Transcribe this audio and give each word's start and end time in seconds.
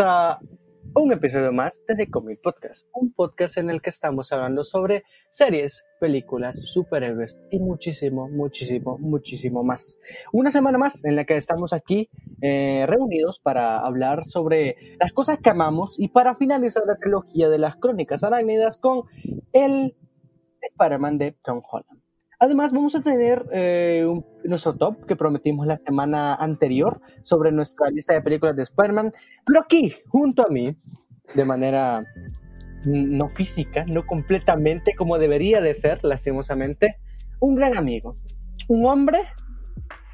a 0.00 0.38
un 0.94 1.12
episodio 1.12 1.52
más 1.52 1.84
de 1.86 1.94
The 1.94 2.10
Comic 2.10 2.40
Podcast, 2.42 2.86
un 2.92 3.12
podcast 3.12 3.56
en 3.58 3.70
el 3.70 3.80
que 3.80 3.90
estamos 3.90 4.32
hablando 4.32 4.64
sobre 4.64 5.04
series, 5.30 5.84
películas, 6.00 6.58
superhéroes 6.60 7.38
y 7.50 7.58
muchísimo, 7.58 8.28
muchísimo, 8.28 8.98
muchísimo 8.98 9.62
más. 9.62 9.98
Una 10.32 10.50
semana 10.50 10.78
más 10.78 11.04
en 11.04 11.16
la 11.16 11.24
que 11.24 11.36
estamos 11.36 11.72
aquí 11.72 12.08
eh, 12.42 12.84
reunidos 12.86 13.40
para 13.40 13.78
hablar 13.78 14.24
sobre 14.24 14.76
las 14.98 15.12
cosas 15.12 15.38
que 15.42 15.50
amamos 15.50 15.98
y 15.98 16.08
para 16.08 16.34
finalizar 16.36 16.82
la 16.86 16.96
trilogía 16.96 17.48
de 17.48 17.58
las 17.58 17.76
crónicas 17.76 18.22
arácnidas 18.22 18.78
con 18.78 19.04
el 19.52 19.94
Spider-Man 20.60 21.18
de 21.18 21.32
Tom 21.42 21.62
Holland. 21.70 21.95
Además, 22.38 22.72
vamos 22.72 22.94
a 22.94 23.00
tener 23.00 23.46
eh, 23.50 24.06
nuestro 24.44 24.74
top 24.74 25.06
que 25.06 25.16
prometimos 25.16 25.66
la 25.66 25.78
semana 25.78 26.34
anterior 26.34 27.00
sobre 27.22 27.50
nuestra 27.50 27.88
lista 27.88 28.12
de 28.12 28.20
películas 28.20 28.56
de 28.56 28.62
Spider-Man. 28.62 29.12
Pero 29.46 29.60
aquí, 29.60 29.94
junto 30.08 30.46
a 30.46 30.50
mí, 30.50 30.76
de 31.34 31.44
manera 31.44 32.04
no 32.84 33.30
física, 33.30 33.84
no 33.86 34.06
completamente 34.06 34.94
como 34.94 35.18
debería 35.18 35.60
de 35.60 35.74
ser, 35.74 36.04
lastimosamente, 36.04 36.96
un 37.40 37.54
gran 37.54 37.76
amigo. 37.76 38.16
Un 38.68 38.84
hombre 38.84 39.20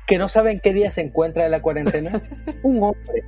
que 0.06 0.16
no 0.16 0.28
sabe 0.28 0.52
en 0.52 0.60
qué 0.60 0.72
día 0.72 0.90
se 0.90 1.00
encuentra 1.00 1.42
de 1.42 1.50
la 1.50 1.60
cuarentena. 1.60 2.22
un 2.62 2.82
hombre 2.84 3.24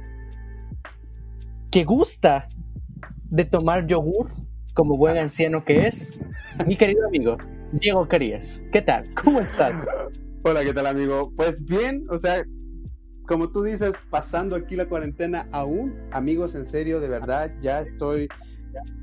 que 1.73 1.83
gusta 1.83 2.49
de 3.25 3.45
tomar 3.45 3.87
yogur 3.87 4.31
como 4.75 4.97
buen 4.97 5.19
anciano 5.19 5.65
que 5.65 5.89
es. 5.89 6.19
Mi 6.67 6.77
querido 6.77 7.07
amigo, 7.07 7.37
Diego 7.73 8.07
Carías. 8.09 8.63
¿Qué 8.73 8.83
tal? 8.83 9.13
¿Cómo 9.23 9.41
estás? 9.41 9.87
Hola, 10.43 10.63
¿qué 10.63 10.75
tal, 10.75 10.87
amigo? 10.87 11.33
Pues 11.37 11.65
bien, 11.65 12.07
o 12.11 12.19
sea, 12.19 12.45
como 13.27 13.51
tú 13.51 13.63
dices, 13.63 13.93
pasando 14.11 14.57
aquí 14.57 14.77
la 14.77 14.87
cuarentena 14.87 15.49
aún, 15.53 15.97
amigos, 16.13 16.55
en 16.55 16.67
serio, 16.67 17.01
de 17.01 17.09
verdad, 17.09 17.51
ya 17.61 17.81
estoy 17.81 18.29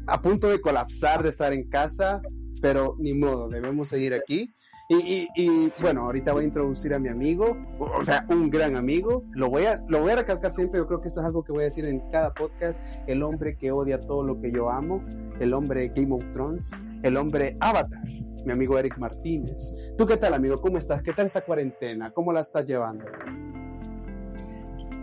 a 0.07 0.21
punto 0.21 0.47
de 0.49 0.61
colapsar 0.61 1.23
de 1.23 1.29
estar 1.29 1.53
en 1.53 1.67
casa, 1.69 2.21
pero 2.61 2.95
ni 2.99 3.13
modo, 3.13 3.49
debemos 3.49 3.89
seguir 3.89 4.13
aquí. 4.13 4.53
Y, 4.89 5.71
bueno, 5.79 6.01
ahorita 6.01 6.33
voy 6.33 6.43
a 6.43 6.47
introducir 6.47 6.93
a 6.93 6.99
mi 6.99 7.07
amigo, 7.07 7.57
o 7.79 8.03
sea, 8.03 8.25
un 8.29 8.49
gran 8.49 8.75
amigo. 8.75 9.23
Lo 9.31 9.49
voy, 9.49 9.63
a, 9.63 9.81
lo 9.87 10.01
voy 10.01 10.11
a 10.11 10.17
recalcar 10.17 10.51
siempre, 10.51 10.79
yo 10.79 10.85
creo 10.85 10.99
que 10.99 11.07
esto 11.07 11.21
es 11.21 11.25
algo 11.25 11.45
que 11.45 11.53
voy 11.53 11.61
a 11.61 11.65
decir 11.65 11.85
en 11.85 12.01
cada 12.11 12.33
podcast. 12.33 12.81
El 13.07 13.23
hombre 13.23 13.55
que 13.55 13.71
odia 13.71 14.01
todo 14.01 14.21
lo 14.21 14.41
que 14.41 14.51
yo 14.51 14.69
amo, 14.69 15.01
el 15.39 15.53
hombre 15.53 15.93
Game 15.95 16.13
of 16.13 16.23
Thrones, 16.33 16.71
el 17.03 17.15
hombre 17.15 17.55
Avatar 17.61 18.01
mi 18.45 18.51
amigo 18.53 18.77
Eric 18.77 18.97
Martínez. 18.97 19.73
¿Tú 19.97 20.05
qué 20.05 20.17
tal, 20.17 20.33
amigo? 20.33 20.61
¿Cómo 20.61 20.77
estás? 20.77 21.01
¿Qué 21.03 21.13
tal 21.13 21.25
esta 21.25 21.41
cuarentena? 21.41 22.11
¿Cómo 22.11 22.33
la 22.33 22.41
estás 22.41 22.65
llevando? 22.65 23.05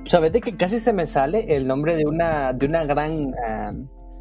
Sabes 0.06 0.32
de 0.32 0.41
que 0.41 0.56
casi 0.56 0.81
se 0.81 0.93
me 0.93 1.06
sale 1.06 1.54
el 1.54 1.66
nombre 1.66 1.97
de 1.97 2.06
una, 2.06 2.53
de 2.53 2.66
una 2.66 2.84
gran, 2.84 3.34
ah, 3.47 3.72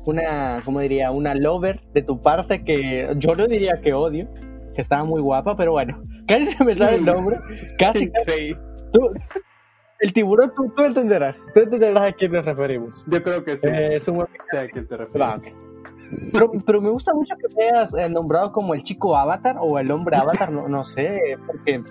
una, 0.05 0.61
¿cómo 0.66 0.79
diría? 0.81 1.11
Una 1.11 1.33
lover 1.33 1.81
de 1.94 2.01
tu 2.01 2.22
parte 2.22 2.63
que 2.63 3.09
yo 3.17 3.35
no 3.35 3.47
diría 3.47 3.79
que 3.81 3.94
odio, 3.94 4.28
que 4.75 4.81
estaba 4.81 5.03
muy 5.03 5.22
guapa, 5.22 5.55
pero 5.55 5.72
bueno, 5.72 6.03
casi 6.28 6.45
se 6.45 6.63
me 6.63 6.75
sale 6.75 6.97
el 6.97 7.05
nombre. 7.05 7.39
Casi. 7.78 8.11
el 9.99 10.13
tiburón, 10.13 10.51
tú, 10.55 10.84
entenderás, 10.84 11.38
tú 11.53 11.61
entenderás 11.61 12.03
a 12.03 12.11
quién 12.13 12.31
nos 12.34 12.45
referimos. 12.45 13.03
Yo 13.07 13.23
creo 13.23 13.44
que 13.44 13.57
sí. 13.57 13.67
Eh, 13.67 13.95
es 13.95 14.07
un... 14.07 14.25
Sé 14.41 14.59
a 14.59 14.67
quién 14.67 14.88
te 14.88 14.97
refieres. 14.97 15.55
Pero, 16.31 16.51
pero 16.66 16.81
me 16.81 16.90
gusta 16.90 17.13
mucho 17.13 17.35
que 17.35 17.53
me 17.56 17.69
hayas 17.69 17.94
eh, 17.94 18.09
nombrado 18.09 18.51
como 18.51 18.73
el 18.73 18.84
chico 18.84 19.18
avatar 19.18 19.57
o 19.59 19.79
el 19.79 19.91
hombre 19.91 20.18
avatar, 20.18 20.51
no, 20.51 20.68
no 20.68 20.84
sé, 20.84 21.38
porque 21.45 21.84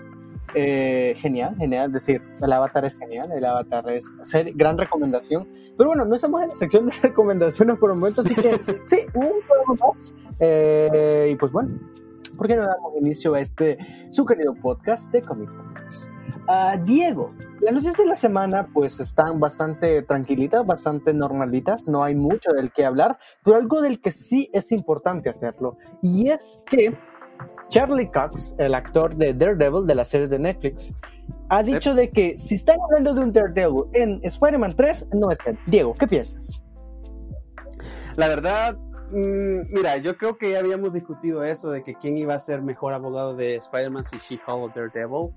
eh, 0.55 1.15
genial, 1.19 1.55
genial, 1.59 1.89
es 1.89 1.93
decir, 1.93 2.23
el 2.41 2.53
avatar 2.53 2.85
es 2.85 2.97
genial, 2.97 3.31
el 3.33 3.45
avatar 3.45 3.91
es 3.91 4.07
ser, 4.23 4.53
gran 4.55 4.79
recomendación. 4.79 5.47
Pero 5.77 5.91
bueno, 5.91 6.05
no 6.05 6.15
estamos 6.15 6.43
en 6.43 6.49
la 6.49 6.55
sección 6.55 6.87
de 6.87 6.93
recomendaciones 7.03 7.79
por 7.79 7.91
el 7.91 7.97
momento, 7.99 8.23
así 8.23 8.35
que 8.35 8.53
sí, 8.85 9.01
un 9.15 9.33
poco 9.47 9.93
más. 9.93 10.15
Eh, 10.41 11.31
y 11.33 11.37
pues 11.37 11.53
bueno, 11.53 11.79
¿por 12.37 12.47
qué 12.47 12.57
no 12.57 12.67
damos 12.67 12.97
inicio 12.99 13.35
a 13.35 13.41
este 13.41 13.79
su 14.11 14.25
querido 14.25 14.55
podcast 14.55 15.13
de 15.13 15.23
Comic 15.23 15.51
Podcast? 15.51 16.09
Uh, 16.49 16.85
Diego, 16.85 17.35
las 17.61 17.73
noticias 17.73 17.97
de 17.97 18.07
la 18.07 18.17
semana 18.17 18.69
pues 18.73 19.01
están 19.01 19.41
bastante 19.41 20.03
tranquilitas, 20.03 20.65
bastante 20.65 21.13
normalitas, 21.13 21.89
no 21.89 22.05
hay 22.05 22.15
mucho 22.15 22.53
del 22.53 22.71
que 22.73 22.85
hablar, 22.85 23.19
pero 23.43 23.57
algo 23.57 23.81
del 23.81 24.01
que 24.01 24.13
sí 24.13 24.49
es 24.53 24.71
importante 24.71 25.29
hacerlo, 25.29 25.77
y 26.03 26.29
es 26.29 26.63
que 26.67 26.97
Charlie 27.69 28.11
Cox, 28.13 28.55
el 28.59 28.75
actor 28.75 29.17
de 29.17 29.35
Daredevil 29.35 29.87
de 29.87 29.95
las 29.97 30.09
series 30.09 30.31
de 30.31 30.39
Netflix, 30.39 30.93
ha 31.49 31.63
dicho 31.65 31.95
de 31.95 32.11
que 32.11 32.39
si 32.39 32.55
están 32.55 32.77
hablando 32.81 33.15
de 33.15 33.21
un 33.21 33.33
Daredevil 33.33 33.85
en 33.95 34.21
Spider-Man 34.23 34.75
3, 34.77 35.07
no 35.15 35.33
es 35.33 35.39
él. 35.47 35.59
Diego, 35.67 35.95
¿qué 35.95 36.07
piensas? 36.07 36.63
La 38.17 38.29
verdad, 38.29 38.79
mm, 39.11 39.73
mira, 39.73 39.97
yo 39.99 40.17
creo 40.17 40.37
que 40.37 40.53
ya 40.53 40.61
habíamos 40.61 40.93
discutido 40.93 41.45
eso 41.45 41.71
de 41.71 41.83
que 41.83 41.95
quién 41.95 42.17
iba 42.19 42.35
a 42.35 42.41
ser 42.41 42.63
mejor 42.63 42.95
abogado 42.95 43.35
de 43.35 43.57
Spider-Man 43.57 44.05
si 44.05 44.19
She-Hulk 44.19 44.49
o 44.49 44.69
Daredevil. 44.69 45.31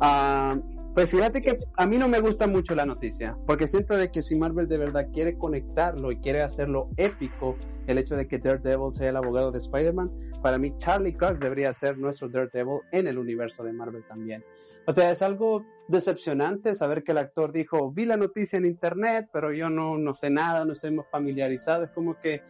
Ah, 0.00 0.56
pues 0.94 1.10
fíjate 1.10 1.42
que 1.42 1.58
a 1.76 1.86
mí 1.86 1.98
no 1.98 2.08
me 2.08 2.20
gusta 2.20 2.46
mucho 2.46 2.74
la 2.74 2.86
noticia, 2.86 3.36
porque 3.46 3.66
siento 3.66 3.96
de 3.96 4.10
que 4.10 4.22
si 4.22 4.36
Marvel 4.36 4.66
de 4.66 4.78
verdad 4.78 5.08
quiere 5.12 5.36
conectarlo 5.36 6.10
y 6.10 6.18
quiere 6.18 6.42
hacerlo 6.42 6.88
épico, 6.96 7.56
el 7.86 7.98
hecho 7.98 8.16
de 8.16 8.26
que 8.26 8.38
Daredevil 8.38 8.92
sea 8.92 9.10
el 9.10 9.16
abogado 9.16 9.52
de 9.52 9.58
Spider-Man, 9.58 10.10
para 10.42 10.58
mí 10.58 10.74
Charlie 10.78 11.12
Cox 11.14 11.38
debería 11.38 11.72
ser 11.72 11.98
nuestro 11.98 12.28
Daredevil 12.28 12.80
en 12.92 13.06
el 13.06 13.18
universo 13.18 13.62
de 13.62 13.72
Marvel 13.72 14.04
también. 14.08 14.44
O 14.86 14.92
sea, 14.92 15.10
es 15.10 15.20
algo 15.20 15.64
decepcionante 15.88 16.74
saber 16.76 17.02
que 17.02 17.10
el 17.12 17.18
actor 17.18 17.52
dijo, 17.52 17.90
vi 17.90 18.06
la 18.06 18.16
noticia 18.16 18.56
en 18.56 18.66
internet, 18.66 19.28
pero 19.32 19.52
yo 19.52 19.68
no, 19.68 19.98
no 19.98 20.14
sé 20.14 20.30
nada, 20.30 20.64
no 20.64 20.74
estoy 20.74 20.96
familiarizado. 21.10 21.84
Es 21.84 21.90
como 21.90 22.18
que 22.20 22.42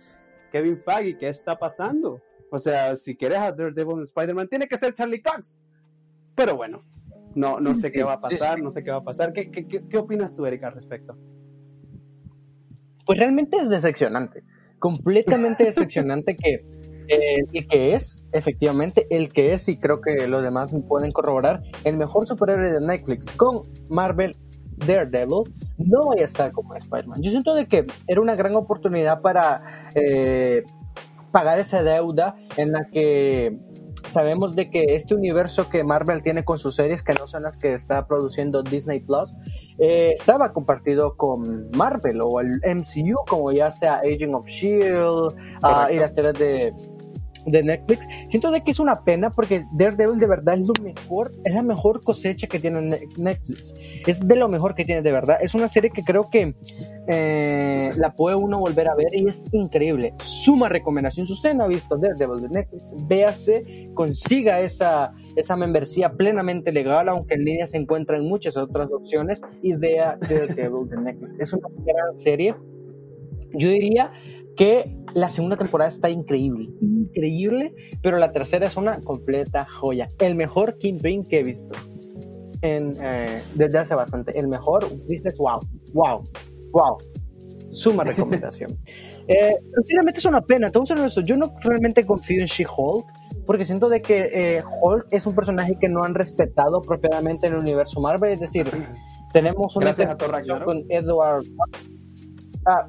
Kevin 0.50 0.78
Feige, 0.78 1.18
¿qué 1.18 1.28
está 1.28 1.58
pasando? 1.58 2.20
O 2.50 2.58
sea, 2.58 2.96
si 2.96 3.16
quieres 3.16 3.38
a 3.38 3.52
Daredevil 3.52 3.98
en 3.98 4.04
Spider-Man, 4.04 4.48
tiene 4.48 4.68
que 4.68 4.76
ser 4.76 4.94
Charlie 4.94 5.22
Cox. 5.22 5.56
Pero 6.34 6.56
bueno, 6.56 6.84
no, 7.34 7.60
no 7.60 7.74
sé 7.74 7.92
qué 7.92 8.02
va 8.02 8.14
a 8.14 8.20
pasar, 8.20 8.60
no 8.60 8.70
sé 8.70 8.84
qué 8.84 8.90
va 8.90 8.98
a 8.98 9.04
pasar. 9.04 9.32
¿Qué, 9.32 9.50
qué, 9.50 9.66
qué, 9.66 9.98
opinas 9.98 10.34
tú, 10.34 10.46
Erika, 10.46 10.68
al 10.68 10.74
respecto? 10.74 11.16
Pues 13.04 13.18
realmente 13.18 13.56
es 13.58 13.68
decepcionante, 13.68 14.42
completamente 14.78 15.64
decepcionante 15.64 16.36
que 16.36 16.64
el 17.08 17.68
que 17.68 17.94
es, 17.94 18.22
efectivamente, 18.32 19.06
el 19.10 19.32
que 19.32 19.52
es, 19.52 19.68
y 19.68 19.78
creo 19.78 20.00
que 20.00 20.26
los 20.26 20.42
demás 20.42 20.72
pueden 20.88 21.12
corroborar, 21.12 21.62
el 21.84 21.96
mejor 21.96 22.26
superhéroe 22.26 22.72
de 22.72 22.80
Netflix 22.80 23.30
con 23.32 23.62
Marvel 23.88 24.36
Daredevil, 24.76 25.44
no 25.78 26.06
vaya 26.06 26.22
a 26.22 26.26
estar 26.26 26.52
como 26.52 26.74
Spider-Man. 26.74 27.22
Yo 27.22 27.30
siento 27.30 27.54
de 27.54 27.66
que 27.66 27.86
era 28.06 28.20
una 28.20 28.34
gran 28.34 28.54
oportunidad 28.56 29.20
para 29.20 29.90
eh, 29.94 30.64
pagar 31.32 31.58
esa 31.58 31.82
deuda 31.82 32.36
en 32.56 32.72
la 32.72 32.86
que 32.86 33.58
sabemos 34.10 34.54
de 34.54 34.70
que 34.70 34.94
este 34.94 35.14
universo 35.14 35.68
que 35.68 35.84
Marvel 35.84 36.22
tiene 36.22 36.44
con 36.44 36.58
sus 36.58 36.74
series, 36.74 37.02
que 37.02 37.12
no 37.12 37.26
son 37.26 37.42
las 37.42 37.56
que 37.56 37.74
está 37.74 38.06
produciendo 38.06 38.62
Disney 38.62 39.00
Plus, 39.00 39.36
eh, 39.78 40.14
estaba 40.16 40.52
compartido 40.52 41.16
con 41.16 41.70
Marvel 41.72 42.20
o 42.22 42.40
el 42.40 42.60
MCU, 42.64 43.16
como 43.28 43.52
ya 43.52 43.70
sea 43.70 43.96
Agent 43.98 44.34
of 44.34 44.46
Shield 44.46 45.34
uh, 45.62 45.92
y 45.92 45.98
las 45.98 46.14
series 46.14 46.34
de 46.34 46.72
de 47.46 47.62
Netflix, 47.62 48.06
siento 48.28 48.52
que 48.64 48.70
es 48.70 48.80
una 48.80 49.04
pena 49.04 49.30
porque 49.30 49.64
Daredevil 49.72 50.18
de 50.18 50.26
verdad 50.26 50.58
es 50.58 50.66
lo 50.66 50.74
mejor, 50.82 51.32
es 51.44 51.54
la 51.54 51.62
mejor 51.62 52.02
cosecha 52.02 52.46
que 52.46 52.58
tiene 52.58 53.00
Netflix, 53.16 53.74
es 54.06 54.26
de 54.26 54.36
lo 54.36 54.48
mejor 54.48 54.74
que 54.74 54.84
tiene 54.84 55.02
de 55.02 55.12
verdad, 55.12 55.38
es 55.40 55.54
una 55.54 55.68
serie 55.68 55.90
que 55.90 56.02
creo 56.02 56.28
que 56.30 56.54
eh, 57.08 57.92
la 57.96 58.14
puede 58.14 58.36
uno 58.36 58.58
volver 58.58 58.88
a 58.88 58.94
ver 58.94 59.14
y 59.14 59.28
es 59.28 59.44
increíble, 59.52 60.14
suma 60.24 60.68
recomendación, 60.68 61.26
si 61.26 61.32
usted 61.32 61.54
no 61.54 61.64
ha 61.64 61.68
visto 61.68 61.96
Daredevil 61.96 62.42
de 62.42 62.48
Netflix, 62.48 62.92
véase, 63.06 63.90
consiga 63.94 64.60
esa, 64.60 65.12
esa 65.36 65.56
membresía 65.56 66.10
plenamente 66.10 66.72
legal, 66.72 67.08
aunque 67.08 67.34
en 67.34 67.44
línea 67.44 67.66
se 67.66 67.76
encuentran 67.76 68.24
muchas 68.24 68.56
otras 68.56 68.90
opciones 68.90 69.40
y 69.62 69.74
vea 69.74 70.18
Daredevil 70.20 70.88
de 70.88 70.96
Netflix, 70.96 71.40
es 71.40 71.52
una 71.52 71.68
gran 71.84 72.14
serie, 72.14 72.56
yo 73.52 73.68
diría 73.68 74.10
que 74.56 74.96
la 75.16 75.30
segunda 75.30 75.56
temporada 75.56 75.88
está 75.88 76.10
increíble, 76.10 76.68
increíble, 76.82 77.74
pero 78.02 78.18
la 78.18 78.32
tercera 78.32 78.66
es 78.66 78.76
una 78.76 79.00
completa 79.00 79.64
joya. 79.64 80.10
El 80.18 80.34
mejor 80.34 80.76
Kingpin 80.76 81.24
que 81.24 81.40
he 81.40 81.42
visto 81.42 81.74
en, 82.60 82.98
eh, 83.00 83.42
desde 83.54 83.78
hace 83.78 83.94
bastante. 83.94 84.38
El 84.38 84.48
mejor, 84.48 84.86
dices, 85.06 85.34
wow, 85.38 85.60
wow, 85.94 86.22
wow. 86.70 86.98
Suma 87.70 88.04
recomendación. 88.04 88.76
eh, 89.26 89.56
es 90.14 90.24
una 90.26 90.42
pena, 90.42 90.66
entonces 90.66 91.14
yo 91.24 91.36
no 91.38 91.50
realmente 91.62 92.04
confío 92.04 92.42
en 92.42 92.48
She-Hulk, 92.48 93.06
porque 93.46 93.64
siento 93.64 93.88
de 93.88 94.02
que 94.02 94.18
eh, 94.34 94.64
Hulk 94.82 95.06
es 95.12 95.24
un 95.24 95.34
personaje 95.34 95.78
que 95.80 95.88
no 95.88 96.04
han 96.04 96.14
respetado 96.14 96.82
propiamente 96.82 97.46
en 97.46 97.54
el 97.54 97.60
universo 97.60 98.02
Marvel, 98.02 98.34
es 98.34 98.40
decir, 98.40 98.66
tenemos 99.32 99.76
una 99.76 99.86
Gracias 99.86 100.14
con 100.62 100.84
Edward... 100.90 101.44
Ah, 102.66 102.86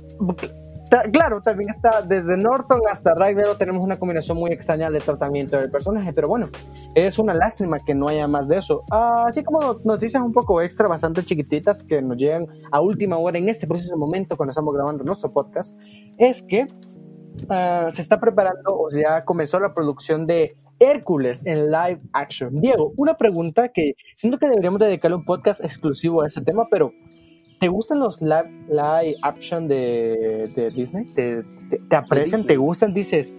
claro, 1.12 1.42
también 1.42 1.70
está 1.70 2.02
desde 2.02 2.38
Norton 2.38 2.82
hasta 2.90 3.14
Ragnarok 3.14 3.58
tenemos 3.58 3.84
una 3.84 3.98
combinación 3.98 4.38
muy 4.38 4.52
extraña 4.52 4.90
de 4.90 5.00
tratamiento 5.00 5.58
del 5.58 5.72
personaje, 5.72 6.14
pero 6.14 6.28
bueno, 6.28 6.50
es 6.96 7.20
una 7.20 7.34
lástima 7.34 7.80
que 7.80 7.96
no 7.96 8.08
haya 8.08 8.28
más 8.28 8.48
de 8.48 8.58
eso. 8.58 8.84
así 8.92 9.44
como 9.44 9.80
noticias 9.84 10.22
un 10.22 10.34
poco 10.34 10.62
extra, 10.62 10.88
bastante 10.88 11.24
chiquititas 11.24 11.84
que 11.84 12.02
nos 12.02 12.18
llegan 12.18 12.48
a 12.72 12.82
última 12.82 13.18
hora 13.18 13.38
en 13.38 13.50
este 13.50 13.68
preciso 13.68 13.98
momento 13.98 14.36
cuando 14.36 14.52
estamos 14.52 14.74
grabando 14.74 15.04
nuestro 15.04 15.32
podcast, 15.32 15.76
es 16.18 16.42
que 16.42 16.68
ah, 17.50 17.88
se 17.92 18.02
está 18.02 18.20
preparando 18.20 18.78
o 18.78 18.90
ya 18.90 19.24
comenzó 19.26 19.60
la 19.60 19.74
producción 19.74 20.28
de 20.28 20.56
Hércules 20.80 21.46
en 21.46 21.72
live 21.72 22.00
action. 22.14 22.62
Diego, 22.62 22.94
una 22.98 23.16
pregunta 23.18 23.70
que 23.70 23.96
siento 24.16 24.38
que 24.38 24.48
deberíamos 24.48 24.80
dedicarle 24.80 25.18
un 25.18 25.26
podcast 25.26 25.64
exclusivo 25.64 26.22
a 26.22 26.28
ese 26.28 26.42
tema, 26.42 26.68
pero 26.70 26.92
¿Te 27.60 27.68
gustan 27.68 28.00
los 28.00 28.22
live, 28.22 28.50
live 28.70 29.16
action 29.24 29.68
de, 29.68 30.52
de 30.56 30.70
Disney? 30.72 31.06
¿Te, 31.16 31.44
te, 31.90 31.96
aprecian? 31.96 32.46
¿Te 32.46 32.56
gustan? 32.56 32.94
Dices, 32.94 33.34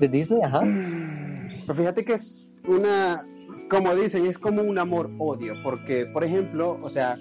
de 0.00 0.08
Disney, 0.08 0.42
ajá. 0.42 0.62
Pues 1.64 1.78
fíjate 1.78 2.04
que 2.04 2.14
es 2.14 2.50
una, 2.66 3.24
como 3.70 3.94
dicen, 3.94 4.26
es 4.26 4.36
como 4.36 4.62
un 4.62 4.78
amor-odio, 4.78 5.54
porque, 5.62 6.06
por 6.06 6.24
ejemplo, 6.24 6.76
o 6.82 6.90
sea, 6.90 7.16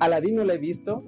Aladdin 0.00 0.34
no 0.34 0.44
la 0.44 0.54
he 0.54 0.58
visto, 0.58 1.04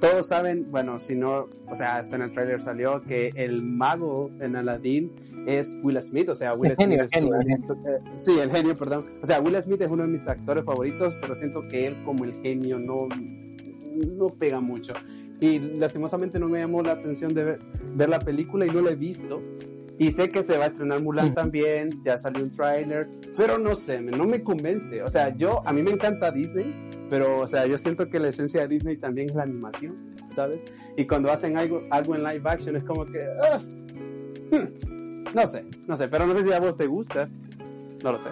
todos 0.00 0.28
saben, 0.28 0.70
bueno, 0.70 0.98
si 0.98 1.14
no, 1.14 1.48
o 1.68 1.76
sea, 1.76 1.98
hasta 1.98 2.16
en 2.16 2.22
el 2.22 2.32
trailer 2.32 2.62
salió 2.62 3.02
que 3.02 3.32
el 3.36 3.62
mago 3.62 4.30
en 4.40 4.56
Aladdin 4.56 5.12
es 5.46 5.78
Will 5.82 6.00
Smith, 6.00 6.30
o 6.30 6.34
sea, 6.34 6.54
Will 6.54 6.74
Smith 6.74 7.00
es 7.00 7.12
genio, 7.12 7.34
eh, 7.38 8.00
sí, 8.14 8.38
el 8.38 8.50
genio, 8.50 8.76
perdón. 8.76 9.06
O 9.22 9.26
sea, 9.26 9.40
Will 9.40 9.60
Smith 9.60 9.82
es 9.82 9.90
uno 9.90 10.04
de 10.04 10.08
mis 10.08 10.26
actores 10.26 10.64
favoritos, 10.64 11.16
pero 11.20 11.36
siento 11.36 11.68
que 11.68 11.88
él 11.88 12.02
como 12.04 12.24
el 12.24 12.32
genio 12.42 12.78
no 12.78 13.08
no 13.92 14.28
pega 14.28 14.60
mucho. 14.60 14.92
Y 15.40 15.58
lastimosamente 15.58 16.38
no 16.38 16.48
me 16.48 16.60
llamó 16.60 16.82
la 16.82 16.92
atención 16.92 17.34
de 17.34 17.58
ver, 17.96 18.08
la 18.08 18.18
película 18.18 18.66
y 18.66 18.70
no 18.70 18.80
la 18.80 18.92
he 18.92 18.96
visto. 18.96 19.42
Y 19.98 20.10
sé 20.10 20.30
que 20.30 20.42
se 20.42 20.56
va 20.56 20.64
a 20.64 20.66
estrenar 20.68 21.02
Mulan 21.02 21.34
también, 21.34 21.90
ya 22.04 22.16
salió 22.16 22.42
un 22.42 22.50
tráiler, 22.50 23.08
pero 23.36 23.58
no 23.58 23.74
sé, 23.74 24.00
no 24.00 24.24
me 24.24 24.42
convence. 24.42 25.02
O 25.02 25.10
sea, 25.10 25.36
yo, 25.36 25.66
a 25.66 25.72
mí 25.72 25.82
me 25.82 25.90
encanta 25.90 26.30
Disney, 26.30 26.74
pero, 27.10 27.40
o 27.40 27.46
sea, 27.46 27.66
yo 27.66 27.76
siento 27.76 28.08
que 28.08 28.18
la 28.18 28.28
esencia 28.28 28.62
de 28.62 28.68
Disney 28.68 28.96
también 28.96 29.28
es 29.30 29.34
la 29.34 29.42
animación, 29.42 30.14
¿sabes? 30.34 30.64
Y 30.96 31.06
cuando 31.06 31.30
hacen 31.30 31.56
algo, 31.56 31.82
algo 31.90 32.14
en 32.14 32.24
live 32.24 32.42
action 32.44 32.76
es 32.76 32.84
como 32.84 33.04
que, 33.04 33.26
ah, 33.42 33.58
hmm, 33.58 35.34
no 35.34 35.46
sé, 35.46 35.64
no 35.86 35.96
sé, 35.96 36.08
pero 36.08 36.26
no 36.26 36.34
sé 36.34 36.44
si 36.44 36.52
a 36.52 36.60
vos 36.60 36.76
te 36.76 36.86
gusta, 36.86 37.28
no 38.02 38.12
lo 38.12 38.22
sé. 38.22 38.30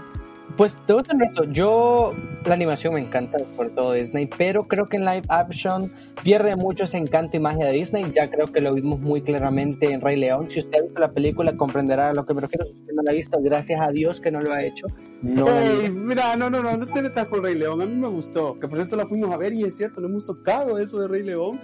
Pues 0.60 0.76
te 0.86 0.92
voy 0.92 1.02
a 1.08 1.44
yo 1.52 2.14
la 2.44 2.52
animación 2.52 2.92
me 2.92 3.00
encanta, 3.00 3.38
por 3.56 3.70
todo 3.70 3.94
Disney, 3.94 4.28
pero 4.36 4.68
creo 4.68 4.90
que 4.90 4.98
en 4.98 5.06
live 5.06 5.22
action 5.30 5.90
pierde 6.22 6.54
mucho 6.54 6.84
ese 6.84 6.98
encanto 6.98 7.38
y 7.38 7.40
magia 7.40 7.64
de 7.68 7.72
Disney. 7.72 8.04
Ya 8.12 8.28
creo 8.28 8.46
que 8.46 8.60
lo 8.60 8.74
vimos 8.74 9.00
muy 9.00 9.22
claramente 9.22 9.90
en 9.90 10.02
Rey 10.02 10.16
León. 10.16 10.50
Si 10.50 10.58
usted 10.58 10.78
ha 10.78 10.82
visto 10.82 11.00
la 11.00 11.12
película, 11.12 11.56
comprenderá 11.56 12.10
a 12.10 12.12
lo 12.12 12.26
que 12.26 12.34
me 12.34 12.42
refiero. 12.42 12.66
Si 12.66 12.72
usted 12.72 12.92
no 12.92 13.00
la 13.00 13.10
ha 13.10 13.14
visto, 13.14 13.40
gracias 13.40 13.80
a 13.80 13.90
Dios 13.90 14.20
que 14.20 14.30
no 14.30 14.42
lo 14.42 14.52
ha 14.52 14.62
hecho. 14.62 14.86
No 15.22 15.46
mira, 15.90 16.36
no, 16.36 16.50
no, 16.50 16.62
no, 16.62 16.76
no 16.76 16.86
te 16.86 17.00
metas 17.00 17.24
con 17.28 17.42
Rey 17.42 17.54
León. 17.54 17.80
A 17.80 17.86
mí 17.86 17.94
me 17.94 18.08
gustó. 18.08 18.60
Que 18.60 18.68
por 18.68 18.76
cierto 18.76 18.96
la 18.96 19.06
fuimos 19.06 19.32
a 19.32 19.38
ver 19.38 19.54
y 19.54 19.62
es 19.62 19.78
cierto, 19.78 20.02
no 20.02 20.08
hemos 20.08 20.26
tocado 20.26 20.78
eso 20.78 21.00
de 21.00 21.08
Rey 21.08 21.22
León. 21.22 21.58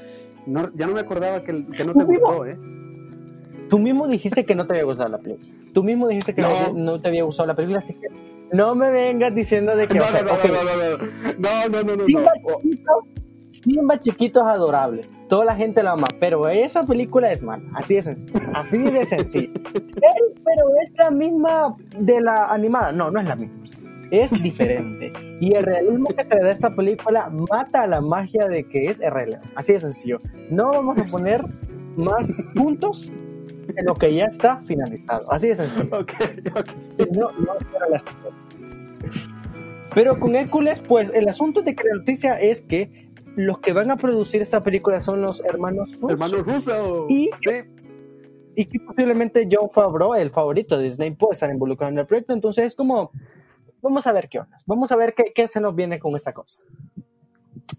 No, 0.46 0.70
ya 0.74 0.86
no 0.86 0.94
me 0.94 1.00
acordaba 1.00 1.42
que, 1.42 1.66
que 1.66 1.84
no 1.84 1.92
te 1.92 2.04
gustó, 2.04 2.46
¿eh? 2.46 2.58
Tú 3.68 3.78
mismo 3.78 4.08
dijiste 4.08 4.46
que 4.46 4.54
no 4.54 4.66
te 4.66 4.72
había 4.72 4.84
gustado 4.84 5.10
la 5.10 5.18
película. 5.18 5.50
Tú 5.74 5.84
mismo 5.84 6.08
dijiste 6.08 6.34
que 6.34 6.40
no, 6.40 6.72
no 6.72 6.98
te 6.98 7.08
había 7.08 7.24
gustado 7.24 7.46
la 7.46 7.54
película, 7.54 7.80
así 7.80 7.92
que 7.92 8.35
no 8.52 8.74
me 8.74 8.90
vengas 8.90 9.34
diciendo 9.34 9.76
de 9.76 9.88
que. 9.88 9.98
No, 9.98 10.04
no, 10.10 10.22
no, 10.22 10.28
no, 11.38 11.82
no, 11.82 11.82
no, 11.82 11.96
no, 11.96 12.04
Simba, 12.06 12.32
Chiquito, 12.62 12.92
Simba 13.50 14.00
chiquito 14.00 14.40
es 14.40 14.46
adorable. 14.46 15.02
Toda 15.28 15.44
la 15.44 15.56
gente 15.56 15.82
lo 15.82 15.90
ama, 15.90 16.06
pero 16.20 16.48
esa 16.48 16.84
película 16.84 17.32
es 17.32 17.42
mala. 17.42 17.64
Así 17.74 17.94
de 17.94 18.02
sencillo. 18.02 18.40
Así 18.54 18.78
de 18.78 19.04
sencillo. 19.04 19.52
pero 19.72 20.64
es 20.82 20.92
la 20.96 21.10
misma 21.10 21.76
de 21.98 22.20
la 22.20 22.46
animada. 22.46 22.92
No, 22.92 23.10
no 23.10 23.20
es 23.20 23.28
la 23.28 23.34
misma. 23.34 23.56
Es 24.10 24.30
diferente. 24.42 25.12
Y 25.40 25.54
el 25.54 25.64
realismo 25.64 26.08
que 26.16 26.24
se 26.24 26.34
le 26.36 26.42
da 26.42 26.48
a 26.48 26.52
esta 26.52 26.74
película 26.74 27.28
mata 27.50 27.82
a 27.82 27.86
la 27.88 28.00
magia 28.00 28.46
de 28.46 28.62
que 28.68 28.84
es 28.84 29.00
RL. 29.00 29.38
Así 29.56 29.72
de 29.72 29.80
sencillo. 29.80 30.20
No 30.48 30.70
vamos 30.70 30.98
a 30.98 31.04
poner 31.04 31.44
más 31.96 32.24
puntos 32.54 33.12
en 33.76 33.84
lo 33.86 33.94
que 33.94 34.14
ya 34.14 34.24
está 34.24 34.60
finalizado. 34.66 35.30
Así 35.30 35.48
de 35.48 35.56
sencillo. 35.56 36.00
Okay, 36.00 36.42
No, 37.12 37.30
no 37.32 37.54
Pero 39.94 40.18
con 40.18 40.36
Hércules, 40.36 40.80
pues 40.80 41.10
el 41.14 41.28
asunto 41.28 41.62
de 41.62 41.74
que 41.74 41.84
la 41.84 41.96
noticia 41.96 42.40
es 42.40 42.62
que 42.62 43.06
los 43.36 43.58
que 43.58 43.72
van 43.72 43.90
a 43.90 43.96
producir 43.96 44.40
esta 44.40 44.62
película 44.62 45.00
son 45.00 45.22
los 45.22 45.40
hermanos 45.44 45.92
rusos. 45.94 46.10
Hermanos 46.10 46.46
rusos. 46.46 47.10
Y, 47.10 47.30
y 48.54 48.64
que 48.64 48.80
posiblemente 48.80 49.46
John 49.50 49.70
Favreau, 49.70 50.14
el 50.14 50.30
favorito 50.30 50.78
de 50.78 50.84
Disney, 50.84 51.10
puede 51.10 51.34
estar 51.34 51.50
involucrado 51.50 51.92
en 51.92 51.98
el 51.98 52.06
proyecto. 52.06 52.32
Entonces 52.32 52.64
es 52.64 52.74
como, 52.74 53.10
vamos 53.82 54.06
a 54.06 54.12
ver 54.12 54.28
qué 54.28 54.40
onda. 54.40 54.58
Vamos 54.64 54.90
a 54.90 54.96
ver 54.96 55.14
qué, 55.14 55.32
qué 55.34 55.46
se 55.48 55.60
nos 55.60 55.74
viene 55.74 55.98
con 55.98 56.16
esta 56.16 56.32
cosa. 56.32 56.58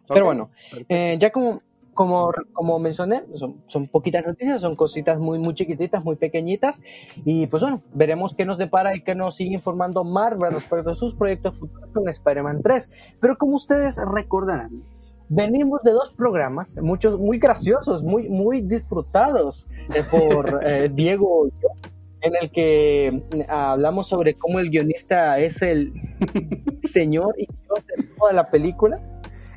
Pero 0.07 0.25
bueno, 0.25 0.51
eh, 0.89 1.17
ya 1.19 1.31
como 1.31 1.61
como, 1.97 2.31
como 2.53 2.79
mencioné, 2.79 3.23
son, 3.33 3.61
son, 3.67 3.87
poquitas 3.87 4.25
noticias, 4.25 4.61
son 4.61 4.75
cositas 4.75 5.19
muy, 5.19 5.39
muy 5.39 5.55
chiquititas, 5.55 6.03
muy 6.03 6.15
pequeñitas. 6.15 6.79
Y 7.25 7.47
pues 7.47 7.61
bueno, 7.61 7.81
veremos 7.93 8.35
qué 8.37 8.45
nos 8.45 8.57
depara 8.57 8.95
y 8.95 9.01
qué 9.01 9.15
nos 9.15 9.35
sigue 9.35 9.55
informando 9.55 10.03
Marvel 10.03 10.53
respecto 10.53 10.91
a 10.91 10.95
sus 10.95 11.15
proyectos 11.15 11.57
futuros 11.57 11.89
con 11.91 12.07
Spider-Man 12.07 12.61
3. 12.61 12.91
Pero 13.19 13.37
como 13.37 13.55
ustedes 13.55 13.97
recordarán, 13.97 14.83
venimos 15.27 15.81
de 15.83 15.91
dos 15.91 16.13
programas, 16.13 16.77
muchos 16.77 17.19
muy 17.19 17.39
graciosos, 17.39 18.03
muy, 18.03 18.29
muy 18.29 18.61
disfrutados 18.61 19.67
eh, 19.95 20.03
por 20.09 20.61
eh, 20.63 20.89
Diego 20.93 21.47
y 21.47 21.51
yo, 21.61 21.89
en 22.21 22.33
el 22.39 22.51
que 22.51 23.23
mm, 23.33 23.51
hablamos 23.51 24.07
sobre 24.07 24.35
cómo 24.35 24.59
el 24.59 24.69
guionista 24.69 25.39
es 25.39 25.61
el 25.63 25.91
señor 26.83 27.33
y 27.39 27.47
yo 27.47 27.73
de 27.97 28.03
toda 28.17 28.33
la 28.33 28.49
pelíula 28.51 29.01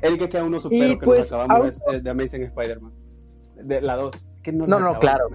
el 0.01 0.29
que 0.29 0.37
aún 0.37 0.51
no 0.51 0.59
supero 0.59 0.99
que 0.99 1.05
pues, 1.05 1.31
nos 1.31 1.33
acabamos 1.33 1.81
de 2.03 2.09
Amazing 2.09 2.43
Spider-Man. 2.43 2.93
De 3.63 3.81
la 3.81 3.95
2. 3.95 4.27
No, 4.53 4.67
no, 4.67 4.79
no 4.79 4.99
claro. 4.99 5.25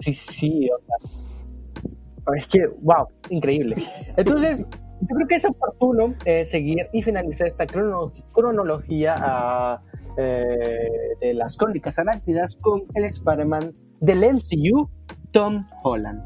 sí, 0.00 0.14
sí, 0.14 0.68
o 0.70 0.78
sea. 0.84 2.36
Es 2.36 2.46
que, 2.46 2.66
wow, 2.82 3.08
increíble. 3.28 3.76
Entonces, 4.16 4.60
yo 5.00 5.14
creo 5.14 5.28
que 5.28 5.34
es 5.36 5.44
oportuno 5.44 6.14
eh, 6.24 6.44
seguir 6.44 6.86
y 6.92 7.02
finalizar 7.02 7.46
esta 7.46 7.66
cronología 7.66 9.14
ah, 9.18 9.82
eh, 10.16 10.88
de 11.20 11.34
las 11.34 11.56
crónicas 11.56 11.98
arácnidas 11.98 12.56
con 12.56 12.82
el 12.94 13.04
Spider-Man 13.04 13.74
del 14.00 14.34
MCU, 14.34 14.88
Tom 15.32 15.66
Holland. 15.82 16.22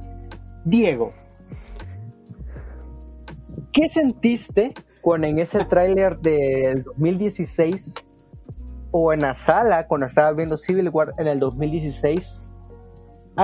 Diego, 0.64 1.12
¿qué 3.72 3.88
sentiste 3.88 4.72
cuando 5.04 5.26
en 5.26 5.38
ese 5.38 5.62
tráiler 5.66 6.18
del 6.20 6.82
2016 6.82 7.92
o 8.90 9.12
en 9.12 9.20
la 9.20 9.34
sala 9.34 9.86
cuando 9.86 10.06
estaba 10.06 10.32
viendo 10.32 10.56
Civil 10.56 10.88
War 10.88 11.12
en 11.18 11.26
el 11.26 11.38
2016 11.40 12.46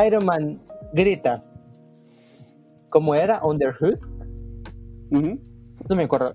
Iron 0.06 0.24
Man 0.24 0.58
grita 0.94 1.44
¿cómo 2.88 3.14
era? 3.14 3.44
Under 3.44 3.74
Hood 3.74 3.98
no 5.10 5.96
me 5.96 6.04
acuerdo 6.04 6.34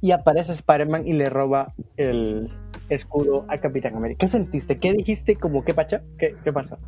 y 0.00 0.10
aparece 0.10 0.54
Spider-Man 0.54 1.06
y 1.06 1.12
le 1.12 1.28
roba 1.28 1.74
el 1.98 2.50
escudo 2.88 3.44
a 3.48 3.58
Capitán 3.58 3.94
América 3.94 4.20
¿qué 4.20 4.28
sentiste? 4.28 4.78
¿qué 4.78 4.94
dijiste? 4.94 5.36
¿Cómo 5.36 5.66
qué 5.66 5.74
pacha? 5.74 6.00
¿qué, 6.18 6.34
qué 6.42 6.50
pasó? 6.50 6.78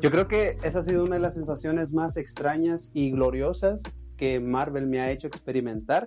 yo 0.00 0.12
creo 0.12 0.28
que 0.28 0.58
esa 0.62 0.78
ha 0.78 0.82
sido 0.82 1.02
una 1.02 1.16
de 1.16 1.22
las 1.22 1.34
sensaciones 1.34 1.92
más 1.92 2.16
extrañas 2.16 2.92
y 2.94 3.10
gloriosas 3.10 3.82
que 4.18 4.38
Marvel 4.40 4.86
me 4.86 5.00
ha 5.00 5.10
hecho 5.10 5.26
experimentar. 5.26 6.06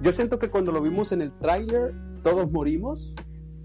Yo 0.00 0.12
siento 0.12 0.38
que 0.38 0.48
cuando 0.48 0.72
lo 0.72 0.80
vimos 0.80 1.12
en 1.12 1.20
el 1.20 1.36
tráiler, 1.38 1.94
todos 2.22 2.50
morimos 2.50 3.14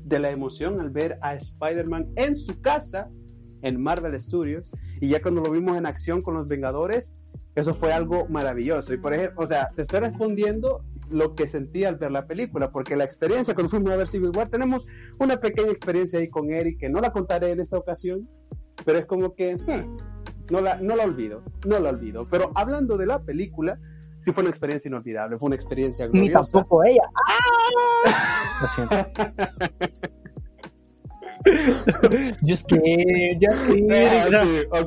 de 0.03 0.19
la 0.19 0.31
emoción 0.31 0.81
al 0.81 0.89
ver 0.89 1.17
a 1.21 1.35
Spider-Man 1.35 2.09
en 2.17 2.35
su 2.35 2.59
casa, 2.59 3.09
en 3.61 3.81
Marvel 3.81 4.19
Studios, 4.19 4.71
y 4.99 5.07
ya 5.07 5.21
cuando 5.21 5.41
lo 5.41 5.51
vimos 5.51 5.77
en 5.77 5.85
acción 5.85 6.21
con 6.21 6.33
los 6.33 6.47
Vengadores, 6.47 7.13
eso 7.55 7.73
fue 7.73 7.93
algo 7.93 8.27
maravilloso. 8.27 8.93
Y 8.93 8.97
por 8.97 9.13
ejemplo, 9.13 9.43
o 9.43 9.47
sea, 9.47 9.69
te 9.75 9.83
estoy 9.83 10.01
respondiendo 10.01 10.83
lo 11.09 11.35
que 11.35 11.47
sentí 11.47 11.85
al 11.85 11.97
ver 11.97 12.11
la 12.11 12.27
película, 12.27 12.71
porque 12.71 12.95
la 12.95 13.03
experiencia 13.03 13.53
cuando 13.53 13.69
fuimos 13.69 13.91
a 13.91 13.97
ver 13.97 14.07
Civil 14.07 14.31
War, 14.35 14.49
tenemos 14.49 14.85
una 15.19 15.39
pequeña 15.39 15.69
experiencia 15.69 16.19
ahí 16.19 16.29
con 16.29 16.51
Eric, 16.51 16.79
que 16.79 16.89
no 16.89 16.99
la 16.99 17.11
contaré 17.11 17.51
en 17.51 17.59
esta 17.59 17.77
ocasión, 17.77 18.27
pero 18.85 18.99
es 18.99 19.05
como 19.05 19.35
que, 19.35 19.55
hmm, 19.55 19.97
no 20.53 20.61
la, 20.61 20.75
no 20.75 20.95
la 20.95 21.05
olvido, 21.05 21.41
no 21.65 21.79
la 21.79 21.89
olvido. 21.89 22.27
Pero 22.29 22.51
hablando 22.53 22.95
de 22.95 23.07
la 23.07 23.23
película, 23.23 23.79
sí 24.21 24.31
fue 24.31 24.43
una 24.43 24.51
experiencia 24.51 24.87
inolvidable, 24.87 25.39
fue 25.39 25.47
una 25.47 25.55
experiencia 25.55 26.05
gloriosa. 26.05 26.41
Ni 26.41 26.51
tampoco 26.51 26.83
ella. 26.83 27.01
¡Ah! 28.05 28.59
Lo 28.61 28.67
siento. 28.67 28.95
Just 32.47 32.67
kidding, 32.67 33.39
just 33.41 33.65
kidding. 33.65 33.87
No, 33.87 33.95
no, 34.29 34.43
no, 34.45 34.53
no, 34.53 34.85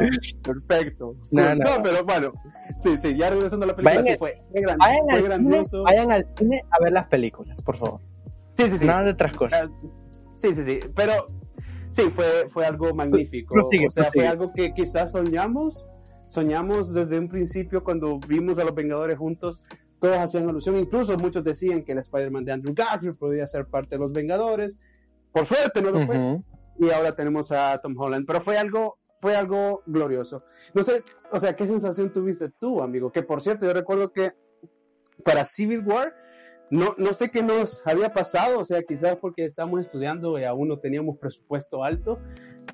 Perfecto. 0.43 1.15
No, 1.31 1.81
pero 1.81 2.05
bueno. 2.05 2.33
Sí, 2.77 2.97
sí, 2.97 3.17
ya 3.17 3.31
regresando 3.31 3.65
a 3.65 3.69
la 3.69 3.75
película, 3.75 4.03
sí, 4.03 4.15
fue, 4.17 4.41
gran, 4.51 4.77
vayan, 4.77 5.05
fue 5.05 5.17
al 5.17 5.23
grandioso. 5.23 5.77
Cine, 5.77 5.83
vayan 5.83 6.11
al 6.11 6.27
cine 6.37 6.61
a 6.69 6.83
ver 6.83 6.93
las 6.93 7.07
películas, 7.07 7.59
por 7.63 7.77
favor. 7.77 7.99
Sí, 8.31 8.69
sí, 8.69 8.77
sí. 8.77 8.85
Nada 8.85 9.03
de 9.03 9.11
otras 9.11 9.35
cosas. 9.35 9.63
Ah, 9.63 9.89
sí, 10.35 10.53
sí, 10.53 10.63
sí. 10.63 10.79
Pero 10.95 11.27
sí, 11.89 12.03
fue, 12.13 12.49
fue 12.51 12.65
algo 12.65 12.93
magnífico. 12.93 13.55
o 13.55 13.91
sea, 13.91 14.11
fue 14.11 14.27
algo 14.27 14.53
que 14.53 14.73
quizás 14.73 15.11
soñamos. 15.11 15.87
Soñamos 16.29 16.93
desde 16.93 17.17
un 17.19 17.29
principio 17.29 17.83
cuando 17.83 18.19
vimos 18.19 18.59
a 18.59 18.65
los 18.65 18.75
Vengadores 18.75 19.17
juntos 19.17 19.63
todos 19.99 20.17
hacían 20.17 20.47
alusión, 20.47 20.77
incluso 20.77 21.17
muchos 21.17 21.43
decían 21.43 21.83
que 21.83 21.93
el 21.93 21.99
Spider-Man 21.99 22.45
de 22.45 22.51
Andrew 22.51 22.73
Garfield 22.75 23.17
podía 23.17 23.47
ser 23.47 23.65
parte 23.65 23.95
de 23.95 23.99
los 23.99 24.13
Vengadores. 24.13 24.79
Por 25.31 25.45
suerte 25.45 25.81
no 25.81 25.91
lo 25.91 26.05
fue. 26.05 26.41
Y 26.79 26.91
ahora 26.91 27.15
tenemos 27.15 27.51
a 27.51 27.79
Tom 27.79 27.95
Holland. 27.97 28.25
Pero 28.27 28.41
fue 28.41 28.57
algo, 28.57 28.99
fue 29.21 29.35
algo 29.35 29.81
glorioso. 29.87 30.43
No 30.73 30.83
sé, 30.83 31.03
o 31.31 31.39
sea, 31.39 31.55
¿qué 31.55 31.65
sensación 31.65 32.13
tuviste 32.13 32.49
tú, 32.49 32.81
amigo? 32.81 33.11
Que 33.11 33.23
por 33.23 33.41
cierto, 33.41 33.65
yo 33.65 33.73
recuerdo 33.73 34.11
que 34.11 34.33
para 35.23 35.43
Civil 35.43 35.81
War, 35.85 36.13
no, 36.69 36.95
no 36.97 37.13
sé 37.13 37.29
qué 37.29 37.41
nos 37.41 37.85
había 37.85 38.11
pasado, 38.11 38.59
o 38.59 38.65
sea, 38.65 38.83
quizás 38.83 39.15
porque 39.17 39.45
estábamos 39.45 39.81
estudiando 39.81 40.37
y 40.37 40.43
aún 40.43 40.67
no 40.67 40.79
teníamos 40.79 41.17
presupuesto 41.17 41.83
alto. 41.83 42.19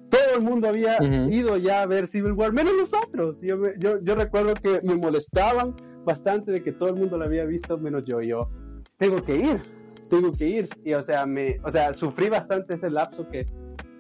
Todo 0.10 0.36
el 0.36 0.42
mundo 0.42 0.68
había 0.68 0.98
ido 1.30 1.58
ya 1.58 1.82
a 1.82 1.86
ver 1.86 2.08
Civil 2.08 2.34
War, 2.34 2.54
menos 2.54 2.74
nosotros. 2.78 3.36
Yo, 3.42 3.58
yo, 3.78 4.00
yo 4.02 4.16
recuerdo 4.16 4.54
que 4.56 4.82
me 4.84 4.96
molestaban 4.96 5.76
bastante 6.06 6.52
de 6.52 6.64
que 6.64 6.72
todo 6.72 6.90
el 6.90 6.96
mundo 6.96 7.18
lo 7.18 7.26
había 7.26 7.46
visto 7.46 7.78
menos 7.78 8.04
yo. 8.06 8.22
Yo 8.22 8.50
tengo 8.98 9.24
que 9.24 9.36
ir, 9.36 9.62
tengo 10.10 10.32
que 10.32 10.48
ir. 10.48 10.70
Y 10.84 10.94
o 10.94 11.02
sea, 11.02 11.26
me, 11.26 11.60
o 11.64 11.72
sea, 11.72 11.94
sufrí 11.94 12.30
bastante 12.30 12.76
ese 12.76 12.90
lapso 12.90 13.28
que, 13.30 13.48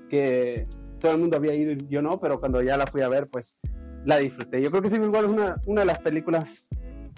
que 0.09 0.67
todo 0.99 1.13
el 1.13 1.19
mundo 1.19 1.37
había 1.37 1.53
ido 1.53 1.71
y 1.71 1.87
yo 1.87 2.01
no, 2.01 2.19
pero 2.19 2.39
cuando 2.39 2.61
ya 2.61 2.77
la 2.77 2.87
fui 2.87 3.01
a 3.01 3.09
ver, 3.09 3.27
pues 3.27 3.57
la 4.05 4.17
disfruté. 4.17 4.61
Yo 4.61 4.69
creo 4.71 4.81
que 4.81 4.89
Civil 4.89 5.09
War 5.09 5.23
es 5.23 5.29
una, 5.29 5.61
una 5.65 5.81
de 5.81 5.87
las 5.87 5.99
películas 5.99 6.63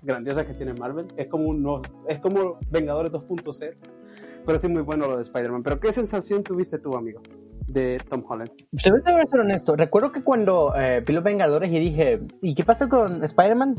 grandiosas 0.06 0.46
que 0.46 0.54
tiene 0.54 0.74
Marvel. 0.74 1.08
Es 1.18 1.28
como, 1.28 1.82
es 2.08 2.20
como 2.20 2.60
Vengadores 2.70 3.12
2.0, 3.12 3.76
pero 4.46 4.58
sí 4.58 4.68
muy 4.68 4.84
bueno 4.84 5.08
lo 5.08 5.18
de 5.18 5.24
Spider-Man. 5.24 5.64
Pero 5.64 5.80
¿qué 5.80 5.92
sensación 5.92 6.44
tuviste 6.44 6.80
tú, 6.80 6.96
amigo? 6.96 7.22
de 7.68 8.00
Tom 8.10 8.24
Holland. 8.28 8.52
Se 8.78 8.92
voy 8.92 9.02
a 9.06 9.26
ser 9.26 9.40
honesto. 9.40 9.76
Recuerdo 9.76 10.12
que 10.12 10.24
cuando 10.24 10.74
eh, 10.76 11.04
vi 11.06 11.14
los 11.14 11.24
Vengadores 11.24 11.72
y 11.72 11.80
dije, 11.80 12.22
¿y 12.42 12.54
qué 12.54 12.64
pasa 12.64 12.88
con 12.88 13.24
Spider-Man? 13.24 13.76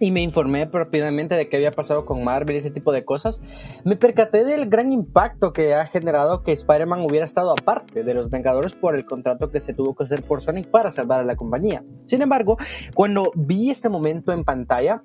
Y 0.00 0.10
me 0.10 0.22
informé 0.22 0.66
propiamente 0.66 1.34
de 1.34 1.48
qué 1.48 1.56
había 1.56 1.72
pasado 1.72 2.06
con 2.06 2.24
Marvel 2.24 2.56
y 2.56 2.58
ese 2.58 2.70
tipo 2.70 2.90
de 2.90 3.04
cosas, 3.04 3.40
me 3.84 3.96
percaté 3.96 4.44
del 4.44 4.68
gran 4.70 4.92
impacto 4.92 5.52
que 5.52 5.74
ha 5.74 5.86
generado 5.86 6.42
que 6.42 6.52
Spider-Man 6.52 7.02
hubiera 7.02 7.26
estado 7.26 7.52
aparte 7.52 8.02
de 8.02 8.14
los 8.14 8.30
Vengadores 8.30 8.74
por 8.74 8.96
el 8.96 9.04
contrato 9.04 9.50
que 9.50 9.60
se 9.60 9.74
tuvo 9.74 9.94
que 9.94 10.04
hacer 10.04 10.22
por 10.22 10.40
Sonic 10.40 10.68
para 10.70 10.90
salvar 10.90 11.20
a 11.20 11.24
la 11.24 11.36
compañía. 11.36 11.84
Sin 12.06 12.22
embargo, 12.22 12.56
cuando 12.94 13.30
vi 13.36 13.70
este 13.70 13.90
momento 13.90 14.32
en 14.32 14.42
pantalla, 14.42 15.02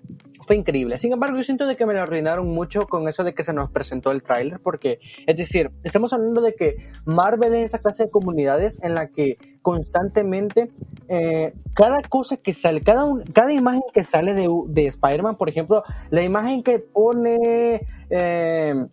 fue 0.48 0.56
increíble. 0.56 0.98
Sin 0.98 1.12
embargo, 1.12 1.38
yo 1.38 1.44
siento 1.44 1.66
de 1.68 1.76
que 1.76 1.86
me 1.86 1.94
lo 1.94 2.02
arruinaron 2.02 2.48
mucho 2.48 2.88
con 2.88 3.08
eso 3.08 3.24
de 3.24 3.34
que 3.34 3.44
se 3.44 3.54
nos 3.54 3.72
presentó 3.72 4.12
el 4.12 4.24
tráiler, 4.24 4.60
porque, 4.62 5.00
es 5.26 5.36
decir, 5.36 5.72
estamos 5.84 6.14
hablando 6.14 6.42
de 6.42 6.56
que 6.56 6.78
Marvel 7.06 7.56
es 7.56 7.66
esa 7.66 7.80
clase 7.80 8.04
de 8.04 8.10
comunidades 8.10 8.80
en 8.82 8.96
la 8.96 9.08
que 9.08 9.38
constantemente 9.62 10.70
eh, 11.08 11.54
cada 11.74 12.02
cosa 12.04 12.38
que 12.38 12.54
sale, 12.54 12.82
cada, 12.82 13.08
cada 13.34 13.52
imagen 13.52 13.82
que 13.92 14.04
sale 14.04 14.36
de, 14.36 14.48
de 14.68 14.85
Spider-Man, 14.90 15.38
por 15.38 15.50
ejemplo, 15.50 15.84
la 16.10 16.24
imagen 16.24 16.64
que 16.64 16.80
pone 16.80 17.86
eh, 18.10 18.86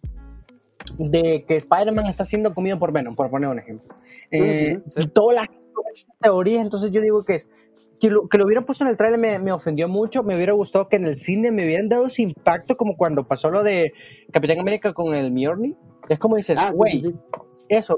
de 0.99 1.45
que 1.47 1.57
Spider-Man 1.57 2.07
está 2.07 2.25
siendo 2.25 2.55
comido 2.55 2.79
por 2.79 2.93
Venom, 2.93 3.15
por 3.15 3.31
poner 3.31 3.49
un 3.49 3.59
ejemplo. 3.59 3.95
Eh, 4.31 4.81
y 4.97 5.07
todas 5.09 5.37
las 5.37 5.49
teorías, 6.21 6.63
entonces 6.63 6.91
yo 6.91 7.01
digo 7.01 7.25
que 7.25 7.35
es 7.35 7.49
que 8.01 8.11
lo, 8.11 8.29
que 8.29 8.37
lo 8.37 8.47
hubieran 8.47 8.65
puesto 8.65 8.83
en 8.83 8.91
el 8.91 8.97
trailer 8.97 9.19
me, 9.19 9.39
me, 9.39 9.53
ofendió 9.53 9.89
mucho. 9.89 10.25
Me 10.25 10.35
hubiera 10.35 10.55
gustado 10.55 10.89
que 10.89 10.97
en 10.97 11.05
el 11.05 11.17
cine 11.17 11.53
me 11.53 11.65
hubieran 11.65 11.89
dado 11.89 12.07
ese 12.07 12.23
impacto 12.23 12.77
como 12.77 12.97
cuando 12.97 13.29
pasó 13.29 13.49
lo 13.49 13.63
de 13.63 13.93
Capitán 14.33 14.59
América 14.59 14.93
con 14.93 15.15
el 15.15 15.31
Mjolnir. 15.31 15.77
Es 16.09 16.19
como 16.19 16.35
dices, 16.35 16.59
ah, 16.59 16.73
güey, 16.75 16.97
eso, 16.97 17.13
eso 17.71 17.97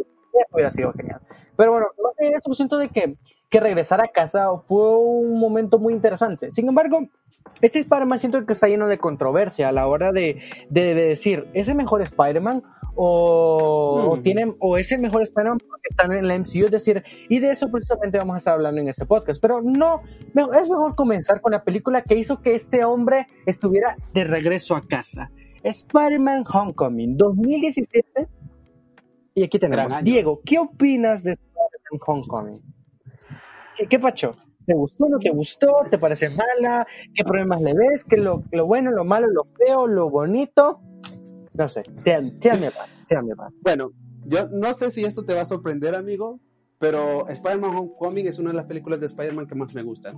hubiera 0.53 0.69
sido 0.69 0.93
genial. 0.93 1.21
Pero 1.57 1.73
bueno, 1.73 1.87
más 2.03 2.13
allá 2.21 2.31
de 2.33 2.37
eso, 2.37 2.53
siento 2.53 2.77
de 2.77 2.91
que, 2.91 3.17
que 3.55 3.61
regresar 3.61 4.01
a 4.01 4.09
casa 4.09 4.49
fue 4.65 4.99
un 4.99 5.39
momento 5.39 5.79
muy 5.79 5.95
interesante. 5.95 6.51
Sin 6.51 6.67
embargo, 6.67 6.99
este 7.63 7.79
Spider-Man 7.79 8.19
siento 8.19 8.45
que 8.45 8.53
está 8.53 8.67
lleno 8.67 8.89
de 8.89 8.99
controversia 8.99 9.69
a 9.69 9.73
la 9.73 9.87
hora 9.87 10.11
de, 10.11 10.43
de, 10.71 10.93
decir, 10.93 11.47
¿es 11.55 11.69
el 11.69 11.77
mejor 11.77 12.03
Spider-Man 12.03 12.65
o, 12.97 14.17
mm. 14.17 14.23
tienen, 14.25 14.57
o 14.59 14.77
es 14.77 14.91
el 14.91 14.99
mejor 14.99 15.23
Spider-Man 15.23 15.59
porque 15.59 15.87
están 15.89 16.11
en 16.11 16.27
la 16.27 16.37
MCU? 16.37 16.65
Es 16.65 16.73
decir, 16.73 17.05
y 17.29 17.39
de 17.39 17.53
eso 17.53 17.71
precisamente 17.71 18.19
vamos 18.19 18.35
a 18.35 18.39
estar 18.39 18.55
hablando 18.55 18.81
en 18.81 18.89
este 18.89 19.07
podcast. 19.07 19.41
Pero 19.41 19.63
no, 19.63 20.03
es 20.35 20.69
mejor 20.69 20.97
comenzar 20.97 21.41
con 21.41 21.53
la 21.53 21.63
película 21.63 22.03
que 22.03 22.17
hizo 22.17 22.43
que 22.43 22.57
este 22.57 22.85
hombre 22.85 23.29
estuviera 23.47 23.97
de 24.15 24.25
regreso 24.25 24.75
a 24.75 24.85
casa. 24.85 25.31
Spider-Man 25.63 26.43
Homecoming 26.53 27.17
2017 27.17 28.27
y 29.37 29.45
aquí 29.45 29.61
tenemos. 29.61 30.03
Diego, 30.03 30.41
¿qué 30.45 30.59
opinas 30.59 31.23
de 31.23 31.39
Homecoming? 32.05 32.75
¿Qué, 33.77 33.87
qué 33.87 33.99
pacho? 33.99 34.37
¿Te 34.67 34.75
gustó, 34.75 35.09
no 35.09 35.19
te 35.19 35.31
gustó? 35.31 35.73
¿Te 35.91 35.99
parece 35.99 36.31
mala? 36.31 36.87
¿Qué 37.15 37.23
problemas 37.23 37.61
le 37.61 37.75
ves? 37.75 38.05
¿Qué 38.05 38.17
lo, 38.17 38.43
lo 38.51 38.67
bueno, 38.67 38.91
lo 38.91 39.05
malo, 39.05 39.27
lo 39.29 39.45
feo, 39.59 39.87
lo 39.87 40.09
bonito? 40.09 40.81
No 41.53 41.69
sé, 41.69 41.83
me 43.23 43.35
va. 43.35 43.51
Bueno, 43.63 43.93
yo 44.27 44.47
no 44.53 44.73
sé 44.73 44.91
si 44.91 45.05
esto 45.05 45.25
te 45.25 45.35
va 45.35 45.43
a 45.43 45.45
sorprender, 45.45 45.95
amigo, 45.95 46.41
pero 46.79 47.29
Spider-Man 47.29 47.77
Homecoming 47.77 48.27
es 48.27 48.39
una 48.39 48.51
de 48.51 48.57
las 48.57 48.67
películas 48.67 49.01
de 49.01 49.07
Spider-Man 49.07 49.47
que 49.47 49.55
más 49.55 49.73
me 49.75 49.83
gustan. 49.83 50.17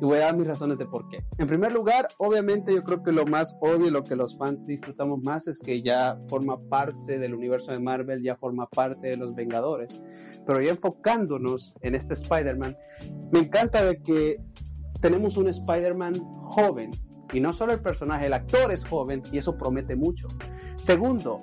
Y 0.00 0.04
voy 0.04 0.18
a 0.18 0.26
dar 0.26 0.36
mis 0.36 0.46
razones 0.46 0.78
de 0.78 0.86
por 0.86 1.08
qué. 1.08 1.24
En 1.38 1.46
primer 1.46 1.72
lugar, 1.72 2.08
obviamente 2.18 2.74
yo 2.74 2.84
creo 2.84 3.02
que 3.02 3.12
lo 3.12 3.26
más 3.26 3.56
obvio, 3.60 3.90
lo 3.90 4.04
que 4.04 4.14
los 4.14 4.36
fans 4.36 4.64
disfrutamos 4.66 5.20
más 5.22 5.48
es 5.48 5.58
que 5.58 5.82
ya 5.82 6.18
forma 6.28 6.58
parte 6.68 7.18
del 7.18 7.34
universo 7.34 7.72
de 7.72 7.80
Marvel, 7.80 8.22
ya 8.22 8.36
forma 8.36 8.66
parte 8.68 9.08
de 9.08 9.16
los 9.16 9.34
Vengadores. 9.34 10.00
Pero 10.46 10.60
ya 10.60 10.70
enfocándonos 10.70 11.74
en 11.82 11.94
este 11.94 12.14
Spider-Man, 12.14 12.76
me 13.32 13.40
encanta 13.40 13.84
de 13.84 14.00
que 14.02 14.36
tenemos 15.00 15.36
un 15.36 15.48
Spider-Man 15.48 16.14
joven. 16.40 16.92
Y 17.32 17.40
no 17.40 17.52
solo 17.52 17.72
el 17.72 17.80
personaje, 17.80 18.26
el 18.26 18.32
actor 18.32 18.70
es 18.70 18.84
joven 18.84 19.22
y 19.32 19.38
eso 19.38 19.56
promete 19.56 19.96
mucho. 19.96 20.28
Segundo, 20.76 21.40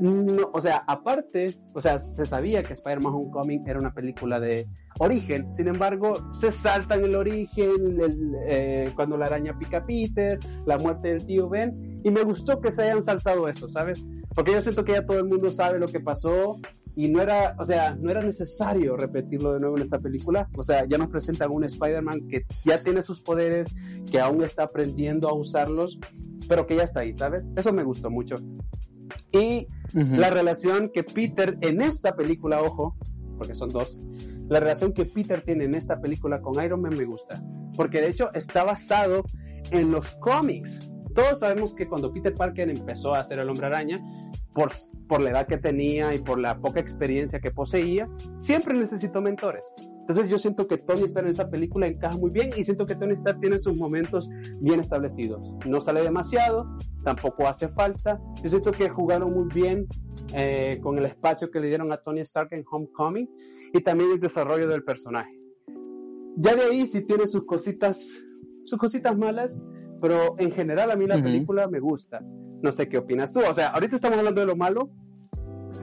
no, 0.00 0.50
o 0.52 0.60
sea, 0.60 0.84
aparte, 0.86 1.58
o 1.74 1.80
sea, 1.80 1.98
se 1.98 2.24
sabía 2.24 2.62
que 2.62 2.72
Spider-Man 2.72 3.12
Homecoming 3.12 3.68
era 3.68 3.78
una 3.78 3.92
película 3.92 4.40
de 4.40 4.66
origen, 4.98 5.52
sin 5.52 5.68
embargo, 5.68 6.14
se 6.32 6.50
saltan 6.52 7.04
el 7.04 7.14
origen, 7.14 7.98
eh, 8.46 8.92
cuando 8.96 9.16
la 9.16 9.26
araña 9.26 9.58
pica 9.58 9.78
a 9.78 9.86
Peter, 9.86 10.38
la 10.66 10.78
muerte 10.78 11.08
del 11.08 11.26
tío 11.26 11.48
Ben, 11.48 12.00
y 12.02 12.10
me 12.10 12.22
gustó 12.22 12.60
que 12.60 12.70
se 12.70 12.82
hayan 12.82 13.02
saltado 13.02 13.48
eso, 13.48 13.68
¿sabes? 13.68 14.02
Porque 14.34 14.52
yo 14.52 14.62
siento 14.62 14.84
que 14.84 14.92
ya 14.92 15.04
todo 15.04 15.18
el 15.18 15.26
mundo 15.26 15.50
sabe 15.50 15.78
lo 15.78 15.88
que 15.88 16.00
pasó 16.00 16.56
y 16.96 17.08
no 17.08 17.22
era, 17.22 17.56
o 17.58 17.64
sea, 17.64 17.94
no 17.94 18.10
era 18.10 18.22
necesario 18.22 18.96
repetirlo 18.96 19.52
de 19.52 19.60
nuevo 19.60 19.76
en 19.76 19.82
esta 19.82 19.98
película, 19.98 20.48
o 20.56 20.62
sea, 20.62 20.84
ya 20.86 20.98
nos 20.98 21.08
presentan 21.08 21.50
un 21.50 21.64
Spider-Man 21.64 22.28
que 22.28 22.44
ya 22.64 22.82
tiene 22.82 23.02
sus 23.02 23.20
poderes, 23.20 23.74
que 24.10 24.20
aún 24.20 24.42
está 24.42 24.64
aprendiendo 24.64 25.28
a 25.28 25.34
usarlos, 25.34 25.98
pero 26.48 26.66
que 26.66 26.76
ya 26.76 26.82
está 26.82 27.00
ahí, 27.00 27.12
¿sabes? 27.12 27.52
Eso 27.56 27.72
me 27.72 27.84
gustó 27.84 28.10
mucho. 28.10 28.38
Y 29.32 29.68
la 29.92 30.30
relación 30.30 30.90
que 30.92 31.02
Peter 31.02 31.56
en 31.60 31.80
esta 31.80 32.14
película, 32.14 32.62
ojo, 32.62 32.96
porque 33.38 33.54
son 33.54 33.70
dos, 33.70 34.00
la 34.48 34.60
relación 34.60 34.92
que 34.92 35.04
Peter 35.04 35.42
tiene 35.42 35.64
en 35.64 35.74
esta 35.74 36.00
película 36.00 36.40
con 36.40 36.62
Iron 36.62 36.82
Man 36.82 36.96
me 36.96 37.04
gusta, 37.04 37.42
porque 37.76 38.00
de 38.00 38.08
hecho 38.08 38.32
está 38.34 38.64
basado 38.64 39.24
en 39.70 39.92
los 39.92 40.10
cómics. 40.12 40.90
Todos 41.14 41.40
sabemos 41.40 41.74
que 41.74 41.86
cuando 41.86 42.12
Peter 42.12 42.34
Parker 42.34 42.68
empezó 42.68 43.14
a 43.14 43.20
hacer 43.20 43.38
el 43.38 43.48
hombre 43.48 43.66
araña, 43.66 44.00
por, 44.54 44.70
por 45.08 45.20
la 45.20 45.30
edad 45.30 45.46
que 45.46 45.58
tenía 45.58 46.14
y 46.14 46.18
por 46.18 46.38
la 46.38 46.58
poca 46.58 46.80
experiencia 46.80 47.40
que 47.40 47.50
poseía, 47.50 48.08
siempre 48.36 48.74
necesitó 48.74 49.20
mentores. 49.20 49.62
Entonces 50.00 50.28
yo 50.28 50.38
siento 50.38 50.66
que 50.66 50.76
Tony 50.76 51.04
Stark 51.04 51.26
en 51.26 51.30
esa 51.30 51.50
película 51.50 51.86
encaja 51.86 52.16
muy 52.16 52.30
bien 52.30 52.50
y 52.56 52.64
siento 52.64 52.84
que 52.84 52.96
Tony 52.96 53.12
Stark 53.12 53.38
tiene 53.40 53.60
sus 53.60 53.76
momentos 53.76 54.28
bien 54.60 54.80
establecidos. 54.80 55.40
No 55.64 55.80
sale 55.80 56.02
demasiado, 56.02 56.66
tampoco 57.04 57.46
hace 57.46 57.68
falta. 57.68 58.20
Yo 58.42 58.50
siento 58.50 58.72
que 58.72 58.88
jugaron 58.88 59.32
muy 59.32 59.46
bien 59.54 59.86
eh, 60.34 60.80
con 60.82 60.98
el 60.98 61.04
espacio 61.04 61.52
que 61.52 61.60
le 61.60 61.68
dieron 61.68 61.92
a 61.92 61.98
Tony 61.98 62.20
Stark 62.22 62.48
en 62.52 62.64
Homecoming 62.68 63.30
y 63.72 63.80
también 63.82 64.10
el 64.10 64.18
desarrollo 64.18 64.68
del 64.68 64.82
personaje. 64.82 65.32
Ya 66.36 66.56
de 66.56 66.62
ahí 66.62 66.86
sí 66.86 67.02
tiene 67.02 67.28
sus 67.28 67.44
cositas, 67.44 68.04
sus 68.64 68.78
cositas 68.78 69.16
malas, 69.16 69.60
pero 70.00 70.34
en 70.38 70.50
general 70.50 70.90
a 70.90 70.96
mí 70.96 71.06
la 71.06 71.22
película 71.22 71.68
me 71.68 71.78
gusta. 71.78 72.20
No 72.62 72.72
sé 72.72 72.88
qué 72.88 72.98
opinas 72.98 73.32
tú. 73.32 73.40
O 73.48 73.54
sea, 73.54 73.68
ahorita 73.68 73.96
estamos 73.96 74.18
hablando 74.18 74.40
de 74.40 74.46
lo 74.46 74.56
malo. 74.56 74.90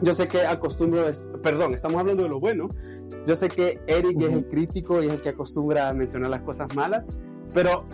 Yo 0.01 0.13
sé 0.13 0.27
que 0.27 0.41
acostumbro, 0.41 1.05
perdón, 1.41 1.73
estamos 1.73 1.97
hablando 1.97 2.23
de 2.23 2.29
lo 2.29 2.39
bueno. 2.39 2.67
Yo 3.25 3.35
sé 3.35 3.49
que 3.49 3.79
Eric 3.87 4.21
es 4.21 4.33
el 4.33 4.47
crítico 4.47 5.01
y 5.01 5.07
es 5.07 5.13
el 5.13 5.21
que 5.21 5.29
acostumbra 5.29 5.89
a 5.89 5.93
mencionar 5.93 6.29
las 6.29 6.41
cosas 6.41 6.73
malas, 6.75 7.07
pero 7.53 7.85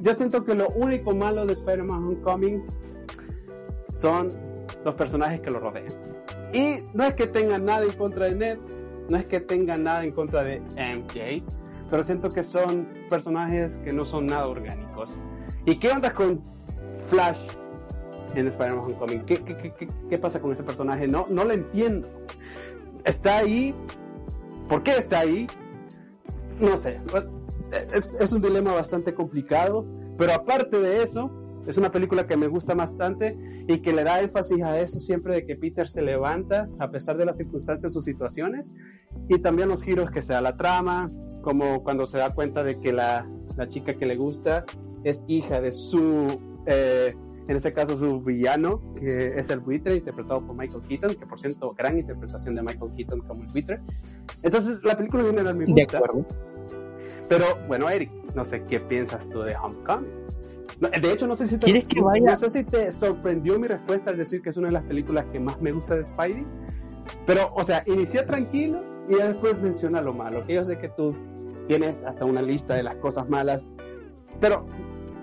yo 0.00 0.12
siento 0.12 0.44
que 0.44 0.54
lo 0.54 0.68
único 0.70 1.14
malo 1.14 1.46
de 1.46 1.52
Spider-Man 1.52 2.04
Homecoming 2.04 2.64
son 3.94 4.28
los 4.84 4.94
personajes 4.96 5.40
que 5.40 5.50
lo 5.50 5.60
rodean. 5.60 5.86
Y 6.52 6.78
no 6.94 7.04
es 7.04 7.14
que 7.14 7.26
tenga 7.26 7.58
nada 7.58 7.84
en 7.84 7.92
contra 7.92 8.26
de 8.26 8.34
Ned, 8.34 8.58
no 9.08 9.16
es 9.16 9.26
que 9.26 9.40
tenga 9.40 9.76
nada 9.76 10.04
en 10.04 10.12
contra 10.12 10.42
de 10.42 10.60
MJ, 10.60 11.44
pero 11.88 12.02
siento 12.02 12.28
que 12.28 12.42
son 12.42 12.88
personajes 13.08 13.78
que 13.84 13.92
no 13.92 14.04
son 14.04 14.26
nada 14.26 14.48
orgánicos. 14.48 15.18
¿Y 15.64 15.78
qué 15.78 15.90
onda 15.90 16.12
con 16.12 16.42
Flash 17.06 17.38
en 18.40 18.48
Spider-Man 18.48 18.84
Homecoming? 18.84 19.24
¿Qué, 19.24 19.38
qué, 19.38 19.56
qué, 19.56 19.88
¿Qué, 20.08 20.18
pasa 20.18 20.40
con 20.40 20.52
ese 20.52 20.62
personaje? 20.62 21.08
No, 21.08 21.26
no 21.28 21.44
lo 21.44 21.52
entiendo. 21.52 22.08
Está 23.04 23.38
ahí. 23.38 23.74
¿Por 24.68 24.82
qué 24.82 24.96
está 24.96 25.20
ahí? 25.20 25.46
No 26.60 26.76
sé. 26.76 27.00
Es, 27.92 28.10
es 28.20 28.32
un 28.32 28.42
dilema 28.42 28.74
bastante 28.74 29.14
complicado. 29.14 29.86
Pero 30.18 30.32
aparte 30.32 30.80
de 30.80 31.02
eso, 31.02 31.30
es 31.66 31.76
una 31.78 31.90
película 31.90 32.26
que 32.26 32.36
me 32.36 32.46
gusta 32.46 32.74
bastante 32.74 33.36
y 33.68 33.80
que 33.80 33.92
le 33.92 34.04
da 34.04 34.20
énfasis 34.20 34.62
a 34.62 34.80
eso 34.80 34.98
siempre 35.00 35.34
de 35.34 35.46
que 35.46 35.56
Peter 35.56 35.88
se 35.88 36.00
levanta 36.00 36.68
a 36.78 36.90
pesar 36.90 37.16
de 37.16 37.24
las 37.24 37.36
circunstancias 37.36 37.96
o 37.96 38.00
situaciones 38.00 38.74
y 39.28 39.38
también 39.40 39.68
los 39.68 39.82
giros 39.82 40.10
que 40.10 40.22
se 40.22 40.32
da 40.32 40.40
la 40.40 40.56
trama, 40.56 41.08
como 41.42 41.82
cuando 41.82 42.06
se 42.06 42.18
da 42.18 42.32
cuenta 42.34 42.62
de 42.62 42.78
que 42.78 42.92
la, 42.92 43.28
la 43.56 43.66
chica 43.66 43.94
que 43.94 44.06
le 44.06 44.16
gusta 44.16 44.64
es 45.02 45.24
hija 45.26 45.60
de 45.60 45.72
su, 45.72 46.40
eh, 46.66 47.14
en 47.48 47.56
ese 47.56 47.72
caso 47.72 47.98
su 47.98 48.20
villano, 48.20 48.80
que 48.98 49.38
es 49.38 49.50
el 49.50 49.60
buitre 49.60 49.96
interpretado 49.96 50.44
por 50.44 50.56
Michael 50.56 50.82
Keaton, 50.88 51.14
que 51.14 51.26
por 51.26 51.38
cierto, 51.38 51.74
gran 51.76 51.98
interpretación 51.98 52.56
de 52.56 52.62
Michael 52.62 52.92
Keaton 52.96 53.20
como 53.20 53.42
el 53.42 53.48
buitre. 53.48 53.80
Entonces 54.42 54.82
la 54.82 54.96
película 54.96 55.22
viene 55.22 55.48
a 55.48 55.52
mi 55.52 55.64
gusta. 55.64 56.00
Pero 57.28 57.44
bueno, 57.68 57.88
Eric, 57.88 58.10
no 58.34 58.44
sé 58.44 58.64
qué 58.64 58.80
piensas 58.80 59.28
tú 59.28 59.42
de 59.42 59.54
Homecoming. 59.56 60.10
De 60.80 61.12
hecho, 61.12 61.26
no 61.26 61.34
sé 61.36 61.46
si 61.46 61.56
te, 61.56 61.64
¿Quieres 61.64 61.86
que 61.86 62.00
vaya? 62.00 62.32
no 62.32 62.36
sé 62.36 62.50
si 62.50 62.64
te 62.64 62.92
sorprendió 62.92 63.58
mi 63.58 63.66
respuesta 63.66 64.10
al 64.10 64.18
decir 64.18 64.42
que 64.42 64.50
es 64.50 64.56
una 64.56 64.68
de 64.68 64.74
las 64.74 64.82
películas 64.84 65.24
que 65.32 65.40
más 65.40 65.60
me 65.60 65.72
gusta 65.72 65.96
de 65.96 66.04
Spidey. 66.04 66.44
Pero, 67.26 67.48
o 67.54 67.64
sea, 67.64 67.82
inicié 67.86 68.24
tranquilo 68.24 68.82
y 69.08 69.14
después 69.14 69.58
menciona 69.58 70.02
lo 70.02 70.12
malo. 70.12 70.44
Que 70.44 70.54
yo 70.54 70.64
sé 70.64 70.78
que 70.78 70.88
tú 70.88 71.14
tienes 71.68 72.04
hasta 72.04 72.24
una 72.24 72.42
lista 72.42 72.74
de 72.74 72.82
las 72.82 72.96
cosas 72.96 73.28
malas. 73.28 73.70
Pero, 74.40 74.66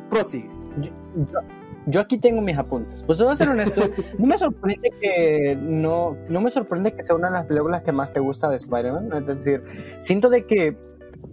prosigue. 0.09 0.49
Yo, 0.81 0.89
yo, 1.15 1.39
yo 1.85 2.01
aquí 2.01 2.17
tengo 2.17 2.41
mis 2.41 2.57
apuntes. 2.57 3.03
Pues 3.03 3.19
voy 3.21 3.31
a 3.31 3.35
ser 3.35 3.49
honesto, 3.49 3.81
no 4.17 4.25
me 4.25 4.37
sorprende 4.37 4.91
que 5.01 5.57
no, 5.59 6.17
no 6.29 6.41
me 6.41 6.49
sorprende 6.49 6.93
que 6.93 7.03
sea 7.03 7.15
una 7.15 7.27
de 7.27 7.33
las 7.33 7.45
películas 7.45 7.83
que 7.83 7.91
más 7.91 8.13
te 8.13 8.19
gusta 8.19 8.49
de 8.49 8.57
Spider-Man. 8.57 9.11
Es 9.13 9.25
decir, 9.25 9.63
siento 9.99 10.29
de 10.29 10.45
que 10.45 10.77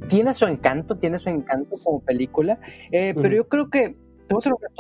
tiene 0.08 0.34
su 0.34 0.46
encanto, 0.46 0.96
tiene 0.96 1.18
su 1.18 1.28
encanto 1.28 1.76
como 1.82 2.00
película, 2.00 2.58
eh, 2.90 3.14
pero 3.14 3.34
yo 3.34 3.48
creo 3.48 3.70
que 3.70 3.96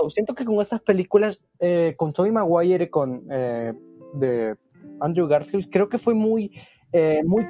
siento 0.08 0.34
que 0.34 0.44
con 0.44 0.60
esas 0.60 0.80
películas, 0.80 1.42
eh, 1.58 1.94
con 1.96 2.12
Tobey 2.12 2.30
Maguire 2.30 2.84
y 2.84 2.88
con 2.88 3.24
eh, 3.30 3.72
de 4.14 4.56
Andrew 5.00 5.26
Garfield, 5.26 5.68
creo 5.70 5.88
que 5.88 5.98
fue 5.98 6.14
muy, 6.14 6.52
eh, 6.92 7.22
muy 7.24 7.46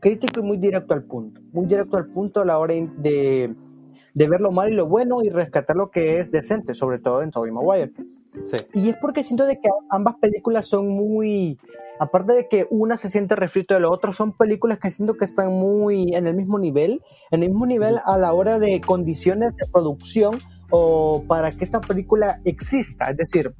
crítico 0.00 0.40
y 0.40 0.42
muy 0.42 0.58
directo 0.58 0.94
al 0.94 1.04
punto. 1.04 1.40
Muy 1.52 1.66
directo 1.66 1.96
al 1.96 2.06
punto 2.06 2.40
a 2.40 2.44
la 2.44 2.58
hora 2.58 2.74
de, 2.74 3.54
de 4.18 4.28
ver 4.28 4.40
lo 4.40 4.50
malo 4.50 4.70
y 4.70 4.74
lo 4.74 4.86
bueno 4.86 5.22
y 5.22 5.30
rescatar 5.30 5.76
lo 5.76 5.92
que 5.92 6.18
es 6.18 6.32
decente, 6.32 6.74
sobre 6.74 6.98
todo 6.98 7.22
en 7.22 7.30
Tobey 7.30 7.52
Maguire. 7.52 7.92
Sí. 8.42 8.56
Y 8.74 8.90
es 8.90 8.96
porque 9.00 9.22
siento 9.22 9.46
de 9.46 9.60
que 9.60 9.68
ambas 9.90 10.16
películas 10.16 10.66
son 10.66 10.88
muy, 10.88 11.56
aparte 12.00 12.32
de 12.32 12.48
que 12.48 12.66
una 12.68 12.96
se 12.96 13.10
siente 13.10 13.36
refrito 13.36 13.74
de 13.74 13.80
lo 13.80 13.92
otro, 13.92 14.12
son 14.12 14.32
películas 14.32 14.80
que 14.80 14.90
siento 14.90 15.14
que 15.14 15.24
están 15.24 15.52
muy 15.52 16.14
en 16.14 16.26
el 16.26 16.34
mismo 16.34 16.58
nivel, 16.58 17.00
en 17.30 17.44
el 17.44 17.50
mismo 17.50 17.64
nivel 17.64 18.00
a 18.04 18.18
la 18.18 18.32
hora 18.32 18.58
de 18.58 18.80
condiciones 18.80 19.54
de 19.54 19.66
producción 19.72 20.40
o 20.70 21.22
para 21.28 21.52
que 21.52 21.62
esta 21.62 21.80
película 21.80 22.40
exista, 22.44 23.10
es 23.10 23.18
decir, 23.18 23.54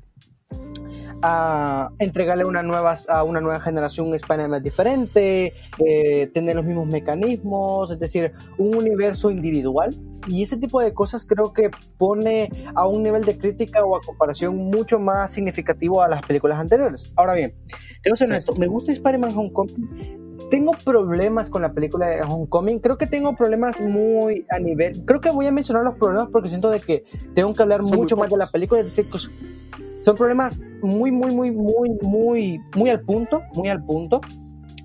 a 1.23 1.91
entregarle 2.01 2.45
una 2.45 2.65
nueva, 2.65 2.97
a 3.09 3.23
una 3.23 3.41
nueva 3.41 3.61
generación 3.61 4.09
un 4.09 4.17
Spider-Man 4.17 4.63
diferente, 4.63 5.53
eh, 5.87 6.27
tener 6.35 6.57
los 6.57 6.65
mismos 6.65 6.89
mecanismos, 6.89 7.93
es 7.93 7.99
decir, 8.01 8.33
un 8.57 8.77
universo 8.77 9.31
individual. 9.31 9.97
Y 10.29 10.43
ese 10.43 10.57
tipo 10.57 10.81
de 10.81 10.93
cosas 10.95 11.25
creo 11.25 11.53
que 11.53 11.71
pone 11.97 12.49
a 12.75 12.87
un 12.87 13.03
nivel 13.03 13.25
de 13.25 13.39
crítica 13.39 13.85
o 13.85 13.97
a 13.97 14.01
comparación 14.01 14.57
mucho 14.57 14.99
más 14.99 15.33
significativo 15.33 16.03
a 16.03 16.09
las 16.09 16.23
películas 16.23 16.59
anteriores. 16.59 17.11
Ahora 17.17 17.35
bien, 17.35 17.55
tengo 18.03 18.15
que 18.15 18.25
ser 18.25 18.29
honesto, 18.29 18.55
me 18.57 18.67
gusta 18.67 18.93
Spider-Man 18.93 19.37
Homecoming, 19.37 20.29
tengo 20.51 20.73
problemas 20.85 21.51
con 21.51 21.63
la 21.63 21.73
película 21.73 22.07
de 22.09 22.23
Homecoming. 22.23 22.79
Creo 22.79 22.97
que 22.97 23.07
tengo 23.07 23.35
problemas 23.37 23.81
muy 23.81 24.47
a 24.51 24.59
nivel. 24.59 25.05
Creo 25.05 25.21
que 25.21 25.31
voy 25.31 25.47
a 25.47 25.53
mencionar 25.53 25.85
los 25.85 25.97
problemas 25.97 26.29
porque 26.33 26.49
siento 26.49 26.71
de 26.71 26.81
que 26.81 27.05
tengo 27.35 27.55
que 27.55 27.63
hablar 27.63 27.85
Son 27.85 27.99
mucho 27.99 28.17
más 28.17 28.31
de 28.31 28.37
la 28.37 28.47
película. 28.47 28.81
Es 28.81 28.87
decir, 28.87 29.07
son 30.01 30.17
problemas 30.17 30.61
muy, 30.81 31.11
muy, 31.11 31.35
muy, 31.35 31.51
muy, 31.51 31.91
muy, 32.01 32.61
muy 32.75 32.91
al 32.91 33.01
punto, 33.01 33.43
muy 33.55 33.69
al 33.69 33.85
punto 33.85 34.21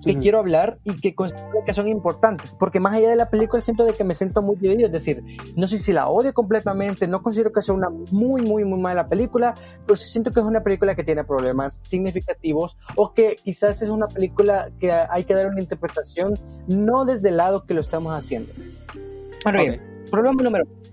que 0.04 0.18
quiero 0.18 0.38
hablar 0.38 0.78
y 0.84 1.00
que 1.00 1.14
considero 1.14 1.64
que 1.64 1.72
son 1.72 1.88
importantes. 1.88 2.52
Porque 2.58 2.80
más 2.80 2.94
allá 2.94 3.08
de 3.08 3.16
la 3.16 3.30
película 3.30 3.62
siento 3.62 3.84
de 3.84 3.94
que 3.94 4.04
me 4.04 4.14
siento 4.14 4.42
muy 4.42 4.56
dividido. 4.56 4.86
Es 4.86 4.92
decir, 4.92 5.22
no 5.56 5.66
sé 5.66 5.78
si 5.78 5.92
la 5.92 6.08
odio 6.08 6.32
completamente, 6.34 7.06
no 7.06 7.22
considero 7.22 7.52
que 7.52 7.62
sea 7.62 7.74
una 7.74 7.88
muy, 7.88 8.42
muy, 8.42 8.64
muy 8.64 8.80
mala 8.80 9.08
película, 9.08 9.54
pero 9.86 9.96
sí 9.96 10.08
siento 10.10 10.32
que 10.32 10.40
es 10.40 10.46
una 10.46 10.62
película 10.62 10.94
que 10.94 11.04
tiene 11.04 11.24
problemas 11.24 11.80
significativos 11.82 12.76
o 12.96 13.12
que 13.14 13.36
quizás 13.42 13.82
es 13.82 13.88
una 13.88 14.06
película 14.08 14.70
que 14.78 14.92
hay 14.92 15.24
que 15.24 15.34
dar 15.34 15.46
una 15.46 15.60
interpretación 15.60 16.34
no 16.68 17.04
desde 17.04 17.30
el 17.30 17.36
lado 17.38 17.64
que 17.64 17.74
lo 17.74 17.80
estamos 17.80 18.12
haciendo. 18.12 18.52
Ahora 19.44 19.62
bien, 19.62 19.80
problema 20.10 20.42
número 20.42 20.64
uno. 20.64 20.84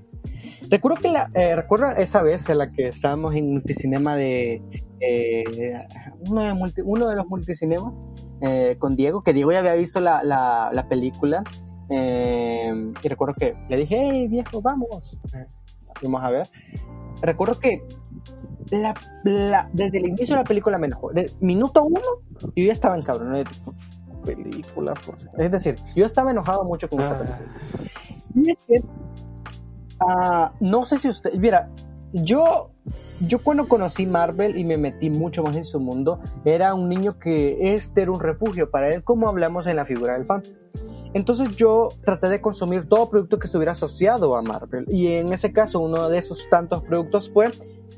Recuerdo 0.69 1.01
que 1.01 1.09
la, 1.09 1.29
eh, 1.33 1.53
recuerdo 1.55 1.87
esa 1.97 2.21
vez 2.21 2.47
en 2.47 2.57
la 2.59 2.71
que 2.71 2.87
estábamos 2.87 3.35
en 3.35 3.51
multicinema 3.51 4.15
de 4.15 4.61
eh, 5.01 5.43
uno, 6.21 6.43
de 6.43 6.53
multi- 6.53 6.81
uno 6.85 7.09
de 7.09 7.15
los 7.17 7.27
multicinemas 7.27 8.01
eh, 8.41 8.75
con 8.79 8.95
Diego, 8.95 9.21
que 9.23 9.33
Diego 9.33 9.51
ya 9.51 9.59
había 9.59 9.73
visto 9.73 9.99
la, 9.99 10.23
la, 10.23 10.69
la 10.73 10.87
película 10.87 11.43
eh, 11.89 12.91
y 13.03 13.07
recuerdo 13.07 13.35
que 13.35 13.55
le 13.69 13.77
dije, 13.77 13.97
hey 13.99 14.27
viejo, 14.27 14.61
vamos, 14.61 15.17
Eh, 15.33 15.45
fuimos 15.95 16.23
a 16.23 16.29
ver. 16.31 16.49
Recuerdo 17.21 17.59
que 17.59 17.83
la, 18.71 18.93
la- 19.23 19.69
desde 19.73 19.97
el 19.99 20.07
inicio 20.07 20.35
de 20.35 20.41
la 20.41 20.47
película 20.47 20.77
me 20.77 20.87
enojó. 20.87 21.11
De 21.11 21.31
minuto 21.41 21.83
uno, 21.83 22.01
yo 22.55 22.65
ya 22.65 22.71
estaba 22.71 22.95
en 22.95 23.03
cabrón. 23.03 23.43
Película, 24.25 24.93
por... 25.05 25.17
es 25.37 25.51
decir, 25.51 25.75
yo 25.95 26.05
estaba 26.05 26.31
enojado 26.31 26.63
mucho 26.63 26.87
con 26.89 26.99
esta 27.01 27.17
película. 27.17 27.49
Y 28.35 28.51
es 28.51 28.57
que, 28.67 28.83
ah, 29.99 30.51
no 30.59 30.85
sé 30.85 30.97
si 30.99 31.09
usted, 31.09 31.33
mira, 31.33 31.69
yo, 32.13 32.71
yo 33.21 33.39
cuando 33.39 33.67
conocí 33.67 34.05
Marvel 34.05 34.57
y 34.57 34.63
me 34.63 34.77
metí 34.77 35.09
mucho 35.09 35.43
más 35.43 35.55
en 35.55 35.65
su 35.65 35.79
mundo, 35.79 36.19
era 36.45 36.73
un 36.73 36.89
niño 36.89 37.17
que 37.19 37.75
este 37.75 38.01
era 38.03 38.11
un 38.11 38.19
refugio 38.19 38.69
para 38.69 38.93
él, 38.93 39.03
como 39.03 39.29
hablamos 39.29 39.67
en 39.67 39.77
la 39.77 39.85
figura 39.85 40.13
del 40.13 40.25
fan. 40.25 40.43
Entonces 41.13 41.55
yo 41.55 41.89
traté 42.05 42.29
de 42.29 42.39
consumir 42.39 42.87
todo 42.87 43.09
producto 43.09 43.37
que 43.37 43.45
estuviera 43.45 43.73
asociado 43.73 44.35
a 44.35 44.41
Marvel. 44.41 44.85
Y 44.89 45.07
en 45.07 45.33
ese 45.33 45.51
caso, 45.51 45.79
uno 45.79 46.09
de 46.09 46.17
esos 46.17 46.47
tantos 46.49 46.83
productos 46.83 47.29
fue 47.29 47.47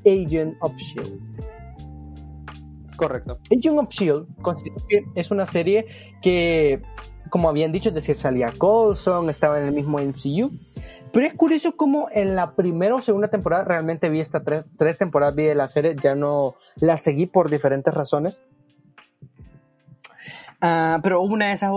Agent 0.06 0.56
of 0.62 0.74
Shield. 0.76 1.20
Correcto. 2.96 3.38
Agent 3.56 3.78
of 3.78 3.90
Shield 3.90 4.28
que 4.90 5.06
es 5.16 5.32
una 5.32 5.46
serie 5.46 5.86
que, 6.22 6.82
como 7.30 7.50
habían 7.50 7.72
dicho, 7.72 7.90
es 7.90 7.96
decir, 7.96 8.16
salía 8.16 8.52
Coulson, 8.58 9.30
estaba 9.30 9.60
en 9.60 9.68
el 9.68 9.74
mismo 9.74 10.00
MCU. 10.00 10.52
Pero 11.14 11.28
es 11.28 11.36
curioso 11.36 11.78
cómo 11.78 12.10
en 12.12 12.36
la 12.36 12.56
primera 12.56 12.96
o 12.96 13.02
segunda 13.02 13.28
temporada 13.28 13.64
realmente 13.64 14.10
vi 14.10 14.20
estas 14.20 14.44
tres, 14.44 14.66
tres 14.80 14.98
temporadas 14.98 15.36
vi 15.36 15.44
de 15.44 15.54
la 15.54 15.68
serie, 15.68 15.96
ya 16.02 16.16
no 16.16 16.56
la 16.76 16.98
seguí 16.98 17.28
por 17.28 17.52
diferentes 17.52 17.94
razones. 17.94 18.42
Ah, 20.60 21.02
pero 21.04 21.22
una 21.22 21.50
de 21.50 21.54
esas 21.54 21.72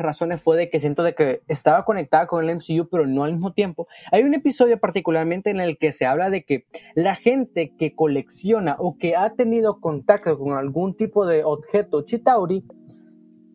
razones 0.00 0.42
fue 0.42 0.56
de 0.56 0.68
que 0.68 0.80
siento 0.80 1.04
de 1.04 1.14
que 1.14 1.42
estaba 1.46 1.84
conectada 1.84 2.26
con 2.26 2.42
el 2.42 2.56
MCU, 2.56 2.88
pero 2.90 3.06
no 3.06 3.22
al 3.22 3.32
mismo 3.32 3.52
tiempo. 3.52 3.86
Hay 4.10 4.24
un 4.24 4.34
episodio 4.34 4.80
particularmente 4.80 5.50
en 5.50 5.60
el 5.60 5.78
que 5.78 5.92
se 5.92 6.04
habla 6.04 6.28
de 6.28 6.42
que 6.42 6.64
la 6.96 7.14
gente 7.14 7.72
que 7.78 7.94
colecciona 7.94 8.74
o 8.80 8.98
que 8.98 9.14
ha 9.14 9.34
tenido 9.34 9.80
contacto 9.80 10.36
con 10.40 10.54
algún 10.54 10.96
tipo 10.96 11.24
de 11.24 11.44
objeto 11.44 12.02
Chitauri 12.02 12.64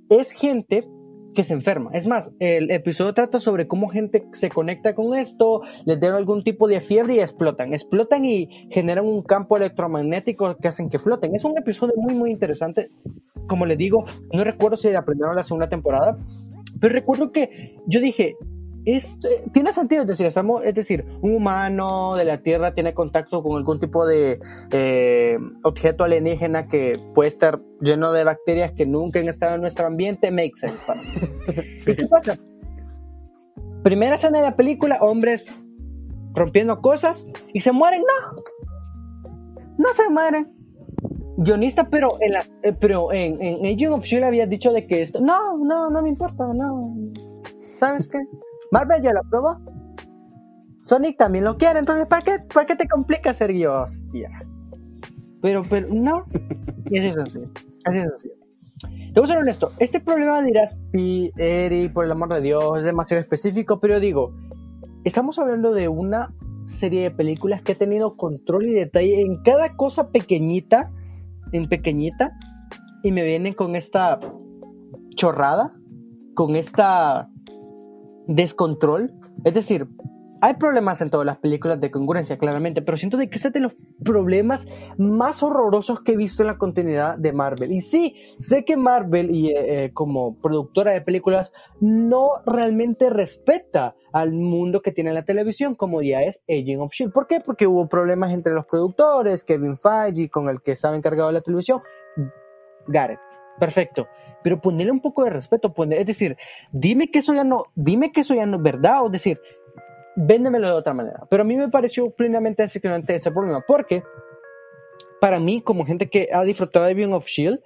es 0.10 0.32
gente 0.32 0.88
que 1.33 1.43
se 1.43 1.53
enferma. 1.53 1.91
Es 1.93 2.07
más, 2.07 2.31
el 2.39 2.71
episodio 2.71 3.13
trata 3.13 3.39
sobre 3.39 3.67
cómo 3.67 3.89
gente 3.89 4.23
se 4.33 4.49
conecta 4.49 4.93
con 4.95 5.15
esto, 5.15 5.61
les 5.85 5.99
da 5.99 6.15
algún 6.15 6.43
tipo 6.43 6.67
de 6.67 6.81
fiebre 6.81 7.15
y 7.15 7.19
explotan. 7.19 7.73
Explotan 7.73 8.25
y 8.25 8.47
generan 8.69 9.05
un 9.05 9.21
campo 9.21 9.57
electromagnético 9.57 10.55
que 10.57 10.67
hacen 10.67 10.89
que 10.89 10.99
floten. 10.99 11.35
Es 11.35 11.43
un 11.43 11.57
episodio 11.57 11.93
muy, 11.97 12.13
muy 12.13 12.31
interesante. 12.31 12.87
Como 13.47 13.65
les 13.65 13.77
digo, 13.77 14.05
no 14.33 14.43
recuerdo 14.43 14.77
si 14.77 14.89
la 14.91 15.05
primera 15.05 15.31
o 15.31 15.35
la 15.35 15.43
segunda 15.43 15.69
temporada, 15.69 16.17
pero 16.79 16.93
recuerdo 16.93 17.31
que 17.31 17.75
yo 17.87 17.99
dije, 17.99 18.35
esto, 18.85 19.27
tiene 19.53 19.73
sentido, 19.73 20.01
es 20.01 20.07
decir, 20.07 20.25
estamos, 20.25 20.63
es 20.63 20.73
decir, 20.73 21.05
un 21.21 21.35
humano 21.35 22.15
de 22.15 22.25
la 22.25 22.41
Tierra 22.41 22.73
tiene 22.73 22.93
contacto 22.93 23.43
con 23.43 23.57
algún 23.57 23.79
tipo 23.79 24.05
de 24.05 24.39
eh, 24.71 25.37
objeto 25.63 26.03
alienígena 26.03 26.67
que 26.67 26.99
puede 27.13 27.29
estar 27.29 27.59
lleno 27.79 28.11
de 28.11 28.23
bacterias 28.23 28.71
que 28.71 28.85
nunca 28.85 29.19
han 29.19 29.29
estado 29.29 29.55
en 29.55 29.61
nuestro 29.61 29.85
ambiente, 29.85 30.31
makes 30.31 30.57
sense. 30.57 30.77
para 30.87 31.01
mí. 31.01 31.75
Sí. 31.75 31.91
¿Y 31.91 31.95
qué 31.95 32.07
pasa? 32.07 32.37
Primera 33.83 34.15
escena 34.15 34.39
de 34.39 34.45
la 34.45 34.55
película, 34.55 34.97
hombres 35.01 35.45
rompiendo 36.33 36.81
cosas 36.81 37.25
y 37.53 37.61
se 37.61 37.71
mueren, 37.71 38.01
no. 38.01 38.41
No 39.77 39.93
se 39.93 40.09
mueren. 40.09 40.51
guionista, 41.37 41.87
pero 41.89 42.17
en 42.21 42.33
la, 42.33 42.45
eh, 42.63 42.73
pero 42.79 43.11
en, 43.11 43.41
en 43.41 43.65
Agent 43.65 43.93
of 43.93 44.05
Shield 44.05 44.23
había 44.23 44.45
dicho 44.45 44.71
de 44.71 44.85
que 44.85 45.01
esto, 45.01 45.19
no, 45.19 45.57
no, 45.57 45.89
no 45.89 46.01
me 46.01 46.09
importa, 46.09 46.45
no. 46.53 46.81
¿Sabes 47.79 48.07
qué? 48.07 48.19
Marvel 48.71 49.01
ya 49.01 49.13
lo 49.13 49.19
aprobó. 49.19 49.57
Sonic 50.84 51.17
también 51.17 51.43
lo 51.43 51.57
quiere, 51.57 51.79
entonces 51.79 52.07
¿para 52.07 52.21
qué, 52.21 52.39
para 52.53 52.65
qué 52.65 52.75
te 52.75 52.88
complica 52.88 53.34
ser? 53.34 53.51
Hostia. 53.67 54.29
Pero, 55.41 55.62
pero, 55.69 55.88
no. 55.91 56.25
Y 56.89 56.97
así 56.97 57.07
es 57.07 57.17
así. 57.17 57.39
Así 57.86 57.99
es 57.99 58.12
así. 58.12 58.29
Te 59.13 59.19
voy 59.19 59.23
a 59.23 59.27
ser 59.27 59.38
honesto. 59.38 59.71
Este 59.79 59.99
problema 59.99 60.41
dirás, 60.41 60.75
Pi, 60.91 61.31
Eri, 61.38 61.88
por 61.89 62.05
el 62.05 62.12
amor 62.12 62.34
de 62.34 62.41
Dios, 62.41 62.79
es 62.79 62.84
demasiado 62.84 63.21
específico, 63.21 63.79
pero 63.79 63.99
digo, 63.99 64.34
estamos 65.05 65.38
hablando 65.39 65.73
de 65.73 65.88
una 65.88 66.34
serie 66.65 67.03
de 67.03 67.12
películas 67.12 67.62
que 67.62 67.73
ha 67.73 67.77
tenido 67.77 68.17
control 68.17 68.65
y 68.65 68.73
detalle 68.73 69.21
en 69.21 69.41
cada 69.43 69.75
cosa 69.75 70.10
pequeñita, 70.10 70.91
en 71.51 71.69
pequeñita, 71.69 72.38
y 73.03 73.12
me 73.12 73.23
vienen 73.23 73.53
con 73.53 73.75
esta 73.75 74.19
chorrada, 75.15 75.73
con 76.34 76.55
esta 76.55 77.30
descontrol. 78.27 79.13
Es 79.43 79.53
decir, 79.53 79.88
hay 80.43 80.55
problemas 80.55 80.99
en 81.01 81.12
todas 81.12 81.25
las 81.25 81.38
películas 81.38 81.79
de 81.79 81.91
congruencia, 81.91 82.39
claramente, 82.39 82.81
pero 82.81 82.97
siento 82.97 83.15
de 83.17 83.29
que 83.29 83.36
ese 83.36 83.49
es 83.49 83.53
de 83.53 83.60
los 83.60 83.73
problemas 84.03 84.65
más 84.97 85.43
horrorosos 85.43 86.01
que 86.01 86.13
he 86.13 86.17
visto 86.17 86.41
en 86.41 86.47
la 86.47 86.57
continuidad 86.57 87.15
de 87.17 87.31
Marvel. 87.31 87.71
Y 87.71 87.81
sí, 87.81 88.15
sé 88.38 88.65
que 88.65 88.75
Marvel, 88.75 89.29
y 89.29 89.51
eh, 89.51 89.86
eh, 89.86 89.93
como 89.93 90.36
productora 90.41 90.93
de 90.93 91.01
películas, 91.01 91.53
no 91.79 92.29
realmente 92.47 93.12
respeta 93.12 93.95
al 94.13 94.34
mundo 94.34 94.81
que 94.81 94.91
tiene 94.91 95.13
la 95.13 95.25
televisión, 95.25 95.75
como 95.75 96.01
ya 96.01 96.23
es 96.23 96.41
Agent 96.49 96.81
of 96.81 96.91
Shield. 96.91 97.13
¿Por 97.13 97.27
qué? 97.27 97.39
Porque 97.39 97.67
hubo 97.67 97.88
problemas 97.88 98.34
entre 98.34 98.53
los 98.53 98.65
productores, 98.65 99.43
Kevin 99.43 99.77
Feige, 99.77 100.29
con 100.29 100.49
el 100.49 100.62
que 100.63 100.71
estaba 100.71 100.95
encargado 100.95 101.27
de 101.27 101.34
la 101.36 101.41
televisión. 101.41 101.81
Gareth, 102.88 103.19
perfecto 103.60 104.07
pero 104.43 104.62
ponerle 104.62 104.91
un 104.91 105.01
poco 105.01 105.23
de 105.23 105.30
respeto, 105.30 105.73
es 105.89 106.06
decir, 106.06 106.38
dime 106.71 107.10
que 107.10 107.19
eso 107.19 107.34
ya 107.34 107.43
no, 107.43 107.65
dime 107.75 108.12
que 108.12 108.21
eso 108.21 108.34
ya 108.34 108.45
no 108.45 108.58
es 108.58 108.63
verdad, 108.63 109.04
o 109.04 109.10
decir, 109.10 109.39
véndemelo 110.15 110.67
de 110.67 110.73
otra 110.73 110.93
manera. 110.93 111.21
Pero 111.30 111.43
a 111.43 111.45
mí 111.45 111.56
me 111.56 111.69
pareció 111.69 112.10
plenamente 112.12 112.63
decepcionante 112.63 113.15
ese 113.15 113.32
problema, 113.32 113.63
porque 113.67 114.04
para 115.19 115.39
mí, 115.39 115.62
como 115.62 115.86
gente 115.86 116.10
que 116.10 116.30
ha 116.34 116.43
disfrutado 116.43 116.86
de 116.86 116.93
Beyond 116.93 117.13
of 117.13 117.27
Shield, 117.27 117.60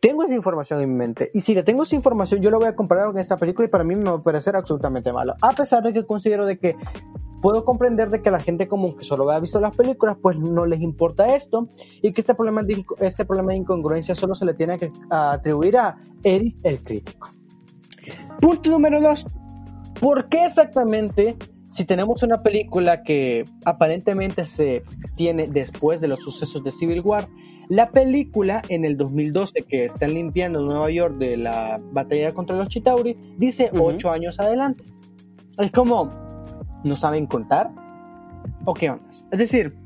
tengo 0.00 0.24
esa 0.24 0.34
información 0.34 0.80
en 0.82 0.90
mi 0.90 0.96
mente. 0.96 1.30
Y 1.34 1.40
si 1.40 1.54
le 1.54 1.62
tengo 1.62 1.82
esa 1.82 1.94
información, 1.94 2.40
yo 2.40 2.50
lo 2.50 2.58
voy 2.58 2.68
a 2.68 2.76
comparar 2.76 3.06
con 3.06 3.18
esta 3.18 3.36
película 3.36 3.66
y 3.66 3.70
para 3.70 3.84
mí 3.84 3.94
me 3.94 4.04
va 4.04 4.16
a 4.16 4.22
parecer 4.22 4.56
absolutamente 4.56 5.12
malo. 5.12 5.34
A 5.42 5.52
pesar 5.52 5.82
de 5.82 5.92
que 5.92 6.06
considero 6.06 6.46
de 6.46 6.58
que 6.58 6.76
puedo 7.46 7.64
comprender 7.64 8.10
de 8.10 8.22
que 8.22 8.32
la 8.32 8.40
gente 8.40 8.66
común 8.66 8.96
que 8.96 9.04
solo 9.04 9.30
ha 9.30 9.38
visto 9.38 9.60
las 9.60 9.76
películas, 9.76 10.16
pues 10.20 10.36
no 10.36 10.66
les 10.66 10.80
importa 10.80 11.26
esto 11.26 11.68
y 12.02 12.12
que 12.12 12.20
este 12.20 12.34
problema 12.34 12.64
de, 12.64 12.84
este 12.98 13.24
problema 13.24 13.52
de 13.52 13.58
incongruencia 13.58 14.16
solo 14.16 14.34
se 14.34 14.44
le 14.44 14.54
tiene 14.54 14.76
que 14.78 14.90
atribuir 15.10 15.76
a 15.76 15.96
Eric 16.24 16.56
el 16.64 16.82
crítico. 16.82 17.30
Punto 18.40 18.68
número 18.68 19.00
dos. 19.00 19.28
¿Por 20.00 20.28
qué 20.28 20.44
exactamente 20.44 21.36
si 21.70 21.84
tenemos 21.84 22.24
una 22.24 22.42
película 22.42 23.04
que 23.04 23.44
aparentemente 23.64 24.44
se 24.44 24.82
tiene 25.14 25.46
después 25.46 26.00
de 26.00 26.08
los 26.08 26.18
sucesos 26.18 26.64
de 26.64 26.72
Civil 26.72 27.00
War, 27.02 27.28
la 27.68 27.90
película 27.92 28.60
en 28.68 28.84
el 28.84 28.96
2012 28.96 29.62
que 29.62 29.84
están 29.84 30.14
limpiando 30.14 30.62
Nueva 30.62 30.90
York 30.90 31.14
de 31.18 31.36
la 31.36 31.80
batalla 31.92 32.32
contra 32.32 32.56
los 32.56 32.70
Chitauri 32.70 33.16
dice 33.38 33.70
ocho 33.72 34.10
años 34.10 34.40
adelante. 34.40 34.82
Es 35.58 35.70
como, 35.70 36.25
¿no 36.86 36.96
saben 36.96 37.26
contar? 37.26 37.70
¿O 38.64 38.74
qué 38.74 38.90
onda? 38.90 39.04
Es 39.30 39.38
decir, 39.38 39.76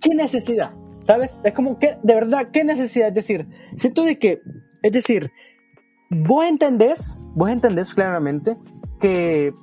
¿qué 0.00 0.14
necesidad? 0.14 0.70
¿Sabes? 1.06 1.40
Es 1.44 1.52
como 1.54 1.78
que, 1.78 1.96
de 2.02 2.14
verdad, 2.14 2.48
¿qué 2.52 2.64
necesidad? 2.64 3.08
Es 3.08 3.14
decir, 3.14 3.46
siento 3.76 4.04
de 4.04 4.18
que, 4.18 4.40
es 4.82 4.92
decir, 4.92 5.30
vos 6.10 6.44
entendés, 6.44 7.18
vos 7.34 7.50
entendés 7.50 7.94
claramente 7.94 8.56
que 9.00 9.54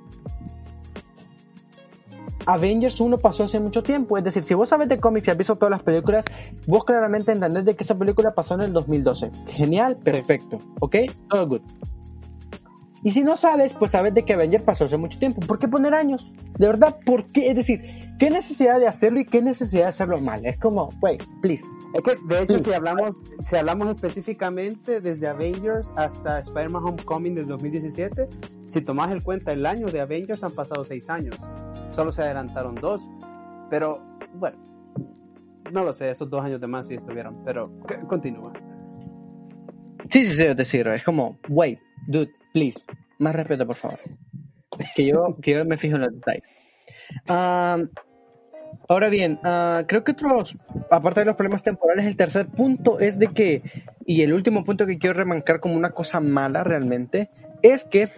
Avengers 2.46 3.00
1 3.00 3.18
pasó 3.18 3.44
hace 3.44 3.60
mucho 3.60 3.84
tiempo. 3.84 4.18
Es 4.18 4.24
decir, 4.24 4.44
si 4.44 4.54
vos 4.54 4.70
sabes 4.70 4.89
de 4.89 5.00
cómics 5.00 5.28
y 5.28 5.32
has 5.32 5.38
visto 5.38 5.56
todas 5.56 5.72
las 5.72 5.84
películas, 5.84 6.26
vos 6.68 6.84
claramente 6.86 7.32
entendés 7.32 7.65
de 7.65 7.76
que 7.76 7.84
esa 7.84 7.98
película 7.98 8.34
pasó 8.34 8.56
en 8.56 8.62
el 8.62 8.74
2012. 8.74 9.32
Genial, 9.48 9.98
perfecto. 9.98 10.60
¿Ok? 10.80 10.96
Todo 11.30 11.48
good. 11.48 11.62
Y 13.06 13.12
si 13.12 13.24
no 13.24 13.38
sabes, 13.38 13.74
pues 13.74 13.91
sabes 13.91 14.13
de 14.13 14.26
que 14.26 14.34
Avengers 14.34 14.63
pasó 14.63 14.86
hace 14.86 14.98
mucho 14.98 15.18
tiempo. 15.18 15.39
¿Por 15.39 15.60
qué 15.60 15.68
poner 15.68 15.94
años? 15.94 16.30
De 16.58 16.68
verdad, 16.68 16.98
¿por 17.06 17.32
qué? 17.32 17.52
Es 17.52 17.56
decir, 17.56 17.82
¿qué 18.20 18.30
necesidad 18.30 18.80
de 18.80 18.88
hacerlo 18.88 19.22
y 19.22 19.26
qué 19.26 19.41
necesidad 19.41 19.84
de 19.84 19.89
hacerlo 19.89 20.20
mal? 20.20 20.46
Es 20.46 20.58
como, 20.60 20.89
wait, 21.02 21.24
please. 21.41 21.63
Es 21.94 22.02
que, 22.02 22.18
de 22.28 22.41
hecho, 22.41 22.60
si 22.60 22.74
hablamos, 22.74 23.24
si 23.44 23.56
hablamos 23.56 23.96
específicamente 23.96 25.00
desde 25.00 25.28
Avengers 25.28 25.94
hasta 25.96 26.39
Spider-Man 26.39 26.84
Homecoming 26.84 27.36
del 27.36 27.46
2017, 27.46 28.28
si 28.68 28.82
tomas 28.82 29.12
en 29.12 29.22
cuenta 29.22 29.54
el 29.54 29.65
año 29.65 29.86
de 29.86 30.02
Avengers, 30.02 30.44
han 30.44 30.52
pasado 30.52 30.84
seis 30.84 31.10
años 31.10 31.39
solo 31.96 32.12
se 32.12 32.22
adelantaron 32.22 32.76
dos. 32.76 33.08
Pero 33.70 34.02
bueno, 34.36 34.58
no 35.72 35.84
lo 35.84 35.94
sé, 35.94 36.12
esos 36.12 36.30
dos 36.30 36.44
años 36.44 36.62
de 36.62 36.68
más 36.68 36.88
sí 36.88 36.94
estuvieron, 36.94 37.41
pero 37.44 37.72
continúa. 38.08 38.54
Sí, 40.10 40.26
sí, 40.26 40.36
sí, 40.36 40.56
te 40.56 40.65
sirve. 40.65 40.98
Es 40.98 41.04
como, 41.04 41.39
wait, 41.50 41.80
dude, 42.06 42.32
please, 42.56 42.86
más 43.20 43.36
respeto, 43.36 43.68
por 43.68 43.76
favor. 43.76 44.00
Que 44.96 45.06
yo, 45.06 45.36
que 45.41 45.52
yo 45.52 45.65
me 45.65 45.78
fijo 45.78 45.96
en 45.98 46.04
los 46.04 46.13
detalles. 46.13 46.44
ahora 47.28 49.10
bien, 49.10 49.39
ah, 49.44 49.84
creo 49.86 50.06
que 50.06 50.13
otros, 50.13 50.56
aparte 50.89 51.20
de 51.20 51.26
los 51.26 51.36
problemas 51.36 51.63
temporales, 51.63 52.06
el 52.06 52.15
tercer 52.15 52.48
punto 52.48 53.02
es 53.02 53.20
de 53.20 53.28
que, 53.28 53.62
y 54.06 54.22
el 54.22 54.34
último 54.34 54.63
punto 54.63 54.86
que 54.86 54.98
quiero 54.98 55.15
remarcar 55.15 55.60
como 55.60 55.76
una 55.76 55.89
cosa 55.89 56.22
mala 56.22 56.63
realmente, 56.63 57.30
es 57.62 57.84
que 57.84 58.10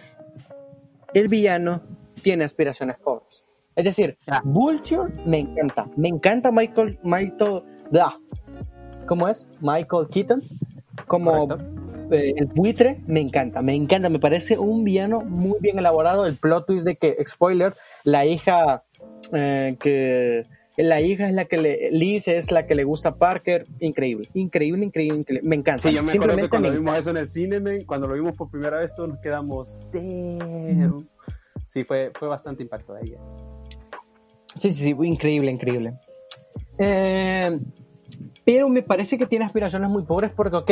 el 1.14 1.26
villano 1.26 1.82
tiene 2.22 2.44
aspiraciones 2.44 2.96
pobres. 2.98 3.42
Es 3.74 3.84
decir, 3.86 4.18
ah. 4.28 4.40
Vulture 4.44 5.12
me 5.26 5.40
encanta. 5.40 5.88
Me 5.96 6.06
encanta 6.06 6.52
Michael, 6.52 6.96
Michael, 7.02 7.62
¿cómo 9.08 9.26
es? 9.26 9.48
Michael 9.60 10.06
Keaton. 10.12 10.42
Como 11.08 11.48
eh, 12.10 12.34
el 12.36 12.46
buitre, 12.46 13.00
me 13.06 13.20
encanta. 13.20 13.62
Me 13.62 13.74
encanta. 13.74 14.08
Me 14.08 14.18
parece 14.18 14.58
un 14.58 14.84
villano 14.84 15.20
muy 15.20 15.58
bien 15.60 15.78
elaborado. 15.78 16.26
El 16.26 16.36
plot 16.36 16.66
twist 16.66 16.84
de 16.84 16.96
que, 16.96 17.16
spoiler, 17.26 17.74
la 18.04 18.24
hija 18.26 18.84
eh, 19.32 19.76
que 19.80 20.46
la 20.82 21.00
hija 21.00 21.28
es 21.28 21.34
la 21.34 21.46
que 21.46 21.56
le, 21.56 21.90
Liz 21.90 22.28
es 22.28 22.52
la 22.52 22.66
que 22.66 22.76
le 22.76 22.84
gusta 22.84 23.10
a 23.10 23.16
Parker, 23.16 23.66
increíble, 23.80 24.28
increíble, 24.34 24.84
increíble, 24.84 25.18
increíble. 25.18 25.48
me 25.48 25.56
encanta. 25.56 25.88
Sí, 25.88 25.94
yo 25.94 26.02
me 26.04 26.12
acuerdo 26.12 26.36
que 26.36 26.48
cuando 26.48 26.70
vimos 26.70 26.96
eso 26.96 27.10
en 27.10 27.16
el 27.16 27.28
cine, 27.28 27.84
cuando 27.84 28.06
lo 28.06 28.14
vimos 28.14 28.36
por 28.36 28.48
primera 28.48 28.78
vez 28.78 28.94
todos 28.94 29.08
nos 29.08 29.18
quedamos, 29.18 29.74
damn. 29.92 31.08
Sí, 31.64 31.84
fue, 31.84 32.12
fue 32.14 32.28
bastante 32.28 32.62
impacto 32.62 32.94
de 32.94 33.02
ella. 33.02 33.18
Sí, 34.54 34.72
sí, 34.72 34.84
sí, 34.84 34.96
increíble, 35.02 35.50
increíble. 35.50 35.94
Eh, 36.78 37.58
pero 38.44 38.68
me 38.68 38.82
parece 38.82 39.18
que 39.18 39.26
tiene 39.26 39.44
aspiraciones 39.44 39.90
muy 39.90 40.04
pobres 40.04 40.30
porque, 40.34 40.56
ok, 40.56 40.70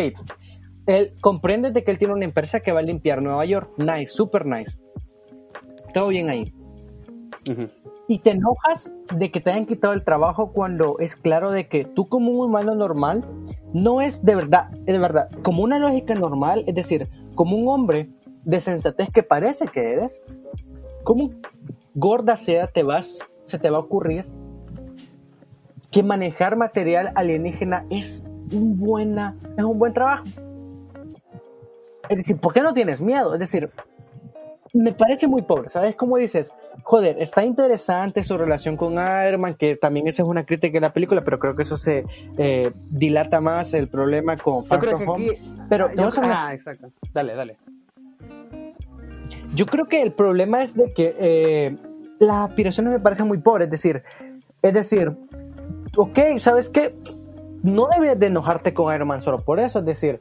él 0.87 1.12
comprende 1.20 1.70
de 1.70 1.85
que 1.85 1.90
él 1.90 1.99
tiene 1.99 2.14
una 2.14 2.25
empresa 2.25 2.61
que 2.61 2.72
va 2.72 2.81
a 2.81 2.83
limpiar 2.83 3.22
Nueva 3.22 3.44
York. 3.44 3.70
Nice, 3.77 4.09
super 4.09 4.46
nice. 4.46 4.79
Todo 5.92 6.09
bien 6.09 6.29
ahí. 6.29 6.44
Y 8.09 8.18
te 8.20 8.31
enojas 8.31 8.92
de 9.16 9.31
que 9.31 9.40
te 9.40 9.51
hayan 9.51 9.66
quitado 9.66 9.92
el 9.92 10.05
trabajo 10.05 10.53
cuando 10.53 10.99
es 10.99 11.16
claro 11.16 11.51
de 11.51 11.68
que 11.68 11.85
tú 11.85 12.09
como 12.09 12.31
un 12.31 12.49
humano 12.49 12.75
normal 12.75 13.25
no 13.72 14.01
es 14.01 14.25
de 14.25 14.35
verdad, 14.35 14.70
es 14.87 14.94
de 14.94 14.99
verdad, 14.99 15.31
como 15.42 15.62
una 15.62 15.79
lógica 15.79 16.14
normal, 16.14 16.64
es 16.66 16.75
decir, 16.75 17.09
como 17.35 17.57
un 17.57 17.68
hombre 17.68 18.09
de 18.44 18.61
sensatez 18.61 19.11
que 19.11 19.22
parece 19.22 19.66
que 19.66 19.92
eres, 19.92 20.22
como 21.03 21.31
gorda 21.94 22.37
sea 22.37 22.68
te 22.68 22.83
vas 22.83 23.18
se 23.42 23.59
te 23.59 23.70
va 23.70 23.79
a 23.79 23.81
ocurrir 23.81 24.27
que 25.90 26.03
manejar 26.03 26.57
material 26.57 27.12
alienígena 27.14 27.87
es 27.90 28.25
un, 28.53 28.77
buena, 28.77 29.37
es 29.57 29.64
un 29.64 29.79
buen 29.79 29.92
trabajo. 29.94 30.25
Es 32.09 32.16
decir, 32.19 32.37
¿por 32.37 32.53
qué 32.53 32.61
no 32.61 32.75
tienes 32.75 33.01
miedo? 33.01 33.35
Es 33.35 33.40
decir, 33.40 33.71
me 34.73 34.92
parece 34.92 35.27
muy 35.27 35.42
pobre, 35.42 35.69
¿sabes? 35.71 35.97
Como 35.97 36.16
dices, 36.16 36.53
joder, 36.83 37.21
está 37.21 37.45
interesante 37.45 38.23
su 38.23 38.37
relación 38.37 38.77
con 38.77 38.95
Iron 38.95 39.40
Man, 39.40 39.55
que 39.55 39.77
también 39.77 40.07
esa 40.09 40.23
es 40.23 40.29
una 40.29 40.45
crítica 40.45 40.75
de 40.75 40.81
la 40.81 40.92
película, 40.92 41.25
pero 41.25 41.38
creo 41.38 41.57
que 41.57 41.62
eso 41.62 41.77
se 41.77 42.05
eh, 42.38 42.73
dilata 42.90 43.40
más 43.40 43.75
el 43.75 43.88
problema 43.88 44.37
con 44.37 44.64
Far 44.64 44.81
Pero, 45.69 45.88
ah, 46.23 46.51
exacto. 46.53 46.92
Dale, 47.12 47.35
dale. 47.35 47.57
Yo 49.55 49.66
creo 49.66 49.87
que 49.87 50.03
el 50.03 50.12
problema 50.12 50.62
es 50.62 50.75
de 50.75 50.92
que 50.92 51.16
eh, 51.19 51.77
las 52.19 52.51
aspiraciones 52.51 52.92
me 52.92 53.01
parecen 53.01 53.27
muy 53.27 53.38
pobres. 53.38 53.66
Es 53.66 53.71
decir, 53.71 54.03
es 54.62 54.75
decir, 54.75 55.16
ok, 55.97 56.19
¿sabes 56.40 56.69
qué? 56.69 56.95
No 57.62 57.88
debes 57.88 58.19
de 58.19 58.27
enojarte 58.27 58.75
con 58.75 58.95
Iron 58.95 59.09
Man 59.09 59.23
solo 59.23 59.38
por 59.38 59.61
eso. 59.61 59.79
Es 59.79 59.85
decir, 59.87 60.21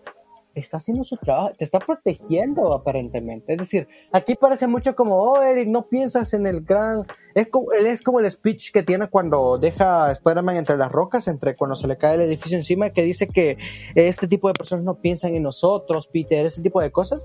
está 0.55 0.77
haciendo 0.77 1.03
su 1.03 1.17
trabajo, 1.17 1.51
te 1.57 1.63
está 1.63 1.79
protegiendo 1.79 2.73
aparentemente. 2.73 3.53
Es 3.53 3.59
decir, 3.59 3.87
aquí 4.11 4.35
parece 4.35 4.67
mucho 4.67 4.95
como, 4.95 5.17
oh, 5.17 5.41
Eric, 5.41 5.67
no 5.67 5.87
piensas 5.87 6.33
en 6.33 6.47
el 6.47 6.61
gran... 6.61 7.05
Es 7.33 7.49
como, 7.49 7.71
es 7.73 8.01
como 8.01 8.19
el 8.19 8.31
speech 8.31 8.71
que 8.71 8.81
tiene 8.81 9.09
cuando 9.09 9.57
deja 9.57 10.05
a 10.05 10.11
Spider-Man 10.13 10.55
entre 10.55 10.77
las 10.77 10.91
rocas, 10.91 11.27
entre 11.27 11.55
cuando 11.55 11.75
se 11.75 11.87
le 11.87 11.97
cae 11.97 12.15
el 12.15 12.21
edificio 12.21 12.57
encima, 12.57 12.89
que 12.89 13.03
dice 13.03 13.27
que 13.27 13.57
este 13.95 14.27
tipo 14.27 14.47
de 14.47 14.53
personas 14.53 14.85
no 14.85 14.95
piensan 14.95 15.35
en 15.35 15.43
nosotros, 15.43 16.07
Peter, 16.07 16.45
ese 16.45 16.61
tipo 16.61 16.81
de 16.81 16.91
cosas. 16.91 17.21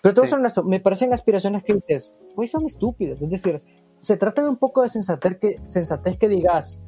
Pero 0.00 0.14
todos 0.14 0.30
son 0.30 0.46
esto, 0.46 0.62
me 0.62 0.78
parecen 0.78 1.12
aspiraciones 1.12 1.64
que 1.64 1.74
dices, 1.74 2.12
pues 2.36 2.52
son 2.52 2.66
estúpidas. 2.66 3.20
Es 3.20 3.30
decir, 3.30 3.62
se 4.00 4.16
trata 4.16 4.42
de 4.42 4.48
un 4.48 4.56
poco 4.56 4.82
de 4.82 4.88
sensatez 4.88 5.38
que, 5.38 5.60
sensatez 5.64 6.18
que 6.18 6.28
digas, 6.28 6.80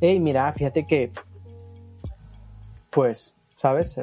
hey, 0.00 0.20
mira, 0.20 0.52
fíjate 0.52 0.86
que, 0.86 1.10
pues, 2.90 3.34
¿sabes? 3.56 3.96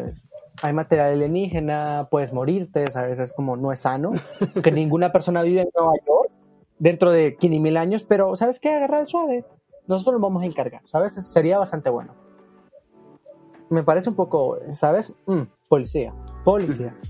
Hay 0.62 0.74
material 0.74 1.14
alienígena, 1.14 2.08
puedes 2.10 2.32
morirte, 2.32 2.90
¿sabes? 2.90 3.20
Es 3.20 3.34
como 3.34 3.58
no 3.58 3.72
es 3.72 3.82
sano, 3.82 4.12
que 4.64 4.72
ninguna 4.72 5.12
persona 5.12 5.42
vive 5.42 5.62
en 5.62 5.70
Nueva 5.76 5.94
York 6.06 6.32
dentro 6.80 7.12
de 7.12 7.36
15 7.36 7.60
mil 7.60 7.78
años, 7.78 8.04
pero 8.04 8.36
¿sabes 8.36 8.60
qué? 8.60 8.70
Agarrar 8.70 9.02
el 9.02 9.08
suave. 9.08 9.46
Nosotros 9.88 10.14
nos 10.14 10.22
vamos 10.22 10.44
a 10.44 10.46
encargar, 10.46 10.82
¿sabes? 10.88 11.14
Sería 11.14 11.60
bastante 11.60 11.90
bueno. 11.90 12.14
Me 13.70 13.84
parece 13.84 14.10
un 14.10 14.16
poco, 14.16 14.58
¿sabes? 14.74 15.12
Mm, 15.26 15.42
policía, 15.68 16.14
policía. 16.44 16.96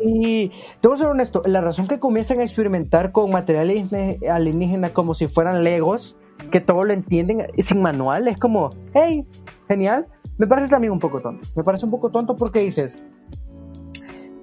Y 0.00 0.48
te 0.80 0.88
voy 0.88 0.94
a 0.96 0.98
ser 0.98 1.06
honesto, 1.06 1.40
la 1.46 1.60
razón 1.60 1.86
que 1.86 2.00
comienzan 2.00 2.40
a 2.40 2.42
experimentar 2.42 3.12
con 3.12 3.30
material 3.30 3.88
alienígena 4.28 4.92
como 4.92 5.14
si 5.14 5.28
fueran 5.28 5.62
legos, 5.62 6.16
que 6.50 6.60
todo 6.60 6.84
lo 6.84 6.92
entienden 6.92 7.38
sin 7.58 7.82
manual, 7.82 8.28
es 8.28 8.38
como, 8.38 8.70
hey, 8.92 9.26
genial, 9.68 10.06
me 10.38 10.46
parece 10.46 10.68
también 10.68 10.92
un 10.92 10.98
poco 10.98 11.20
tonto. 11.20 11.46
Me 11.56 11.64
parece 11.64 11.84
un 11.84 11.90
poco 11.90 12.10
tonto 12.10 12.36
porque 12.36 12.60
dices, 12.60 13.02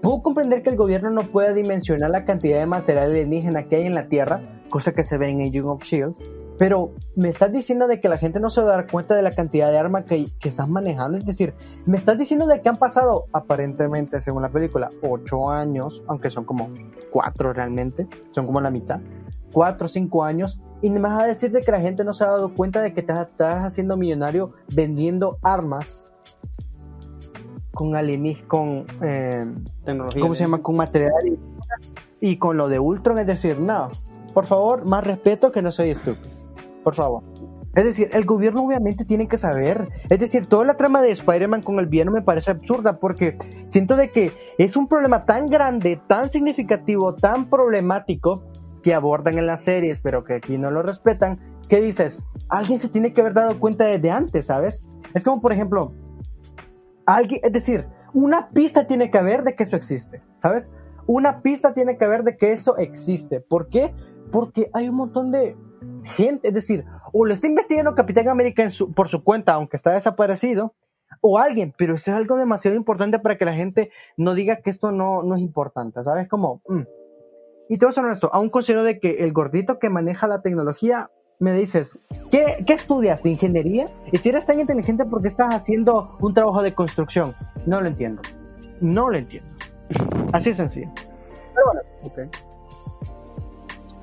puedo 0.01 0.21
comprender 0.21 0.63
que 0.63 0.69
el 0.69 0.77
gobierno 0.77 1.09
no 1.09 1.27
pueda 1.27 1.53
dimensionar 1.53 2.09
la 2.09 2.25
cantidad 2.25 2.59
de 2.59 2.65
material 2.65 3.11
alienígena 3.11 3.63
que 3.63 3.77
hay 3.77 3.85
en 3.85 3.95
la 3.95 4.07
Tierra, 4.07 4.41
cosa 4.69 4.93
que 4.93 5.03
se 5.03 5.17
ve 5.17 5.29
en 5.29 5.41
Agent 5.41 5.65
of 5.65 5.83
Shield, 5.83 6.15
pero 6.57 6.91
me 7.15 7.29
estás 7.29 7.51
diciendo 7.51 7.87
de 7.87 7.99
que 7.99 8.07
la 8.07 8.17
gente 8.17 8.39
no 8.39 8.49
se 8.49 8.61
va 8.61 8.73
a 8.73 8.75
dar 8.77 8.91
cuenta 8.91 9.15
de 9.15 9.23
la 9.23 9.31
cantidad 9.31 9.71
de 9.71 9.79
armas 9.79 10.05
que, 10.05 10.27
que 10.39 10.49
están 10.49 10.71
manejando. 10.71 11.17
Es 11.17 11.25
decir, 11.25 11.55
me 11.85 11.97
estás 11.97 12.17
diciendo 12.17 12.45
de 12.45 12.61
que 12.61 12.69
han 12.69 12.77
pasado, 12.77 13.25
aparentemente, 13.33 14.21
según 14.21 14.43
la 14.43 14.49
película, 14.49 14.91
ocho 15.01 15.49
años, 15.49 16.03
aunque 16.07 16.29
son 16.29 16.45
como 16.45 16.69
cuatro 17.11 17.51
realmente, 17.51 18.07
son 18.31 18.45
como 18.45 18.61
la 18.61 18.69
mitad, 18.69 18.99
cuatro 19.51 19.85
o 19.85 19.89
cinco 19.89 20.23
años, 20.23 20.59
y 20.81 20.89
me 20.89 20.99
vas 20.99 21.23
a 21.23 21.27
decir 21.27 21.51
de 21.51 21.61
que 21.61 21.71
la 21.71 21.79
gente 21.79 22.03
no 22.03 22.13
se 22.13 22.23
ha 22.23 22.27
dado 22.27 22.53
cuenta 22.53 22.81
de 22.81 22.93
que 22.93 23.03
te 23.03 23.13
estás 23.13 23.63
haciendo 23.63 23.97
millonario 23.97 24.53
vendiendo 24.73 25.37
armas 25.41 26.05
con 27.73 27.95
alienígenas, 27.95 28.47
con 28.47 28.85
eh, 29.01 29.45
tecnología, 29.85 30.21
¿cómo 30.21 30.35
se 30.35 30.43
llama? 30.43 30.61
Con 30.61 30.75
material 30.75 31.13
y, 32.19 32.37
con 32.37 32.57
lo 32.57 32.67
de 32.67 32.79
Ultron, 32.79 33.17
es 33.19 33.27
decir, 33.27 33.59
no, 33.59 33.89
por 34.33 34.45
favor, 34.45 34.85
más 34.85 35.05
respeto 35.05 35.51
que 35.51 35.61
no 35.61 35.71
soy 35.71 35.91
estúpido, 35.91 36.29
por 36.83 36.95
favor. 36.95 37.23
Es 37.73 37.85
decir, 37.85 38.09
el 38.11 38.25
gobierno 38.25 38.63
obviamente 38.65 39.05
tiene 39.05 39.29
que 39.29 39.37
saber. 39.37 39.87
Es 40.09 40.19
decir, 40.19 40.47
toda 40.47 40.65
la 40.65 40.75
trama 40.75 41.01
de 41.01 41.11
Spider-Man 41.11 41.61
con 41.61 41.79
el 41.79 41.85
villano 41.85 42.11
me 42.11 42.21
parece 42.21 42.51
absurda 42.51 42.99
porque 42.99 43.37
siento 43.67 43.95
de 43.95 44.11
que 44.11 44.33
es 44.57 44.75
un 44.75 44.89
problema 44.89 45.25
tan 45.25 45.45
grande, 45.45 45.97
tan 46.07 46.29
significativo, 46.29 47.15
tan 47.15 47.49
problemático 47.49 48.43
que 48.81 48.93
abordan 48.93 49.37
en 49.37 49.47
las 49.47 49.63
series, 49.63 50.01
pero 50.01 50.23
que 50.23 50.35
aquí 50.35 50.57
no 50.57 50.71
lo 50.71 50.81
respetan, 50.81 51.39
¿qué 51.69 51.81
dices? 51.81 52.19
Alguien 52.49 52.79
se 52.79 52.89
tiene 52.89 53.13
que 53.13 53.21
haber 53.21 53.33
dado 53.33 53.59
cuenta 53.59 53.85
desde 53.85 54.11
antes, 54.11 54.47
¿sabes? 54.47 54.83
Es 55.13 55.23
como, 55.23 55.41
por 55.41 55.51
ejemplo, 55.51 55.93
alguien, 57.05 57.41
es 57.43 57.51
decir, 57.51 57.87
una 58.13 58.49
pista 58.49 58.87
tiene 58.87 59.11
que 59.11 59.17
haber 59.17 59.43
de 59.43 59.55
que 59.55 59.63
eso 59.63 59.75
existe, 59.75 60.21
¿sabes? 60.37 60.69
Una 61.07 61.41
pista 61.41 61.73
tiene 61.73 61.97
que 61.97 62.05
haber 62.05 62.23
de 62.23 62.37
que 62.37 62.51
eso 62.51 62.77
existe. 62.77 63.39
¿Por 63.39 63.69
qué? 63.69 63.93
Porque 64.31 64.69
hay 64.73 64.89
un 64.89 64.95
montón 64.95 65.31
de 65.31 65.55
gente, 66.03 66.49
es 66.49 66.53
decir, 66.53 66.85
o 67.11 67.25
lo 67.25 67.33
está 67.33 67.47
investigando 67.47 67.95
Capitán 67.95 68.29
América 68.29 68.67
por 68.95 69.07
su 69.07 69.23
cuenta, 69.23 69.53
aunque 69.53 69.77
está 69.77 69.91
desaparecido, 69.91 70.73
o 71.19 71.39
alguien, 71.39 71.73
pero 71.77 71.95
eso 71.95 72.11
es 72.11 72.17
algo 72.17 72.37
demasiado 72.37 72.77
importante 72.77 73.19
para 73.19 73.37
que 73.37 73.45
la 73.45 73.53
gente 73.53 73.91
no 74.17 74.33
diga 74.33 74.61
que 74.61 74.69
esto 74.69 74.91
no, 74.91 75.23
no 75.23 75.35
es 75.35 75.41
importante, 75.41 76.03
¿sabes? 76.03 76.27
Como, 76.27 76.61
mm, 76.67 76.81
y 77.69 77.77
te 77.77 77.85
voy 77.85 77.91
a 77.91 77.93
ser 77.93 78.05
honesto, 78.05 78.29
aún 78.33 78.49
considero 78.49 78.83
de 78.83 78.99
que 78.99 79.23
el 79.23 79.33
gordito 79.33 79.79
que 79.79 79.89
maneja 79.89 80.27
la 80.27 80.41
tecnología, 80.41 81.09
me 81.39 81.53
dices, 81.53 81.97
¿qué, 82.29 82.63
¿qué, 82.67 82.73
estudias? 82.73 83.23
¿De 83.23 83.31
ingeniería? 83.31 83.87
Y 84.11 84.17
si 84.17 84.29
eres 84.29 84.45
tan 84.45 84.59
inteligente, 84.59 85.05
¿por 85.05 85.23
qué 85.23 85.27
estás 85.27 85.55
haciendo 85.55 86.15
un 86.19 86.35
trabajo 86.35 86.61
de 86.61 86.75
construcción? 86.75 87.33
No 87.65 87.81
lo 87.81 87.87
entiendo. 87.87 88.21
No 88.79 89.09
lo 89.09 89.17
entiendo. 89.17 89.49
Así 90.33 90.51
es 90.51 90.57
sencillo. 90.57 90.91
Pero 91.55 91.65
bueno, 91.65 91.81
okay. 92.03 92.25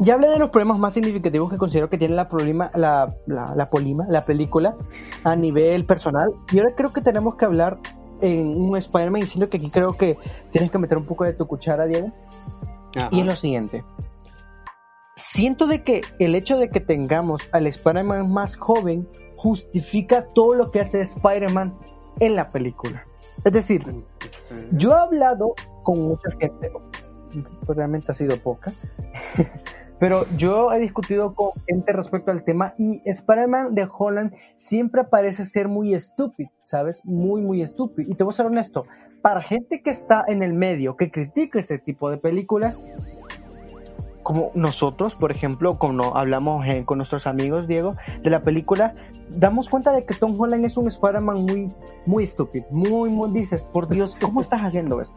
Ya 0.01 0.15
hablé 0.15 0.29
de 0.29 0.39
los 0.39 0.51
problemas 0.51 0.79
más 0.79 0.95
significativos 0.95 1.51
que 1.51 1.59
considero 1.59 1.89
que 1.89 1.97
tiene 1.99 2.15
la, 2.15 2.29
problema, 2.29 2.71
la, 2.75 3.15
la, 3.27 3.55
la 3.55 3.71
polima, 3.71 4.07
la 4.09 4.25
película, 4.25 4.77
a 5.23 5.37
nivel 5.37 5.85
personal. 5.85 6.33
Y 6.53 6.59
ahora 6.59 6.75
creo 6.77 6.93
que 6.93 7.01
tenemos 7.01 7.37
que 7.37 7.45
hablar 7.45 7.79
en 8.21 8.61
un 8.61 8.77
Spider-Man, 8.77 9.23
diciendo 9.23 9.49
que 9.49 9.59
aquí 9.59 9.71
creo 9.71 9.97
que 9.97 10.19
tienes 10.51 10.71
que 10.71 10.79
meter 10.79 10.99
un 10.99 11.05
poco 11.05 11.25
de 11.25 11.35
tu 11.35 11.47
cuchara, 11.47 11.87
Diego. 11.87 12.13
Y 13.11 13.21
es 13.21 13.27
lo 13.27 13.37
siguiente. 13.37 13.85
Siento 15.17 15.67
de 15.67 15.83
que 15.83 16.03
el 16.19 16.35
hecho 16.35 16.59
de 16.59 16.71
que 16.71 16.81
tengamos 16.81 17.49
al 17.53 17.67
Spider-Man 17.67 18.31
más 18.31 18.57
joven 18.57 19.09
justifica 19.37 20.27
todo 20.35 20.55
lo 20.55 20.71
que 20.71 20.81
hace 20.81 21.01
Spider-Man 21.01 21.77
en 22.21 22.37
la 22.37 22.51
película. 22.51 23.05
Es 23.45 23.53
decir, 23.53 23.83
yo 24.73 24.91
he 24.91 25.01
hablado 25.01 25.55
con 25.83 26.01
mucha 26.03 26.31
gente, 26.41 26.71
realmente 27.67 28.11
ha 28.11 28.15
sido 28.15 28.37
poca, 28.37 28.73
pero 29.99 30.27
yo 30.37 30.73
he 30.73 30.81
discutido 30.81 31.35
con 31.35 31.51
gente 31.67 31.93
respecto 31.93 32.31
al 32.31 32.45
tema 32.45 32.75
y 32.79 33.03
Spider-Man 33.05 33.75
de 33.75 33.89
Holland 33.91 34.33
siempre 34.57 35.05
parece 35.05 35.45
ser 35.45 35.69
muy 35.69 35.95
estúpido, 35.95 36.51
¿sabes? 36.63 37.05
Muy, 37.05 37.41
muy 37.43 37.63
estúpido. 37.63 38.11
Y 38.11 38.15
te 38.15 38.25
voy 38.25 38.33
a 38.33 38.37
ser 38.37 38.47
honesto, 38.47 38.87
para 39.23 39.43
gente 39.43 39.83
que 39.83 39.91
está 39.91 40.25
en 40.27 40.43
el 40.43 40.53
medio, 40.53 40.97
que 40.97 41.11
critica 41.11 41.59
este 41.59 41.79
tipo 41.79 42.11
de 42.11 42.19
películas, 42.19 42.79
como 44.23 44.51
nosotros, 44.55 45.15
por 45.15 45.33
ejemplo, 45.33 45.79
como 45.79 46.17
hablamos 46.17 46.67
eh, 46.67 46.85
con 46.85 46.99
nuestros 46.99 47.27
amigos, 47.27 47.67
Diego, 47.67 47.95
de 48.23 48.31
la 48.31 48.43
película, 48.43 48.95
damos 49.31 49.69
cuenta 49.71 49.93
de 49.93 50.05
que 50.05 50.15
Tom 50.15 50.39
Holland 50.39 50.65
es 50.65 50.77
un 50.77 50.87
Spider-Man 50.87 51.47
muy, 51.47 51.73
muy 52.05 52.25
estúpido, 52.25 52.67
muy, 52.71 53.11
muy, 53.11 53.31
dices, 53.31 53.65
por 53.65 53.89
Dios, 53.89 54.17
¿cómo 54.21 54.41
estás 54.41 54.63
haciendo 54.63 55.01
esto? 55.01 55.17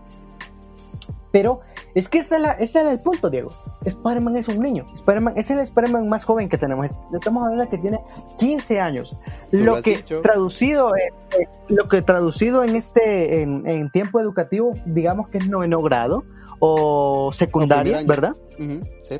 Pero 1.31 1.61
es 1.95 2.09
que 2.09 2.19
ese 2.19 2.35
era, 2.35 2.57
el 2.91 2.99
punto, 2.99 3.29
Diego. 3.29 3.51
Spider-Man 3.85 4.35
es 4.35 4.47
un 4.49 4.59
niño. 4.59 4.85
Spider-Man 4.93 5.33
es 5.37 5.49
el 5.49 5.59
Spider-Man 5.59 6.09
más 6.09 6.25
joven 6.25 6.49
que 6.49 6.57
tenemos. 6.57 6.91
Estamos 7.13 7.43
hablando 7.43 7.63
de 7.63 7.69
que 7.69 7.77
tiene 7.77 8.00
15 8.37 8.79
años. 8.79 9.15
Lo 9.51 9.81
que 9.81 9.97
traducido, 10.21 10.95
eh, 10.95 11.09
eh, 11.39 11.47
lo 11.69 11.89
que 11.89 12.01
traducido 12.01 12.63
en 12.63 12.75
este, 12.75 13.41
en, 13.41 13.89
tiempo 13.91 14.19
educativo, 14.19 14.73
digamos 14.85 15.27
que 15.27 15.39
es 15.39 15.49
noveno 15.49 15.81
grado 15.81 16.23
o 16.59 17.31
secundaria, 17.33 18.01
¿verdad? 18.05 18.35
sí. 19.03 19.19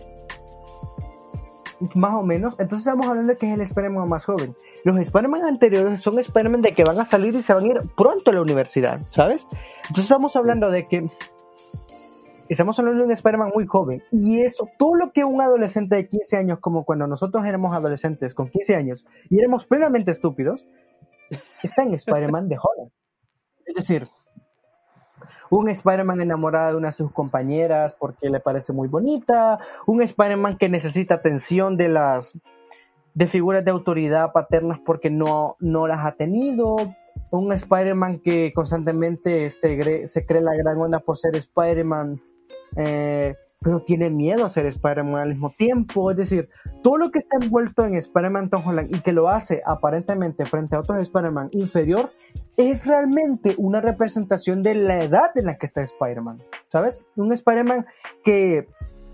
Más 1.96 2.14
o 2.14 2.22
menos. 2.22 2.54
Entonces 2.60 2.80
estamos 2.80 3.08
hablando 3.08 3.34
de 3.34 3.38
que 3.38 3.48
es 3.48 3.54
el 3.56 3.62
Spider-Man 3.62 4.08
más 4.08 4.26
joven. 4.26 4.56
Los 4.84 4.98
Spider-Man 5.00 5.46
anteriores 5.46 6.02
son 6.02 6.18
Spider-Man 6.20 6.62
de 6.62 6.74
que 6.74 6.84
van 6.84 7.00
a 7.00 7.06
salir 7.06 7.34
y 7.36 7.42
se 7.42 7.54
van 7.54 7.64
a 7.64 7.68
ir 7.68 7.82
pronto 7.98 8.32
a 8.32 8.34
la 8.34 8.42
universidad, 8.42 9.02
¿sabes? 9.10 9.48
Entonces 9.78 10.06
estamos 10.06 10.36
hablando 10.36 10.70
de 10.70 10.88
que 10.88 11.10
estamos 12.52 12.78
hablando 12.80 13.00
de 13.00 13.06
un 13.06 13.12
Spider-Man 13.12 13.52
muy 13.54 13.66
joven. 13.66 14.04
Y 14.12 14.42
eso, 14.42 14.70
todo 14.78 14.96
lo 14.96 15.12
que 15.12 15.24
un 15.24 15.42
adolescente 15.42 15.96
de 15.96 16.08
15 16.08 16.38
años, 16.38 16.60
como 16.60 16.84
cuando 16.84 17.08
nosotros 17.08 17.46
éramos 17.46 17.76
adolescentes 17.76 18.34
con 18.34 18.50
15 18.50 18.76
años 18.76 19.06
y 19.30 19.40
éramos 19.40 19.66
plenamente 19.66 20.12
estúpidos, 20.12 20.68
está 21.64 21.84
en 21.84 21.94
Spider-Man 21.94 22.50
de 22.50 22.58
Holland. 22.62 22.92
Es 23.66 23.76
decir, 23.76 24.08
un 25.50 25.70
Spider-Man 25.70 26.22
enamorado 26.22 26.72
de 26.72 26.78
una 26.78 26.90
de 26.90 26.94
sus 26.94 27.12
compañeras 27.12 27.96
porque 27.98 28.30
le 28.30 28.40
parece 28.40 28.74
muy 28.74 28.88
bonita, 28.88 29.60
un 29.86 30.02
Spider-Man 30.02 30.58
que 30.58 30.70
necesita 30.70 31.16
atención 31.16 31.78
de 31.78 31.90
las 31.90 32.34
de 33.14 33.28
figuras 33.28 33.64
de 33.66 33.72
autoridad 33.72 34.32
paternas 34.32 34.80
porque 34.80 35.10
no, 35.10 35.58
no 35.60 35.88
las 35.88 36.06
ha 36.06 36.14
tenido, 36.14 36.78
un 37.30 37.52
Spider-Man 37.52 38.20
que 38.20 38.52
constantemente 38.54 39.52
se, 39.52 40.08
se 40.08 40.26
cree 40.26 40.42
la 40.42 40.56
gran 40.56 40.78
onda 40.80 41.00
por 41.00 41.18
ser 41.18 41.36
Spider-Man 41.36 42.22
eh, 42.76 43.36
pero 43.60 43.84
tiene 43.84 44.10
miedo 44.10 44.46
a 44.46 44.50
ser 44.50 44.66
Spider-Man 44.66 45.22
al 45.22 45.30
mismo 45.30 45.54
tiempo. 45.58 46.10
Es 46.12 46.18
decir, 46.18 46.50
todo 46.82 46.98
lo 46.98 47.12
que 47.12 47.20
está 47.20 47.38
envuelto 47.40 47.86
en 47.86 47.96
Spider-Man 47.96 48.50
Tom 48.50 48.64
Holland 48.66 48.94
y 48.94 49.00
que 49.02 49.12
lo 49.12 49.30
hace 49.30 49.62
aparentemente 49.66 50.46
frente 50.46 50.76
a 50.76 50.80
otros 50.80 51.00
Spider-Man 51.00 51.50
inferior, 51.52 52.12
es 52.58 52.86
realmente 52.88 53.54
una 53.58 53.80
representación 53.80 54.64
de 54.64 54.76
la 54.76 55.04
edad 55.04 55.32
en 55.36 55.46
la 55.46 55.58
que 55.58 55.68
está 55.68 55.82
Spider-Man. 55.82 56.42
¿Sabes? 56.68 57.02
Un 57.16 57.32
Spider-Man 57.32 57.86
que 58.24 58.68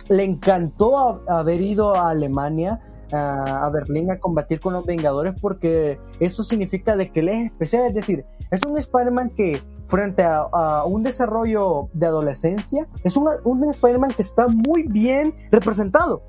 le 0.07 0.23
encantó 0.23 1.21
haber 1.29 1.59
ido 1.59 1.93
a 1.95 2.11
Alemania, 2.11 2.79
a 3.11 3.69
Berlín 3.71 4.11
a 4.11 4.19
combatir 4.19 4.59
con 4.59 4.73
los 4.73 4.85
Vengadores 4.85 5.33
porque 5.41 5.99
eso 6.19 6.43
significa 6.43 6.95
de 6.95 7.09
que 7.11 7.21
él 7.21 7.29
es 7.29 7.45
especial, 7.51 7.85
es 7.87 7.93
decir, 7.93 8.25
es 8.51 8.61
un 8.65 8.77
Spider-Man 8.77 9.31
que 9.31 9.61
frente 9.87 10.23
a, 10.23 10.83
un 10.85 11.03
desarrollo 11.03 11.89
de 11.93 12.05
adolescencia, 12.05 12.87
es 13.03 13.15
un, 13.15 13.29
un 13.43 13.69
Spider-Man 13.69 14.11
que 14.11 14.21
está 14.21 14.47
muy 14.47 14.83
bien 14.83 15.33
representado. 15.51 16.21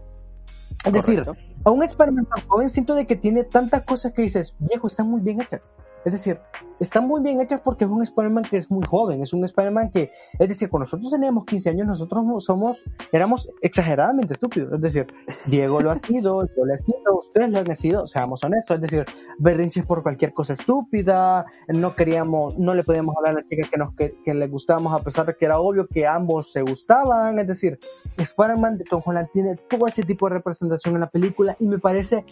Es 0.85 0.93
decir, 0.93 1.25
a 1.65 1.71
un 1.71 1.83
Spider-Man 1.83 2.27
tan 2.27 2.47
joven 2.47 2.71
siento 2.71 2.95
de 2.95 3.07
que 3.07 3.17
tiene 3.17 3.43
tantas 3.45 3.83
cosas 3.83 4.13
que 4.13 4.23
dices, 4.23 4.55
viejo, 4.59 4.87
están 4.87 5.11
muy 5.11 5.21
bien 5.21 5.41
hechas. 5.41 5.69
Es 6.05 6.13
decir, 6.13 6.39
están 6.81 7.09
muy 7.09 7.23
bien 7.23 7.41
hechas 7.41 7.61
porque 7.63 7.85
es 7.85 7.91
un 7.91 8.03
Spider-Man 8.03 8.45
que 8.45 8.57
es 8.57 8.71
muy 8.71 8.87
joven, 8.87 9.23
es 9.23 9.33
un 9.33 9.45
Spider-Man 9.45 9.91
que, 9.91 10.13
es 10.39 10.49
decir, 10.49 10.71
cuando 10.71 10.85
nosotros 10.85 11.11
teníamos 11.11 11.45
15 11.45 11.71
años, 11.71 11.87
nosotros 11.87 12.45
somos, 12.45 12.79
éramos 13.11 13.51
exageradamente 13.63 14.35
estúpidos. 14.35 14.73
Es 14.73 14.81
decir, 14.81 15.07
Diego 15.47 15.81
lo 15.81 15.91
ha 15.91 15.97
sido, 16.01 16.47
yo 16.47 16.65
lo 16.65 16.75
he 16.75 16.79
sido, 16.79 17.19
ustedes 17.19 17.51
lo 17.51 17.59
han 17.59 17.77
sido, 17.77 18.07
seamos 18.07 18.45
honestos. 18.45 18.77
Es 18.77 18.83
decir, 18.83 19.07
berrinches 19.39 19.85
por 19.85 20.03
cualquier 20.03 20.33
cosa 20.33 20.53
estúpida, 20.53 21.47
no 21.69 21.95
queríamos, 21.95 22.57
no 22.59 22.75
le 22.75 22.85
podíamos 22.85 23.17
hablar 23.17 23.33
a 23.33 23.41
la 23.41 23.49
chica 23.49 23.69
que, 23.69 23.77
nos, 23.77 23.95
que, 23.95 24.15
que 24.25 24.35
le 24.35 24.47
gustábamos 24.47 24.93
a 24.93 25.03
pesar 25.03 25.27
de 25.27 25.35
que 25.35 25.45
era 25.45 25.59
obvio 25.59 25.89
que 25.89 26.07
ambos 26.07 26.53
se 26.53 26.63
gustaban. 26.63 27.39
Es 27.39 27.49
decir, 27.49 27.79
Spider-Man 28.17 28.79
de 28.79 28.85
Tom 28.85 29.03
Holland 29.05 29.29
tiene 29.33 29.57
todo 29.69 29.87
ese 29.87 30.03
tipo 30.05 30.29
de 30.29 30.37
representación 30.37 30.95
en 30.95 31.01
la 31.01 31.11
película 31.11 31.57
y 31.59 31.67
me 31.67 31.79
parece 31.79 32.25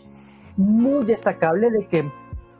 muy 0.57 1.05
destacable 1.05 1.71
de 1.71 1.87
que 1.87 2.11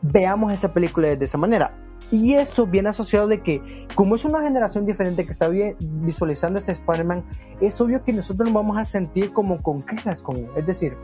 veamos 0.03 0.53
esa 0.53 0.73
película 0.73 1.15
de 1.15 1.25
esa 1.25 1.39
manera. 1.39 1.73
Y 2.11 2.35
eso 2.35 2.67
viene 2.67 2.91
asociado 2.91 3.27
de 3.27 3.43
que, 3.43 3.87
como 3.95 4.15
es 4.15 4.25
una 4.25 4.41
generación 4.43 4.87
diferente 4.87 5.25
que 5.25 5.33
está 5.33 5.49
visualizando 5.49 6.59
este 6.59 6.73
Spider-Man, 6.73 7.25
es 7.61 7.81
obvio 7.81 8.03
que 8.05 8.13
nosotros 8.13 8.49
nos 8.49 8.55
vamos 8.55 8.79
a 8.79 8.85
sentir 8.85 9.33
como 9.33 9.61
con 9.61 9.83
quejas 9.83 10.23
con 10.23 10.37
él. 10.37 10.49
Es 10.57 10.67
decir, 10.67 10.97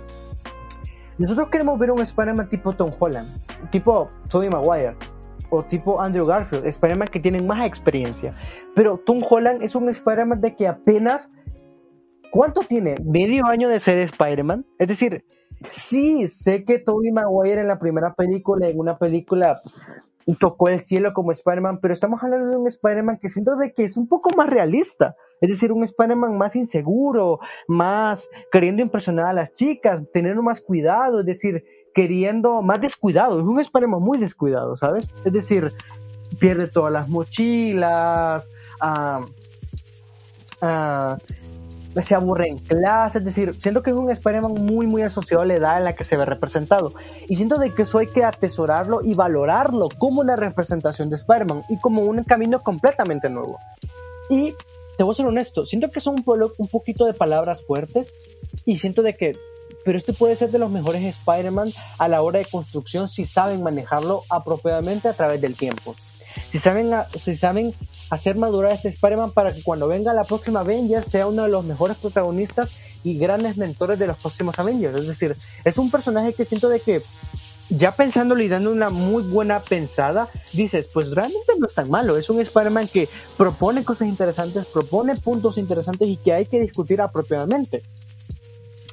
nosotros 1.19 1.49
queremos 1.51 1.79
ver 1.79 1.91
un 1.91 2.01
Spider-Man 2.01 2.49
tipo 2.49 2.73
Tom 2.73 2.93
Holland, 2.99 3.41
tipo 3.71 4.11
Tobey 4.29 4.49
Maguire, 4.49 4.95
o 5.51 5.63
tipo 5.65 6.01
Andrew 6.01 6.25
Garfield, 6.25 6.67
Spider-Man 6.67 7.09
que 7.09 7.21
tienen 7.21 7.47
más 7.47 7.67
experiencia. 7.67 8.35
Pero 8.75 8.99
Tom 9.05 9.23
Holland 9.29 9.63
es 9.63 9.75
un 9.75 9.89
Spider-Man 9.89 10.41
de 10.41 10.57
que 10.57 10.69
apenas. 10.69 11.31
¿Cuánto 12.31 12.63
tiene? 12.63 12.97
¿Medio 13.05 13.45
año 13.45 13.69
de 13.69 13.79
ser 13.79 13.99
Spider-Man? 13.99 14.65
Es 14.79 14.89
decir, 14.89 15.25
Sí, 15.70 16.29
sé 16.29 16.64
que 16.64 16.79
Tobey 16.79 17.12
Maguire 17.12 17.61
en 17.61 17.68
la 17.68 17.79
primera 17.79 18.14
película, 18.14 18.68
en 18.68 18.79
una 18.79 18.98
película, 18.98 19.61
tocó 20.38 20.68
el 20.68 20.81
cielo 20.81 21.12
como 21.12 21.33
Spider-Man, 21.33 21.79
pero 21.81 21.94
estamos 21.94 22.22
hablando 22.22 22.51
de 22.51 22.57
un 22.57 22.68
Spider-Man 22.68 23.18
que 23.20 23.31
siento 23.31 23.57
de 23.57 23.72
que 23.72 23.85
es 23.85 23.96
un 23.96 24.09
poco 24.09 24.31
más 24.37 24.48
realista. 24.48 25.16
Es 25.40 25.51
decir, 25.51 25.72
un 25.72 25.83
Spider-Man 25.83 26.38
más 26.38 26.55
inseguro, 26.55 27.40
más 27.66 28.29
queriendo 28.53 28.83
impresionar 28.83 29.27
a 29.27 29.33
las 29.33 29.55
chicas, 29.55 30.03
teniendo 30.12 30.42
más 30.42 30.61
cuidado, 30.61 31.20
es 31.20 31.27
decir, 31.27 31.64
queriendo 31.94 32.62
más 32.62 32.81
descuidado. 32.81 33.40
Es 33.40 33.44
un 33.44 33.61
Spider-Man 33.61 34.03
muy 34.03 34.18
descuidado, 34.18 34.77
¿sabes? 34.77 35.09
Es 35.25 35.33
decir, 35.33 35.72
pierde 36.38 36.68
todas 36.68 36.92
las 36.92 37.09
mochilas, 37.09 38.48
ah, 38.81 39.25
ah, 40.61 41.18
se 42.01 42.15
aburre 42.15 42.49
en 42.49 42.59
clase, 42.59 43.19
es 43.19 43.25
decir, 43.25 43.55
siento 43.61 43.83
que 43.83 43.91
es 43.91 43.97
un 43.97 44.11
Spider-Man 44.11 44.55
muy, 44.55 44.87
muy 44.87 45.03
asociado 45.03 45.43
a 45.43 45.47
la 45.47 45.55
edad 45.55 45.79
en 45.79 45.85
la 45.85 45.95
que 45.95 46.05
se 46.05 46.17
ve 46.17 46.25
representado. 46.25 46.95
Y 47.29 47.37
siento 47.37 47.57
de 47.57 47.75
que 47.75 47.83
eso 47.83 47.99
hay 47.99 48.07
que 48.07 48.25
atesorarlo 48.25 49.01
y 49.05 49.15
valorarlo 49.15 49.89
como 49.99 50.21
una 50.21 50.37
representación 50.37 51.11
de 51.11 51.17
Spider-Man 51.17 51.65
y 51.69 51.79
como 51.79 52.03
un 52.03 52.25
camino 52.25 52.61
completamente 52.61 53.29
nuevo. 53.29 53.59
Y 54.31 54.55
te 54.97 55.05
voy 55.05 55.13
a 55.13 55.15
ser 55.17 55.27
honesto, 55.27 55.67
siento 55.67 55.91
que 55.91 56.01
son 56.01 56.17
un, 56.25 56.53
un 56.57 56.69
poquito 56.69 57.05
de 57.05 57.15
palabras 57.15 57.63
fuertes 57.63 58.13
y 58.65 58.79
siento 58.79 59.03
de 59.03 59.17
que, 59.17 59.37
pero 59.85 59.99
este 59.99 60.13
puede 60.13 60.37
ser 60.37 60.51
de 60.51 60.59
los 60.59 60.71
mejores 60.71 61.03
Spider-Man 61.03 61.69
a 61.99 62.09
la 62.09 62.23
hora 62.23 62.39
de 62.39 62.47
construcción 62.47 63.09
si 63.09 63.25
saben 63.25 63.63
manejarlo 63.63 64.23
apropiadamente 64.31 65.09
a 65.09 65.15
través 65.15 65.41
del 65.41 65.57
tiempo 65.57 65.97
si 66.51 66.59
saben, 66.59 66.90
si 67.14 67.37
saben 67.37 67.75
hacer 68.11 68.37
madurar 68.37 68.73
a 68.73 68.75
ese 68.75 68.88
Spider-Man 68.88 69.33
para 69.33 69.53
que 69.53 69.62
cuando 69.62 69.88
venga 69.88 70.12
la 70.12 70.25
próxima 70.25 70.61
Avengers 70.61 71.07
sea 71.07 71.27
uno 71.27 71.45
de 71.45 71.49
los 71.49 71.64
mejores 71.64 71.97
protagonistas 71.97 72.71
y 73.05 73.18
grandes 73.18 73.57
mentores 73.57 73.99
de 73.99 74.07
los 74.07 74.16
próximos 74.16 74.59
Avengers. 74.59 75.01
Es 75.01 75.07
decir, 75.07 75.37
es 75.64 75.79
un 75.79 75.90
personaje 75.90 76.35
que 76.35 76.45
siento 76.45 76.68
de 76.68 76.81
que 76.81 77.03
ya 77.68 77.92
pensándolo 77.92 78.42
y 78.42 78.49
dando 78.49 78.71
una 78.71 78.90
muy 78.90 79.23
buena 79.23 79.61
pensada, 79.61 80.29
dices, 80.53 80.88
pues 80.92 81.11
realmente 81.12 81.53
no 81.59 81.66
es 81.66 81.75
tan 81.75 81.90
malo. 81.90 82.18
Es 82.18 82.29
un 82.29 82.40
Spider-Man 82.40 82.88
que 82.88 83.09
propone 83.37 83.85
cosas 83.85 84.09
interesantes, 84.09 84.66
propone 84.66 85.16
puntos 85.16 85.57
interesantes 85.57 86.09
y 86.09 86.16
que 86.16 86.33
hay 86.33 86.47
que 86.47 86.61
discutir 86.61 87.01
apropiadamente. 87.01 87.83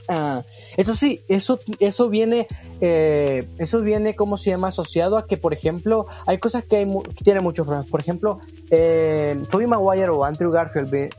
Ah, 0.08 0.44
eso 0.78 0.96
sí, 0.96 1.22
eso, 1.28 1.60
eso 1.80 2.10
viene, 2.10 2.48
eh, 2.82 3.48
eso 3.58 3.82
viene, 3.82 4.16
¿cómo 4.16 4.38
se 4.38 4.52
llama? 4.52 4.70
Asociado 4.70 5.18
a 5.18 5.26
que, 5.26 5.38
por 5.38 5.54
ejemplo, 5.54 6.08
hay 6.26 6.38
cosas 6.40 6.64
que, 6.66 6.78
hay 6.78 6.88
tienen 7.24 7.44
muchos 7.44 7.66
problemas. 7.66 7.90
Por 7.90 8.02
ejemplo, 8.02 8.40
eh, 8.70 9.42
Tobey 9.50 9.68
Maguire 9.68 10.10
o 10.10 10.24
Andrew 10.24 10.52
Garfield 10.52 11.10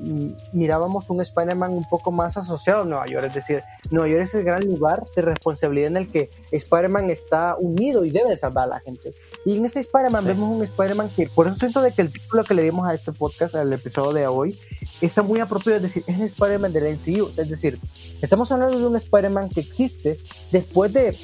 mirábamos 0.53 1.09
un 1.11 1.21
Spider-Man 1.21 1.73
un 1.73 1.89
poco 1.89 2.11
más 2.11 2.37
asociado 2.37 2.83
a 2.83 2.85
Nueva 2.85 3.07
York. 3.07 3.27
Es 3.27 3.35
decir, 3.35 3.63
Nueva 3.91 4.09
York 4.09 4.23
es 4.23 4.35
el 4.35 4.45
gran 4.45 4.65
lugar 4.65 5.05
de 5.15 5.23
responsabilidad 5.23 5.89
en 5.89 5.97
el 5.97 6.11
que 6.11 6.31
Spider-Man 6.51 7.11
está 7.11 7.57
unido 7.59 8.05
y 8.05 8.11
debe 8.11 8.37
salvar 8.37 8.65
a 8.65 8.69
la 8.69 8.81
gente. 8.81 9.15
Y 9.45 9.57
en 9.57 9.65
ese 9.65 9.81
Spider-Man 9.81 10.27
vemos 10.27 10.55
un 10.55 10.63
Spider-Man 10.63 11.11
que, 11.17 11.27
por 11.27 11.47
eso 11.47 11.57
siento 11.57 11.81
de 11.81 11.93
que 11.93 12.03
el 12.03 12.13
título 12.13 12.45
que 12.45 12.55
le 12.55 12.63
dimos 12.63 12.87
a 12.87 12.95
este 12.95 13.13
podcast, 13.13 13.55
al 13.55 13.73
episodio 13.73 14.13
de 14.13 14.27
hoy, 14.27 14.59
está 15.01 15.23
muy 15.23 15.41
apropiado. 15.41 15.77
Es 15.77 15.83
decir, 15.83 16.05
es 16.07 16.21
el 16.21 16.27
Spider-Man 16.27 16.73
del 16.73 16.97
MCU. 16.97 17.29
Es 17.37 17.49
decir, 17.49 17.81
estamos 18.21 18.53
hablando 18.53 18.79
de 18.79 18.87
un 18.87 18.97
Spider-Man 18.97 19.49
que 19.49 19.61
existe 19.61 20.19
después 20.53 20.93
de... 20.93 21.17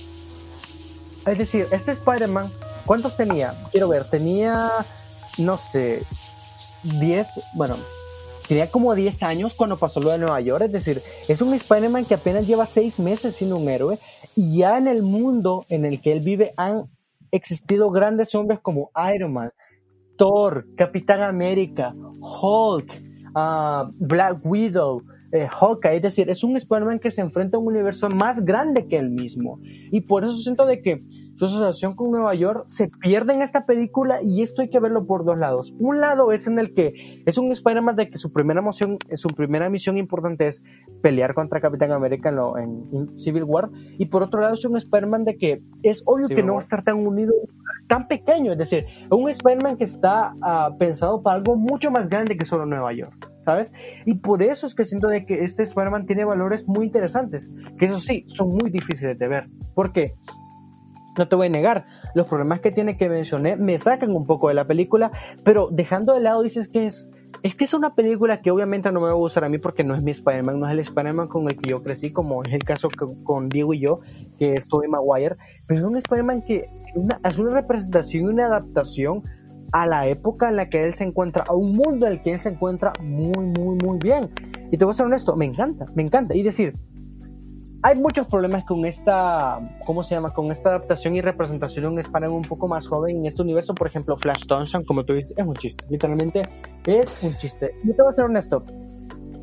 Es 1.26 1.38
decir, 1.38 1.66
este 1.72 1.92
Spider-Man, 1.92 2.52
¿cuántos 2.86 3.16
tenía? 3.16 3.54
Quiero 3.70 3.88
ver, 3.88 4.08
tenía, 4.08 4.86
no 5.38 5.58
sé, 5.58 6.04
10, 6.84 7.40
bueno, 7.54 7.76
tenía 8.46 8.70
como 8.70 8.94
10 8.94 9.22
años 9.24 9.52
cuando 9.52 9.76
pasó 9.76 10.00
lo 10.00 10.10
de 10.10 10.18
Nueva 10.18 10.40
York, 10.40 10.66
es 10.66 10.72
decir, 10.72 11.02
es 11.26 11.42
un 11.42 11.52
Spider-Man 11.52 12.04
que 12.04 12.14
apenas 12.14 12.46
lleva 12.46 12.64
6 12.64 13.00
meses 13.00 13.34
siendo 13.34 13.56
un 13.56 13.68
héroe 13.68 13.98
y 14.36 14.58
ya 14.58 14.78
en 14.78 14.86
el 14.86 15.02
mundo 15.02 15.66
en 15.68 15.84
el 15.84 16.00
que 16.00 16.12
él 16.12 16.20
vive 16.20 16.54
han 16.56 16.84
existido 17.32 17.90
grandes 17.90 18.34
hombres 18.34 18.60
como 18.60 18.90
Iron 19.14 19.32
Man, 19.32 19.50
Thor, 20.16 20.66
Capitán 20.76 21.22
América, 21.22 21.94
Hulk, 22.20 22.90
uh, 23.34 23.92
Black 23.98 24.38
Widow, 24.44 25.02
eh, 25.32 25.48
Hawkeye, 25.50 25.96
es 25.96 26.02
decir, 26.02 26.30
es 26.30 26.42
un 26.44 26.56
Spider-Man 26.56 27.00
que 27.00 27.10
se 27.10 27.20
enfrenta 27.20 27.56
a 27.56 27.60
un 27.60 27.66
universo 27.66 28.08
más 28.08 28.42
grande 28.44 28.86
que 28.86 28.96
él 28.96 29.10
mismo. 29.10 29.58
Y 29.62 30.00
por 30.02 30.24
eso 30.24 30.36
siento 30.36 30.64
de 30.66 30.80
que 30.80 31.02
su 31.36 31.44
asociación 31.44 31.94
con 31.94 32.10
Nueva 32.10 32.34
York 32.34 32.62
se 32.66 32.88
pierde 32.88 33.34
en 33.34 33.42
esta 33.42 33.66
película 33.66 34.20
y 34.22 34.42
esto 34.42 34.62
hay 34.62 34.70
que 34.70 34.80
verlo 34.80 35.06
por 35.06 35.24
dos 35.24 35.38
lados. 35.38 35.74
Un 35.78 36.00
lado 36.00 36.32
es 36.32 36.46
en 36.46 36.58
el 36.58 36.72
que 36.72 37.22
es 37.26 37.36
un 37.38 37.52
Spider-Man 37.52 37.96
de 37.96 38.08
que 38.08 38.18
su 38.18 38.32
primera 38.32 38.62
misión, 38.62 38.98
su 39.14 39.28
primera 39.28 39.68
misión 39.68 39.98
importante 39.98 40.46
es 40.46 40.62
pelear 41.02 41.34
contra 41.34 41.60
Capitán 41.60 41.92
América 41.92 42.34
en, 42.58 43.18
Civil 43.18 43.44
War 43.44 43.70
y 43.98 44.06
por 44.06 44.22
otro 44.22 44.40
lado 44.40 44.54
es 44.54 44.64
un 44.64 44.76
Spider-Man 44.76 45.24
de 45.24 45.36
que 45.36 45.62
es 45.82 46.02
obvio 46.06 46.28
que 46.28 46.42
no 46.42 46.54
va 46.54 46.60
a 46.60 46.62
estar 46.62 46.82
tan 46.82 47.06
unido, 47.06 47.32
tan 47.88 48.08
pequeño, 48.08 48.52
es 48.52 48.58
decir, 48.58 48.86
un 49.10 49.28
Spider-Man 49.28 49.76
que 49.76 49.84
está 49.84 50.32
ah, 50.42 50.70
pensado 50.78 51.22
para 51.22 51.36
algo 51.36 51.56
mucho 51.56 51.90
más 51.90 52.08
grande 52.08 52.36
que 52.36 52.46
solo 52.46 52.66
Nueva 52.66 52.92
York. 52.92 53.30
¿sabes? 53.44 53.72
Y 54.04 54.14
por 54.14 54.42
eso 54.42 54.66
es 54.66 54.74
que 54.74 54.84
siento 54.84 55.06
de 55.06 55.24
que 55.24 55.44
este 55.44 55.62
Spider-Man 55.62 56.06
tiene 56.06 56.24
valores 56.24 56.66
muy 56.66 56.86
interesantes, 56.86 57.48
que 57.78 57.84
eso 57.86 58.00
sí, 58.00 58.24
son 58.26 58.48
muy 58.48 58.70
difíciles 58.70 59.18
de 59.20 59.28
ver. 59.28 59.48
¿Por 59.72 59.92
qué? 59.92 60.14
No 61.16 61.28
te 61.28 61.36
voy 61.36 61.46
a 61.46 61.50
negar, 61.50 61.86
los 62.14 62.26
problemas 62.26 62.60
que 62.60 62.70
tiene 62.70 62.96
que 62.96 63.08
mencioné 63.08 63.56
me 63.56 63.78
sacan 63.78 64.10
un 64.10 64.26
poco 64.26 64.48
de 64.48 64.54
la 64.54 64.66
película, 64.66 65.12
pero 65.44 65.68
dejando 65.70 66.14
de 66.14 66.20
lado 66.20 66.42
dices 66.42 66.68
que 66.68 66.86
es 66.86 67.10
es 67.42 67.54
que 67.54 67.64
es 67.64 67.74
una 67.74 67.94
película 67.94 68.40
que 68.40 68.50
obviamente 68.50 68.90
no 68.90 69.00
me 69.00 69.06
va 69.06 69.12
a 69.12 69.16
gustar 69.16 69.44
a 69.44 69.48
mí 69.48 69.58
porque 69.58 69.84
no 69.84 69.94
es 69.94 70.02
mi 70.02 70.10
Spider-Man, 70.10 70.58
no 70.58 70.66
es 70.66 70.72
el 70.72 70.80
Spider-Man 70.80 71.28
con 71.28 71.48
el 71.48 71.56
que 71.56 71.70
yo 71.70 71.82
crecí, 71.82 72.10
como 72.10 72.42
es 72.42 72.52
el 72.52 72.64
caso 72.64 72.88
con, 73.24 73.48
Diego 73.48 73.74
y 73.74 73.80
yo, 73.80 74.00
que 74.38 74.54
es 74.54 74.66
Tobey 74.68 74.88
Maguire, 74.88 75.36
pero 75.66 75.80
es 75.80 75.86
un 75.86 75.96
Spider-Man 75.96 76.42
que 76.42 76.68
es 77.24 77.38
una 77.38 77.50
representación 77.54 78.24
y 78.24 78.26
una 78.26 78.46
adaptación 78.46 79.22
a 79.72 79.86
la 79.86 80.06
época 80.06 80.48
en 80.48 80.56
la 80.56 80.68
que 80.68 80.84
él 80.84 80.94
se 80.94 81.04
encuentra, 81.04 81.44
a 81.46 81.54
un 81.54 81.76
mundo 81.76 82.06
en 82.06 82.12
el 82.12 82.22
que 82.22 82.32
él 82.32 82.38
se 82.38 82.48
encuentra 82.48 82.92
muy, 83.00 83.44
muy, 83.46 83.76
muy 83.76 83.98
bien. 83.98 84.30
Y 84.70 84.76
te 84.78 84.84
voy 84.84 84.92
a 84.92 84.94
ser 84.94 85.06
honesto, 85.06 85.36
me 85.36 85.44
encanta, 85.44 85.86
me 85.94 86.02
encanta. 86.02 86.34
Y 86.34 86.42
decir, 86.42 86.74
hay 87.86 87.94
muchos 87.94 88.26
problemas 88.26 88.64
con 88.64 88.84
esta, 88.84 89.60
¿cómo 89.84 90.02
se 90.02 90.16
llama? 90.16 90.30
Con 90.30 90.50
esta 90.50 90.70
adaptación 90.70 91.14
y 91.14 91.20
representación 91.20 91.84
de 91.84 91.90
un 91.92 91.98
Spider-Man 92.00 92.38
un 92.38 92.42
poco 92.42 92.66
más 92.66 92.88
joven 92.88 93.18
en 93.18 93.26
este 93.26 93.42
universo. 93.42 93.76
Por 93.76 93.86
ejemplo, 93.86 94.16
Flash 94.16 94.44
Thompson, 94.48 94.84
como 94.84 95.04
tú 95.04 95.12
dices, 95.12 95.32
es 95.36 95.46
un 95.46 95.54
chiste. 95.54 95.84
Literalmente 95.88 96.42
es 96.84 97.16
un 97.22 97.36
chiste. 97.36 97.76
Y 97.84 97.92
te 97.92 98.02
voy 98.02 98.10
a 98.10 98.16
ser 98.16 98.24
honesto. 98.24 98.64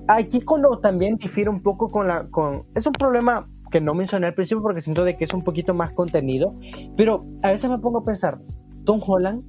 Aquí 0.09 0.41
cuando 0.41 0.77
también 0.79 1.15
difiere 1.15 1.49
un 1.49 1.63
poco 1.63 1.87
con 1.87 2.09
la... 2.09 2.25
Con, 2.31 2.65
es 2.75 2.85
un 2.85 2.91
problema 2.91 3.47
que 3.71 3.79
no 3.79 3.93
mencioné 3.93 4.27
al 4.27 4.33
principio 4.33 4.61
porque 4.61 4.81
siento 4.81 5.05
de 5.05 5.15
que 5.15 5.23
es 5.23 5.33
un 5.33 5.45
poquito 5.45 5.73
más 5.73 5.93
contenido. 5.93 6.53
Pero 6.97 7.23
a 7.43 7.51
veces 7.51 7.69
me 7.69 7.79
pongo 7.79 7.99
a 7.99 8.03
pensar, 8.03 8.39
Tom 8.83 8.99
Holland 9.07 9.41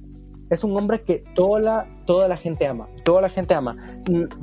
es 0.49 0.63
un 0.63 0.71
hombre 0.77 1.03
que 1.03 1.21
toda 1.35 1.59
la, 1.59 1.87
toda 2.05 2.29
la 2.29 2.37
gente 2.37 2.65
ama, 2.65 2.87
toda 3.03 3.23
la 3.23 3.29
gente 3.29 3.55
ama. 3.55 3.75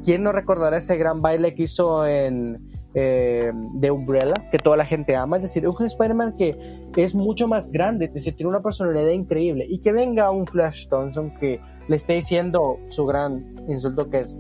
¿Quién 0.05 0.23
no 0.25 0.33
recordará 0.33 0.77
ese 0.77 0.99
gran 0.99 1.23
baile 1.23 1.55
que 1.55 1.63
hizo 1.63 2.07
en, 2.07 2.72
eh, 2.95 3.51
de 3.55 3.91
Umbrella, 3.91 4.35
que 4.51 4.59
toda 4.59 4.77
la 4.77 4.85
gente 4.85 5.17
ama, 5.17 5.37
es 5.37 5.43
decir, 5.43 5.67
un 5.67 5.85
Spider-Man 5.85 6.37
que 6.37 6.57
es 6.97 7.15
mucho 7.15 7.49
más 7.49 7.71
grande, 7.71 8.11
es 8.15 8.25
tiene 8.25 8.49
una 8.49 8.61
personalidad 8.61 9.11
increíble, 9.11 9.67
y 9.69 9.79
que 9.79 9.93
venga 9.93 10.31
un 10.31 10.47
Flash 10.47 10.89
Thompson 10.89 11.33
que 11.39 11.61
le 11.89 11.97
esté 11.97 12.15
diciendo 12.15 12.79
su 12.89 13.07
gran 13.07 13.55
insulto 13.69 14.11
que 14.11 14.21
es 14.21 14.37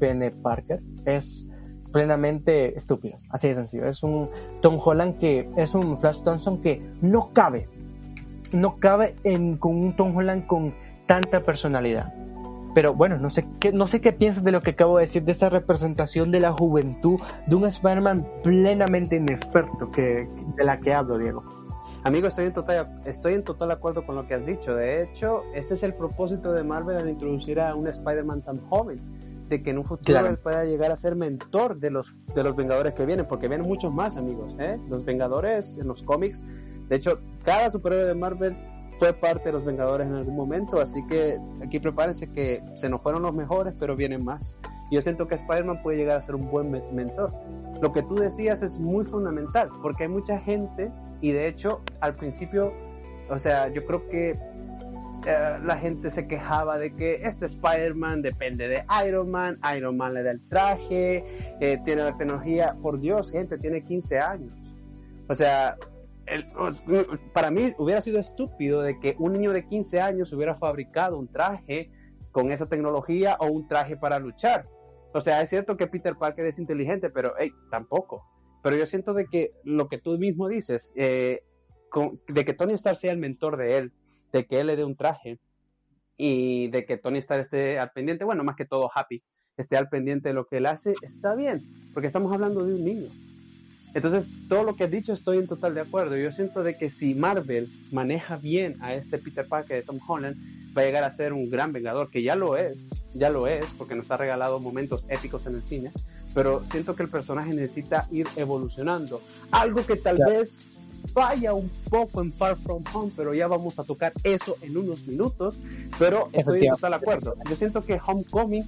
Pene 0.00 0.30
Parker, 0.30 0.80
es 1.04 1.48
plenamente 1.92 2.76
estúpido, 2.76 3.18
así 3.30 3.48
de 3.48 3.54
sencillo, 3.54 3.86
es 3.86 4.02
un 4.02 4.28
Tom 4.60 4.78
Holland 4.82 5.18
que 5.18 5.50
es 5.56 5.74
un 5.74 5.96
Flash 5.98 6.22
Thompson 6.22 6.62
que 6.62 6.82
no 7.00 7.32
cabe, 7.32 7.68
no 8.52 8.76
cabe 8.76 9.14
en, 9.24 9.58
con 9.58 9.76
un 9.76 9.96
Tom 9.96 10.16
Holland 10.16 10.46
con 10.46 10.74
tanta 11.06 11.40
personalidad. 11.40 12.12
Pero 12.78 12.94
bueno, 12.94 13.18
no 13.18 13.28
sé 13.28 13.44
qué, 13.58 13.72
no 13.72 13.88
sé 13.88 14.00
qué 14.00 14.12
piensas 14.12 14.44
de 14.44 14.52
lo 14.52 14.62
que 14.62 14.70
acabo 14.70 14.98
de 14.98 15.06
decir, 15.06 15.24
de 15.24 15.32
esta 15.32 15.48
representación 15.48 16.30
de 16.30 16.38
la 16.38 16.52
juventud 16.52 17.18
de 17.48 17.56
un 17.56 17.64
Spider-Man 17.64 18.24
plenamente 18.44 19.16
inexperto 19.16 19.90
que, 19.90 20.28
de 20.54 20.64
la 20.64 20.78
que 20.78 20.94
hablo, 20.94 21.18
Diego. 21.18 21.42
Amigo, 22.04 22.28
estoy 22.28 22.44
en, 22.44 22.52
total, 22.52 23.00
estoy 23.04 23.34
en 23.34 23.42
total 23.42 23.72
acuerdo 23.72 24.06
con 24.06 24.14
lo 24.14 24.28
que 24.28 24.34
has 24.34 24.46
dicho. 24.46 24.76
De 24.76 25.02
hecho, 25.02 25.42
ese 25.54 25.74
es 25.74 25.82
el 25.82 25.92
propósito 25.92 26.52
de 26.52 26.62
Marvel 26.62 26.96
al 26.96 27.08
introducir 27.08 27.58
a 27.58 27.74
un 27.74 27.88
Spider-Man 27.88 28.42
tan 28.42 28.60
joven, 28.68 29.00
de 29.48 29.60
que 29.60 29.70
en 29.70 29.78
un 29.78 29.84
futuro 29.84 30.24
él 30.24 30.38
pueda 30.38 30.64
llegar 30.64 30.92
a 30.92 30.96
ser 30.96 31.16
mentor 31.16 31.80
de 31.80 31.90
los, 31.90 32.14
de 32.32 32.44
los 32.44 32.54
Vengadores 32.54 32.92
que 32.92 33.04
vienen, 33.04 33.26
porque 33.26 33.48
vienen 33.48 33.66
muchos 33.66 33.92
más, 33.92 34.16
amigos. 34.16 34.54
¿eh? 34.60 34.78
Los 34.88 35.04
Vengadores 35.04 35.76
en 35.80 35.88
los 35.88 36.04
cómics, 36.04 36.44
de 36.88 36.96
hecho, 36.96 37.18
cada 37.44 37.70
superhéroe 37.70 38.06
de 38.06 38.14
Marvel 38.14 38.56
fue 38.98 39.12
parte 39.12 39.44
de 39.44 39.52
los 39.52 39.64
Vengadores 39.64 40.06
en 40.06 40.14
algún 40.14 40.36
momento, 40.36 40.80
así 40.80 41.06
que 41.06 41.38
aquí 41.62 41.78
prepárense 41.78 42.30
que 42.32 42.62
se 42.74 42.88
nos 42.88 43.00
fueron 43.00 43.22
los 43.22 43.34
mejores, 43.34 43.74
pero 43.78 43.94
vienen 43.94 44.24
más. 44.24 44.58
Yo 44.90 45.02
siento 45.02 45.28
que 45.28 45.34
Spider-Man 45.36 45.82
puede 45.82 45.98
llegar 45.98 46.16
a 46.16 46.22
ser 46.22 46.34
un 46.34 46.50
buen 46.50 46.70
mentor. 46.70 47.32
Lo 47.80 47.92
que 47.92 48.02
tú 48.02 48.16
decías 48.16 48.62
es 48.62 48.78
muy 48.78 49.04
fundamental, 49.04 49.68
porque 49.82 50.04
hay 50.04 50.08
mucha 50.08 50.38
gente, 50.40 50.90
y 51.20 51.32
de 51.32 51.46
hecho 51.46 51.80
al 52.00 52.16
principio, 52.16 52.72
o 53.30 53.38
sea, 53.38 53.68
yo 53.68 53.84
creo 53.84 54.08
que 54.08 54.30
eh, 55.26 55.58
la 55.64 55.76
gente 55.76 56.10
se 56.10 56.26
quejaba 56.26 56.78
de 56.78 56.94
que 56.94 57.20
este 57.22 57.46
Spider-Man 57.46 58.22
depende 58.22 58.66
de 58.66 58.84
Iron 59.06 59.30
Man, 59.30 59.58
Iron 59.76 59.96
Man 59.96 60.14
le 60.14 60.22
da 60.22 60.30
el 60.30 60.40
traje, 60.48 61.24
eh, 61.60 61.78
tiene 61.84 62.02
la 62.04 62.16
tecnología, 62.16 62.74
por 62.82 62.98
Dios, 62.98 63.30
gente, 63.30 63.58
tiene 63.58 63.84
15 63.84 64.18
años. 64.18 64.52
O 65.28 65.34
sea, 65.34 65.76
para 67.32 67.50
mí 67.50 67.72
hubiera 67.78 68.00
sido 68.00 68.18
estúpido 68.18 68.82
de 68.82 68.98
que 68.98 69.16
un 69.18 69.32
niño 69.32 69.52
de 69.52 69.66
15 69.66 70.00
años 70.00 70.32
hubiera 70.32 70.54
fabricado 70.54 71.18
un 71.18 71.28
traje 71.28 71.90
con 72.32 72.52
esa 72.52 72.68
tecnología 72.68 73.36
o 73.40 73.46
un 73.46 73.66
traje 73.66 73.96
para 73.96 74.18
luchar. 74.18 74.66
O 75.12 75.20
sea, 75.20 75.40
es 75.42 75.48
cierto 75.48 75.76
que 75.76 75.86
Peter 75.86 76.16
Parker 76.16 76.46
es 76.46 76.58
inteligente, 76.58 77.10
pero 77.10 77.34
hey, 77.38 77.52
tampoco. 77.70 78.24
Pero 78.62 78.76
yo 78.76 78.86
siento 78.86 79.14
de 79.14 79.26
que 79.26 79.52
lo 79.64 79.88
que 79.88 79.98
tú 79.98 80.18
mismo 80.18 80.48
dices, 80.48 80.92
eh, 80.96 81.42
de 82.28 82.44
que 82.44 82.54
Tony 82.54 82.74
Stark 82.74 82.96
sea 82.96 83.12
el 83.12 83.18
mentor 83.18 83.56
de 83.56 83.78
él, 83.78 83.92
de 84.32 84.46
que 84.46 84.60
él 84.60 84.66
le 84.66 84.76
dé 84.76 84.84
un 84.84 84.96
traje 84.96 85.40
y 86.16 86.68
de 86.68 86.84
que 86.84 86.98
Tony 86.98 87.18
Stark 87.18 87.40
esté 87.40 87.78
al 87.78 87.92
pendiente, 87.92 88.24
bueno, 88.24 88.44
más 88.44 88.56
que 88.56 88.66
todo 88.66 88.90
Happy, 88.94 89.22
esté 89.56 89.76
al 89.76 89.88
pendiente 89.88 90.28
de 90.28 90.34
lo 90.34 90.46
que 90.46 90.58
él 90.58 90.66
hace, 90.66 90.94
está 91.02 91.34
bien, 91.34 91.62
porque 91.94 92.06
estamos 92.08 92.32
hablando 92.32 92.64
de 92.64 92.74
un 92.74 92.84
niño. 92.84 93.08
Entonces, 93.94 94.30
todo 94.48 94.64
lo 94.64 94.76
que 94.76 94.84
has 94.84 94.90
dicho 94.90 95.12
estoy 95.12 95.38
en 95.38 95.46
total 95.46 95.74
de 95.74 95.80
acuerdo. 95.80 96.16
Yo 96.16 96.30
siento 96.32 96.62
de 96.62 96.76
que 96.76 96.90
si 96.90 97.14
Marvel 97.14 97.68
maneja 97.90 98.36
bien 98.36 98.76
a 98.80 98.94
este 98.94 99.18
Peter 99.18 99.46
Parker 99.46 99.78
de 99.78 99.82
Tom 99.82 99.98
Holland, 100.06 100.36
va 100.76 100.82
a 100.82 100.84
llegar 100.84 101.04
a 101.04 101.10
ser 101.10 101.32
un 101.32 101.50
gran 101.50 101.72
vengador, 101.72 102.10
que 102.10 102.22
ya 102.22 102.36
lo 102.36 102.56
es, 102.56 102.88
ya 103.14 103.30
lo 103.30 103.46
es, 103.46 103.72
porque 103.72 103.94
nos 103.94 104.10
ha 104.10 104.16
regalado 104.16 104.60
momentos 104.60 105.06
épicos 105.08 105.46
en 105.46 105.56
el 105.56 105.62
cine, 105.62 105.90
pero 106.34 106.64
siento 106.64 106.94
que 106.94 107.02
el 107.02 107.08
personaje 107.08 107.50
necesita 107.50 108.06
ir 108.10 108.26
evolucionando. 108.36 109.22
Algo 109.50 109.84
que 109.84 109.96
tal 109.96 110.18
vez 110.18 110.58
falla 111.12 111.54
un 111.54 111.68
poco 111.90 112.20
en 112.22 112.32
Far 112.32 112.56
From 112.56 112.84
Home, 112.92 113.12
pero 113.16 113.34
ya 113.34 113.46
vamos 113.48 113.78
a 113.78 113.84
tocar 113.84 114.12
eso 114.22 114.56
en 114.62 114.76
unos 114.76 115.06
minutos, 115.06 115.58
pero 115.98 116.28
estoy 116.32 116.66
en 116.66 116.72
total 116.72 116.94
acuerdo. 116.94 117.34
Yo 117.48 117.56
siento 117.56 117.84
que 117.84 118.00
Homecoming, 118.04 118.64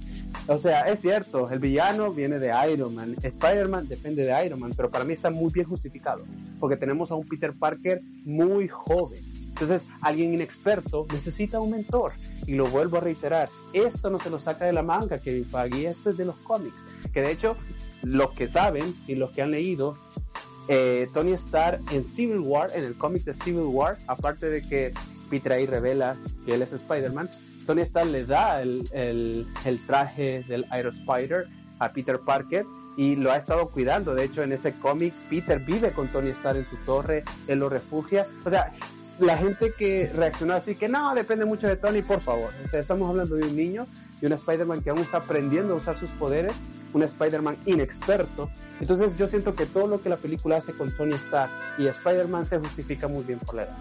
o 0.47 0.57
sea, 0.57 0.81
es 0.81 1.01
cierto, 1.01 1.49
el 1.49 1.59
villano 1.59 2.11
viene 2.11 2.39
de 2.39 2.51
Iron 2.71 2.95
Man, 2.95 3.15
Spider-Man 3.21 3.87
depende 3.87 4.23
de 4.23 4.45
Iron 4.45 4.59
Man, 4.59 4.73
pero 4.75 4.89
para 4.89 5.03
mí 5.03 5.13
está 5.13 5.29
muy 5.29 5.51
bien 5.51 5.67
justificado, 5.67 6.23
porque 6.59 6.77
tenemos 6.77 7.11
a 7.11 7.15
un 7.15 7.27
Peter 7.27 7.53
Parker 7.53 8.01
muy 8.25 8.67
joven. 8.67 9.23
Entonces, 9.49 9.87
alguien 10.01 10.33
inexperto 10.33 11.05
necesita 11.11 11.59
un 11.59 11.71
mentor. 11.71 12.13
Y 12.47 12.53
lo 12.55 12.67
vuelvo 12.67 12.97
a 12.97 13.01
reiterar, 13.01 13.49
esto 13.73 14.09
no 14.09 14.19
se 14.19 14.31
lo 14.31 14.39
saca 14.39 14.65
de 14.65 14.73
la 14.73 14.81
manga, 14.81 15.19
Kevin 15.19 15.45
Feige, 15.45 15.87
esto 15.87 16.09
es 16.09 16.17
de 16.17 16.25
los 16.25 16.35
cómics. 16.37 16.83
Que 17.13 17.21
de 17.21 17.31
hecho, 17.31 17.55
los 18.01 18.31
que 18.31 18.49
saben 18.49 18.95
y 19.07 19.15
los 19.15 19.29
que 19.31 19.43
han 19.43 19.51
leído, 19.51 19.97
eh, 20.73 21.09
Tony 21.13 21.33
Stark 21.33 21.81
en 21.91 22.05
Civil 22.05 22.39
War, 22.39 22.69
en 22.73 22.85
el 22.85 22.95
cómic 22.95 23.25
de 23.25 23.33
Civil 23.33 23.65
War, 23.65 23.97
aparte 24.07 24.49
de 24.49 24.61
que 24.61 24.93
Peter 25.29 25.51
ahí 25.51 25.65
revela 25.65 26.15
que 26.45 26.53
él 26.53 26.61
es 26.61 26.71
Spider-Man, 26.71 27.29
Tony 27.67 27.81
Stark 27.81 28.09
le 28.09 28.23
da 28.25 28.61
el, 28.61 28.87
el, 28.93 29.79
traje 29.85 30.45
del 30.47 30.65
Iron 30.79 30.95
Spider 30.95 31.49
a 31.79 31.91
Peter 31.91 32.17
Parker 32.19 32.65
y 32.95 33.17
lo 33.17 33.33
ha 33.33 33.35
estado 33.35 33.67
cuidando. 33.67 34.15
De 34.15 34.23
hecho, 34.23 34.43
en 34.43 34.53
ese 34.53 34.71
cómic, 34.71 35.13
Peter 35.29 35.59
vive 35.59 35.91
con 35.91 36.07
Tony 36.07 36.29
Stark 36.29 36.59
en 36.59 36.65
su 36.65 36.77
torre, 36.85 37.25
él 37.49 37.59
lo 37.59 37.67
refugia. 37.67 38.25
O 38.45 38.49
sea, 38.49 38.71
la 39.19 39.35
gente 39.35 39.73
que 39.77 40.09
reaccionó 40.15 40.53
así 40.53 40.75
que 40.75 40.87
no, 40.87 41.13
depende 41.13 41.43
mucho 41.43 41.67
de 41.67 41.75
Tony, 41.75 42.01
por 42.01 42.21
favor. 42.21 42.49
O 42.63 42.69
sea, 42.69 42.79
estamos 42.79 43.09
hablando 43.09 43.35
de 43.35 43.43
un 43.43 43.57
niño 43.57 43.87
y 44.21 44.25
un 44.25 44.33
Spider-Man 44.33 44.81
que 44.81 44.89
aún 44.91 44.99
está 44.99 45.17
aprendiendo 45.17 45.73
a 45.73 45.77
usar 45.77 45.97
sus 45.97 46.09
poderes, 46.11 46.57
un 46.93 47.03
Spider-Man 47.03 47.57
inexperto. 47.65 48.49
Entonces 48.79 49.17
yo 49.17 49.27
siento 49.27 49.55
que 49.55 49.65
todo 49.65 49.87
lo 49.87 50.01
que 50.01 50.09
la 50.09 50.17
película 50.17 50.57
hace 50.57 50.73
con 50.73 50.95
Tony 50.95 51.13
Stark 51.13 51.49
y 51.77 51.87
Spider-Man 51.87 52.45
se 52.45 52.59
justifica 52.59 53.07
muy 53.07 53.23
bien 53.23 53.39
por 53.39 53.55
la 53.55 53.63
edad. 53.63 53.77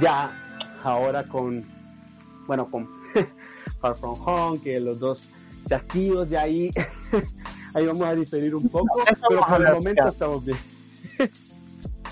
Ya 0.00 0.30
ahora 0.82 1.24
con, 1.24 1.64
bueno, 2.46 2.70
con 2.70 2.88
Far 3.80 3.96
From 3.96 4.20
Home, 4.24 4.60
que 4.60 4.80
los 4.80 4.98
dos 4.98 5.28
chasquidos 5.68 6.28
ya 6.28 6.42
ahí, 6.42 6.70
ahí 7.74 7.86
vamos 7.86 8.06
a 8.06 8.14
diferir 8.14 8.54
un 8.54 8.68
poco, 8.68 9.02
pero 9.28 9.40
por 9.46 9.66
el 9.66 9.72
momento 9.74 10.08
estamos 10.08 10.44
bien. 10.44 10.58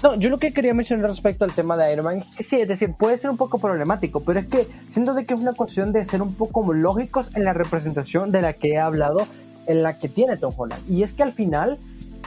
No, 0.03 0.15
yo 0.15 0.29
lo 0.29 0.39
que 0.39 0.53
quería 0.53 0.75
mencionar 0.75 1.09
respecto 1.09 1.45
al 1.45 1.53
tema 1.53 1.77
de 1.77 1.93
Iron 1.93 2.05
Man 2.05 2.19
es 2.19 2.37
que 2.37 2.45
sí, 2.45 2.61
es 2.61 2.69
decir, 2.69 2.93
puede 2.95 3.19
ser 3.19 3.31
un 3.31 3.37
poco 3.37 3.59
problemático, 3.59 4.21
pero 4.21 4.41
es 4.41 4.47
que 4.47 4.67
siento 4.89 5.15
de 5.15 5.25
que 5.25 5.35
es 5.35 5.41
una 5.41 5.55
cuestión 5.55 5.93
de 5.93 6.05
ser 6.05 6.23
un 6.23 6.35
poco 6.35 6.73
lógicos 6.73 7.31
en 7.35 7.45
la 7.45 7.53
representación 7.53 8.31
de 8.31 8.43
la 8.43 8.53
que 8.53 8.73
he 8.73 8.79
hablado, 8.79 9.27
en 9.67 9.83
la 9.83 9.99
que 9.99 10.09
tiene 10.09 10.37
Tom 10.37 10.53
Holland. 10.57 10.83
Y 10.89 11.03
es 11.03 11.15
que 11.15 11.23
al 11.23 11.33
final, 11.33 11.79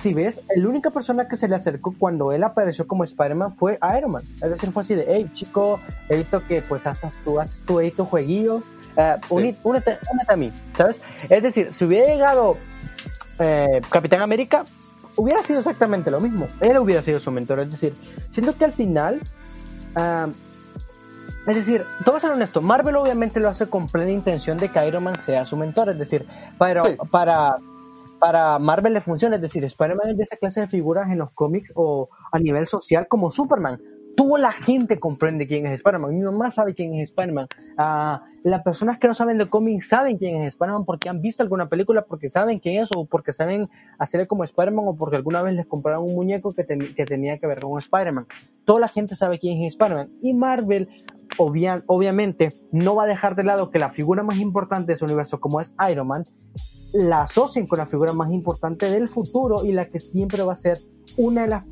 si 0.02 0.14
ves, 0.14 0.42
la 0.56 0.68
única 0.68 0.90
persona 0.90 1.28
que 1.28 1.36
se 1.36 1.48
le 1.48 1.56
acercó 1.56 1.94
cuando 1.98 2.32
él 2.32 2.44
apareció 2.44 2.88
como 2.88 3.04
Spider-Man 3.04 3.56
fue 3.56 3.78
Iron 3.98 4.12
Man. 4.12 4.24
Es 4.42 4.50
decir, 4.50 4.72
fue 4.72 4.82
así 4.82 4.96
de, 4.96 5.06
hey, 5.08 5.30
chico, 5.34 5.80
he 6.10 6.18
visto 6.18 6.46
que 6.48 6.62
pues 6.64 6.88
haces 6.88 7.14
tú, 7.24 7.40
haces 7.40 7.62
tú 7.62 7.80
ahí 7.80 7.92
tus 7.92 8.08
jueguillos, 8.08 8.64
uh, 8.98 9.20
únete, 9.30 9.58
únete, 9.64 9.98
a 10.28 10.36
mí, 10.36 10.52
¿sabes? 10.76 11.00
Es 11.30 11.44
decir, 11.44 11.72
si 11.72 11.86
hubiera 11.86 12.08
llegado 12.08 12.58
eh, 13.38 13.82
Capitán 13.90 14.22
América, 14.22 14.66
hubiera 15.20 15.44
sido 15.44 15.60
exactamente 15.60 16.10
lo 16.10 16.20
mismo. 16.20 16.48
Él 16.62 16.78
hubiera 16.78 17.02
sido 17.02 17.20
su 17.20 17.32
mentor. 17.32 17.60
Es 17.60 17.72
decir, 17.72 17.94
siento 18.30 18.56
que 18.58 18.66
al 18.66 18.74
final. 18.74 19.20
es 21.48 21.56
decir, 21.56 21.84
todo 22.06 22.20
ser 22.20 22.32
honesto, 22.32 22.62
Marvel 22.62 22.96
obviamente 22.96 23.40
lo 23.40 23.50
hace 23.50 23.68
con 23.68 23.88
plena 23.88 24.12
intención 24.12 24.58
de 24.58 24.70
que 24.70 24.88
Iron 24.88 25.04
Man 25.04 25.18
sea 25.18 25.46
su 25.46 25.58
mentor. 25.58 25.90
Es 25.90 26.00
decir, 26.00 26.26
para, 26.58 26.84
para, 27.12 27.58
para 28.20 28.60
Marvel 28.60 28.94
le 28.94 29.02
funciona. 29.02 29.36
Es 29.36 29.42
decir, 29.42 29.64
Spider-Man 29.64 30.12
es 30.12 30.18
de 30.18 30.24
esa 30.24 30.38
clase 30.38 30.62
de 30.62 30.68
figuras 30.68 31.12
en 31.12 31.20
los 31.20 31.32
cómics 31.32 31.72
o 31.76 32.10
a 32.32 32.40
nivel 32.40 32.66
social 32.66 33.08
como 33.08 33.32
Superman 33.32 33.80
toda 34.16 34.40
la 34.40 34.52
gente 34.52 35.00
comprende 35.00 35.48
quién 35.48 35.66
es 35.66 35.74
Spider-Man. 35.74 36.16
Mi 36.16 36.24
mamá 36.24 36.52
sabe 36.52 36.74
quién 36.74 36.94
es 36.96 37.10
Spider-Man. 37.10 37.48
Uh, 37.78 38.20
las 38.44 38.64
personas 38.64 39.00
que 39.00 39.08
no 39.08 39.14
saben 39.14 39.38
de 39.38 39.50
cómics 39.50 39.90
saben 39.90 40.18
quién 40.18 40.42
es 40.42 40.50
Spider-Man 40.50 40.86
porque 40.86 41.10
han 41.10 41.22
visto 41.22 41.44
alguna 41.44 41.70
película, 41.70 42.04
porque 42.04 42.30
saben 42.30 42.60
quién 42.60 42.82
es, 42.82 42.90
o 42.96 43.06
porque 43.06 43.34
saben 43.34 43.70
hacer 43.98 44.28
como 44.28 44.44
Spider-Man, 44.44 44.86
o 44.88 44.96
porque 44.96 45.16
alguna 45.16 45.42
vez 45.42 45.54
les 45.56 45.66
compraron 45.66 46.06
un 46.06 46.16
muñeco 46.16 46.54
que, 46.54 46.66
que 46.66 47.06
tenía 47.06 47.38
que 47.38 47.48
ver 47.48 47.60
con 47.60 47.78
Spider-Man. 47.78 48.28
Toda 48.66 48.82
la 48.82 48.88
gente 48.88 49.16
sabe 49.16 49.40
quién 49.40 49.64
es 49.64 49.74
Spider-Man. 49.74 50.10
Y 50.22 50.34
Marvel, 50.34 50.90
obviamente, 51.38 52.56
no 52.72 52.96
va 52.96 53.04
a 53.04 53.08
dejar 53.08 53.36
de 53.36 53.44
lado 53.44 53.72
que 53.72 53.80
la 53.80 53.92
figura 53.92 54.24
más 54.24 54.38
importante 54.38 54.92
de 54.92 54.98
su 54.98 55.06
universo, 55.06 55.40
como 55.40 55.62
es 55.62 55.74
Iron 55.90 56.08
Man, 56.08 56.28
la 56.94 57.24
asocien 57.24 57.68
con 57.68 57.80
la 57.80 57.86
figura 57.86 58.14
más 58.14 58.32
importante 58.32 58.90
del 58.90 59.10
futuro 59.10 59.64
y 59.64 59.72
la 59.72 59.90
que 59.90 60.00
siempre 60.00 60.44
va 60.44 60.54
a 60.54 60.58
ser 60.58 60.80
una 61.18 61.44
de 61.44 61.48
las 61.48 61.64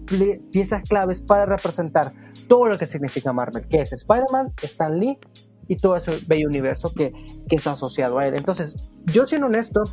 piezas 0.51 0.83
claves 0.87 1.21
para 1.21 1.45
representar 1.45 2.13
todo 2.47 2.67
lo 2.67 2.77
que 2.77 2.87
significa 2.87 3.33
Marvel, 3.33 3.67
que 3.67 3.81
es 3.81 3.93
Spider-Man, 3.93 4.53
Stan 4.61 4.99
Lee 4.99 5.17
y 5.67 5.77
todo 5.77 5.95
ese 5.95 6.19
bello 6.27 6.47
universo 6.47 6.93
que, 6.93 7.11
que 7.49 7.55
es 7.55 7.67
asociado 7.67 8.17
a 8.17 8.27
él. 8.27 8.35
Entonces, 8.35 8.75
yo 9.05 9.27
siendo 9.27 9.47
honesto, 9.47 9.83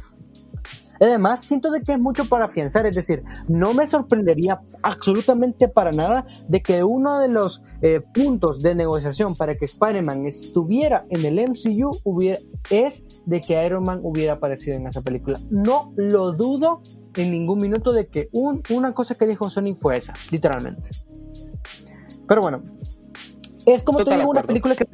Además, 1.01 1.42
siento 1.42 1.70
de 1.70 1.82
que 1.82 1.92
es 1.92 1.99
mucho 1.99 2.28
para 2.28 2.47
afianzar, 2.47 2.86
es 2.86 2.97
decir, 2.97 3.22
no 3.49 3.74
me 3.74 3.86
sorprendería 3.86 4.61
absolutamente 4.82 5.68
para 5.68 5.90
nada 5.90 6.26
de 6.49 6.62
que 6.62 6.84
uno 6.84 7.18
de 7.18 7.28
los 7.28 7.62
eh, 7.82 8.01
puntos 8.14 8.62
de 8.62 8.74
negociación 8.74 9.34
para 9.34 9.57
que 9.57 9.64
Spider-Man 9.64 10.26
estuviera 10.26 11.05
en 11.11 11.24
el 11.24 11.51
MCU 11.51 11.99
hubiera, 12.05 12.38
es 12.70 13.03
de 13.26 13.40
que 13.40 13.64
Iron 13.64 13.84
Man 13.84 14.01
hubiera 14.03 14.34
aparecido 14.34 14.76
en 14.76 14.86
esa 14.86 15.03
película. 15.03 15.40
No 15.51 15.92
lo 15.97 16.32
dudo 16.32 16.82
en 17.16 17.30
ningún 17.30 17.59
minuto 17.59 17.92
de 17.92 18.07
que 18.07 18.28
una 18.32 18.92
cosa 18.92 19.14
que 19.14 19.26
dijo 19.26 19.51
Sony 19.51 19.74
fue 19.78 19.97
esa, 19.97 20.14
literalmente. 20.30 20.90
Pero 22.26 22.40
bueno, 22.40 22.62
es 23.66 23.82
como 23.82 24.05
te 24.05 24.16
digo, 24.16 24.30
una 24.30 24.42
película 24.42 24.74
que 24.74 24.86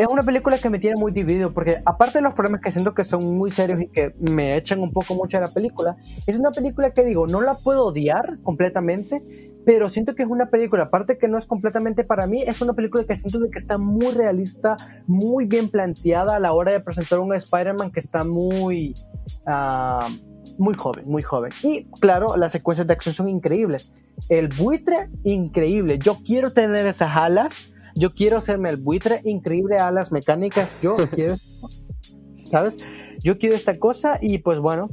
es 0.00 0.08
una 0.08 0.22
película 0.22 0.58
que 0.58 0.70
me 0.70 0.78
tiene 0.78 0.96
muy 0.96 1.12
dividido 1.12 1.52
porque 1.52 1.82
aparte 1.84 2.18
de 2.18 2.22
los 2.22 2.34
problemas 2.34 2.60
que 2.60 2.70
siento 2.70 2.94
que 2.94 3.04
son 3.04 3.36
muy 3.36 3.50
serios 3.50 3.82
y 3.82 3.88
que 3.88 4.14
me 4.18 4.56
echan 4.56 4.80
un 4.80 4.92
poco 4.92 5.14
mucho 5.14 5.36
de 5.36 5.46
la 5.46 5.52
película, 5.52 5.96
es 6.26 6.38
una 6.38 6.50
película 6.50 6.90
que 6.92 7.04
digo, 7.04 7.26
no 7.26 7.40
la 7.40 7.56
puedo 7.56 7.86
odiar 7.86 8.38
completamente, 8.42 9.22
pero 9.66 9.88
siento 9.88 10.14
que 10.14 10.22
es 10.22 10.28
una 10.28 10.46
película, 10.46 10.84
aparte 10.84 11.18
que 11.18 11.28
no 11.28 11.36
es 11.36 11.46
completamente 11.46 12.04
para 12.04 12.26
mí, 12.26 12.42
es 12.42 12.60
una 12.62 12.72
película 12.72 13.04
que 13.04 13.16
siento 13.16 13.40
que 13.50 13.58
está 13.58 13.78
muy 13.78 14.12
realista, 14.12 14.76
muy 15.06 15.44
bien 15.44 15.68
planteada 15.68 16.36
a 16.36 16.40
la 16.40 16.52
hora 16.52 16.72
de 16.72 16.80
presentar 16.80 17.18
un 17.18 17.34
Spider-Man 17.34 17.90
que 17.90 18.00
está 18.00 18.24
muy... 18.24 18.94
Uh, 19.46 20.30
muy 20.58 20.74
joven, 20.74 21.04
muy 21.06 21.22
joven. 21.22 21.52
Y 21.62 21.84
claro, 22.00 22.36
las 22.36 22.52
secuencias 22.52 22.86
de 22.86 22.92
acción 22.92 23.14
son 23.14 23.28
increíbles. 23.30 23.92
El 24.28 24.48
buitre, 24.48 25.08
increíble. 25.24 25.98
Yo 25.98 26.18
quiero 26.24 26.52
tener 26.52 26.86
esas 26.86 27.16
alas 27.16 27.54
yo 28.00 28.14
quiero 28.14 28.38
hacerme 28.38 28.70
el 28.70 28.78
buitre 28.78 29.20
increíble 29.24 29.78
a 29.78 29.90
las 29.90 30.10
mecánicas, 30.10 30.70
yo 30.80 30.96
quiero, 31.14 31.36
¿sabes? 32.50 32.78
Yo 33.22 33.38
quiero 33.38 33.54
esta 33.54 33.78
cosa 33.78 34.18
y 34.22 34.38
pues 34.38 34.58
bueno, 34.58 34.88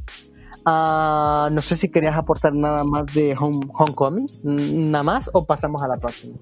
uh, 0.65 1.49
no 1.49 1.61
sé 1.61 1.77
si 1.77 1.89
querías 1.89 2.17
aportar 2.17 2.53
nada 2.53 2.83
más 2.83 3.05
de 3.13 3.33
Home, 3.39 3.65
Homecoming, 3.73 4.27
nada 4.91 5.03
más 5.03 5.29
o 5.31 5.45
pasamos 5.45 5.81
a 5.81 5.87
la 5.87 5.97
próxima. 5.97 6.35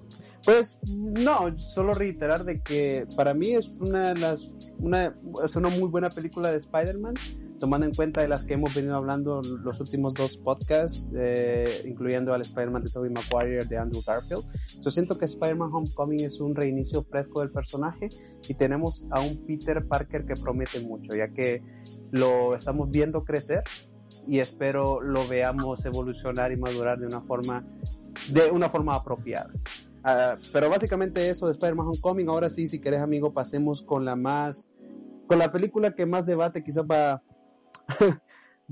Pues 0.44 0.80
no, 0.88 1.58
solo 1.58 1.94
reiterar 1.94 2.44
de 2.44 2.62
que 2.62 3.08
para 3.16 3.34
mí 3.34 3.52
es 3.52 3.68
una 3.80 4.14
de 4.14 4.20
las 4.20 4.56
una, 4.80 5.16
es 5.44 5.56
una 5.56 5.70
muy 5.70 5.90
buena 5.90 6.10
película 6.10 6.52
de 6.52 6.58
Spider-Man 6.58 7.16
tomando 7.60 7.86
en 7.86 7.94
cuenta 7.94 8.22
de 8.22 8.28
las 8.28 8.44
que 8.44 8.54
hemos 8.54 8.74
venido 8.74 8.96
hablando 8.96 9.42
los 9.42 9.80
últimos 9.80 10.14
dos 10.14 10.38
podcasts, 10.38 11.12
eh, 11.16 11.84
incluyendo 11.86 12.34
al 12.34 12.42
Spider-Man 12.42 12.84
de 12.84 12.90
Tobey 12.90 13.10
Maguire 13.10 13.66
de 13.66 13.78
Andrew 13.78 14.02
Garfield. 14.06 14.44
Yo 14.82 14.92
siento 14.92 15.18
que 15.18 15.26
Spider-Man 15.26 15.70
Homecoming 15.72 16.22
es 16.22 16.40
un 16.40 16.56
reinicio 16.56 17.04
fresco 17.04 17.42
del 17.42 17.52
personaje 17.52 18.10
y 18.48 18.54
tenemos 18.54 19.06
a 19.12 19.22
un 19.22 19.46
Peter 19.46 19.86
Parker 19.88 20.26
que 20.26 20.36
promete 20.36 20.80
mucho, 20.82 21.16
ya 21.16 21.30
que 21.30 21.62
lo 22.12 22.56
estamos 22.56 22.90
viendo 22.92 23.24
crecer 23.24 23.64
y 24.28 24.40
espero 24.40 25.02
lo 25.02 25.28
veamos 25.28 25.86
evolucionar 25.86 26.52
y 26.52 26.58
madurar 26.58 27.00
de 27.00 27.08
una 27.08 27.22
forma 27.22 27.66
de 28.32 28.50
una 28.52 28.70
forma 28.70 28.96
apropiada. 28.96 29.52
Uh, 30.06 30.40
pero 30.54 30.70
básicamente 30.70 31.30
eso 31.30 31.48
de 31.48 31.54
Spider-Man 31.54 31.88
Homecoming. 31.88 32.30
Ahora 32.30 32.50
sí, 32.50 32.68
si 32.68 32.80
querés, 32.80 33.02
amigo, 33.02 33.34
pasemos 33.34 33.82
con 33.82 34.06
la 34.06 34.16
más, 34.16 34.70
con 35.28 35.40
la 35.40 35.52
película 35.52 35.96
que 35.96 36.06
más 36.06 36.26
debate 36.26 36.64
quizás 36.64 36.86
va, 36.86 37.24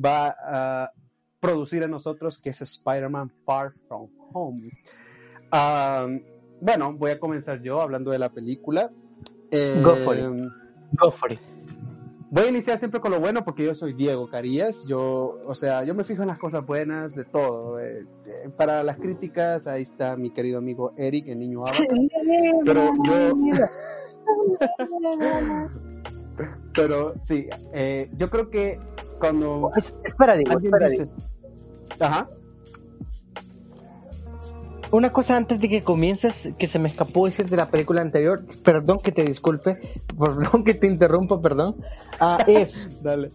va 0.04 0.36
a 0.40 0.92
producir 1.40 1.84
en 1.84 1.92
nosotros, 1.92 2.40
que 2.40 2.50
es 2.52 2.62
Spider-Man 2.62 3.32
Far 3.46 3.74
From 3.88 4.10
Home. 4.34 4.72
bueno, 6.62 6.94
voy 6.94 7.12
a 7.12 7.20
comenzar 7.20 7.62
yo 7.62 7.82
hablando 7.82 8.12
de 8.12 8.20
la 8.20 8.30
película. 8.30 8.92
Go 9.84 9.96
for 9.98 10.18
it. 10.18 10.24
Em, 10.24 10.50
Go 10.94 11.12
for 11.12 11.32
it. 11.32 11.40
Voy 12.34 12.46
a 12.46 12.50
iniciar 12.50 12.80
siempre 12.80 13.00
con 13.00 13.12
lo 13.12 13.20
bueno 13.20 13.46
porque 13.46 13.64
yo 13.64 13.76
soy 13.76 13.94
Diego 13.94 14.28
Carías. 14.28 14.86
Yo, 14.88 15.40
o 15.46 15.54
sea, 15.54 15.84
yo 15.84 15.94
me 15.94 16.04
fijo 16.04 16.24
en 16.24 16.30
las 16.30 16.40
cosas 16.40 16.66
buenas 16.66 17.14
de 17.14 17.26
todo. 17.26 17.80
Eh, 17.80 18.08
para 18.58 18.82
las 18.82 18.98
críticas, 18.98 19.68
ahí 19.68 19.84
está 19.84 20.16
mi 20.18 20.32
querido 20.32 20.58
amigo 20.58 20.94
Eric, 20.98 21.28
el 21.28 21.38
niño 21.38 21.64
Pero 22.66 22.92
yo. 23.06 23.34
Pero 26.74 27.14
sí, 27.22 27.48
eh, 27.74 28.10
yo 28.18 28.30
creo 28.30 28.50
que 28.50 28.80
cuando. 29.20 29.72
Espera, 30.04 30.36
digo, 30.36 30.60
espera, 30.60 30.88
Ajá. 32.00 32.30
Una 34.92 35.12
cosa 35.12 35.36
antes 35.36 35.60
de 35.60 35.70
que 35.70 35.84
comiences, 35.84 36.50
que 36.60 36.68
se 36.68 36.78
me 36.78 36.88
escapó 36.88 37.26
decir 37.26 37.50
de 37.50 37.58
la 37.58 37.70
película 37.70 38.02
anterior, 38.02 38.46
perdón 38.64 39.00
que 39.00 39.12
te 39.12 39.24
disculpe, 39.24 39.80
perdón 40.20 40.64
que 40.64 40.76
te 40.76 40.88
interrumpa, 40.88 41.42
perdón. 41.42 41.78
Ah, 42.20 42.44
es. 42.48 42.90
Dale. 43.02 43.32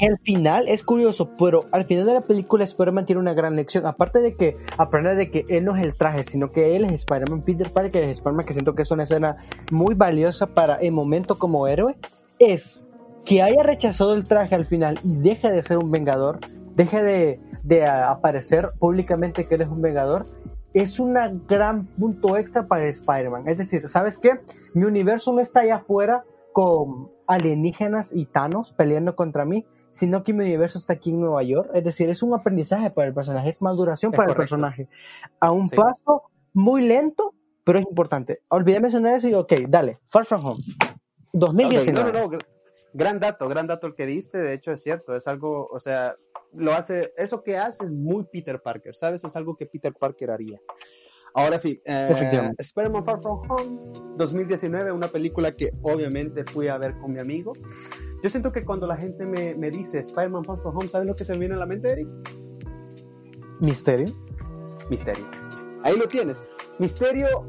Al 0.00 0.18
final 0.18 0.68
es 0.68 0.84
curioso, 0.84 1.30
pero 1.36 1.64
al 1.72 1.84
final 1.86 2.06
de 2.06 2.14
la 2.14 2.20
película 2.20 2.62
Spider-Man 2.62 3.06
tiene 3.06 3.20
una 3.20 3.34
gran 3.34 3.56
lección. 3.56 3.84
Aparte 3.84 4.20
de 4.20 4.36
que 4.36 4.56
aprende 4.76 5.16
de 5.16 5.30
que 5.30 5.44
él 5.48 5.64
no 5.64 5.76
es 5.76 5.82
el 5.82 5.96
traje, 5.96 6.22
sino 6.24 6.52
que 6.52 6.76
él 6.76 6.84
es 6.84 6.92
Spider-Man, 6.92 7.42
Peter 7.42 7.68
Parker 7.70 8.04
es 8.04 8.18
Spider-Man, 8.18 8.46
que 8.46 8.52
siento 8.52 8.74
que 8.74 8.82
es 8.82 8.90
una 8.90 9.02
escena 9.02 9.36
muy 9.72 9.94
valiosa 9.94 10.46
para 10.46 10.76
el 10.76 10.92
momento 10.92 11.38
como 11.38 11.66
héroe, 11.66 11.96
es 12.38 12.86
que 13.24 13.42
haya 13.42 13.62
rechazado 13.62 14.14
el 14.14 14.24
traje 14.24 14.54
al 14.54 14.66
final 14.66 14.98
y 15.02 15.16
deje 15.16 15.50
de 15.50 15.62
ser 15.62 15.78
un 15.78 15.90
vengador, 15.90 16.38
deje 16.76 17.02
de, 17.02 17.40
aparecer 17.86 18.70
públicamente 18.78 19.46
que 19.46 19.56
él 19.56 19.62
es 19.62 19.68
un 19.68 19.82
vengador, 19.82 20.26
es 20.74 21.00
un 21.00 21.14
gran 21.48 21.86
punto 21.86 22.36
extra 22.36 22.66
para 22.66 22.86
Spider-Man. 22.86 23.48
Es 23.48 23.58
decir, 23.58 23.88
¿sabes 23.88 24.16
qué? 24.16 24.40
Mi 24.74 24.84
universo 24.84 25.32
no 25.32 25.40
está 25.40 25.60
allá 25.60 25.76
afuera 25.76 26.24
con 26.52 27.10
alienígenas 27.26 28.12
y 28.14 28.26
Thanos 28.26 28.72
peleando 28.72 29.16
contra 29.16 29.44
mí, 29.44 29.66
sino 29.98 30.22
que 30.22 30.32
mi 30.32 30.44
universo 30.44 30.78
está 30.78 30.92
aquí 30.92 31.10
en 31.10 31.20
Nueva 31.20 31.42
York. 31.42 31.70
Es 31.74 31.82
decir, 31.82 32.08
es 32.08 32.22
un 32.22 32.32
aprendizaje 32.32 32.90
para 32.90 33.08
el 33.08 33.14
personaje, 33.14 33.48
es 33.48 33.60
maduración 33.60 34.12
para 34.12 34.30
el 34.30 34.36
personaje. 34.36 34.86
A 35.40 35.50
un 35.50 35.68
paso 35.68 36.30
muy 36.52 36.82
lento, 36.82 37.34
pero 37.64 37.80
es 37.80 37.84
importante. 37.84 38.42
Olvidé 38.48 38.78
mencionar 38.78 39.14
eso 39.16 39.28
y 39.28 39.34
ok, 39.34 39.52
dale, 39.68 39.98
Far 40.08 40.24
From 40.24 40.46
Home. 40.46 40.62
2019. 41.32 42.38
Gran 42.94 43.18
dato, 43.18 43.48
gran 43.48 43.66
dato 43.66 43.88
el 43.88 43.94
que 43.94 44.06
diste, 44.06 44.38
de 44.38 44.54
hecho 44.54 44.72
es 44.72 44.82
cierto, 44.82 45.14
es 45.14 45.26
algo, 45.26 45.66
o 45.66 45.78
sea, 45.78 46.16
lo 46.54 46.72
hace, 46.72 47.12
eso 47.16 47.42
que 47.42 47.58
hace 47.58 47.84
es 47.84 47.90
muy 47.90 48.24
Peter 48.24 48.62
Parker, 48.62 48.94
¿sabes? 48.94 49.24
Es 49.24 49.36
algo 49.36 49.56
que 49.56 49.66
Peter 49.66 49.92
Parker 49.92 50.30
haría. 50.30 50.60
Ahora 51.34 51.58
sí, 51.58 51.80
eh, 51.84 52.52
Spider-Man 52.58 53.04
Far 53.04 53.20
From 53.20 53.50
Home 53.50 53.78
2019, 54.16 54.92
una 54.92 55.08
película 55.08 55.52
que 55.52 55.72
obviamente 55.82 56.44
fui 56.44 56.68
a 56.68 56.78
ver 56.78 56.96
con 56.98 57.12
mi 57.12 57.20
amigo. 57.20 57.52
Yo 58.22 58.30
siento 58.30 58.50
que 58.52 58.64
cuando 58.64 58.86
la 58.86 58.96
gente 58.96 59.26
me, 59.26 59.54
me 59.54 59.70
dice 59.70 60.00
Spider-Man 60.00 60.44
Far 60.44 60.60
From 60.62 60.76
Home, 60.76 60.88
¿sabes 60.88 61.06
lo 61.06 61.14
que 61.14 61.24
se 61.24 61.32
me 61.34 61.40
viene 61.40 61.54
a 61.54 61.58
la 61.58 61.66
mente, 61.66 61.90
Eric? 61.90 62.08
Misterio. 63.60 64.06
Misterio. 64.90 65.26
Ahí 65.84 65.96
lo 65.96 66.08
tienes. 66.08 66.42
Misterio 66.78 67.46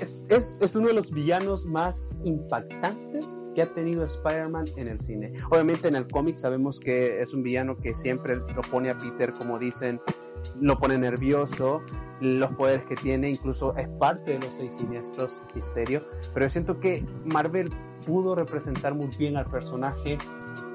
es, 0.00 0.26
es, 0.30 0.58
es 0.60 0.74
uno 0.76 0.88
de 0.88 0.94
los 0.94 1.10
villanos 1.10 1.66
más 1.66 2.10
impactantes 2.24 3.40
que 3.54 3.62
ha 3.62 3.74
tenido 3.74 4.04
Spider-Man 4.04 4.66
en 4.76 4.88
el 4.88 5.00
cine. 5.00 5.32
Obviamente 5.50 5.88
en 5.88 5.96
el 5.96 6.06
cómic 6.08 6.36
sabemos 6.36 6.78
que 6.78 7.20
es 7.20 7.34
un 7.34 7.42
villano 7.42 7.76
que 7.76 7.94
siempre 7.94 8.36
lo 8.36 8.62
pone 8.70 8.90
a 8.90 8.98
Peter, 8.98 9.32
como 9.32 9.58
dicen, 9.58 10.00
lo 10.60 10.78
pone 10.78 10.98
nervioso, 10.98 11.82
los 12.20 12.50
poderes 12.52 12.84
que 12.86 12.96
tiene, 12.96 13.30
incluso 13.30 13.74
es 13.76 13.88
parte 13.98 14.32
de 14.32 14.40
los 14.40 14.54
seis 14.56 14.74
siniestros 14.74 15.40
misterio, 15.54 16.04
pero 16.34 16.46
yo 16.46 16.50
siento 16.50 16.80
que 16.80 17.04
Marvel 17.24 17.70
pudo 18.06 18.34
representar 18.34 18.94
muy 18.94 19.08
bien 19.18 19.36
al 19.36 19.46
personaje, 19.46 20.18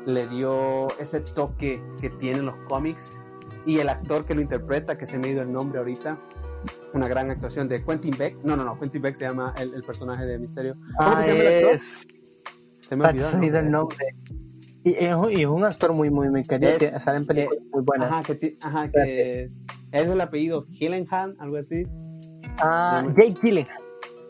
le 0.06 0.28
dio 0.28 0.88
ese 1.00 1.22
toque 1.22 1.82
que 2.00 2.10
tienen 2.10 2.46
los 2.46 2.56
cómics 2.68 3.18
y 3.66 3.80
el 3.80 3.90
actor 3.90 4.26
que 4.26 4.36
lo 4.36 4.42
interpreta, 4.42 4.98
que 4.98 5.06
se 5.06 5.18
me 5.18 5.28
ha 5.28 5.32
ido 5.32 5.42
el 5.42 5.52
nombre 5.52 5.80
ahorita, 5.80 6.20
una 6.94 7.08
gran 7.08 7.30
actuación 7.30 7.68
de 7.68 7.84
Quentin 7.84 8.16
Beck. 8.18 8.38
No, 8.44 8.56
no, 8.56 8.64
no, 8.64 8.80
Quentin 8.80 9.02
Beck 9.02 9.16
se 9.16 9.26
llama 9.26 9.54
el, 9.58 9.84
personaje 9.84 10.26
de 10.26 10.40
Misterio. 10.40 10.76
¿Cómo 10.98 11.22
se 11.22 11.28
llama 11.30 11.44
el 11.44 11.66
actor? 11.66 11.80
Se 12.80 12.96
me 12.96 13.06
olvidó 13.06 13.60
el 13.60 13.72
nombre. 13.72 14.16
Y 14.86 14.92
es, 14.92 15.16
y 15.32 15.42
es, 15.42 15.48
un 15.48 15.66
actor 15.66 15.94
muy, 15.94 16.12
muy, 16.12 16.30
muy 16.30 16.44
querido, 16.44 16.78
que 16.78 17.00
sale 17.00 17.18
en 17.18 17.26
películas 17.26 17.60
muy 17.74 17.82
buenas. 17.82 18.12
Ajá, 18.12 18.24
que, 18.24 18.56
ajá, 18.62 18.92
que 18.92 19.44
es, 19.44 19.66
es 19.92 20.08
el 20.08 20.22
apellido 20.22 20.68
Gyllenhaal, 20.70 21.36
algo 21.40 21.58
así. 21.58 21.88
Ah, 22.60 23.04
Jake 23.18 23.36
Gyllenhaal. 23.42 23.84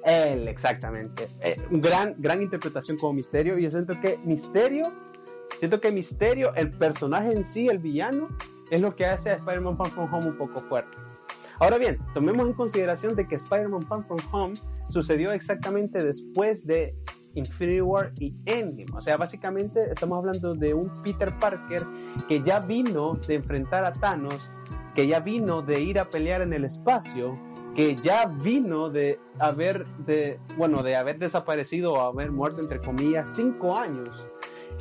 Él, 0.05 0.47
exactamente. 0.47 1.27
Eh, 1.41 1.57
gran, 1.71 2.15
gran 2.19 2.41
interpretación 2.41 2.97
como 2.97 3.11
Misterio. 3.11 3.57
Y 3.57 3.63
yo 3.63 3.71
siento 3.71 3.99
que 3.99 4.17
Misterio, 4.23 4.93
siento 5.59 5.81
que 5.81 5.91
Misterio, 5.91 6.55
el 6.55 6.71
personaje 6.71 7.33
en 7.33 7.43
sí, 7.43 7.67
el 7.67 7.79
villano, 7.79 8.29
es 8.71 8.81
lo 8.81 8.95
que 8.95 9.05
hace 9.05 9.31
a 9.31 9.33
Spider-Man 9.33 9.75
Far 9.75 9.91
From 9.91 10.13
Home 10.13 10.27
un 10.27 10.37
poco 10.37 10.61
fuerte. 10.69 10.97
Ahora 11.59 11.77
bien, 11.77 11.99
tomemos 12.13 12.47
en 12.47 12.53
consideración 12.53 13.13
de 13.17 13.27
que 13.27 13.35
Spider-Man 13.35 13.81
Far 13.81 14.05
From 14.07 14.19
Home 14.31 14.53
sucedió 14.87 15.33
exactamente 15.33 16.01
después 16.01 16.65
de 16.65 16.95
Infinity 17.35 17.81
War 17.81 18.11
y 18.19 18.33
Endgame. 18.45 18.91
O 18.93 19.01
sea, 19.01 19.17
básicamente 19.17 19.91
estamos 19.91 20.17
hablando 20.17 20.55
de 20.55 20.73
un 20.73 20.89
Peter 21.03 21.37
Parker 21.39 21.85
que 22.27 22.41
ya 22.43 22.59
vino 22.59 23.15
de 23.27 23.35
enfrentar 23.35 23.85
a 23.85 23.93
Thanos, 23.93 24.49
que 24.95 25.07
ya 25.07 25.19
vino 25.19 25.61
de 25.61 25.81
ir 25.81 25.99
a 25.99 26.09
pelear 26.09 26.41
en 26.41 26.53
el 26.53 26.65
espacio, 26.65 27.37
que 27.75 27.95
ya 27.97 28.25
vino 28.25 28.89
de 28.89 29.19
haber, 29.39 29.85
bueno, 30.57 30.81
de 30.81 30.95
haber 30.95 31.19
desaparecido 31.19 31.93
o 31.93 31.99
haber 31.99 32.31
muerto, 32.31 32.61
entre 32.61 32.79
comillas, 32.79 33.27
cinco 33.35 33.77
años. 33.77 34.25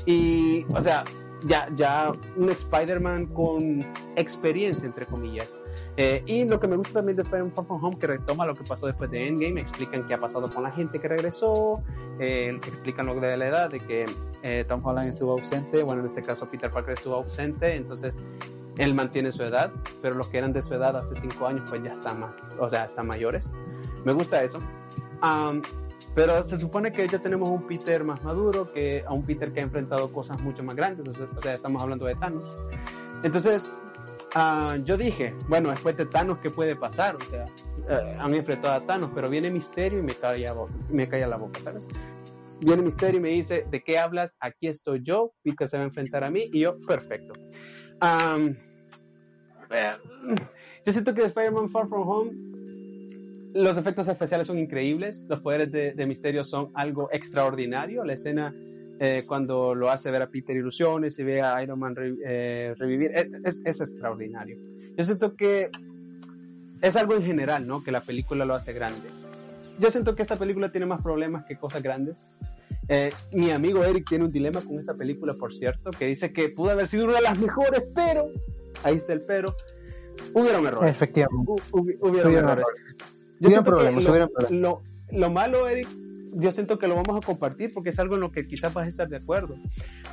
Y, 0.06 0.64
o 0.74 0.80
sea, 0.80 1.04
ya, 1.46 1.68
ya 1.74 2.12
un 2.36 2.50
Spider-Man 2.50 3.26
con 3.26 3.84
experiencia, 4.16 4.86
entre 4.86 5.06
comillas. 5.06 5.48
Eh, 5.96 6.22
y 6.26 6.44
lo 6.44 6.58
que 6.58 6.66
me 6.66 6.76
gusta 6.76 6.94
también 6.94 7.16
de 7.16 7.22
Spider-Man 7.22 7.52
Far 7.54 7.66
From 7.66 7.84
Home, 7.84 7.98
que 7.98 8.06
retoma 8.08 8.46
lo 8.46 8.54
que 8.54 8.64
pasó 8.64 8.86
después 8.86 9.10
de 9.10 9.28
Endgame, 9.28 9.60
explican 9.60 10.06
qué 10.06 10.14
ha 10.14 10.20
pasado 10.20 10.50
con 10.50 10.64
la 10.64 10.72
gente 10.72 10.98
que 10.98 11.08
regresó, 11.08 11.82
eh, 12.18 12.58
explican 12.66 13.06
lo 13.06 13.14
de 13.14 13.36
la 13.36 13.46
edad, 13.46 13.70
de 13.70 13.78
que 13.78 14.06
eh, 14.42 14.64
Tom 14.66 14.84
Holland 14.84 15.08
estuvo 15.08 15.32
ausente, 15.32 15.84
bueno, 15.84 16.00
en 16.00 16.08
este 16.08 16.22
caso 16.22 16.48
Peter 16.50 16.70
Parker 16.70 16.94
estuvo 16.94 17.14
ausente, 17.14 17.76
entonces 17.76 18.18
él 18.76 18.92
mantiene 18.92 19.30
su 19.30 19.44
edad, 19.44 19.72
pero 20.02 20.16
los 20.16 20.28
que 20.28 20.38
eran 20.38 20.52
de 20.52 20.62
su 20.62 20.74
edad 20.74 20.96
hace 20.96 21.14
cinco 21.14 21.46
años, 21.46 21.62
pues 21.68 21.82
ya 21.84 21.92
están 21.92 22.18
más, 22.18 22.42
o 22.58 22.68
sea, 22.68 22.86
están 22.86 23.06
mayores. 23.06 23.52
Me 24.04 24.12
gusta 24.12 24.42
eso. 24.42 24.58
pero 26.16 26.42
se 26.42 26.58
supone 26.58 26.92
que 26.92 27.06
ya 27.06 27.20
tenemos 27.20 27.48
un 27.48 27.66
Peter 27.68 28.02
más 28.02 28.22
maduro, 28.24 28.72
que 28.72 29.04
a 29.06 29.12
un 29.12 29.24
Peter 29.24 29.52
que 29.52 29.60
ha 29.60 29.62
enfrentado 29.62 30.12
cosas 30.12 30.40
mucho 30.40 30.64
más 30.64 30.74
grandes, 30.74 31.06
o 31.08 31.40
sea, 31.40 31.54
estamos 31.54 31.80
hablando 31.80 32.04
de 32.06 32.16
Thanos. 32.16 32.56
Entonces, 33.22 33.78
uh, 34.34 34.82
yo 34.84 34.96
dije, 34.96 35.34
bueno, 35.48 35.70
después 35.70 35.96
de 35.96 36.06
Thanos, 36.06 36.38
¿qué 36.38 36.50
puede 36.50 36.76
pasar? 36.76 37.16
O 37.16 37.24
sea, 37.24 37.46
uh, 37.88 38.20
han 38.20 38.34
enfrentado 38.34 38.74
a 38.74 38.86
Thanos, 38.86 39.10
pero 39.14 39.28
viene 39.28 39.50
Misterio 39.50 39.98
y 39.98 40.02
me 40.02 40.14
calla, 40.14 40.54
me 40.90 41.08
calla 41.08 41.26
la 41.28 41.36
boca, 41.36 41.60
¿sabes? 41.60 41.86
Viene 42.60 42.82
Misterio 42.82 43.18
y 43.18 43.22
me 43.22 43.30
dice, 43.30 43.66
¿de 43.70 43.82
qué 43.82 43.98
hablas? 43.98 44.36
Aquí 44.40 44.68
estoy 44.68 45.02
yo, 45.02 45.32
Peter 45.42 45.68
se 45.68 45.76
va 45.76 45.82
a 45.82 45.86
enfrentar 45.86 46.24
a 46.24 46.30
mí 46.30 46.48
y 46.52 46.60
yo, 46.60 46.78
perfecto. 46.86 47.34
Yo 50.84 50.92
siento 50.92 51.14
que 51.14 51.22
Spider-Man 51.22 51.70
Far 51.70 51.88
From 51.88 52.08
Home, 52.08 52.32
los 53.54 53.76
efectos 53.76 54.08
especiales 54.08 54.46
son 54.46 54.58
increíbles, 54.58 55.24
los 55.28 55.40
poderes 55.40 55.70
de, 55.72 55.92
de 55.92 56.06
Misterio 56.06 56.44
son 56.44 56.70
algo 56.74 57.08
extraordinario, 57.12 58.04
la 58.04 58.14
escena 58.14 58.54
eh, 59.00 59.24
cuando 59.26 59.74
lo 59.74 59.90
hace 59.90 60.10
ver 60.10 60.22
a 60.22 60.28
Peter 60.28 60.56
ilusiones 60.56 61.18
y 61.18 61.24
ve 61.24 61.42
a 61.42 61.60
Iron 61.62 61.78
Man 61.78 61.94
eh, 62.24 62.74
revivir, 62.78 63.10
es, 63.12 63.60
es, 63.64 63.80
extraordinario. 63.80 64.56
Yo 64.96 65.04
siento 65.04 65.34
que 65.34 65.70
es 66.80 66.96
algo 66.96 67.14
en 67.14 67.22
general, 67.24 67.66
¿no? 67.66 67.82
Que 67.82 67.90
la 67.90 68.02
película 68.02 68.44
lo 68.44 68.54
hace 68.54 68.72
grande. 68.72 69.08
Yo 69.80 69.90
siento 69.90 70.14
que 70.14 70.22
esta 70.22 70.36
película 70.36 70.70
tiene 70.70 70.86
más 70.86 71.02
problemas 71.02 71.44
que 71.44 71.56
cosas 71.56 71.82
grandes. 71.82 72.16
Eh, 72.88 73.10
mi 73.32 73.50
amigo 73.50 73.82
Eric 73.82 74.08
tiene 74.08 74.26
un 74.26 74.30
dilema 74.30 74.60
con 74.60 74.78
esta 74.78 74.94
película, 74.94 75.34
por 75.34 75.54
cierto, 75.54 75.90
que 75.90 76.06
dice 76.06 76.32
que 76.32 76.50
pudo 76.50 76.70
haber 76.70 76.86
sido 76.86 77.06
una 77.06 77.14
de 77.14 77.22
las 77.22 77.38
mejores, 77.38 77.82
pero, 77.94 78.28
ahí 78.84 78.96
está 78.96 79.14
el 79.14 79.22
pero, 79.22 79.56
hubieron 80.34 80.66
errores. 80.66 80.94
Efectivamente. 80.94 81.52
hubieron, 81.72 82.34
errores. 82.34 82.66
Yo 83.40 83.64
problemas, 83.64 84.04
lo, 84.50 84.82
lo 85.10 85.30
malo, 85.30 85.66
Eric, 85.66 85.88
yo 86.36 86.52
siento 86.52 86.78
que 86.78 86.88
lo 86.88 86.96
vamos 86.96 87.22
a 87.22 87.26
compartir 87.26 87.72
porque 87.72 87.90
es 87.90 87.98
algo 87.98 88.14
en 88.14 88.20
lo 88.20 88.32
que 88.32 88.46
quizás 88.46 88.72
vas 88.74 88.86
a 88.86 88.88
estar 88.88 89.08
de 89.08 89.16
acuerdo. 89.16 89.54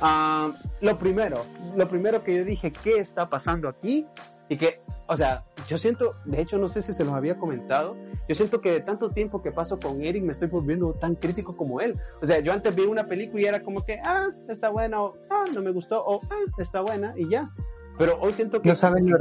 Uh, 0.00 0.52
lo 0.80 0.98
primero, 0.98 1.44
lo 1.76 1.88
primero 1.88 2.22
que 2.22 2.36
yo 2.36 2.44
dije, 2.44 2.72
¿qué 2.72 2.98
está 2.98 3.28
pasando 3.28 3.68
aquí? 3.68 4.06
Y 4.48 4.56
que, 4.56 4.80
o 5.06 5.16
sea, 5.16 5.44
yo 5.66 5.78
siento, 5.78 6.14
de 6.24 6.42
hecho 6.42 6.58
no 6.58 6.68
sé 6.68 6.82
si 6.82 6.92
se 6.92 7.04
los 7.04 7.14
había 7.14 7.38
comentado, 7.38 7.96
yo 8.28 8.34
siento 8.34 8.60
que 8.60 8.72
de 8.72 8.80
tanto 8.80 9.10
tiempo 9.10 9.42
que 9.42 9.50
paso 9.50 9.80
con 9.80 10.02
Eric 10.02 10.22
me 10.22 10.32
estoy 10.32 10.48
volviendo 10.48 10.92
tan 10.94 11.14
crítico 11.14 11.56
como 11.56 11.80
él. 11.80 11.96
O 12.20 12.26
sea, 12.26 12.40
yo 12.40 12.52
antes 12.52 12.74
vi 12.74 12.82
una 12.82 13.06
película 13.06 13.42
y 13.42 13.46
era 13.46 13.62
como 13.62 13.84
que, 13.84 14.00
ah, 14.04 14.28
está 14.48 14.68
buena, 14.68 15.02
o 15.02 15.14
ah, 15.30 15.44
no 15.54 15.62
me 15.62 15.70
gustó, 15.70 16.04
o 16.04 16.20
ah, 16.30 16.52
está 16.58 16.82
buena, 16.82 17.14
y 17.16 17.28
ya. 17.28 17.50
Pero 17.98 18.18
hoy 18.20 18.32
siento 18.32 18.60
que 18.60 18.72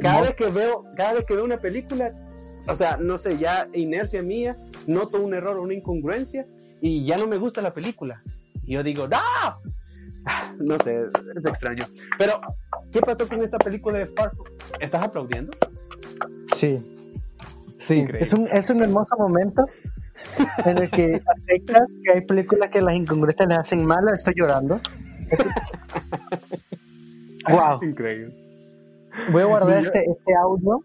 cada 0.02 0.22
vez 0.22 0.36
que 0.36 0.48
veo, 0.48 0.86
cada 0.96 1.14
vez 1.14 1.26
que 1.26 1.36
veo 1.36 1.46
una 1.46 1.58
película, 1.58 2.14
o 2.68 2.76
sea, 2.76 2.98
no 2.98 3.18
sé, 3.18 3.38
ya 3.38 3.68
inercia 3.74 4.22
mía, 4.22 4.58
noto 4.88 5.22
un 5.22 5.34
error 5.34 5.60
una 5.60 5.74
incongruencia 5.74 6.46
y 6.82 7.06
ya 7.06 7.18
no 7.18 7.28
me 7.28 7.38
gusta 7.38 7.62
la 7.62 7.74
película. 7.74 8.22
Y 8.64 8.74
yo 8.74 8.84
digo, 8.84 9.08
¡no! 9.08 9.18
No 10.60 10.78
sé, 10.84 11.06
es 11.36 11.46
extraño. 11.46 11.84
Pero, 12.20 12.40
¿qué 12.92 13.02
pasó 13.02 13.28
con 13.28 13.42
esta 13.42 13.58
película 13.58 13.98
de 13.98 14.06
Far 14.06 14.32
¿Estás 14.80 15.04
aplaudiendo? 15.04 15.52
Sí. 16.56 16.78
Sí, 17.80 18.06
es 18.20 18.32
un, 18.32 18.48
es 18.52 18.70
un 18.70 18.84
hermoso 18.84 19.16
momento 19.18 19.66
en 20.66 20.78
el 20.78 20.92
que 20.92 21.20
aceptas 21.26 21.88
que 22.04 22.12
hay 22.12 22.22
películas 22.22 22.70
que 22.70 22.80
las 22.80 22.94
incongruencias 22.94 23.50
le 23.50 23.56
hacen 23.56 23.84
mal, 23.84 24.08
estoy 24.14 24.36
llorando. 24.38 24.80
wow. 27.50 27.82
Increíble. 27.82 28.36
Voy 29.32 29.42
a 29.42 29.46
guardar 29.46 29.80
este, 29.80 30.06
este 30.06 30.36
audio 30.36 30.84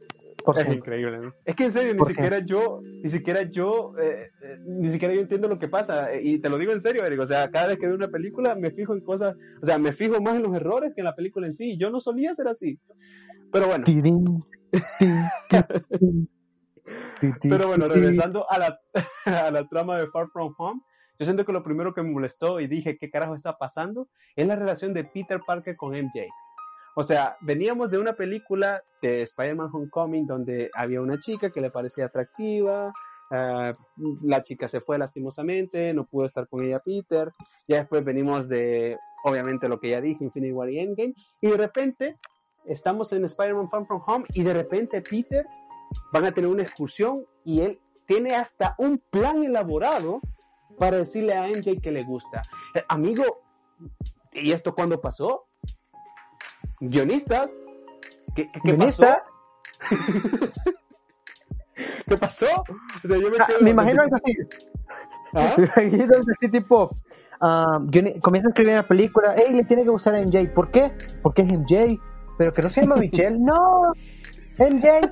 es 0.55 0.75
increíble. 0.75 1.33
Es 1.45 1.57
que 1.57 1.65
en 1.65 1.73
serio, 1.73 1.95
ni 1.95 2.05
siquiera 2.07 2.39
yo, 2.39 2.81
ni 2.83 3.11
siquiera 3.11 3.43
yo, 3.43 3.95
eh, 3.99 4.31
eh, 4.43 4.59
ni 4.67 4.89
siquiera 4.89 5.15
yo 5.15 5.21
entiendo 5.21 5.49
lo 5.49 5.59
que 5.59 5.69
pasa. 5.69 6.13
Eh, 6.13 6.21
y 6.23 6.39
te 6.39 6.49
lo 6.49 6.59
digo 6.59 6.73
en 6.73 6.81
serio, 6.81 7.05
Eric. 7.05 7.21
O 7.21 7.27
sea, 7.27 7.51
cada 7.51 7.69
vez 7.69 7.79
que 7.79 7.87
veo 7.87 7.97
una 7.97 8.09
película 8.09 8.55
me 8.55 8.71
fijo 8.71 8.95
en 8.95 9.01
cosas, 9.01 9.37
o 9.63 9.67
sea, 9.67 9.79
me 9.79 9.93
fijo 9.93 10.21
más 10.21 10.37
en 10.37 10.43
los 10.43 10.55
errores 10.55 10.93
que 10.95 11.01
en 11.01 11.07
la 11.07 11.15
película 11.15 11.47
en 11.47 11.53
sí. 11.53 11.77
Yo 11.79 11.91
no 11.91 12.01
solía 12.01 12.35
ser 12.35 12.49
así. 12.49 12.79
Pero 13.53 13.67
bueno. 13.67 13.85
Pero 17.43 17.69
bueno, 17.69 17.89
regresando 17.89 18.51
a 18.51 18.59
la, 18.59 18.81
a 19.47 19.51
la 19.51 19.69
trama 19.69 19.99
de 19.99 20.07
Far 20.09 20.29
From 20.33 20.55
Home, 20.59 20.81
yo 21.19 21.25
siento 21.25 21.45
que 21.45 21.53
lo 21.53 21.63
primero 21.63 21.95
que 21.95 22.03
me 22.03 22.11
molestó 22.11 22.61
y 22.61 22.67
dije, 22.67 22.99
¿qué 22.99 23.11
carajo 23.11 23.35
está 23.35 23.57
pasando? 23.57 24.09
Es 24.35 24.47
la 24.47 24.57
relación 24.57 24.93
de 24.93 25.05
Peter 25.05 25.41
Parker 25.47 25.77
con 25.77 25.93
MJ. 25.93 26.27
O 26.99 27.05
sea, 27.05 27.37
veníamos 27.43 27.91
de 27.91 27.99
una 27.99 28.15
película 28.15 28.83
de 29.03 29.21
Spider-Man 29.21 29.69
Homecoming 29.71 30.27
donde 30.27 30.71
había 30.73 31.03
una 31.03 31.19
chica 31.19 31.51
que 31.51 31.61
le 31.61 31.71
parecía 31.71 32.07
atractiva, 32.07 32.91
ah, 33.31 33.75
la 34.23 34.43
chica 34.43 34.67
se 34.67 34.81
fue 34.81 34.97
lastimosamente, 34.97 35.93
no 35.93 36.07
pudo 36.07 36.25
estar 36.25 36.49
con 36.49 36.65
ella 36.65 36.81
Peter, 36.81 37.35
ya 37.69 37.81
después 37.81 38.03
venimos 38.03 38.49
de, 38.49 38.97
obviamente, 39.25 39.69
lo 39.69 39.79
que 39.79 39.91
ya 39.91 40.01
dije, 40.01 40.25
Infinity 40.25 40.55
War 40.55 40.71
y 40.71 40.79
Endgame, 40.79 41.15
y 41.43 41.51
de 41.51 41.57
repente 41.59 42.17
estamos 42.65 43.13
en 43.13 43.27
Spider-Man 43.27 43.69
Far 43.69 43.87
From 43.87 44.03
Home 44.07 44.25
y 44.33 44.43
de 44.43 44.55
repente 44.55 45.03
Peter 45.03 45.47
van 46.15 46.25
a 46.25 46.33
tener 46.33 46.49
una 46.49 46.63
excursión 46.63 47.27
y 47.45 47.61
él 47.61 47.79
tiene 48.07 48.35
hasta 48.35 48.75
un 48.79 49.03
plan 49.11 49.45
elaborado 49.45 50.23
para 50.79 50.97
decirle 50.97 51.35
a 51.35 51.47
MJ 51.47 51.79
que 51.83 51.93
le 51.93 52.05
gusta. 52.05 52.41
Eh, 52.75 52.83
amigo, 52.89 53.43
¿y 54.33 54.53
esto 54.53 54.75
cuándo 54.75 54.99
pasó? 54.99 55.47
Guionistas. 56.81 57.51
¿Qué, 58.35 58.51
qué 58.53 58.61
¿Guionistas? 58.65 59.19
pasó? 59.79 59.97
¿Qué 62.09 62.17
pasó? 62.17 62.47
O 63.05 63.09
sea, 63.09 63.17
yo 63.19 63.31
me, 63.31 63.37
ah, 63.39 63.49
me 63.61 63.71
imagino 63.71 64.03
algo 64.03 64.17
así. 64.17 64.33
¿Ah? 65.35 65.55
Me 65.59 65.65
imagino 65.65 66.15
algo 66.15 66.31
así 66.31 66.49
tipo. 66.49 66.97
Uh, 67.41 68.21
comienza 68.23 68.49
a 68.49 68.51
escribir 68.51 68.73
una 68.73 68.89
película, 68.89 69.35
hey, 69.37 69.53
le 69.53 69.65
tiene 69.65 69.83
que 69.83 69.91
gustar 69.91 70.15
a 70.15 70.23
MJ. 70.23 70.55
¿Por 70.55 70.71
qué? 70.71 70.91
Porque 71.23 71.43
es 71.43 71.49
MJ. 71.49 72.01
Pero 72.39 72.53
que 72.53 72.63
no 72.63 72.71
se 72.71 72.81
llama 72.81 72.97
Michelle. 72.97 73.39
no, 73.41 73.93
MJ. 74.59 75.11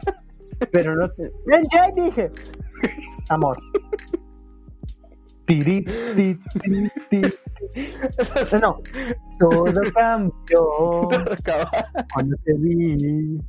Pero 0.70 0.94
no. 0.96 1.06
MJ 1.46 1.92
dije. 1.94 2.30
Amor. 3.28 3.58
Tiri, 5.46 5.84
ti, 6.16 6.38
ti, 7.10 7.20
ti. 7.72 7.94
No, 8.60 8.80
todo 9.38 9.80
cambió 9.94 11.08
cuando 12.12 12.36
te 12.44 12.52
vi. 12.58 13.40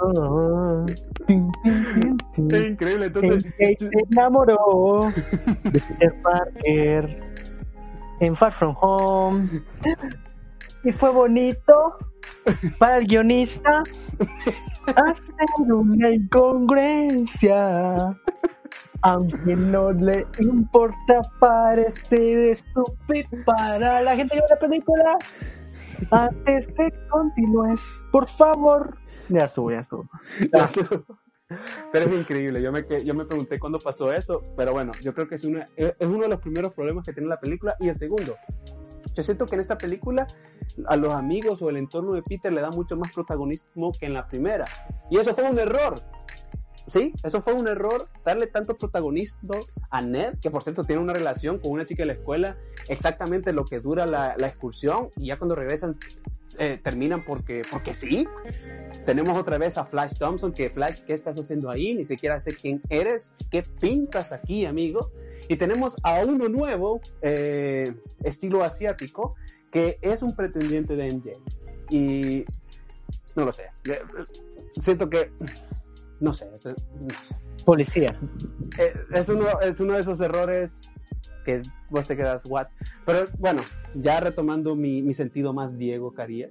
Oh, 0.00 0.86
es 1.26 2.66
increíble, 2.66 3.06
entonces. 3.06 3.44
se 3.58 3.76
enamoró 4.10 5.10
de 5.64 5.80
Peter 5.80 6.14
Parker 6.22 7.20
en 8.20 8.36
Far 8.36 8.52
From 8.52 8.76
Home. 8.80 9.62
Y 10.84 10.92
fue 10.92 11.10
bonito 11.10 11.98
para 12.78 12.98
el 12.98 13.06
guionista 13.06 13.82
hacer 14.86 15.34
una 15.68 16.10
incongruencia 16.10 18.16
aunque 19.02 19.56
no 19.56 19.92
le 19.92 20.26
importa 20.38 21.20
parecer 21.38 22.50
estúpido 22.50 23.28
para 23.44 24.02
la 24.02 24.16
gente 24.16 24.36
que 24.36 24.42
la 24.48 24.58
película. 24.58 25.18
Antes 26.10 26.68
que 26.68 26.92
continúes, 27.10 27.80
por 28.12 28.28
favor. 28.30 28.96
Ya 29.28 29.48
subo, 29.48 29.72
ya 29.72 29.82
subo. 29.82 30.08
Pero 31.92 32.10
es 32.10 32.14
increíble, 32.14 32.62
yo 32.62 32.70
me, 32.70 32.84
yo 33.04 33.14
me 33.14 33.24
pregunté 33.24 33.58
cuándo 33.58 33.78
pasó 33.78 34.12
eso, 34.12 34.42
pero 34.56 34.72
bueno, 34.72 34.92
yo 35.00 35.14
creo 35.14 35.26
que 35.26 35.36
es, 35.36 35.44
una, 35.44 35.68
es 35.76 35.94
uno 36.00 36.20
de 36.20 36.28
los 36.28 36.40
primeros 36.40 36.74
problemas 36.74 37.06
que 37.06 37.12
tiene 37.12 37.28
la 37.28 37.40
película. 37.40 37.74
Y 37.80 37.88
el 37.88 37.98
segundo, 37.98 38.36
yo 39.14 39.22
siento 39.22 39.46
que 39.46 39.54
en 39.54 39.62
esta 39.62 39.78
película 39.78 40.26
a 40.86 40.96
los 40.96 41.12
amigos 41.14 41.62
o 41.62 41.70
el 41.70 41.76
entorno 41.76 42.12
de 42.12 42.22
Peter 42.22 42.52
le 42.52 42.60
da 42.60 42.70
mucho 42.70 42.96
más 42.96 43.12
protagonismo 43.12 43.92
que 43.98 44.06
en 44.06 44.14
la 44.14 44.28
primera. 44.28 44.66
Y 45.10 45.18
eso 45.18 45.34
fue 45.34 45.44
un 45.44 45.58
error, 45.58 46.00
sí, 46.88 47.12
eso 47.22 47.42
fue 47.42 47.54
un 47.54 47.68
error, 47.68 48.08
darle 48.24 48.46
tanto 48.46 48.76
protagonismo 48.76 49.54
a 49.90 50.02
Ned, 50.02 50.38
que 50.40 50.50
por 50.50 50.64
cierto 50.64 50.84
tiene 50.84 51.02
una 51.02 51.12
relación 51.12 51.58
con 51.58 51.72
una 51.72 51.84
chica 51.84 52.02
de 52.02 52.08
la 52.08 52.12
escuela, 52.14 52.56
exactamente 52.88 53.52
lo 53.52 53.64
que 53.64 53.80
dura 53.80 54.06
la, 54.06 54.34
excursión, 54.38 55.10
y 55.16 55.26
ya 55.26 55.38
cuando 55.38 55.54
regresan 55.54 55.96
eh, 56.58 56.80
terminan 56.82 57.24
porque, 57.24 57.62
porque 57.70 57.94
sí. 57.94 58.26
Tenemos 59.06 59.38
otra 59.38 59.58
vez 59.58 59.78
a 59.78 59.84
Flash 59.84 60.18
Thompson, 60.18 60.52
que 60.52 60.70
Flash, 60.70 61.00
¿qué 61.06 61.12
estás 61.12 61.38
haciendo 61.38 61.70
ahí? 61.70 61.94
Ni 61.94 62.04
siquiera 62.04 62.40
sé 62.40 62.54
quién 62.54 62.82
eres, 62.88 63.32
qué 63.50 63.62
pintas 63.62 64.32
aquí, 64.32 64.66
amigo. 64.66 65.12
Y 65.48 65.56
tenemos 65.56 65.96
a 66.02 66.24
uno 66.24 66.48
nuevo, 66.48 67.00
eh, 67.22 67.94
estilo 68.24 68.64
asiático, 68.64 69.34
que 69.70 69.98
es 70.02 70.22
un 70.22 70.34
pretendiente 70.34 70.96
de 70.96 71.12
MJ. 71.12 71.30
Y 71.90 72.44
no 73.34 73.44
lo 73.44 73.52
sé. 73.52 73.70
Siento 74.78 75.08
que, 75.08 75.30
no 76.20 76.32
sé. 76.34 76.46
Policía. 77.64 78.18
Eh, 78.78 78.94
es 79.12 79.28
uno, 79.28 79.60
es 79.60 79.80
uno 79.80 79.94
de 79.94 80.00
esos 80.00 80.20
errores 80.20 80.80
que 81.44 81.62
vos 81.90 82.06
te 82.06 82.16
quedas, 82.16 82.44
what? 82.46 82.68
Pero 83.06 83.26
bueno, 83.38 83.62
ya 83.94 84.20
retomando 84.20 84.76
mi, 84.76 85.02
mi 85.02 85.14
sentido 85.14 85.52
más 85.52 85.78
Diego 85.78 86.12
Carías, 86.12 86.50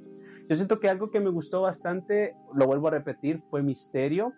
yo 0.50 0.56
siento 0.56 0.80
que 0.80 0.90
algo 0.90 1.12
que 1.12 1.20
me 1.20 1.30
gustó 1.30 1.62
bastante, 1.62 2.34
lo 2.54 2.68
vuelvo 2.68 2.88
a 2.88 2.92
repetir, 2.92 3.42
fue 3.50 3.62
Misterio. 3.62 4.34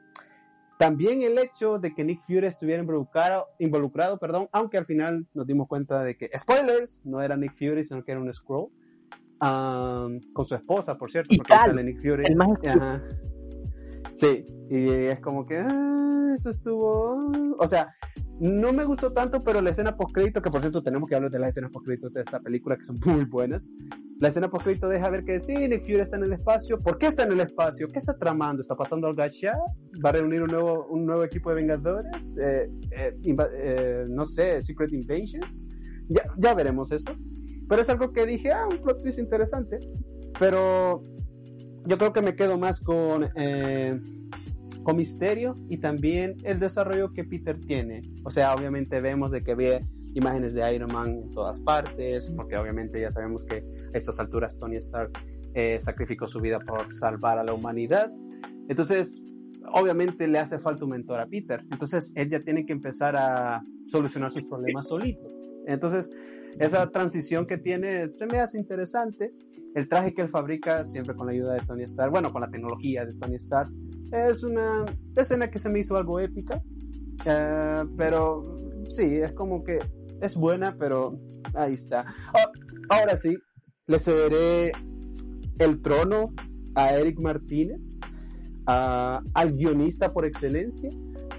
También 0.79 1.21
el 1.21 1.37
hecho 1.37 1.77
de 1.77 1.93
que 1.93 2.03
Nick 2.03 2.21
Fury 2.25 2.47
estuviera 2.47 2.81
involucrado, 2.81 3.47
involucrado 3.59 4.17
perdón, 4.17 4.47
aunque 4.51 4.77
al 4.77 4.85
final 4.85 5.27
nos 5.33 5.45
dimos 5.45 5.67
cuenta 5.67 6.03
de 6.03 6.17
que, 6.17 6.31
spoilers, 6.37 7.01
no 7.03 7.21
era 7.21 7.37
Nick 7.37 7.53
Fury, 7.57 7.85
sino 7.85 8.03
que 8.03 8.11
era 8.13 8.21
un 8.21 8.33
Scroll. 8.33 8.69
con 9.39 10.45
su 10.45 10.55
esposa, 10.55 10.97
por 10.97 11.11
cierto, 11.11 11.35
porque 11.35 11.53
sale 11.53 11.83
Nick 11.83 12.01
Fury. 12.01 12.25
El 12.25 12.35
más 12.35 12.57
Sí, 14.13 14.45
y 14.69 14.89
es 14.89 15.19
como 15.19 15.45
que, 15.45 15.57
ah, 15.57 16.33
eso 16.35 16.49
estuvo. 16.49 17.31
O 17.57 17.67
sea, 17.67 17.93
no 18.39 18.71
me 18.71 18.85
gustó 18.85 19.11
tanto, 19.11 19.43
pero 19.43 19.59
la 19.59 19.71
escena 19.71 19.97
post-crédito, 19.97 20.41
que 20.41 20.49
por 20.49 20.61
cierto 20.61 20.81
tenemos 20.81 21.09
que 21.09 21.15
hablar 21.15 21.29
de 21.29 21.39
las 21.39 21.49
escenas 21.49 21.71
post-crédito 21.71 22.09
de 22.09 22.21
esta 22.21 22.39
película, 22.39 22.77
que 22.77 22.85
son 22.85 22.97
muy 23.05 23.25
buenas. 23.25 23.69
La 24.19 24.29
escena 24.29 24.49
post-crédito 24.49 24.87
deja 24.87 25.09
ver 25.09 25.25
que 25.25 25.39
sí, 25.41 25.53
Nick 25.67 25.83
Fury 25.83 25.95
está 25.95 26.17
en 26.17 26.23
el 26.23 26.33
espacio. 26.33 26.79
¿Por 26.79 26.97
qué 26.97 27.07
está 27.07 27.23
en 27.23 27.33
el 27.33 27.41
espacio? 27.41 27.87
¿Qué 27.89 27.99
está 27.99 28.17
tramando? 28.17 28.61
¿Está 28.61 28.75
pasando 28.75 29.07
algo 29.07 29.21
allá? 29.21 29.57
¿Va 30.03 30.09
a 30.09 30.13
reunir 30.13 30.41
un 30.41 30.51
nuevo, 30.51 30.87
un 30.87 31.05
nuevo 31.05 31.23
equipo 31.23 31.49
de 31.49 31.55
Vengadores? 31.55 32.37
Eh, 32.41 32.69
eh, 32.91 33.17
eh, 33.25 34.05
no 34.07 34.25
sé, 34.25 34.61
Secret 34.61 34.93
Invasions. 34.93 35.65
Ya, 36.07 36.23
ya 36.37 36.53
veremos 36.53 36.93
eso. 36.93 37.11
Pero 37.67 37.81
es 37.81 37.89
algo 37.89 38.13
que 38.13 38.25
dije, 38.25 38.51
ah, 38.51 38.67
un 38.69 38.77
plot 38.77 39.01
twist 39.01 39.19
interesante. 39.19 39.79
Pero 40.39 41.03
yo 41.85 41.97
creo 41.97 42.13
que 42.13 42.21
me 42.21 42.35
quedo 42.35 42.57
más 42.57 42.79
con 42.79 43.29
con 44.83 44.95
misterio 44.95 45.57
y 45.69 45.77
también 45.77 46.37
el 46.43 46.59
desarrollo 46.59 47.13
que 47.13 47.23
Peter 47.23 47.59
tiene. 47.59 48.01
O 48.23 48.31
sea, 48.31 48.55
obviamente 48.55 49.01
vemos 49.01 49.31
de 49.31 49.43
que 49.43 49.55
ve 49.55 49.85
imágenes 50.13 50.53
de 50.53 50.73
Iron 50.73 50.91
Man 50.91 51.09
en 51.09 51.31
todas 51.31 51.59
partes, 51.59 52.29
porque 52.35 52.57
obviamente 52.57 52.99
ya 52.99 53.11
sabemos 53.11 53.43
que 53.45 53.57
a 53.57 53.97
estas 53.97 54.19
alturas 54.19 54.57
Tony 54.57 54.77
Stark 54.77 55.11
eh, 55.53 55.77
sacrificó 55.79 56.27
su 56.27 56.39
vida 56.39 56.59
por 56.59 56.97
salvar 56.97 57.37
a 57.37 57.43
la 57.43 57.53
humanidad. 57.53 58.11
Entonces, 58.67 59.21
obviamente 59.73 60.27
le 60.27 60.39
hace 60.39 60.59
falta 60.59 60.85
un 60.85 60.91
mentor 60.91 61.19
a 61.19 61.27
Peter. 61.27 61.63
Entonces, 61.71 62.11
él 62.15 62.29
ya 62.29 62.39
tiene 62.41 62.65
que 62.65 62.73
empezar 62.73 63.15
a 63.15 63.63
solucionar 63.87 64.31
sus 64.31 64.43
problemas 64.43 64.87
solito. 64.87 65.27
Entonces, 65.67 66.09
esa 66.59 66.89
transición 66.89 67.45
que 67.45 67.57
tiene 67.57 68.09
se 68.15 68.25
me 68.25 68.39
hace 68.39 68.57
interesante. 68.57 69.33
El 69.75 69.87
traje 69.87 70.13
que 70.13 70.23
él 70.23 70.29
fabrica, 70.29 70.87
siempre 70.87 71.15
con 71.15 71.27
la 71.27 71.33
ayuda 71.33 71.53
de 71.53 71.59
Tony 71.61 71.83
Stark, 71.83 72.11
bueno, 72.11 72.31
con 72.31 72.41
la 72.41 72.49
tecnología 72.49 73.05
de 73.05 73.13
Tony 73.13 73.35
Stark, 73.35 73.71
es 74.11 74.43
una 74.43 74.85
escena 75.15 75.49
que 75.49 75.59
se 75.59 75.69
me 75.69 75.79
hizo 75.79 75.95
algo 75.95 76.19
épica, 76.19 76.61
eh, 77.25 77.83
pero 77.97 78.55
sí, 78.87 79.17
es 79.17 79.31
como 79.33 79.63
que 79.63 79.79
es 80.21 80.35
buena, 80.35 80.75
pero 80.77 81.19
ahí 81.53 81.73
está. 81.73 82.05
Oh, 82.33 82.51
ahora 82.89 83.15
sí, 83.15 83.37
le 83.87 83.99
cederé 83.99 84.71
el 85.59 85.81
trono 85.81 86.33
a 86.75 86.93
Eric 86.95 87.19
Martínez, 87.19 87.99
al 88.65 89.51
guionista 89.53 90.13
por 90.13 90.25
excelencia, 90.25 90.89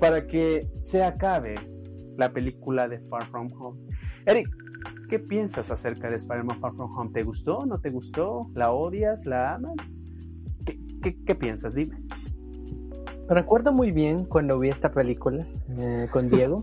para 0.01 0.27
que 0.27 0.67
se 0.81 1.03
acabe 1.03 1.55
la 2.17 2.33
película 2.33 2.89
de 2.89 2.99
Far 3.09 3.25
From 3.31 3.53
Home. 3.59 3.81
Eric, 4.27 4.49
¿qué 5.11 5.19
piensas 5.19 5.73
acerca 5.73 6.09
de 6.09 6.17
Spider-Man 6.17 6.61
Far 6.61 6.73
From 6.75 6.97
Home? 6.97 7.11
¿Te 7.13 7.25
gustó? 7.25 7.67
¿No 7.67 7.81
te 7.81 7.91
gustó? 7.91 8.49
¿La 8.55 8.71
odias? 8.73 9.27
¿La 9.27 9.57
amas? 9.57 9.97
¿Qué, 11.03 11.17
qué 11.27 11.35
piensas? 11.35 11.75
Dime. 11.75 11.99
Recuerdo 13.29 13.73
muy 13.73 13.91
bien 13.91 14.25
cuando 14.25 14.59
vi 14.61 14.69
esta 14.69 14.93
película 14.93 15.45
eh, 15.77 16.07
con 16.13 16.31
Diego. 16.31 16.63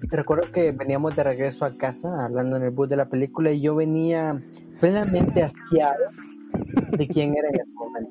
Recuerdo 0.10 0.50
que 0.50 0.72
veníamos 0.72 1.14
de 1.14 1.24
regreso 1.24 1.66
a 1.66 1.76
casa 1.76 2.24
hablando 2.24 2.56
en 2.56 2.62
el 2.62 2.70
bus 2.70 2.88
de 2.88 2.96
la 2.96 3.10
película 3.10 3.52
y 3.52 3.60
yo 3.60 3.74
venía 3.74 4.42
plenamente 4.80 5.42
asqueado 5.42 6.04
de 6.96 7.06
quién 7.06 7.36
era 7.36 7.48
en 7.48 7.54
ese 7.54 7.72
momento. 7.74 8.10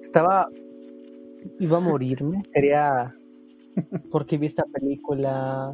Estaba, 0.00 0.48
iba 1.58 1.78
a 1.78 1.80
morirme, 1.80 2.42
quería, 2.52 3.14
porque 4.10 4.36
vi 4.36 4.46
esta 4.46 4.64
película, 4.64 5.72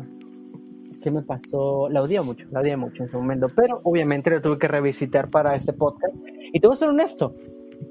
¿qué 1.03 1.11
me 1.11 1.23
pasó? 1.23 1.89
La 1.91 2.03
odié 2.03 2.21
mucho, 2.23 2.47
la 2.51 2.61
odié 2.61 2.77
mucho 2.77 3.03
en 3.03 3.09
ese 3.09 3.17
momento, 3.17 3.49
pero 3.55 3.81
obviamente 3.85 4.31
lo 4.31 4.41
tuve 4.41 4.59
que 4.59 4.69
revisitar 4.69 5.29
para 5.29 5.55
este 5.55 5.73
podcast. 5.73 6.15
Y 6.53 6.61
te 6.61 6.67
voy 6.67 6.75
a 6.75 6.79
ser 6.79 6.89
honesto, 6.89 7.35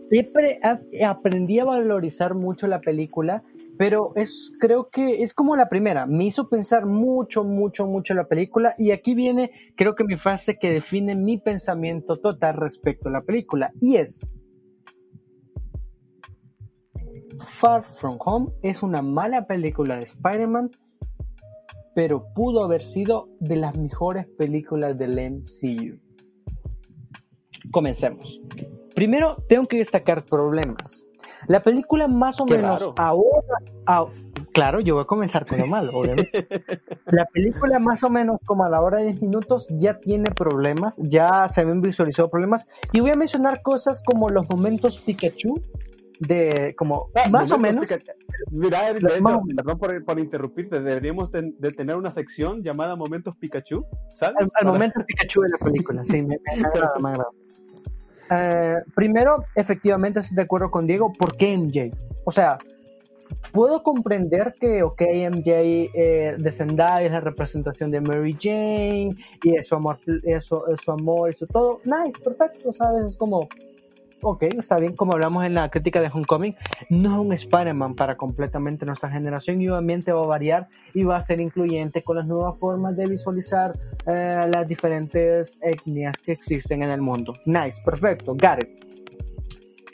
siempre 0.09 0.59
aprendí 1.05 1.59
a 1.59 1.65
valorizar 1.65 2.33
mucho 2.33 2.67
la 2.67 2.81
película, 2.81 3.43
pero 3.77 4.13
es, 4.15 4.51
creo 4.59 4.89
que 4.89 5.23
es 5.23 5.33
como 5.33 5.55
la 5.55 5.69
primera, 5.69 6.05
me 6.05 6.25
hizo 6.25 6.49
pensar 6.49 6.85
mucho, 6.85 7.43
mucho, 7.43 7.85
mucho 7.85 8.13
la 8.13 8.27
película 8.27 8.75
y 8.77 8.91
aquí 8.91 9.13
viene, 9.13 9.51
creo 9.75 9.95
que 9.95 10.03
mi 10.03 10.17
frase 10.17 10.57
que 10.57 10.71
define 10.71 11.15
mi 11.15 11.37
pensamiento 11.37 12.17
total 12.17 12.57
respecto 12.57 13.09
a 13.09 13.11
la 13.11 13.21
película 13.21 13.71
y 13.79 13.95
es, 13.95 14.25
Far 17.39 17.83
From 17.95 18.17
Home 18.19 18.51
es 18.61 18.83
una 18.83 19.01
mala 19.01 19.47
película 19.47 19.97
de 19.97 20.03
Spider-Man, 20.03 20.71
pero 21.93 22.25
pudo 22.33 22.63
haber 22.63 22.83
sido 22.83 23.29
de 23.39 23.55
las 23.55 23.77
mejores 23.77 24.27
películas 24.37 24.97
del 24.97 25.19
MCU. 25.31 25.99
Comencemos. 27.71 28.41
Primero, 28.95 29.37
tengo 29.47 29.67
que 29.67 29.77
destacar 29.77 30.25
problemas. 30.25 31.03
La 31.47 31.61
película 31.61 32.07
más 32.07 32.39
o 32.39 32.45
menos 32.45 32.93
ahora, 32.97 34.05
claro, 34.53 34.79
yo 34.79 34.95
voy 34.95 35.03
a 35.03 35.07
comenzar 35.07 35.45
con 35.45 35.59
lo 35.59 35.67
malo, 35.67 35.91
obviamente. 35.97 36.47
La 37.05 37.25
película 37.25 37.79
más 37.79 38.03
o 38.03 38.09
menos 38.09 38.39
como 38.45 38.63
a 38.63 38.69
la 38.69 38.81
hora 38.81 38.99
de 38.99 39.05
10 39.05 39.21
minutos 39.21 39.67
ya 39.71 39.99
tiene 39.99 40.31
problemas, 40.31 40.97
ya 40.97 41.47
se 41.49 41.63
ven 41.65 41.81
visualizados 41.81 42.31
problemas 42.31 42.67
y 42.91 42.99
voy 42.99 43.11
a 43.11 43.15
mencionar 43.15 43.61
cosas 43.61 44.01
como 44.05 44.29
los 44.29 44.47
momentos 44.49 44.99
Pikachu 44.99 45.55
de 46.21 46.75
como 46.77 47.09
ah, 47.15 47.27
más 47.29 47.51
o 47.51 47.57
menos 47.57 47.85
Mira, 48.51 48.79
perdón 49.55 49.79
por, 50.05 50.19
interrumpirte, 50.19 50.81
deberíamos 50.81 51.31
de, 51.31 51.51
tener 51.71 51.95
una 51.95 52.11
sección 52.11 52.63
llamada 52.63 52.95
Momentos 52.95 53.35
Pikachu, 53.37 53.85
¿sabes? 54.13 54.49
Al, 54.55 54.67
momento 54.67 55.03
Pikachu 55.05 55.41
de 55.41 55.49
la 55.49 55.57
película, 55.57 56.05
sí, 56.05 56.21
me, 56.21 56.37
me 56.55 56.65
agrada, 56.65 56.93
me 56.99 57.09
agrada. 57.09 57.29
Eh, 58.29 58.77
primero, 58.95 59.43
efectivamente 59.55 60.19
estoy 60.19 60.35
de 60.35 60.43
acuerdo 60.43 60.71
con 60.71 60.87
Diego, 60.87 61.11
¿por 61.13 61.35
qué 61.37 61.57
MJ? 61.57 61.89
O 62.23 62.31
sea, 62.31 62.57
puedo 63.51 63.83
comprender 63.83 64.55
que, 64.59 64.83
ok, 64.83 65.01
MJ 65.01 65.49
eh, 65.93 66.35
de 66.37 66.51
Zendaya 66.51 67.05
es 67.05 67.11
la 67.11 67.19
representación 67.19 67.91
de 67.91 67.99
Mary 67.99 68.37
Jane 68.39 69.15
y 69.43 69.63
su 69.63 69.75
amor, 69.75 69.99
eso, 70.23 70.63
su 70.83 70.91
amor, 70.91 71.31
eso 71.31 71.45
todo, 71.47 71.81
nice, 71.83 72.17
perfecto, 72.23 72.71
¿sabes? 72.73 73.05
Es 73.07 73.17
como, 73.17 73.47
ok, 74.21 74.43
está 74.57 74.77
bien, 74.77 74.95
como 74.95 75.13
hablamos 75.13 75.45
en 75.45 75.55
la 75.55 75.69
crítica 75.69 76.01
de 76.01 76.09
Homecoming, 76.13 76.55
no 76.89 77.13
es 77.13 77.19
un 77.19 77.33
Spider-Man 77.33 77.95
para 77.95 78.15
completamente 78.17 78.85
nuestra 78.85 79.09
generación 79.09 79.61
y 79.61 79.69
obviamente 79.69 80.11
va 80.11 80.23
a 80.23 80.27
variar 80.27 80.67
y 80.93 81.03
va 81.03 81.17
a 81.17 81.21
ser 81.21 81.39
incluyente 81.39 82.03
con 82.03 82.17
las 82.17 82.27
nuevas 82.27 82.57
formas 82.59 82.95
de 82.95 83.07
visualizar 83.07 83.77
eh, 84.05 84.41
las 84.51 84.67
diferentes 84.67 85.57
etnias 85.61 86.17
que 86.19 86.33
existen 86.33 86.83
en 86.83 86.89
el 86.89 87.01
mundo. 87.01 87.33
Nice, 87.45 87.81
perfecto, 87.83 88.33
got 88.33 88.61
it. 88.61 88.69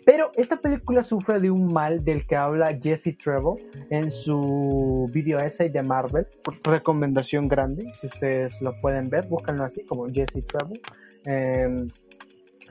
Pero 0.06 0.32
esta 0.36 0.56
película 0.56 1.04
sufre 1.04 1.42
de 1.42 1.52
un 1.52 1.74
mal 1.74 2.04
del 2.06 2.26
que 2.26 2.38
habla 2.38 2.78
Jesse 2.82 3.18
Trevor 3.18 3.58
en 3.90 4.10
su 4.10 5.10
video 5.12 5.38
essay 5.40 5.68
de 5.68 5.84
Marvel, 5.84 6.26
recomendación 6.64 7.50
grande, 7.50 7.92
si 8.00 8.08
ustedes 8.08 8.54
lo 8.62 8.74
pueden 8.80 9.10
ver, 9.10 9.28
búsquenlo 9.28 9.66
así 9.66 9.84
como 9.84 10.08
Jesse 10.08 10.46
Trevor. 10.48 10.80
Eh, 11.26 11.88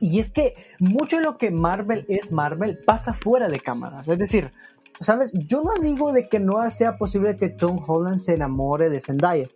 y 0.00 0.18
es 0.18 0.30
que 0.30 0.54
mucho 0.78 1.16
de 1.16 1.22
lo 1.22 1.38
que 1.38 1.50
Marvel 1.50 2.04
es 2.08 2.32
Marvel 2.32 2.78
pasa 2.84 3.12
fuera 3.12 3.48
de 3.48 3.60
cámaras. 3.60 4.06
Es 4.08 4.18
decir, 4.18 4.52
¿sabes? 5.00 5.32
Yo 5.32 5.62
no 5.62 5.80
digo 5.80 6.12
de 6.12 6.28
que 6.28 6.38
no 6.38 6.70
sea 6.70 6.96
posible 6.98 7.36
que 7.36 7.48
Tom 7.48 7.82
Holland 7.86 8.20
se 8.20 8.34
enamore 8.34 8.90
de 8.90 9.00
Zendaya 9.00 9.48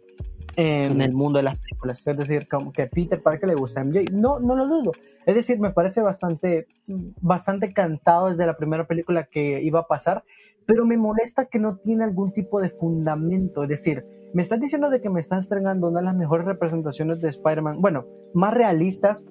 en 0.57 1.01
el 1.01 1.13
mundo 1.13 1.39
de 1.39 1.45
las 1.45 1.59
películas. 1.59 2.07
Es 2.07 2.17
decir, 2.17 2.49
como 2.49 2.73
que 2.73 2.87
Peter 2.87 3.23
Parker 3.23 3.49
le 3.49 3.55
gusta 3.55 3.81
a 3.81 3.85
MJ. 3.85 4.11
No, 4.13 4.41
no 4.41 4.57
lo 4.57 4.67
dudo. 4.67 4.93
Es 5.27 5.35
decir, 5.35 5.59
me 5.59 5.71
parece 5.71 6.01
bastante, 6.01 6.67
bastante 6.87 7.73
cantado 7.73 8.31
desde 8.31 8.47
la 8.47 8.57
primera 8.57 8.87
película 8.87 9.25
que 9.25 9.63
iba 9.63 9.81
a 9.81 9.87
pasar, 9.87 10.25
pero 10.67 10.85
me 10.85 10.97
molesta 10.97 11.47
que 11.47 11.59
no 11.59 11.77
tiene 11.77 12.05
algún 12.05 12.33
tipo 12.33 12.61
de 12.61 12.71
fundamento. 12.71 13.63
Es 13.65 13.69
decir, 13.69 14.05
me 14.33 14.43
estás 14.43 14.61
diciendo 14.61 14.91
de 14.91 15.01
que 15.01 15.11
me 15.11 15.21
estás 15.21 15.45
entregando 15.45 15.89
una 15.89 16.01
de 16.01 16.07
las 16.07 16.17
mejores 16.17 16.47
representaciones 16.47 17.21
de 17.21 17.29
Spider-Man, 17.29 17.81
bueno, 17.81 18.05
más 18.35 18.55
realistas, 18.55 19.25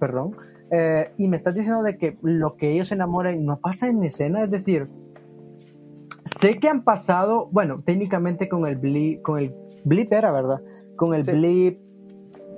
perdón, 0.00 0.36
eh, 0.70 1.10
y 1.16 1.28
me 1.28 1.36
estás 1.36 1.54
diciendo 1.54 1.82
de 1.82 1.96
que 1.96 2.16
lo 2.22 2.56
que 2.56 2.72
ellos 2.72 2.88
se 2.88 2.94
enamoran 2.94 3.44
no 3.44 3.58
pasa 3.60 3.88
en 3.88 4.02
escena, 4.02 4.44
es 4.44 4.50
decir, 4.50 4.88
sé 6.40 6.58
que 6.58 6.68
han 6.68 6.82
pasado, 6.82 7.48
bueno, 7.52 7.82
técnicamente 7.84 8.48
con 8.48 8.66
el 8.66 8.76
blip, 8.76 9.22
con 9.22 9.38
el 9.38 9.54
blip 9.84 10.12
era, 10.12 10.32
¿verdad? 10.32 10.60
Con 10.96 11.14
el 11.14 11.22
blip 11.22 11.78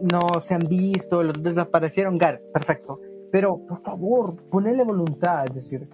no 0.00 0.40
se 0.40 0.54
han 0.54 0.68
visto, 0.68 1.22
los 1.22 1.42
desaparecieron, 1.42 2.18
Gar, 2.18 2.40
perfecto. 2.52 3.00
Pero, 3.30 3.58
por 3.66 3.78
favor, 3.82 4.36
ponele 4.50 4.84
voluntad, 4.84 5.46
es 5.46 5.54
decir, 5.54 5.88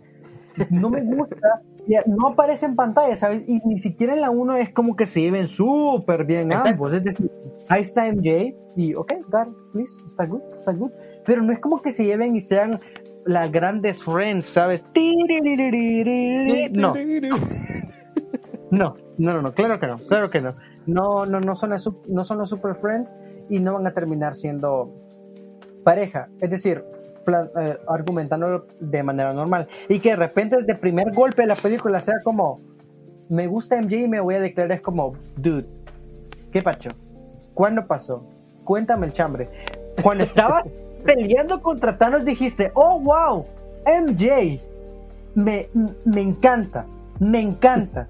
no 0.70 0.90
me 0.90 1.02
gusta, 1.02 1.62
no 2.06 2.28
aparece 2.28 2.66
en 2.66 2.76
pantalla, 2.76 3.14
¿sabes? 3.16 3.42
Y 3.46 3.60
ni 3.64 3.78
siquiera 3.78 4.14
en 4.14 4.20
la 4.20 4.30
1 4.30 4.56
es 4.56 4.72
como 4.72 4.96
que 4.96 5.06
se 5.06 5.20
lleven 5.20 5.48
súper 5.48 6.24
bien 6.24 6.52
ambos, 6.52 6.92
es 6.92 7.04
decir, 7.04 7.30
ahí 7.68 7.82
está 7.82 8.10
MJ 8.10 8.54
y, 8.76 8.94
ok, 8.94 9.12
Gar, 9.28 9.48
please, 9.72 9.94
está 10.06 10.26
good, 10.26 10.42
está 10.54 10.72
good, 10.72 10.90
pero 11.24 11.42
no 11.42 11.52
es 11.52 11.58
como 11.60 11.82
que 11.82 11.92
se 11.92 12.04
lleven 12.04 12.36
y 12.36 12.40
sean 12.40 12.80
las 13.26 13.50
grandes 13.52 14.02
friends, 14.02 14.46
¿sabes? 14.46 14.84
No. 16.72 16.94
No, 18.70 18.96
no, 19.18 19.42
no, 19.42 19.54
claro 19.54 19.78
que 19.78 19.86
no, 19.86 19.98
claro 19.98 20.30
que 20.30 20.40
no. 20.40 20.56
No, 20.86 21.24
no, 21.26 21.38
no 21.40 21.54
son, 21.54 21.70
no 22.08 22.24
son 22.24 22.38
los 22.38 22.48
super 22.50 22.74
friends 22.74 23.16
y 23.48 23.60
no 23.60 23.74
van 23.74 23.86
a 23.86 23.92
terminar 23.92 24.34
siendo 24.34 24.92
pareja. 25.84 26.28
Es 26.40 26.50
decir, 26.50 26.84
eh, 27.26 27.78
argumentando 27.88 28.66
de 28.80 29.02
manera 29.02 29.32
normal. 29.32 29.68
Y 29.88 30.00
que 30.00 30.10
de 30.10 30.16
repente 30.16 30.56
desde 30.56 30.72
el 30.72 30.78
primer 30.78 31.12
golpe 31.12 31.42
de 31.42 31.48
la 31.48 31.56
película 31.56 32.00
sea 32.00 32.16
como, 32.22 32.60
me 33.28 33.46
gusta 33.46 33.80
MJ 33.80 33.96
y 33.96 34.08
me 34.08 34.20
voy 34.20 34.34
a 34.34 34.40
declarar 34.40 34.72
es 34.72 34.82
como, 34.82 35.14
dude, 35.36 35.66
¿qué 36.52 36.62
pacho? 36.62 36.90
¿Cuándo 37.54 37.86
pasó? 37.86 38.26
Cuéntame 38.64 39.06
el 39.06 39.12
chambre. 39.12 39.48
Cuando 40.02 40.24
estabas 40.24 40.64
peleando 41.04 41.62
contra 41.62 41.96
Thanos 41.96 42.24
dijiste, 42.24 42.70
oh 42.74 43.00
wow, 43.00 43.46
MJ, 43.86 44.60
me, 45.34 45.68
me 46.04 46.20
encanta, 46.20 46.86
me 47.20 47.40
encanta. 47.40 48.08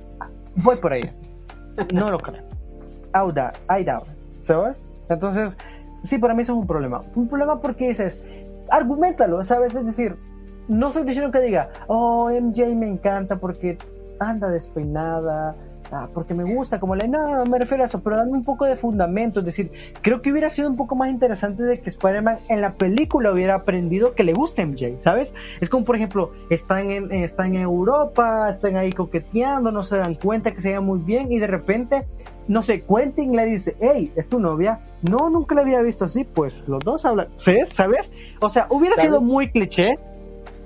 Voy 0.56 0.76
por 0.76 0.92
ahí. 0.92 1.10
No 1.92 2.10
lo 2.10 2.18
creo. 2.18 2.42
I 3.14 3.84
doubt. 3.84 4.06
¿Sabes? 4.42 4.84
Entonces, 5.08 5.56
sí, 6.04 6.18
para 6.18 6.34
mí 6.34 6.42
eso 6.42 6.52
es 6.52 6.58
un 6.58 6.66
problema. 6.66 7.02
Un 7.14 7.28
problema 7.28 7.60
porque 7.60 7.88
dices, 7.88 8.18
argumentalo, 8.70 9.44
¿sabes? 9.44 9.74
Es 9.74 9.86
decir, 9.86 10.16
no 10.68 10.88
estoy 10.88 11.04
diciendo 11.04 11.32
que 11.32 11.40
diga, 11.40 11.70
oh, 11.88 12.30
MJ 12.30 12.74
me 12.74 12.86
encanta 12.86 13.36
porque 13.36 13.76
anda 14.20 14.48
despeinada, 14.48 15.56
ah, 15.90 16.08
porque 16.14 16.34
me 16.34 16.44
gusta, 16.44 16.78
como 16.78 16.94
le, 16.94 17.08
no, 17.08 17.44
me 17.46 17.58
refiero 17.58 17.82
a 17.82 17.86
eso, 17.86 18.00
pero 18.02 18.16
dame 18.16 18.32
un 18.32 18.44
poco 18.44 18.66
de 18.66 18.76
fundamento, 18.76 19.40
es 19.40 19.46
decir, 19.46 19.72
creo 20.02 20.22
que 20.22 20.30
hubiera 20.30 20.50
sido 20.50 20.68
un 20.68 20.76
poco 20.76 20.94
más 20.94 21.10
interesante 21.10 21.62
de 21.64 21.80
que 21.80 21.90
Spider-Man 21.90 22.38
en 22.48 22.60
la 22.60 22.74
película 22.74 23.32
hubiera 23.32 23.56
aprendido 23.56 24.14
que 24.14 24.22
le 24.22 24.32
gusta 24.32 24.64
MJ, 24.64 25.00
¿sabes? 25.02 25.34
Es 25.60 25.70
como, 25.70 25.84
por 25.84 25.96
ejemplo, 25.96 26.30
están 26.50 26.90
en, 26.90 27.10
están 27.12 27.54
en 27.54 27.62
Europa, 27.62 28.48
están 28.50 28.76
ahí 28.76 28.92
coqueteando, 28.92 29.72
no 29.72 29.82
se 29.82 29.96
dan 29.96 30.14
cuenta 30.14 30.52
que 30.52 30.60
se 30.60 30.68
llevan 30.68 30.84
muy 30.84 31.00
bien 31.00 31.32
y 31.32 31.38
de 31.38 31.46
repente 31.46 32.06
no 32.48 32.62
sé, 32.62 32.82
Quentin 32.82 33.34
le 33.36 33.46
dice, 33.46 33.76
hey, 33.80 34.12
¿es 34.16 34.28
tu 34.28 34.40
novia? 34.40 34.80
No, 35.02 35.30
nunca 35.30 35.54
la 35.54 35.62
había 35.62 35.80
visto 35.82 36.04
así, 36.04 36.24
pues 36.24 36.52
los 36.66 36.80
dos 36.80 37.04
hablan, 37.04 37.28
¿sabes? 37.38 37.68
¿Sabes? 37.70 38.12
O 38.40 38.50
sea, 38.50 38.66
hubiera 38.70 38.96
sido 38.96 39.20
muy 39.20 39.50
cliché. 39.50 39.98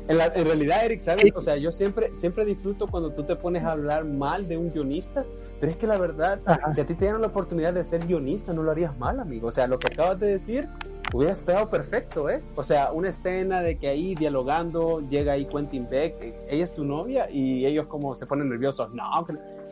En, 0.07 0.19
realidad, 0.19 0.85
Eric, 0.85 1.01
¿sabes? 1.01 1.33
O 1.35 1.41
sea, 1.41 1.57
yo 1.57 1.73
siempre, 1.73 2.15
siempre 2.15 2.45
disfruto 2.45 2.87
cuando 2.89 3.13
tú 3.13 3.25
te 3.25 3.37
pones 3.37 3.65
a 3.65 3.73
hablar 3.73 4.05
mal 4.05 4.47
de 4.47 4.59
un 4.59 4.71
guionista, 4.71 5.25
pero 5.61 5.73
es 5.73 5.79
que 5.79 5.87
la 5.87 5.97
verdad, 5.97 6.41
si 6.75 6.81
a 6.83 6.87
ti 6.87 6.95
te 6.95 7.07
dieran 7.07 7.23
la 7.23 7.29
oportunidad 7.29 7.73
de 7.73 7.85
ser 7.85 8.07
guionista, 8.07 8.53
no 8.53 8.63
lo 8.63 8.71
harías 8.71 8.99
mal, 8.99 9.19
amigo. 9.19 9.49
O 9.49 9.51
sea, 9.51 9.67
lo 9.67 9.79
que 9.79 9.87
acabas 9.87 10.21
de 10.21 10.27
decir 10.27 10.69
hubiera 11.15 11.33
estado 11.33 11.71
perfecto, 11.71 12.29
¿eh? 12.29 12.43
O 12.55 12.63
sea, 12.63 12.93
una 12.93 13.11
escena 13.11 13.63
de 13.63 13.79
que 13.79 13.89
ahí 13.89 14.15
dialogando 14.15 15.01
llega 15.09 15.33
ahí 15.33 15.47
Quentin 15.47 15.89
Beck, 15.89 16.35
ella 16.49 16.65
es 16.65 16.73
tu 16.73 16.85
novia 16.85 17.31
y 17.31 17.65
ellos 17.65 17.87
como 17.87 18.15
se 18.15 18.27
ponen 18.27 18.51
nerviosos. 18.51 18.93
No, 18.93 19.05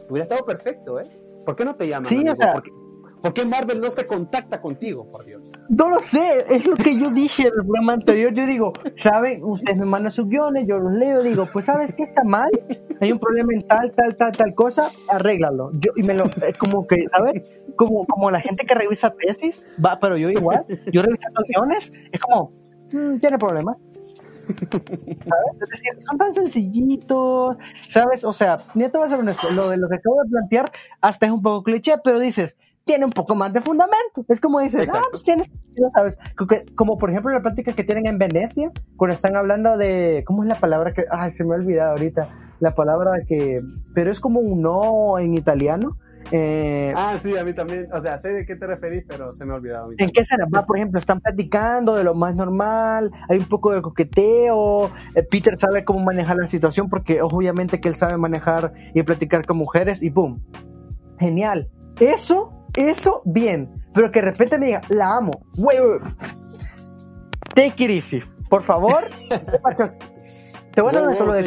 hubiera 0.08 0.22
estado 0.22 0.44
perfecto, 0.46 0.98
¿eh? 0.98 1.10
¿Por 1.44 1.56
qué 1.56 1.64
no 1.64 1.74
te 1.74 1.88
llaman? 1.88 2.08
Sí, 2.08 2.24
¿Por, 3.22 3.34
qué, 3.34 3.44
Marvel 3.44 3.80
no 3.80 3.90
se 3.90 4.04
contacta 4.06 4.60
contigo, 4.60 5.08
por 5.10 5.24
Dios? 5.24 5.42
No 5.68 5.88
lo 5.88 6.00
sé, 6.00 6.44
es 6.50 6.66
lo 6.66 6.74
que 6.74 6.98
yo 6.98 7.10
dije 7.10 7.42
en 7.42 7.52
el 7.56 7.64
programa 7.64 7.92
anterior. 7.92 8.34
Yo 8.34 8.46
digo, 8.46 8.72
¿saben? 8.96 9.44
Ustedes 9.44 9.76
me 9.78 9.84
mandan 9.84 10.10
sus 10.10 10.26
guiones, 10.28 10.66
yo 10.66 10.78
los 10.78 10.92
leo, 10.92 11.22
digo, 11.22 11.46
pues 11.52 11.66
¿sabes 11.66 11.92
qué 11.94 12.02
está 12.02 12.24
mal? 12.24 12.50
Hay 13.00 13.12
un 13.12 13.20
problema 13.20 13.52
en 13.54 13.66
tal, 13.68 13.92
tal, 13.92 14.16
tal, 14.16 14.36
tal 14.36 14.54
cosa, 14.54 14.90
arréglalo. 15.08 15.70
Yo, 15.74 15.92
y 15.94 16.02
me 16.02 16.14
lo, 16.14 16.24
es 16.24 16.56
como 16.58 16.86
que, 16.86 16.96
¿sabes? 17.12 17.42
Como, 17.76 18.06
como 18.06 18.30
la 18.30 18.40
gente 18.40 18.66
que 18.66 18.74
revisa 18.74 19.14
tesis, 19.14 19.68
va, 19.84 19.98
pero 20.00 20.16
yo 20.16 20.28
igual, 20.28 20.64
yo 20.92 21.02
reviso 21.02 21.28
los 21.32 21.44
guiones, 21.46 21.92
es 22.10 22.20
como, 22.20 22.52
mm, 22.92 23.18
tiene 23.18 23.38
problemas. 23.38 23.76
¿Sabes? 24.70 25.62
Es 25.62 25.68
decir, 25.70 26.04
son 26.06 26.18
tan 26.18 26.34
sencillitos, 26.34 27.56
¿sabes? 27.88 28.24
O 28.24 28.32
sea, 28.32 28.58
ni 28.74 28.88
te 28.88 28.98
vas 28.98 29.12
a 29.12 29.18
honesto, 29.18 29.50
lo 29.50 29.70
de 29.70 29.76
lo 29.76 29.88
que 29.88 29.96
acabo 29.96 30.22
de 30.22 30.30
plantear 30.30 30.72
hasta 31.00 31.26
es 31.26 31.32
un 31.32 31.42
poco 31.42 31.62
cliché, 31.62 31.94
pero 32.02 32.18
dices, 32.18 32.56
tiene 32.84 33.04
un 33.04 33.12
poco 33.12 33.34
más 33.34 33.52
de 33.52 33.60
fundamento. 33.60 34.24
Es 34.28 34.40
como 34.40 34.60
dices, 34.60 34.88
ah, 34.92 35.02
pues 35.10 35.22
tienes, 35.22 35.50
¿sabes? 35.94 36.18
Como 36.74 36.98
por 36.98 37.10
ejemplo 37.10 37.32
la 37.32 37.42
práctica 37.42 37.72
que 37.72 37.84
tienen 37.84 38.06
en 38.06 38.18
Venecia, 38.18 38.70
cuando 38.96 39.14
están 39.14 39.36
hablando 39.36 39.76
de, 39.76 40.24
¿cómo 40.26 40.42
es 40.42 40.48
la 40.48 40.58
palabra 40.58 40.92
que, 40.92 41.04
ay, 41.10 41.30
se 41.30 41.44
me 41.44 41.54
ha 41.54 41.58
olvidado 41.58 41.92
ahorita, 41.92 42.28
la 42.60 42.74
palabra 42.74 43.12
que, 43.26 43.60
pero 43.94 44.10
es 44.10 44.20
como 44.20 44.40
un 44.40 44.62
no 44.62 45.18
en 45.18 45.34
italiano, 45.34 45.96
eh, 46.34 46.94
ah, 46.96 47.18
sí, 47.20 47.36
a 47.36 47.44
mí 47.44 47.52
también. 47.52 47.88
O 47.92 48.00
sea, 48.00 48.18
sé 48.18 48.32
de 48.32 48.46
qué 48.46 48.56
te 48.56 48.66
referís, 48.66 49.04
pero 49.06 49.34
se 49.34 49.44
me 49.44 49.52
ha 49.52 49.56
olvidado. 49.56 49.90
¿En 49.98 50.10
qué 50.10 50.24
se 50.24 50.34
va? 50.52 50.64
Por 50.64 50.78
ejemplo, 50.78 50.98
están 50.98 51.20
platicando 51.20 51.94
de 51.94 52.04
lo 52.04 52.14
más 52.14 52.34
normal, 52.34 53.10
hay 53.28 53.38
un 53.38 53.48
poco 53.48 53.72
de 53.72 53.82
coqueteo. 53.82 54.90
Eh, 55.14 55.22
Peter 55.30 55.58
sabe 55.58 55.84
cómo 55.84 56.00
manejar 56.00 56.38
la 56.38 56.46
situación 56.46 56.88
porque 56.88 57.20
obviamente 57.20 57.80
que 57.80 57.88
él 57.88 57.94
sabe 57.94 58.16
manejar 58.16 58.72
y 58.94 59.02
platicar 59.02 59.44
con 59.44 59.58
mujeres 59.58 60.02
y 60.02 60.10
¡pum! 60.10 60.40
Genial. 61.18 61.68
Eso, 62.00 62.66
eso, 62.74 63.20
bien. 63.26 63.70
Pero 63.94 64.10
que 64.10 64.22
de 64.22 64.30
repente 64.30 64.58
me 64.58 64.66
diga, 64.66 64.80
la 64.88 65.16
amo. 65.16 65.44
Take 67.54 67.84
it 67.84 67.90
easy. 67.90 68.22
Por 68.48 68.62
favor. 68.62 69.04
Te 70.74 70.80
voy 70.80 70.96
a 70.96 71.00
dar 71.00 71.14
solo 71.14 71.34
de 71.34 71.46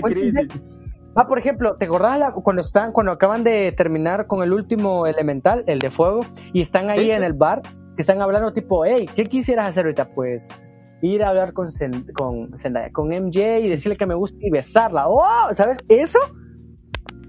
Ah, 1.15 1.27
por 1.27 1.39
ejemplo, 1.39 1.77
¿te 1.77 1.85
acordás 1.85 2.33
cuando 2.43 2.61
están, 2.61 2.91
cuando 2.91 3.13
acaban 3.13 3.43
de 3.45 3.71
terminar 3.71 4.27
con 4.27 4.43
el 4.43 4.51
último 4.51 5.07
elemental, 5.07 5.63
el 5.65 5.79
de 5.79 5.89
fuego, 5.89 6.21
y 6.51 6.61
están 6.61 6.89
ahí 6.89 7.09
en 7.09 7.23
el 7.23 7.31
bar, 7.31 7.61
que 7.95 8.01
están 8.01 8.21
hablando 8.21 8.51
tipo, 8.51 8.83
hey, 8.83 9.09
¿qué 9.15 9.23
quisieras 9.23 9.69
hacer 9.69 9.85
ahorita? 9.85 10.09
Pues 10.13 10.69
ir 11.01 11.23
a 11.23 11.29
hablar 11.29 11.53
con, 11.53 11.69
con 12.15 12.51
con 12.91 13.09
MJ 13.09 13.59
y 13.59 13.69
decirle 13.69 13.95
que 13.95 14.05
me 14.05 14.15
gusta 14.15 14.37
y 14.41 14.49
besarla. 14.49 15.07
¡Oh! 15.07 15.47
¿Sabes? 15.53 15.77
Eso 15.87 16.19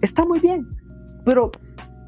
está 0.03 0.25
muy 0.25 0.41
bien, 0.41 0.67
pero 1.25 1.53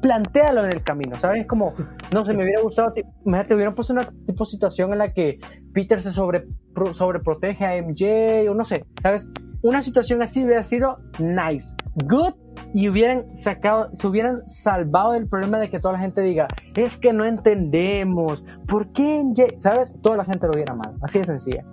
plantealo 0.01 0.65
en 0.65 0.73
el 0.73 0.83
camino, 0.83 1.17
¿sabes? 1.17 1.47
Como, 1.47 1.73
no 2.11 2.25
sé, 2.25 2.33
me 2.33 2.43
hubiera 2.43 2.61
gustado, 2.61 2.93
imagínate, 3.25 3.55
hubieran 3.55 3.75
puesto 3.75 3.93
una 3.93 4.09
tipo 4.25 4.43
situación 4.43 4.91
en 4.91 4.99
la 4.99 5.13
que 5.13 5.39
Peter 5.73 5.99
se 5.99 6.11
sobre, 6.11 6.45
sobreprotege 6.91 7.65
a 7.65 7.81
MJ, 7.81 8.49
o 8.49 8.53
no 8.53 8.65
sé, 8.65 8.85
¿sabes? 9.01 9.27
Una 9.61 9.81
situación 9.81 10.21
así 10.21 10.43
hubiera 10.43 10.63
sido 10.63 10.99
nice, 11.19 11.75
good, 12.05 12.33
y 12.73 12.87
hubieran 12.89 13.33
sacado, 13.33 13.89
se 13.93 14.07
hubieran 14.07 14.47
salvado 14.47 15.13
del 15.13 15.27
problema 15.27 15.57
de 15.59 15.69
que 15.69 15.79
toda 15.79 15.93
la 15.93 15.99
gente 15.99 16.21
diga, 16.21 16.47
es 16.75 16.97
que 16.97 17.13
no 17.13 17.25
entendemos, 17.25 18.43
¿por 18.67 18.91
qué? 18.91 19.23
¿Sabes? 19.57 19.95
Toda 20.01 20.17
la 20.17 20.25
gente 20.25 20.47
lo 20.47 20.53
viera 20.53 20.75
mal, 20.75 20.95
así 21.01 21.19
de 21.19 21.25
sencilla. 21.25 21.63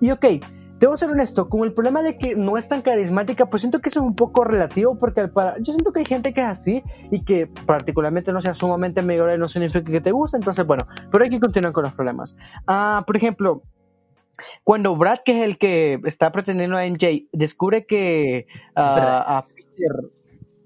Y 0.00 0.10
ok, 0.10 0.24
debo 0.78 0.96
ser 0.96 1.10
honesto, 1.10 1.48
con 1.48 1.64
el 1.64 1.72
problema 1.72 2.02
de 2.02 2.16
que 2.18 2.36
no 2.36 2.56
es 2.56 2.68
tan 2.68 2.82
carismática, 2.82 3.46
pues 3.46 3.62
siento 3.62 3.80
que 3.80 3.88
eso 3.88 4.00
es 4.00 4.06
un 4.06 4.14
poco 4.14 4.44
relativo, 4.44 4.96
porque 4.98 5.28
para, 5.28 5.56
yo 5.58 5.72
siento 5.72 5.92
que 5.92 6.00
hay 6.00 6.06
gente 6.06 6.32
que 6.32 6.40
es 6.40 6.46
así 6.46 6.82
y 7.10 7.24
que 7.24 7.48
particularmente 7.66 8.32
no 8.32 8.40
sea 8.40 8.54
sumamente 8.54 9.00
y 9.00 9.38
no 9.38 9.48
significa 9.48 9.90
que 9.90 10.00
te 10.00 10.12
guste, 10.12 10.36
entonces 10.36 10.66
bueno, 10.66 10.86
pero 11.10 11.24
hay 11.24 11.30
que 11.30 11.40
continuar 11.40 11.72
con 11.72 11.84
los 11.84 11.94
problemas. 11.94 12.36
Ah, 12.66 13.02
por 13.06 13.16
ejemplo, 13.16 13.62
cuando 14.62 14.96
Brad, 14.96 15.18
que 15.24 15.38
es 15.38 15.44
el 15.44 15.58
que 15.58 16.00
está 16.04 16.32
pretendiendo 16.32 16.76
a 16.76 16.86
MJ, 16.86 17.28
descubre 17.32 17.86
que 17.86 18.46
ah, 18.74 19.38
a 19.38 19.44
Peter, 19.44 20.10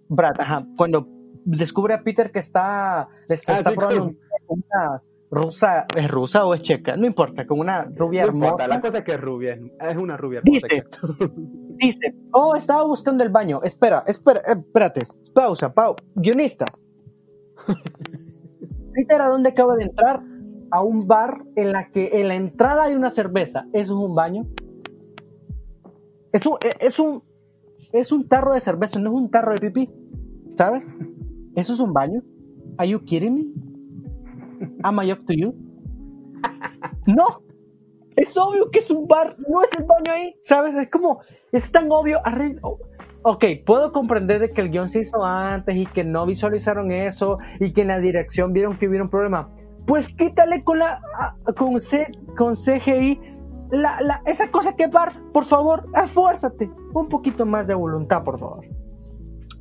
Brad, 0.08 0.40
ajá, 0.40 0.66
cuando 0.76 1.06
descubre 1.44 1.94
a 1.94 2.02
Peter 2.02 2.30
que 2.30 2.38
está, 2.38 3.08
le 3.28 3.34
está, 3.34 3.58
ah, 3.58 3.72
probando 3.74 4.14
una 4.48 5.02
rusa, 5.30 5.86
¿es 5.96 6.10
rusa 6.10 6.44
o 6.44 6.54
es 6.54 6.62
checa? 6.62 6.96
No 6.96 7.06
importa, 7.06 7.46
con 7.46 7.60
una 7.60 7.84
rubia 7.84 8.22
no 8.22 8.28
hermosa. 8.28 8.68
la 8.68 8.80
cosa 8.80 8.98
es 8.98 9.04
que 9.04 9.12
es 9.12 9.20
rubia, 9.20 9.58
es 9.80 9.96
una 9.96 10.16
rubia 10.16 10.40
hermosa. 10.40 10.66
Dice, 10.68 10.84
dice, 11.78 12.14
oh, 12.32 12.54
estaba 12.56 12.84
buscando 12.84 13.24
el 13.24 13.30
baño, 13.30 13.60
espera, 13.62 14.04
espera, 14.06 14.40
eh, 14.40 14.56
espérate, 14.58 15.06
pausa, 15.34 15.72
pausa, 15.72 16.02
guionista. 16.14 16.66
Peter, 18.94 19.20
¿a 19.20 19.28
dónde 19.28 19.50
acaba 19.50 19.76
de 19.76 19.84
entrar? 19.84 20.20
A 20.70 20.82
un 20.82 21.06
bar 21.06 21.42
en 21.56 21.72
la 21.72 21.90
que 21.90 22.20
en 22.20 22.28
la 22.28 22.34
entrada 22.34 22.84
hay 22.84 22.94
una 22.94 23.10
cerveza, 23.10 23.66
¿eso 23.72 23.94
es 23.94 24.08
un 24.08 24.14
baño? 24.14 24.46
Es 26.32 26.46
un, 26.46 26.54
e, 26.62 26.86
es 26.86 26.98
un, 26.98 27.22
es 27.92 28.12
un 28.12 28.28
tarro 28.28 28.54
de 28.54 28.60
cerveza, 28.60 28.98
no 28.98 29.10
es 29.10 29.16
un 29.16 29.30
tarro 29.30 29.54
de 29.54 29.60
pipí, 29.60 29.90
¿sabes? 30.56 30.84
¿Eso 31.56 31.72
es 31.72 31.80
un 31.80 31.92
baño? 31.92 32.22
Are 32.76 32.88
you 32.88 33.00
kidding 33.04 33.34
me? 33.34 34.68
Am 34.82 35.00
I 35.02 35.12
up 35.12 35.24
to 35.26 35.32
you? 35.32 35.54
No, 37.06 37.42
es 38.16 38.36
obvio 38.36 38.70
que 38.70 38.80
es 38.80 38.90
un 38.90 39.06
bar, 39.06 39.36
no 39.48 39.62
es 39.62 39.70
el 39.78 39.84
baño 39.84 40.12
ahí, 40.12 40.34
¿sabes? 40.44 40.74
Es 40.74 40.90
como, 40.90 41.20
es 41.52 41.70
tan 41.72 41.90
obvio. 41.90 42.20
Ok, 43.22 43.44
puedo 43.66 43.92
comprender 43.92 44.40
de 44.40 44.50
que 44.50 44.60
el 44.60 44.70
guion 44.70 44.90
se 44.90 45.00
hizo 45.00 45.24
antes 45.24 45.76
y 45.76 45.86
que 45.86 46.04
no 46.04 46.26
visualizaron 46.26 46.92
eso 46.92 47.38
y 47.58 47.72
que 47.72 47.82
en 47.82 47.88
la 47.88 47.98
dirección 47.98 48.52
vieron 48.52 48.78
que 48.78 48.88
hubiera 48.88 49.04
un 49.04 49.10
problema 49.10 49.50
pues 49.88 50.10
quítale 50.10 50.62
con 50.62 50.78
la 50.78 51.00
con, 51.56 51.80
C, 51.80 52.06
con 52.36 52.54
CGI 52.54 53.18
la, 53.70 54.00
la, 54.02 54.22
esa 54.26 54.50
cosa 54.50 54.76
que 54.76 54.88
par, 54.88 55.12
por 55.32 55.44
favor, 55.44 55.86
esfuérzate. 56.04 56.70
Un 56.92 57.08
poquito 57.08 57.44
más 57.46 57.66
de 57.66 57.74
voluntad, 57.74 58.22
por 58.22 58.38
favor. 58.38 58.64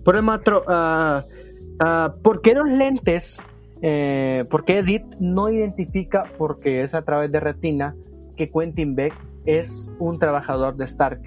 Por 0.03 0.15
el 0.15 0.28
otro, 0.30 0.63
uh, 0.67 2.21
¿por 2.21 2.41
qué 2.41 2.53
los 2.53 2.67
lentes? 2.67 3.39
Eh, 3.82 4.45
¿Por 4.49 4.65
qué 4.65 4.80
Edith 4.80 5.05
no 5.19 5.49
identifica, 5.49 6.23
porque 6.38 6.84
es 6.84 6.93
a 6.93 7.03
través 7.03 7.32
de 7.32 7.39
retina, 7.39 7.95
que 8.36 8.49
Quentin 8.49 8.95
Beck 8.95 9.13
es 9.45 9.91
un 9.99 10.19
trabajador 10.19 10.75
de 10.75 10.86
Stark? 10.86 11.21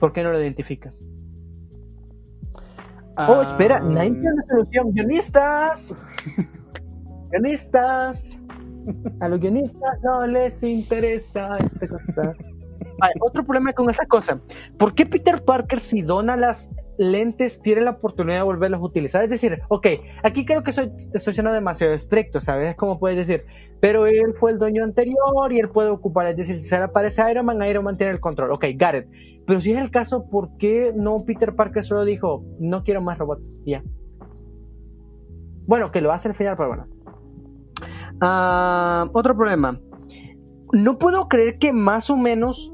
¿Por 0.00 0.12
qué 0.12 0.22
no 0.22 0.30
lo 0.30 0.40
identifica? 0.40 0.90
Oh, 3.16 3.42
espera, 3.42 3.80
nadie 3.80 4.10
tiene 4.10 4.32
una 4.32 4.44
solución. 4.46 4.92
Guionistas. 4.92 5.94
guionistas. 7.34 8.38
A 9.20 9.28
los 9.28 9.40
guionistas 9.40 10.00
no 10.02 10.26
les 10.26 10.62
interesa 10.62 11.56
esta 11.56 11.88
cosa. 11.88 12.34
otro 13.20 13.44
problema 13.44 13.72
con 13.72 13.90
esa 13.90 14.06
cosa. 14.06 14.40
¿Por 14.78 14.94
qué 14.94 15.06
Peter 15.06 15.42
Parker 15.42 15.80
si 15.80 16.02
dona 16.02 16.36
las 16.36 16.70
lentes 16.98 17.60
tiene 17.62 17.80
la 17.80 17.92
oportunidad 17.92 18.38
de 18.38 18.42
volverlos 18.44 18.80
a 18.80 18.84
utilizar? 18.84 19.24
Es 19.24 19.30
decir, 19.30 19.60
ok, 19.68 19.86
aquí 20.22 20.44
creo 20.44 20.62
que 20.62 20.70
soy, 20.70 20.90
estoy 21.12 21.32
siendo 21.32 21.52
demasiado 21.52 21.94
estricto, 21.94 22.40
¿sabes? 22.40 22.76
Como 22.76 22.98
puedes 22.98 23.16
decir, 23.16 23.46
pero 23.80 24.06
él 24.06 24.34
fue 24.34 24.52
el 24.52 24.58
dueño 24.58 24.84
anterior 24.84 25.50
y 25.50 25.58
él 25.58 25.70
puede 25.70 25.90
ocupar, 25.90 26.26
es 26.28 26.36
decir, 26.36 26.58
si 26.58 26.68
se 26.68 26.76
le 26.76 26.84
aparece 26.84 27.22
a 27.22 27.30
Iron 27.30 27.46
Man, 27.46 27.62
Iron 27.62 27.84
Man 27.84 27.96
tiene 27.96 28.12
el 28.12 28.20
control. 28.20 28.52
Ok, 28.52 28.64
it. 28.64 28.78
Pero 29.46 29.60
si 29.60 29.72
es 29.72 29.78
el 29.78 29.90
caso, 29.90 30.28
¿por 30.30 30.56
qué 30.58 30.92
no 30.94 31.24
Peter 31.24 31.54
Parker 31.54 31.84
solo 31.84 32.04
dijo, 32.04 32.44
no 32.60 32.84
quiero 32.84 33.00
más 33.00 33.18
robots? 33.18 33.42
Ya. 33.66 33.82
Bueno, 35.66 35.90
que 35.90 36.00
lo 36.00 36.12
hace 36.12 36.28
al 36.28 36.34
final, 36.34 36.56
pero 36.56 36.68
bueno. 36.68 36.93
Ah, 38.20 39.08
otro 39.12 39.36
problema. 39.36 39.80
No 40.72 40.98
puedo 40.98 41.28
creer 41.28 41.58
que 41.58 41.72
más 41.72 42.10
o 42.10 42.16
menos 42.16 42.72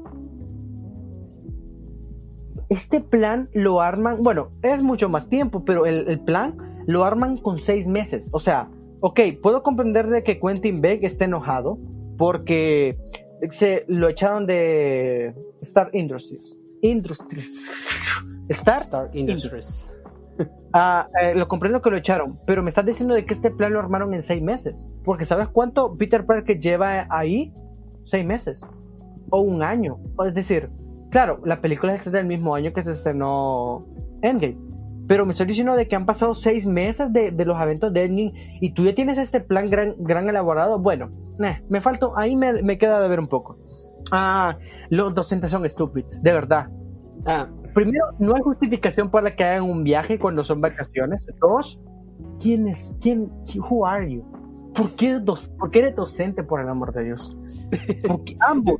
este 2.69 3.01
plan 3.01 3.49
lo 3.53 3.81
arman, 3.81 4.23
bueno, 4.23 4.49
es 4.63 4.81
mucho 4.81 5.09
más 5.09 5.27
tiempo, 5.27 5.65
pero 5.65 5.85
el, 5.85 6.19
plan 6.21 6.55
lo 6.87 7.03
arman 7.03 7.37
con 7.37 7.59
seis 7.59 7.85
meses. 7.85 8.29
O 8.31 8.39
sea, 8.39 8.69
ok, 9.01 9.19
puedo 9.43 9.61
comprender 9.61 10.07
de 10.07 10.23
que 10.23 10.39
Quentin 10.39 10.79
Beck 10.79 11.03
esté 11.03 11.25
enojado 11.25 11.77
porque 12.17 12.97
se 13.49 13.83
lo 13.87 14.07
echaron 14.07 14.45
de 14.45 15.35
Star 15.61 15.89
Industries. 15.93 16.57
Industries. 16.81 18.07
Star, 18.47 18.81
Star 18.81 19.09
Industries. 19.13 19.90
Ah, 20.73 21.09
eh, 21.21 21.35
lo 21.35 21.49
comprendo 21.49 21.81
que 21.81 21.89
lo 21.89 21.97
echaron, 21.97 22.39
pero 22.45 22.63
me 22.63 22.69
estás 22.69 22.85
diciendo 22.85 23.13
de 23.13 23.25
que 23.25 23.33
este 23.33 23.51
plan 23.51 23.73
lo 23.73 23.79
armaron 23.79 24.13
en 24.13 24.23
seis 24.23 24.41
meses. 24.41 24.85
Porque 25.03 25.25
¿sabes 25.25 25.49
cuánto 25.49 25.97
Peter 25.97 26.25
Parker 26.25 26.59
lleva 26.59 27.07
ahí? 27.09 27.53
Seis 28.05 28.25
meses. 28.25 28.61
O 29.29 29.41
un 29.41 29.63
año. 29.63 29.97
Es 30.25 30.33
decir, 30.33 30.69
claro, 31.09 31.41
la 31.43 31.59
película 31.61 31.93
es 31.93 32.09
del 32.09 32.25
mismo 32.25 32.55
año 32.55 32.71
que 32.71 32.83
se 32.83 32.91
estrenó 32.91 33.85
Endgame. 34.21 34.57
Pero 35.07 35.25
me 35.25 35.31
estoy 35.31 35.47
diciendo 35.47 35.75
de 35.75 35.89
que 35.89 35.95
han 35.97 36.05
pasado 36.05 36.33
seis 36.33 36.65
meses 36.65 37.11
de, 37.11 37.31
los 37.43 37.61
eventos 37.61 37.91
de 37.91 38.05
Endgame 38.05 38.57
y 38.61 38.73
tú 38.73 38.85
ya 38.85 38.95
tienes 38.95 39.17
este 39.17 39.41
plan 39.41 39.69
gran, 39.69 39.95
gran 39.97 40.29
elaborado. 40.29 40.79
Bueno, 40.79 41.09
eh, 41.43 41.61
me 41.67 41.81
falta, 41.81 42.07
ahí 42.15 42.37
me, 42.37 42.63
me, 42.63 42.77
queda 42.77 43.01
de 43.01 43.09
ver 43.09 43.19
un 43.19 43.27
poco. 43.27 43.57
Ah, 44.09 44.57
los 44.89 45.13
docentes 45.13 45.51
son 45.51 45.65
estúpidos, 45.65 46.21
de 46.21 46.31
verdad. 46.31 46.67
Ah, 47.25 47.47
primero, 47.73 48.05
no 48.19 48.35
hay 48.35 48.41
justificación 48.41 49.09
para 49.09 49.35
que 49.35 49.43
hagan 49.43 49.63
un 49.63 49.83
viaje 49.83 50.19
cuando 50.19 50.43
son 50.43 50.61
vacaciones. 50.61 51.25
Dos, 51.39 51.79
¿quién 52.39 52.67
es? 52.67 52.97
¿Quién? 53.01 53.31
Who 53.69 53.85
are 53.85 54.11
you? 54.11 54.23
¿Por 54.75 54.95
qué, 54.95 55.19
¿Por 55.59 55.71
qué 55.71 55.79
eres 55.79 55.95
docente, 55.95 56.43
por 56.43 56.61
el 56.61 56.69
amor 56.69 56.93
de 56.93 57.03
Dios? 57.03 57.37
Porque 58.07 58.37
ambos. 58.47 58.79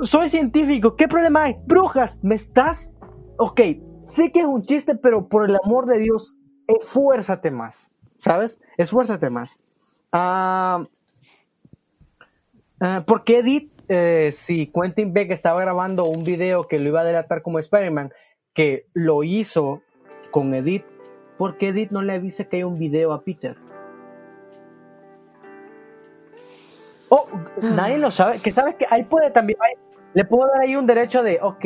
Soy 0.00 0.28
científico, 0.28 0.96
¿qué 0.96 1.06
problema 1.06 1.44
hay? 1.44 1.56
Brujas, 1.66 2.18
¿me 2.22 2.34
estás? 2.34 2.92
Ok, 3.36 3.60
sé 4.00 4.32
que 4.32 4.40
es 4.40 4.46
un 4.46 4.62
chiste, 4.62 4.96
pero 4.96 5.28
por 5.28 5.48
el 5.48 5.56
amor 5.64 5.86
de 5.86 5.98
Dios, 5.98 6.36
esfuérzate 6.66 7.50
más. 7.50 7.76
¿Sabes? 8.18 8.60
Esfuérzate 8.78 9.30
más. 9.30 9.56
Ah, 10.12 10.84
ah, 12.80 13.04
¿Por 13.06 13.24
qué 13.24 13.38
Edith 13.38 13.71
eh, 13.88 14.30
si 14.32 14.66
Quentin 14.66 15.12
Beck 15.12 15.30
estaba 15.30 15.60
grabando 15.60 16.04
un 16.04 16.24
video 16.24 16.68
que 16.68 16.78
lo 16.78 16.88
iba 16.88 17.00
a 17.00 17.04
delatar 17.04 17.42
como 17.42 17.58
Spider-Man, 17.58 18.12
que 18.54 18.86
lo 18.92 19.22
hizo 19.24 19.82
con 20.30 20.54
Edith, 20.54 20.84
¿por 21.38 21.56
qué 21.58 21.68
Edith 21.68 21.90
no 21.90 22.02
le 22.02 22.14
avisa 22.14 22.44
que 22.44 22.56
hay 22.56 22.62
un 22.64 22.78
video 22.78 23.12
a 23.12 23.22
Peter? 23.22 23.56
Oh, 27.08 27.26
nadie 27.60 27.98
lo 27.98 28.10
sabe, 28.10 28.38
que 28.38 28.52
sabes 28.52 28.74
que 28.76 28.86
ahí 28.88 29.04
puede 29.04 29.30
también, 29.30 29.58
le 30.14 30.24
puedo 30.24 30.48
dar 30.48 30.62
ahí 30.62 30.76
un 30.76 30.86
derecho 30.86 31.22
de, 31.22 31.38
ok, 31.42 31.64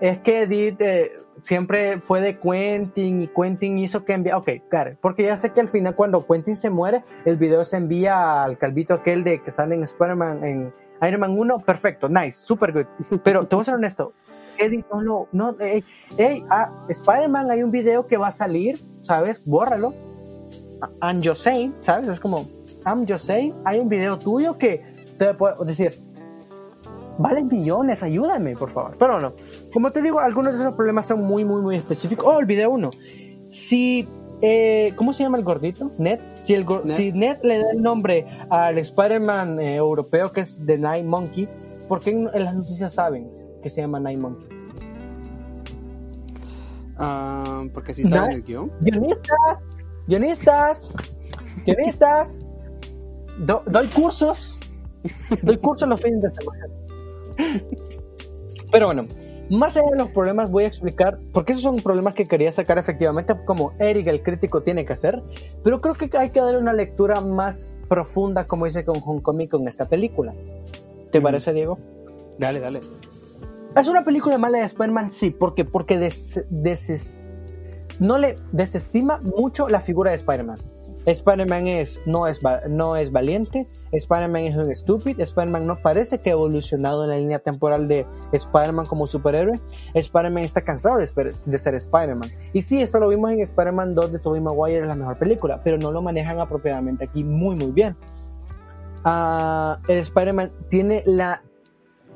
es 0.00 0.18
que 0.20 0.42
Edith 0.42 0.80
eh, 0.80 1.12
siempre 1.42 2.00
fue 2.00 2.20
de 2.20 2.38
Quentin 2.38 3.22
y 3.22 3.28
Quentin 3.28 3.78
hizo 3.78 4.04
que 4.04 4.12
envía, 4.12 4.36
ok, 4.36 4.50
claro, 4.68 4.96
porque 5.00 5.24
ya 5.24 5.36
sé 5.36 5.50
que 5.52 5.60
al 5.60 5.68
final 5.68 5.96
cuando 5.96 6.26
Quentin 6.26 6.54
se 6.54 6.70
muere, 6.70 7.02
el 7.24 7.36
video 7.36 7.64
se 7.64 7.76
envía 7.76 8.42
al 8.42 8.56
calvito 8.58 8.94
aquel 8.94 9.24
de 9.24 9.42
que 9.42 9.50
sale 9.50 9.74
en 9.74 9.82
Spider-Man 9.82 10.44
en 10.44 10.72
Iron 11.02 11.20
Man 11.20 11.38
1, 11.38 11.58
perfecto, 11.60 12.08
nice, 12.08 12.38
super 12.38 12.72
good. 12.72 12.86
Pero 13.22 13.44
te 13.44 13.54
voy 13.54 13.62
a 13.62 13.64
ser 13.64 13.74
honesto, 13.74 14.12
Eddie 14.58 14.84
no. 15.02 15.28
No, 15.32 15.56
hey, 15.58 15.84
hey 16.16 16.44
ah, 16.50 16.70
Spider-Man 16.88 17.50
hay 17.50 17.62
un 17.62 17.70
video 17.70 18.06
que 18.06 18.16
va 18.16 18.28
a 18.28 18.32
salir, 18.32 18.82
¿sabes? 19.02 19.44
Bórralo. 19.44 19.94
I'm 21.02 21.22
just 21.22 21.42
saying, 21.42 21.74
¿sabes? 21.80 22.08
Es 22.08 22.20
como, 22.20 22.46
I'm 22.84 23.06
just 23.06 23.26
saying, 23.26 23.54
hay 23.64 23.78
un 23.78 23.88
video 23.88 24.18
tuyo 24.18 24.58
que 24.58 24.82
te 25.18 25.32
puedo 25.34 25.64
decir, 25.64 25.94
vale 27.18 27.42
millones, 27.42 28.02
ayúdame, 28.02 28.56
por 28.56 28.70
favor. 28.70 28.96
Pero 28.98 29.20
no, 29.20 29.32
como 29.72 29.90
te 29.90 30.02
digo, 30.02 30.20
algunos 30.20 30.54
de 30.54 30.60
esos 30.60 30.74
problemas 30.74 31.06
son 31.06 31.22
muy, 31.22 31.44
muy, 31.44 31.62
muy 31.62 31.76
específicos. 31.76 32.26
Oh, 32.26 32.38
el 32.38 32.46
video 32.46 32.70
uno. 32.70 32.90
Si 33.50 34.06
eh, 34.42 34.92
¿cómo 34.96 35.12
se 35.12 35.22
llama 35.22 35.38
el 35.38 35.44
gordito? 35.44 35.90
Ned. 35.98 36.20
Si, 36.42 36.54
el 36.54 36.66
si 36.86 37.12
Ned 37.12 37.38
le 37.42 37.58
da 37.58 37.70
el 37.72 37.82
nombre 37.82 38.26
al 38.50 38.78
Spider-Man 38.78 39.60
eh, 39.60 39.76
europeo 39.76 40.30
que 40.32 40.40
es 40.40 40.62
The 40.64 40.78
Night 40.78 41.04
Monkey, 41.04 41.48
¿por 41.88 42.00
qué 42.00 42.10
en, 42.10 42.24
las 42.32 42.54
noticias 42.54 42.94
saben 42.94 43.30
que 43.62 43.70
se 43.70 43.80
llama 43.80 43.98
Night 44.00 44.18
Monkey? 44.18 44.48
Ah, 46.98 47.64
porque 47.74 47.92
así 47.92 48.02
está 48.02 48.26
en 48.26 48.32
el 48.32 48.42
guion. 48.42 48.72
Guionistas, 48.80 49.62
guionistas, 50.06 50.92
guionistas. 51.64 52.46
doy 53.38 53.86
cursos, 53.88 54.58
doy 55.42 55.58
cursos 55.58 55.88
los 55.88 56.00
fines 56.00 56.22
de 56.22 56.30
semana. 56.30 56.66
Pero 58.72 58.86
bueno, 58.86 59.06
más 59.50 59.76
allá 59.76 59.86
de 59.90 59.98
los 59.98 60.08
problemas, 60.10 60.50
voy 60.50 60.64
a 60.64 60.66
explicar, 60.66 61.18
porque 61.32 61.52
esos 61.52 61.62
son 61.62 61.76
problemas 61.76 62.14
que 62.14 62.26
quería 62.26 62.50
sacar 62.50 62.78
efectivamente, 62.78 63.34
como 63.44 63.72
Eric, 63.78 64.06
el 64.08 64.22
crítico, 64.22 64.62
tiene 64.62 64.84
que 64.84 64.92
hacer, 64.92 65.22
pero 65.62 65.80
creo 65.80 65.94
que 65.94 66.10
hay 66.16 66.30
que 66.30 66.40
darle 66.40 66.58
una 66.58 66.72
lectura 66.72 67.20
más 67.20 67.76
profunda, 67.88 68.46
como 68.46 68.64
dice 68.64 68.84
con 68.84 69.00
Homecoming, 69.04 69.48
con 69.48 69.68
esta 69.68 69.88
película. 69.88 70.34
¿Te 71.12 71.20
parece, 71.20 71.52
Diego? 71.52 71.78
Dale, 72.38 72.60
dale. 72.60 72.80
¿Es 73.76 73.88
una 73.88 74.04
película 74.04 74.38
mala 74.38 74.58
de 74.58 74.64
Spider-Man? 74.64 75.10
Sí, 75.10 75.30
porque, 75.30 75.64
porque 75.64 76.10
no 78.00 78.18
le 78.18 78.38
desestima 78.52 79.18
mucho 79.18 79.68
la 79.68 79.80
figura 79.80 80.10
de 80.10 80.16
Spider-Man. 80.16 80.58
Spider-Man 81.06 81.68
es, 81.68 82.00
no, 82.04 82.26
es, 82.26 82.40
no 82.68 82.96
es 82.96 83.12
valiente, 83.12 83.66
Spider-Man 83.92 84.42
es 84.42 84.56
un 84.56 84.70
estúpido, 84.70 85.22
Spider-Man 85.22 85.66
no 85.66 85.80
parece 85.80 86.18
que 86.18 86.30
ha 86.30 86.32
evolucionado 86.32 87.04
en 87.04 87.10
la 87.10 87.16
línea 87.16 87.38
temporal 87.38 87.86
de 87.86 88.04
Spider-Man 88.32 88.86
como 88.86 89.06
superhéroe, 89.06 89.60
Spider-Man 89.94 90.44
está 90.44 90.62
cansado 90.62 90.98
de, 90.98 91.06
ser 91.06 91.74
Spider-Man. 91.74 92.30
Y 92.52 92.62
sí, 92.62 92.82
esto 92.82 92.98
lo 92.98 93.08
vimos 93.08 93.30
en 93.30 93.40
Spider-Man 93.40 93.94
2 93.94 94.12
de 94.12 94.18
Tobey 94.18 94.40
Maguire, 94.40 94.82
es 94.82 94.88
la 94.88 94.96
mejor 94.96 95.18
película, 95.18 95.60
pero 95.62 95.78
no 95.78 95.92
lo 95.92 96.02
manejan 96.02 96.40
apropiadamente 96.40 97.04
aquí 97.04 97.22
muy 97.22 97.54
muy 97.54 97.70
bien. 97.70 97.96
Uh, 99.04 99.76
el 99.86 99.98
Spider-Man 99.98 100.50
tiene 100.68 101.04
la 101.06 101.42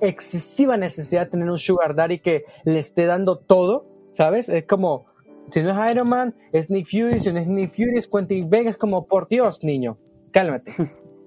excesiva 0.01 0.77
necesidad 0.77 1.27
de 1.27 1.31
tener 1.31 1.51
un 1.51 1.59
Sugar 1.59 1.95
Daddy 1.95 2.19
que 2.19 2.45
le 2.65 2.81
esté 2.81 3.07
dando 3.07 3.39
todo, 3.39 3.87
¿sabes? 4.13 4.49
Es 4.49 4.67
como, 4.67 5.07
si 5.51 5.63
no 5.63 5.71
es 5.71 5.91
Iron 5.91 6.09
Man, 6.09 6.35
es 6.53 6.71
Nick 6.71 6.87
Fury, 6.87 7.21
si 7.21 7.33
no 7.33 7.39
es 7.39 7.47
Nick 7.47 7.71
Fury, 7.71 7.99
es 7.99 8.09
Quentin 8.09 8.49
Beck, 8.49 8.67
es 8.67 8.77
como, 8.77 9.07
por 9.07 9.29
Dios, 9.29 9.63
niño, 9.63 9.97
cálmate. 10.33 10.73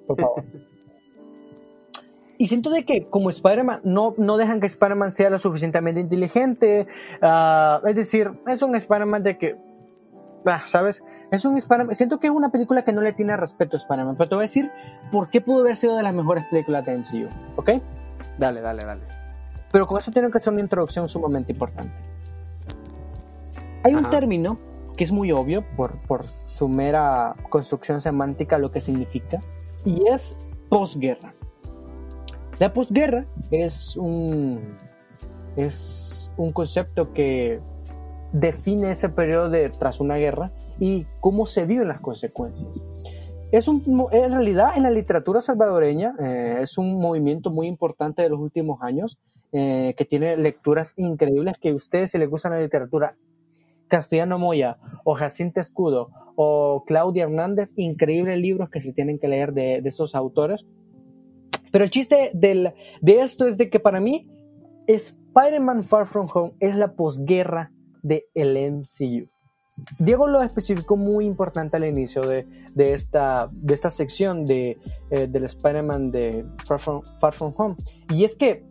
por 0.08 0.20
favor. 0.20 0.44
Y 2.38 2.48
siento 2.48 2.72
de 2.72 2.84
que 2.84 3.08
como 3.10 3.30
Spider-Man 3.30 3.82
no, 3.84 4.16
no 4.18 4.38
dejan 4.38 4.60
que 4.60 4.66
Spider-Man 4.66 5.12
sea 5.12 5.30
lo 5.30 5.40
suficientemente 5.40 6.02
inteligente. 6.02 6.88
Ah, 7.22 7.82
es 7.88 7.96
decir, 7.96 8.32
es 8.48 8.62
un 8.62 8.76
Spider-Man 8.76 9.24
de 9.24 9.38
que, 9.38 9.56
ah, 10.46 10.64
¿sabes? 10.68 11.04
Es 11.32 11.46
un 11.46 11.58
Spider-Man. 11.58 11.96
Siento 11.96 12.20
que 12.20 12.28
es 12.28 12.34
una 12.34 12.52
película 12.52 12.84
que 12.84 12.92
no 12.92 13.02
le 13.02 13.14
tiene 13.14 13.38
respeto 13.38 13.78
a 13.78 13.80
Spider-Man. 13.80 14.18
Pero 14.18 14.30
te 14.30 14.36
voy 14.36 14.42
a 14.42 14.48
decir 14.48 14.72
por 15.12 15.30
qué 15.30 15.42
pudo 15.42 15.62
haber 15.62 15.76
sido 15.76 15.96
de 15.96 16.04
las 16.04 16.14
mejores 16.14 16.44
películas 16.50 16.86
de 16.86 16.98
MCU. 16.98 17.30
¿Ok? 17.56 17.70
Dale, 18.38 18.62
dale, 18.62 18.84
dale. 18.84 19.04
Pero 19.72 19.88
con 19.88 20.00
eso 20.00 20.12
tengo 20.12 20.30
que 20.30 20.40
hacer 20.40 20.52
una 20.52 20.62
introducción 20.62 21.08
sumamente 21.08 21.52
importante. 21.52 21.94
Hay 23.84 23.96
un 23.96 24.10
término 24.10 24.58
que 24.96 25.04
es 25.04 25.12
muy 25.12 25.32
obvio 25.32 25.64
por, 25.76 25.98
por 26.08 26.24
su 26.24 26.68
mera 26.68 27.36
construcción 27.50 28.00
semántica 28.02 28.58
lo 28.58 28.72
que 28.72 28.82
significa, 28.82 29.42
y 29.86 30.08
es 30.08 30.36
posguerra. 30.70 31.34
La 32.60 32.74
posguerra 32.74 33.26
es 33.52 33.98
un, 33.98 34.78
es 35.56 36.32
un 36.38 36.52
concepto 36.52 37.12
que 37.14 37.60
define 38.32 38.92
ese 38.92 39.10
periodo 39.10 39.50
de 39.50 39.70
tras 39.70 40.00
una 40.00 40.16
guerra 40.16 40.52
y 40.80 41.06
cómo 41.20 41.46
se 41.46 41.66
viven 41.66 41.88
las 41.88 42.00
consecuencias. 42.00 42.86
Es 43.52 43.68
un, 43.68 44.08
en 44.12 44.32
realidad, 44.32 44.72
en 44.76 44.84
la 44.84 44.90
literatura 44.90 45.42
salvadoreña 45.42 46.16
eh, 46.20 46.58
es 46.62 46.78
un 46.78 47.00
movimiento 47.00 47.52
muy 47.52 47.68
importante 47.68 48.24
de 48.24 48.30
los 48.30 48.40
últimos 48.40 48.82
años 48.82 49.20
eh, 49.52 49.94
que 49.96 50.06
tiene 50.06 50.38
lecturas 50.38 50.96
increíbles 50.98 51.58
que 51.60 51.74
ustedes, 51.74 52.12
si 52.12 52.18
les 52.18 52.30
gusta 52.30 52.50
la 52.50 52.60
literatura, 52.60 53.16
Castellano 53.94 54.40
Moya 54.40 54.80
o 55.04 55.14
Jacinto 55.14 55.60
Escudo 55.60 56.10
o 56.36 56.84
Claudia 56.88 57.26
Hernández, 57.26 57.74
increíbles 57.76 58.40
libros 58.40 58.72
que 58.72 58.82
se 58.82 58.92
tienen 58.92 59.20
que 59.20 59.28
leer 59.28 59.54
de, 59.54 59.82
de 59.84 59.90
esos 59.90 60.16
autores. 60.16 60.66
Pero 61.72 61.84
el 61.84 61.92
chiste 61.92 62.32
del, 62.34 62.74
de 63.02 63.22
esto 63.22 63.46
es 63.46 63.56
de 63.56 63.70
que 63.70 63.80
para 63.80 64.00
mí 64.00 64.28
Spider-Man 64.88 65.84
Far 65.84 66.08
From 66.08 66.28
Home 66.34 66.54
es 66.60 66.76
la 66.76 66.94
posguerra 66.94 67.72
del 68.02 68.24
MCU. 68.34 69.30
Diego 70.00 70.26
lo 70.26 70.42
especificó 70.42 70.98
muy 70.98 71.28
importante 71.28 71.78
al 71.78 71.86
inicio 71.86 72.24
de, 72.24 72.48
de 72.74 72.94
esta, 72.94 73.48
de 73.52 73.76
esta 73.76 73.92
sección 73.92 74.48
de, 74.48 74.80
eh, 75.12 75.28
del 75.28 75.44
Spider-Man 75.44 76.10
de 76.10 76.44
Far 76.66 76.80
From, 76.80 77.04
Far 77.20 77.34
From 77.34 77.54
Home. 77.58 77.76
Y 78.10 78.24
es 78.24 78.36
que 78.36 78.66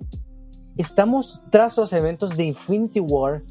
estamos 0.78 1.40
tras 1.52 1.76
los 1.76 1.92
eventos 1.92 2.36
de 2.36 2.42
Infinity 2.42 2.98
War 2.98 3.44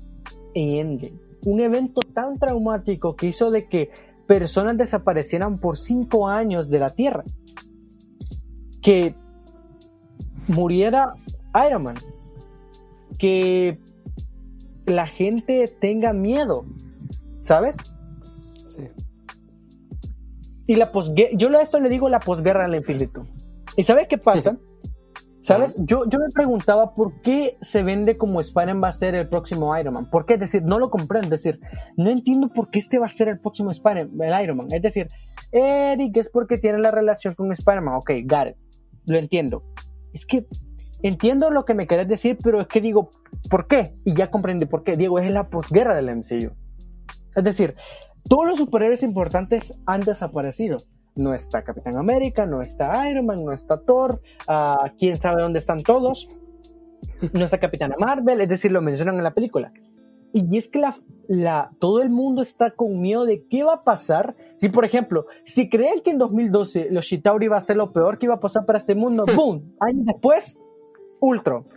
y 0.53 0.79
Endgame. 0.79 1.20
Un 1.43 1.59
evento 1.59 2.01
tan 2.01 2.37
traumático 2.37 3.15
que 3.15 3.27
hizo 3.27 3.51
de 3.51 3.67
que 3.67 3.89
personas 4.27 4.77
desaparecieran 4.77 5.59
por 5.59 5.77
cinco 5.77 6.27
años 6.27 6.69
de 6.69 6.79
la 6.79 6.91
Tierra. 6.91 7.23
Que 8.81 9.15
muriera 10.47 11.09
Iron 11.67 11.83
Man. 11.83 11.95
Que 13.17 13.79
la 14.85 15.07
gente 15.07 15.67
tenga 15.79 16.13
miedo 16.13 16.65
¿sabes? 17.51 17.75
Sí. 18.67 18.87
Y 20.67 20.75
la 20.75 20.91
posguerra, 20.93 21.31
yo 21.33 21.49
a 21.49 21.61
esto 21.61 21.79
le 21.79 21.89
digo 21.89 22.07
la 22.07 22.19
posguerra 22.19 22.63
al 22.63 22.75
infinito. 22.75 23.25
¿Y 23.75 23.83
sabes 23.83 24.07
qué 24.07 24.17
pasa? 24.17 24.57
¿Sabes? 25.41 25.75
Yo, 25.79 26.03
yo 26.07 26.19
me 26.19 26.29
preguntaba 26.29 26.93
por 26.93 27.19
qué 27.21 27.57
se 27.61 27.81
vende 27.81 28.15
como 28.17 28.41
Spider-Man 28.41 28.83
va 28.83 28.89
a 28.89 28.93
ser 28.93 29.15
el 29.15 29.27
próximo 29.27 29.75
Iron 29.77 29.95
Man. 29.95 30.09
¿Por 30.09 30.25
qué? 30.25 30.35
Es 30.35 30.39
decir, 30.39 30.61
no 30.61 30.77
lo 30.77 30.91
comprendo. 30.91 31.35
Es 31.35 31.43
decir, 31.43 31.59
no 31.97 32.11
entiendo 32.11 32.49
por 32.49 32.69
qué 32.69 32.77
este 32.77 32.99
va 32.99 33.07
a 33.07 33.09
ser 33.09 33.27
el 33.27 33.39
próximo 33.39 33.71
Spider-Man, 33.71 34.21
el 34.21 34.43
Iron 34.43 34.57
Man. 34.57 34.67
Es 34.71 34.83
decir, 34.83 35.09
Eric 35.51 36.15
es 36.17 36.29
porque 36.29 36.59
tiene 36.59 36.77
la 36.77 36.91
relación 36.91 37.33
con 37.33 37.51
Spider-Man. 37.51 37.95
Ok, 37.95 38.11
got 38.25 38.49
it. 38.49 38.55
Lo 39.05 39.17
entiendo. 39.17 39.63
Es 40.13 40.27
que 40.27 40.45
entiendo 41.01 41.49
lo 41.49 41.65
que 41.65 41.73
me 41.73 41.87
querés 41.87 42.07
decir, 42.07 42.37
pero 42.43 42.61
es 42.61 42.67
que 42.67 42.79
digo, 42.79 43.09
¿por 43.49 43.67
qué? 43.67 43.95
Y 44.05 44.13
ya 44.13 44.29
comprendí 44.29 44.67
por 44.67 44.83
qué. 44.83 44.95
Diego, 44.95 45.17
es 45.17 45.31
la 45.31 45.49
posguerra 45.49 45.95
del 45.95 46.15
MCU. 46.15 46.51
Es 47.35 47.43
decir, 47.43 47.75
todos 48.29 48.45
los 48.45 48.59
superhéroes 48.59 49.01
importantes 49.01 49.73
han 49.87 50.01
desaparecido. 50.01 50.83
No 51.15 51.33
está 51.33 51.63
Capitán 51.63 51.97
América, 51.97 52.45
no 52.45 52.61
está 52.61 53.09
Iron 53.09 53.25
Man, 53.25 53.43
no 53.43 53.51
está 53.51 53.81
Thor, 53.81 54.21
uh, 54.47 54.89
quién 54.97 55.17
sabe 55.17 55.41
dónde 55.41 55.59
están 55.59 55.83
todos. 55.83 56.29
No 57.33 57.45
está 57.45 57.59
Capitana 57.59 57.95
Marvel, 57.99 58.41
es 58.41 58.49
decir, 58.49 58.71
lo 58.71 58.81
mencionan 58.81 59.15
en 59.15 59.23
la 59.23 59.33
película. 59.33 59.71
Y 60.33 60.57
es 60.57 60.69
que 60.69 60.79
la, 60.79 60.97
la, 61.27 61.71
todo 61.79 62.01
el 62.01 62.09
mundo 62.09 62.41
está 62.41 62.71
con 62.71 63.01
miedo 63.01 63.25
de 63.25 63.45
qué 63.47 63.63
va 63.63 63.73
a 63.73 63.83
pasar 63.83 64.35
si, 64.57 64.69
por 64.69 64.85
ejemplo, 64.85 65.25
si 65.43 65.69
creen 65.69 66.01
que 66.03 66.11
en 66.11 66.17
2012 66.17 66.87
los 66.91 67.05
Chitauri 67.05 67.45
iba 67.45 67.57
a 67.57 67.61
ser 67.61 67.77
lo 67.77 67.91
peor 67.91 68.17
que 68.17 68.27
iba 68.27 68.35
a 68.35 68.39
pasar 68.39 68.65
para 68.65 68.77
este 68.77 68.95
mundo, 68.95 69.25
¡boom! 69.35 69.75
Años 69.79 70.05
después, 70.05 70.59
Ultron. 71.19 71.67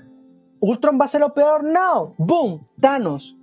¿Ultron 0.61 0.99
va 1.01 1.07
a 1.07 1.09
ser 1.09 1.21
lo 1.21 1.35
peor? 1.35 1.65
No, 1.65 2.15
¡boom! 2.19 2.61
Thanos 2.81 3.37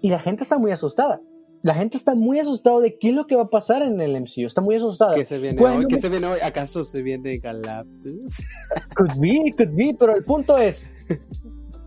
y 0.00 0.10
la 0.10 0.18
gente 0.18 0.42
está 0.42 0.58
muy 0.58 0.70
asustada. 0.70 1.20
La 1.62 1.74
gente 1.74 1.96
está 1.96 2.14
muy 2.14 2.38
asustada 2.38 2.80
de 2.80 2.98
qué 2.98 3.08
es 3.08 3.14
lo 3.14 3.26
que 3.26 3.34
va 3.34 3.42
a 3.42 3.50
pasar 3.50 3.82
en 3.82 4.00
el 4.00 4.20
MCU. 4.20 4.46
Está 4.46 4.60
muy 4.60 4.76
asustada. 4.76 5.14
¿Qué 5.14 5.24
se 5.24 5.38
viene, 5.38 5.60
hoy? 5.62 5.86
¿Qué 5.88 5.96
se 5.96 6.08
viene 6.08 6.26
hoy? 6.26 6.38
¿Acaso 6.40 6.84
se 6.84 7.02
viene 7.02 7.38
Galactus? 7.38 8.42
Could 8.96 9.18
be, 9.18 9.54
could 9.56 9.74
be, 9.74 9.96
pero 9.98 10.14
el 10.14 10.24
punto 10.24 10.56
es, 10.58 10.86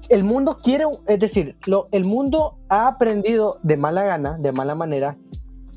el 0.10 0.24
mundo 0.26 0.58
quiere, 0.62 0.84
es 1.08 1.20
decir, 1.20 1.56
lo, 1.66 1.88
el 1.92 2.04
mundo 2.04 2.58
ha 2.68 2.88
aprendido 2.88 3.60
de 3.64 3.78
mala 3.78 4.04
gana, 4.04 4.38
de 4.38 4.52
mala 4.52 4.76
manera, 4.76 5.18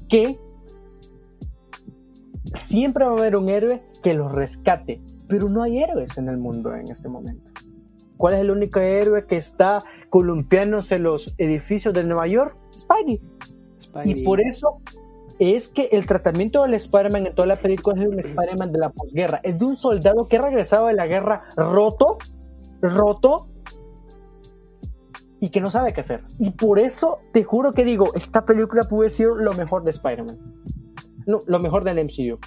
que 0.08 0.38
siempre 2.54 3.04
va 3.04 3.12
a 3.12 3.18
haber 3.18 3.36
un 3.36 3.48
héroe 3.48 3.80
que 4.02 4.14
los 4.14 4.32
rescate, 4.32 5.00
pero 5.28 5.48
no 5.48 5.62
hay 5.62 5.78
héroes 5.78 6.18
en 6.18 6.28
el 6.28 6.36
mundo 6.36 6.74
en 6.74 6.88
este 6.90 7.08
momento. 7.08 7.48
¿Cuál 8.16 8.34
es 8.34 8.40
el 8.40 8.50
único 8.50 8.80
héroe 8.80 9.26
que 9.26 9.36
está 9.36 9.84
columpiándose 10.10 10.98
los 10.98 11.34
edificios 11.38 11.94
de 11.94 12.04
Nueva 12.04 12.26
York? 12.26 12.56
Spidey. 12.76 13.20
Y 14.04 14.24
por 14.24 14.40
eso 14.40 14.80
es 15.38 15.68
que 15.68 15.88
el 15.92 16.06
tratamiento 16.06 16.62
del 16.62 16.74
Spider-Man 16.74 17.26
en 17.26 17.34
toda 17.34 17.46
la 17.46 17.56
película 17.56 17.96
es 17.96 18.02
de 18.02 18.08
un 18.08 18.18
Spider-Man 18.18 18.72
de 18.72 18.78
la 18.78 18.90
posguerra. 18.90 19.40
Es 19.42 19.58
de 19.58 19.64
un 19.64 19.76
soldado 19.76 20.26
que 20.26 20.36
ha 20.36 20.42
regresado 20.42 20.86
de 20.86 20.94
la 20.94 21.06
guerra 21.06 21.44
roto, 21.56 22.18
roto, 22.80 23.48
y 25.40 25.50
que 25.50 25.60
no 25.60 25.70
sabe 25.70 25.92
qué 25.92 26.00
hacer. 26.00 26.22
Y 26.38 26.50
por 26.50 26.78
eso 26.78 27.18
te 27.32 27.44
juro 27.44 27.74
que 27.74 27.84
digo, 27.84 28.14
esta 28.14 28.46
película 28.46 28.84
puede 28.84 29.10
ser 29.10 29.28
lo 29.28 29.52
mejor 29.52 29.84
de 29.84 29.90
Spider-Man. 29.90 30.38
No, 31.26 31.42
lo 31.46 31.58
mejor 31.58 31.84
del 31.84 32.04
MCU. 32.04 32.38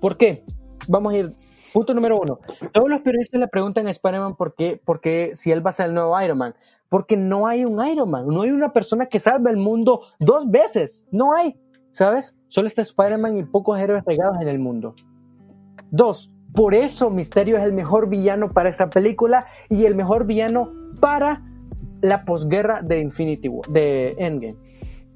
¿Por 0.00 0.16
qué? 0.16 0.44
Vamos 0.88 1.12
a 1.12 1.18
ir 1.18 1.34
Punto 1.72 1.94
número 1.94 2.20
uno. 2.20 2.38
Todos 2.72 2.90
los 2.90 3.00
periodistas 3.00 3.40
le 3.40 3.48
preguntan 3.48 3.86
a 3.86 3.90
Spider-Man 3.90 4.36
por 4.36 4.54
qué, 4.54 4.80
por 4.84 5.00
qué 5.00 5.30
si 5.34 5.50
él 5.50 5.64
va 5.64 5.70
a 5.70 5.72
ser 5.72 5.86
el 5.86 5.94
nuevo 5.94 6.20
Iron 6.20 6.38
Man. 6.38 6.54
Porque 6.92 7.16
no 7.16 7.46
hay 7.46 7.64
un 7.64 7.82
Iron 7.86 8.10
Man. 8.10 8.26
No 8.28 8.42
hay 8.42 8.50
una 8.50 8.74
persona 8.74 9.06
que 9.06 9.18
salve 9.18 9.50
el 9.50 9.56
mundo 9.56 10.02
dos 10.20 10.50
veces. 10.50 11.02
No 11.10 11.32
hay. 11.32 11.58
¿Sabes? 11.92 12.34
Solo 12.48 12.66
está 12.66 12.82
Spider-Man 12.82 13.38
y 13.38 13.44
pocos 13.44 13.80
héroes 13.80 14.04
regados 14.04 14.36
en 14.42 14.48
el 14.48 14.58
mundo. 14.58 14.94
Dos. 15.90 16.30
Por 16.52 16.74
eso 16.74 17.08
Misterio 17.08 17.56
es 17.56 17.64
el 17.64 17.72
mejor 17.72 18.10
villano 18.10 18.50
para 18.50 18.68
esta 18.68 18.90
película 18.90 19.46
y 19.70 19.86
el 19.86 19.94
mejor 19.94 20.26
villano 20.26 20.70
para 21.00 21.42
la 22.02 22.26
posguerra 22.26 22.82
de 22.82 23.00
Infinity 23.00 23.48
War, 23.48 23.66
de 23.68 24.10
Endgame. 24.18 24.58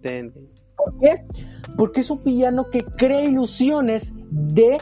De 0.01 0.19
Endgame. 0.21 0.49
¿Por 0.79 0.99
qué? 0.99 1.27
Porque 1.77 2.01
es 2.01 2.09
un 2.09 2.25
villano 2.25 2.71
que 2.71 2.85
crea 2.85 3.23
ilusiones 3.23 4.11
de 4.31 4.79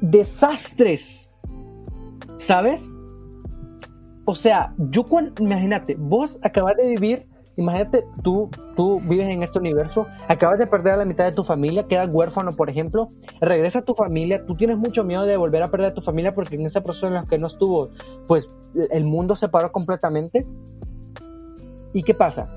desastres. 0.00 1.30
¿Sabes? 2.40 2.91
O 4.24 4.34
sea, 4.34 4.72
yo 4.78 5.04
cuando, 5.04 5.32
imagínate, 5.42 5.96
vos 5.98 6.38
acabas 6.42 6.76
de 6.76 6.86
vivir, 6.86 7.26
imagínate, 7.56 8.04
tú, 8.22 8.50
tú 8.76 9.00
vives 9.00 9.28
en 9.28 9.42
este 9.42 9.58
universo, 9.58 10.06
acabas 10.28 10.58
de 10.58 10.66
perder 10.66 10.94
a 10.94 10.96
la 10.98 11.04
mitad 11.04 11.24
de 11.24 11.32
tu 11.32 11.42
familia, 11.42 11.86
quedas 11.88 12.08
huérfano, 12.12 12.52
por 12.52 12.70
ejemplo, 12.70 13.10
regresa 13.40 13.80
a 13.80 13.82
tu 13.82 13.94
familia, 13.94 14.44
tú 14.46 14.54
tienes 14.54 14.78
mucho 14.78 15.04
miedo 15.04 15.24
de 15.24 15.36
volver 15.36 15.62
a 15.62 15.68
perder 15.68 15.88
a 15.88 15.94
tu 15.94 16.00
familia 16.00 16.34
porque 16.34 16.54
en 16.54 16.66
ese 16.66 16.80
proceso 16.80 17.08
en 17.08 17.14
el 17.14 17.26
que 17.26 17.38
no 17.38 17.48
estuvo, 17.48 17.90
pues 18.28 18.48
el 18.90 19.04
mundo 19.04 19.34
se 19.36 19.48
paró 19.48 19.72
completamente. 19.72 20.46
¿Y 21.92 22.02
qué 22.04 22.14
pasa? 22.14 22.48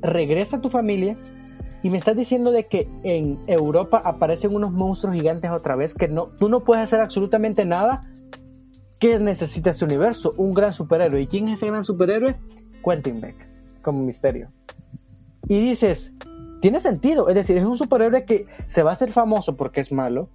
Regresa 0.00 0.56
a 0.56 0.60
tu 0.60 0.70
familia, 0.70 1.16
y 1.82 1.90
me 1.90 1.98
estás 1.98 2.16
diciendo 2.16 2.52
de 2.52 2.66
que 2.66 2.88
en 3.02 3.38
Europa 3.48 4.00
aparecen 4.04 4.54
unos 4.54 4.72
monstruos 4.72 5.16
gigantes 5.16 5.50
otra 5.50 5.74
vez, 5.74 5.94
que 5.94 6.06
no, 6.08 6.28
tú 6.38 6.48
no 6.48 6.60
puedes 6.60 6.84
hacer 6.84 7.00
absolutamente 7.00 7.64
nada. 7.64 8.02
¿Qué 9.02 9.18
necesita 9.18 9.70
este 9.70 9.84
universo? 9.84 10.32
Un 10.36 10.54
gran 10.54 10.72
superhéroe. 10.72 11.22
¿Y 11.22 11.26
quién 11.26 11.48
es 11.48 11.58
ese 11.58 11.66
gran 11.66 11.82
superhéroe? 11.82 12.36
Quentin 12.84 13.20
Beck, 13.20 13.34
como 13.82 14.04
misterio. 14.04 14.48
Y 15.48 15.58
dices, 15.58 16.12
tiene 16.60 16.78
sentido. 16.78 17.28
Es 17.28 17.34
decir, 17.34 17.56
es 17.58 17.64
un 17.64 17.76
superhéroe 17.76 18.24
que 18.24 18.46
se 18.68 18.84
va 18.84 18.90
a 18.90 18.92
hacer 18.92 19.10
famoso 19.10 19.56
porque 19.56 19.80
es 19.80 19.90
malo, 19.90 20.28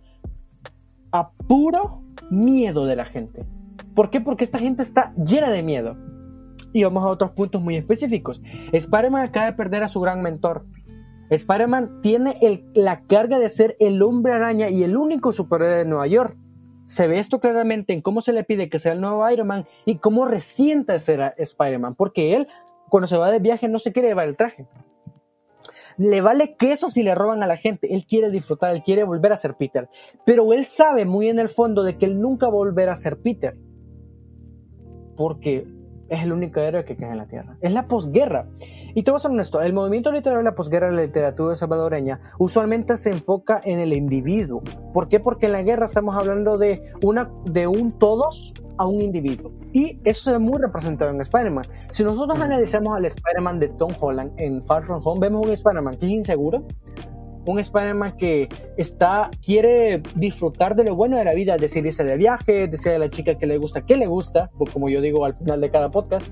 a 1.14 1.30
puro 1.48 2.02
miedo 2.30 2.85
de 2.85 2.98
la 2.98 3.06
gente. 3.06 3.45
¿Por 3.95 4.10
qué? 4.10 4.19
Porque 4.19 4.44
esta 4.44 4.60
gente 4.60 4.81
está 4.81 5.14
llena 5.15 5.49
de 5.49 5.64
miedo. 5.64 5.95
Y 6.73 6.84
vamos 6.84 7.06
a 7.06 7.07
otros 7.07 7.31
puntos 7.31 7.61
muy 7.61 7.77
específicos. 7.77 8.41
Spider-Man 8.73 9.30
acaba 9.30 9.45
de 9.45 9.53
perder 9.53 9.84
a 9.84 9.88
su 9.88 10.02
gran 10.02 10.22
mentor, 10.22 10.65
Spider-Man 11.30 12.02
tiene 12.02 12.38
la 12.73 12.99
carga 13.03 13.39
de 13.39 13.48
ser 13.48 13.77
el 13.80 14.02
hombre 14.02 14.34
araña 14.34 14.69
y 14.69 14.84
el 14.84 14.98
único 14.98 15.31
superhéroe 15.31 15.77
de 15.77 15.85
Nueva 15.85 16.07
York. 16.07 16.35
Se 16.88 17.07
ve 17.07 17.19
esto 17.19 17.39
claramente 17.39 17.93
en 17.93 18.01
cómo 18.01 18.22
se 18.22 18.34
le 18.34 18.43
pide 18.43 18.69
que 18.69 18.80
sea 18.80 18.93
el 18.93 19.01
nuevo 19.01 19.30
Iron 19.30 19.47
Man 19.47 19.65
y 19.85 19.97
cómo 19.97 20.26
resienta 20.26 20.97
ser 20.99 21.35
Spider-Man, 21.38 21.95
porque 21.95 22.34
él, 22.35 22.47
cuando 22.89 23.07
se 23.07 23.18
va 23.18 23.30
de 23.30 23.39
viaje, 23.39 23.68
no 23.68 23.77
se 23.77 23.91
quiere 23.91 24.07
llevar 24.07 24.27
el 24.27 24.38
traje. 24.38 24.65
Le 25.97 26.22
vale 26.22 26.55
queso 26.57 26.89
si 26.89 27.03
le 27.03 27.14
roban 27.15 27.43
a 27.43 27.47
la 27.47 27.57
gente. 27.57 27.93
Él 27.93 28.05
quiere 28.05 28.31
disfrutar, 28.31 28.73
él 28.73 28.84
quiere 28.84 29.03
volver 29.03 29.34
a 29.34 29.38
ser 29.38 29.55
Peter. 29.55 29.89
Pero 30.26 30.53
él 30.53 30.65
sabe 30.65 31.05
muy 31.05 31.27
en 31.27 31.39
el 31.39 31.49
fondo 31.49 31.84
de 31.84 31.97
que 31.97 32.05
él 32.05 32.22
nunca 32.22 32.47
volverá 32.47 32.93
a 32.93 32.95
ser 32.95 33.18
Peter. 33.18 33.57
Porque 35.15 35.68
es 36.09 36.23
el 36.23 36.31
único 36.31 36.59
héroe 36.59 36.85
que 36.85 36.95
queda 36.95 37.11
en 37.11 37.18
la 37.18 37.27
Tierra. 37.27 37.57
Es 37.61 37.73
la 37.73 37.88
posguerra. 37.88 38.47
Y 38.98 39.03
te 39.03 39.11
voy 39.11 39.18
a 39.18 39.19
ser 39.19 39.30
honesto, 39.30 39.61
el 39.61 39.74
movimiento 39.74 40.11
literario 40.11 40.40
de 40.40 40.45
la 40.45 40.56
posguerra 40.56 40.90
de 40.90 40.95
la 40.95 41.03
literatura 41.03 41.53
salvadoreña 41.53 42.19
usualmente 42.40 42.98
se 42.98 43.11
enfoca 43.11 43.61
en 43.64 43.78
el 43.78 43.95
individuo. 43.95 44.64
¿Por 44.91 45.07
qué? 45.07 45.19
Porque 45.19 45.45
en 45.45 45.52
la 45.52 45.61
guerra 45.61 45.86
estamos 45.86 46.18
hablando 46.18 46.57
de, 46.57 46.82
una, 47.03 47.30
de 47.45 47.68
un 47.68 47.91
todos 47.99 48.56
a 48.80 48.88
un 48.88 48.99
individuo. 48.99 49.52
Y 49.72 49.99
eso 50.03 50.24
se 50.24 50.32
ve 50.32 50.40
muy 50.40 50.60
representado 50.60 51.11
en 51.11 51.22
Spider-Man. 51.22 51.65
Si 51.91 52.03
nosotros 52.03 52.40
analizamos 52.40 52.95
al 52.95 53.06
Spider-Man 53.06 53.60
de 53.60 53.68
Tom 53.68 53.94
Holland 53.99 54.32
en 54.38 54.65
Far 54.65 54.84
From 54.84 54.99
Home, 55.06 55.19
vemos 55.19 55.45
un 55.45 55.52
Spider-Man 55.52 55.98
que 55.99 56.07
es 56.07 56.14
inseguro, 56.14 56.65
un 57.45 57.60
Spider-Man 57.60 58.18
que 58.18 58.49
está, 58.78 59.30
quiere 59.45 60.02
disfrutar 60.15 60.76
de 60.76 60.86
lo 60.86 60.95
bueno 60.95 61.18
de 61.18 61.24
la 61.24 61.36
vida, 61.36 61.56
decir, 61.57 61.86
irse 61.86 62.03
de 62.03 62.18
viaje, 62.18 62.68
decir 62.68 62.94
a 62.94 62.98
la 62.98 63.11
chica 63.11 63.36
que 63.36 63.45
le 63.45 63.60
gusta, 63.60 63.86
que 63.86 63.95
le 63.95 64.07
gusta, 64.07 64.49
como 64.74 64.90
yo 64.90 65.02
digo 65.02 65.24
al 65.24 65.36
final 65.36 65.61
de 65.61 65.69
cada 65.69 65.91
podcast. 65.91 66.28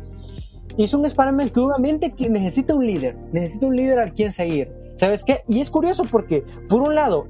Y 0.77 0.83
es 0.83 0.93
un 0.93 1.05
Spider-Man 1.05 1.49
que 1.49 1.59
obviamente 1.59 2.13
necesita 2.29 2.75
un 2.75 2.85
líder, 2.85 3.15
necesita 3.31 3.67
un 3.67 3.75
líder 3.75 3.99
al 3.99 4.13
quien 4.13 4.31
seguir. 4.31 4.71
¿Sabes 4.95 5.23
qué? 5.23 5.43
Y 5.47 5.61
es 5.61 5.69
curioso 5.69 6.03
porque, 6.09 6.43
por 6.69 6.81
un 6.81 6.95
lado, 6.95 7.27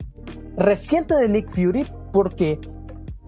reciente 0.57 1.15
de 1.15 1.27
Nick 1.27 1.49
Fury, 1.51 1.85
porque 2.11 2.59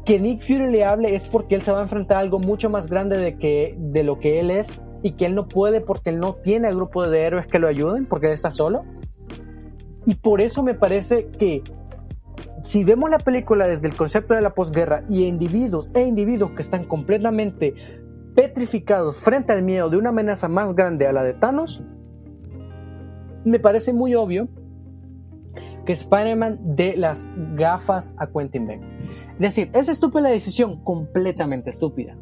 que 0.06 0.20
Nick 0.20 0.42
Fury 0.42 0.72
le 0.72 0.86
hable 0.86 1.14
es 1.16 1.28
porque 1.28 1.56
él 1.56 1.64
se 1.64 1.72
va 1.72 1.80
a 1.80 1.84
enfrentar 1.84 2.18
a 2.18 2.20
algo 2.22 2.40
mucho 2.40 2.70
más 2.70 2.88
grande 2.88 3.18
de, 3.18 3.38
que, 3.38 3.76
de 3.78 4.04
lo 4.04 4.20
que 4.20 4.40
él 4.40 4.52
es 4.52 4.80
y 5.04 5.12
que 5.12 5.26
él 5.26 5.36
no 5.36 5.48
puede 5.48 5.82
porque 5.82 6.12
él 6.12 6.20
no 6.20 6.36
tiene 6.36 6.72
grupo 6.72 7.08
de 7.08 7.24
héroes 7.24 7.48
que 7.48 7.60
lo 7.60 7.68
ayuden, 7.68 8.06
porque 8.06 8.28
él 8.28 8.34
está 8.34 8.50
solo. 8.50 8.86
Y 10.06 10.16
por 10.16 10.40
eso 10.40 10.64
me 10.64 10.74
parece 10.74 11.28
que 11.38 11.62
si 12.64 12.84
vemos 12.84 13.10
la 13.10 13.18
película 13.18 13.68
desde 13.68 13.88
el 13.88 13.96
concepto 13.96 14.34
de 14.34 14.42
la 14.42 14.54
posguerra 14.54 15.04
y 15.10 15.26
individuos 15.26 15.90
e 15.94 16.04
individuos 16.04 16.52
que 16.52 16.62
están 16.62 16.86
completamente 16.86 17.74
petrificados 18.38 19.18
frente 19.18 19.52
al 19.52 19.64
miedo 19.64 19.90
de 19.90 19.98
una 19.98 20.10
amenaza 20.10 20.48
más 20.48 20.76
grande 20.76 21.08
a 21.08 21.12
la 21.12 21.24
de 21.24 21.34
Thanos, 21.34 21.82
me 23.44 23.60
parece 23.60 23.94
muy 23.94 24.14
obvio 24.14 24.48
que 25.88 25.94
Spider-Man 25.94 26.60
dé 26.76 26.96
las 26.96 27.26
gafas 27.56 28.14
a 28.18 28.28
Quentin 28.28 28.68
Beck. 28.68 28.82
Es 29.34 29.40
decir, 29.40 29.72
es 29.74 29.90
estúpida 29.90 30.22
la 30.22 30.30
decisión, 30.30 30.84
completamente 30.84 31.72
estúpida. 31.72 32.16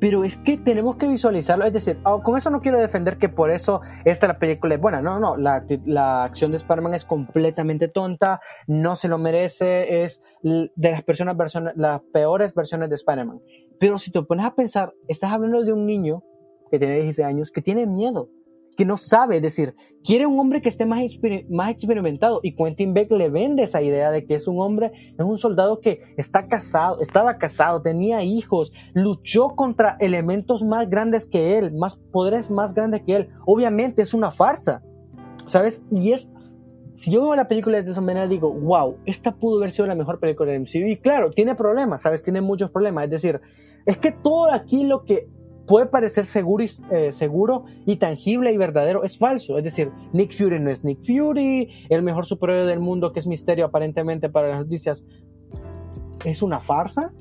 Pero 0.00 0.24
es 0.24 0.36
que 0.38 0.56
tenemos 0.56 0.96
que 0.96 1.06
visualizarlo, 1.06 1.64
es 1.64 1.74
decir, 1.74 2.00
oh, 2.04 2.24
con 2.24 2.36
eso 2.36 2.50
no 2.50 2.60
quiero 2.60 2.80
defender 2.80 3.16
que 3.16 3.28
por 3.28 3.52
eso 3.52 3.82
esta 4.04 4.26
la 4.26 4.38
película 4.40 4.74
es 4.74 4.80
buena, 4.80 5.00
no, 5.00 5.20
no, 5.20 5.36
la, 5.36 6.24
acción 6.24 6.50
de 6.50 6.56
Spider-Man 6.56 6.94
es 6.94 7.04
completamente 7.04 7.86
tonta, 7.86 8.40
no 8.66 8.96
se 8.96 9.06
lo 9.06 9.16
merece, 9.16 10.02
es 10.02 10.22
de 10.42 10.90
las 10.90 11.04
personas 11.04 11.36
las 11.76 12.00
peores 12.12 12.52
versiones 12.52 12.88
de 12.88 12.96
Spider-Man. 12.96 13.40
Pero 13.80 13.96
si 13.96 14.12
te 14.12 14.20
pones 14.20 14.44
a 14.44 14.54
pensar, 14.54 14.92
estás 15.08 15.32
hablando 15.32 15.64
de 15.64 15.72
un 15.72 15.86
niño 15.86 16.22
que 16.70 16.78
tiene 16.78 17.00
16 17.00 17.26
años 17.26 17.50
que 17.50 17.62
tiene 17.62 17.86
miedo, 17.86 18.28
que 18.76 18.84
no 18.84 18.98
sabe, 18.98 19.38
es 19.38 19.42
decir, 19.42 19.74
quiere 20.04 20.26
un 20.26 20.38
hombre 20.38 20.60
que 20.60 20.68
esté 20.68 20.84
más, 20.84 21.00
más 21.48 21.70
experimentado 21.70 22.40
y 22.42 22.54
Quentin 22.54 22.92
Beck 22.92 23.10
le 23.10 23.30
vende 23.30 23.62
esa 23.62 23.80
idea 23.80 24.10
de 24.10 24.26
que 24.26 24.34
es 24.34 24.46
un 24.46 24.60
hombre, 24.60 24.92
es 25.18 25.24
un 25.24 25.38
soldado 25.38 25.80
que 25.80 26.02
está 26.18 26.46
casado, 26.46 27.00
estaba 27.00 27.38
casado, 27.38 27.80
tenía 27.80 28.22
hijos, 28.22 28.70
luchó 28.92 29.48
contra 29.56 29.96
elementos 29.98 30.62
más 30.62 30.88
grandes 30.90 31.24
que 31.24 31.56
él, 31.56 31.72
más 31.72 31.96
poderes 32.12 32.50
más 32.50 32.74
grandes 32.74 33.02
que 33.06 33.16
él. 33.16 33.28
Obviamente 33.46 34.02
es 34.02 34.12
una 34.12 34.30
farsa, 34.30 34.82
¿sabes? 35.46 35.82
Y 35.90 36.12
es 36.12 36.28
si 36.92 37.10
yo 37.10 37.22
veo 37.22 37.34
la 37.34 37.48
película 37.48 37.80
de 37.80 37.90
esa 37.90 38.00
manera, 38.02 38.26
digo, 38.26 38.52
wow, 38.52 38.98
esta 39.06 39.32
pudo 39.32 39.58
haber 39.58 39.70
sido 39.70 39.86
la 39.86 39.94
mejor 39.94 40.18
película 40.20 40.52
de 40.52 40.58
MCU. 40.58 40.86
Y 40.86 40.98
claro, 40.98 41.30
tiene 41.30 41.54
problemas, 41.54 42.02
¿sabes? 42.02 42.22
Tiene 42.22 42.40
muchos 42.40 42.70
problemas. 42.70 43.04
Es 43.04 43.10
decir, 43.10 43.40
es 43.86 43.98
que 43.98 44.12
todo 44.12 44.52
aquí 44.52 44.84
lo 44.84 45.04
que 45.04 45.28
puede 45.66 45.86
parecer 45.86 46.26
seguro 46.26 46.64
y, 46.64 46.70
eh, 46.90 47.12
seguro 47.12 47.64
y 47.86 47.96
tangible 47.96 48.52
y 48.52 48.56
verdadero 48.56 49.04
es 49.04 49.16
falso. 49.16 49.56
Es 49.56 49.62
decir, 49.62 49.92
Nick 50.12 50.32
Fury 50.36 50.58
no 50.58 50.70
es 50.70 50.84
Nick 50.84 50.98
Fury, 51.04 51.86
el 51.88 52.02
mejor 52.02 52.26
superhéroe 52.26 52.66
del 52.66 52.80
mundo 52.80 53.12
que 53.12 53.20
es 53.20 53.26
misterio 53.28 53.66
aparentemente 53.66 54.28
para 54.28 54.48
las 54.48 54.58
noticias 54.58 55.06
es 56.24 56.42
una 56.42 56.58
farsa. 56.58 57.12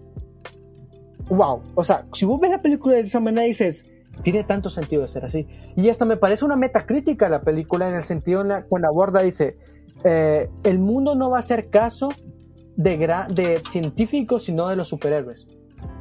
Wow, 1.30 1.62
o 1.76 1.84
sea, 1.84 2.08
si 2.14 2.26
vos 2.26 2.40
ves 2.40 2.50
la 2.50 2.62
película 2.62 2.96
de 2.96 3.02
esa 3.02 3.20
manera 3.20 3.46
dices, 3.46 3.86
tiene 4.24 4.44
tanto 4.44 4.70
sentido 4.70 5.04
de 5.04 5.10
ser 5.10 5.26
así. 5.26 5.46
Y 5.76 5.90
hasta 5.90 6.06
me 6.06 6.18
parece 6.18 6.44
una 6.44 6.56
metacrítica 6.56 7.30
la 7.30 7.42
película 7.42 7.88
en 7.88 7.96
el 7.96 8.04
sentido 8.04 8.42
en 8.42 8.48
la, 8.48 8.64
cuando 8.64 8.88
aborda, 8.88 9.22
dice, 9.22 9.58
eh, 10.04 10.50
el 10.64 10.80
mundo 10.80 11.14
no 11.14 11.30
va 11.30 11.38
a 11.38 11.42
hacer 11.42 11.70
caso 11.70 12.10
de, 12.76 12.98
de 13.30 13.62
científicos, 13.70 14.46
sino 14.46 14.70
de 14.70 14.76
los 14.76 14.88
superhéroes. 14.88 15.48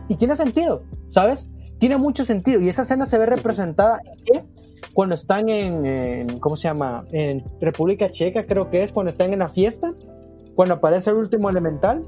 Y 0.09 0.16
tiene 0.16 0.36
sentido, 0.36 0.82
¿sabes? 1.10 1.47
Tiene 1.78 1.98
mucho 1.98 2.24
sentido. 2.24 2.60
Y 2.60 2.68
esa 2.68 2.82
escena 2.82 3.06
se 3.06 3.18
ve 3.18 3.26
representada 3.26 4.01
cuando 4.94 5.14
están 5.14 5.48
en, 5.48 6.39
¿cómo 6.39 6.56
se 6.56 6.68
llama? 6.68 7.05
En 7.12 7.44
República 7.60 8.09
Checa, 8.09 8.47
creo 8.47 8.70
que 8.70 8.82
es, 8.82 8.93
cuando 8.93 9.10
están 9.10 9.32
en 9.32 9.40
la 9.40 9.48
fiesta, 9.48 9.93
cuando 10.55 10.74
aparece 10.74 11.10
el 11.10 11.16
último 11.16 11.51
elemental. 11.51 12.05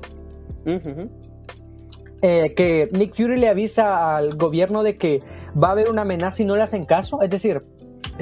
Eh, 2.23 2.53
que 2.55 2.91
Nick 2.93 3.15
Fury 3.15 3.39
le 3.39 3.49
avisa 3.49 4.17
al 4.17 4.37
gobierno 4.37 4.83
de 4.83 4.99
que 4.99 5.21
va 5.61 5.69
a 5.69 5.71
haber 5.73 5.89
una 5.89 6.03
amenaza 6.03 6.43
y 6.43 6.47
no 6.47 6.57
le 6.57 6.63
hacen 6.63 6.85
caso. 6.85 7.23
Es 7.23 7.31
decir, 7.31 7.63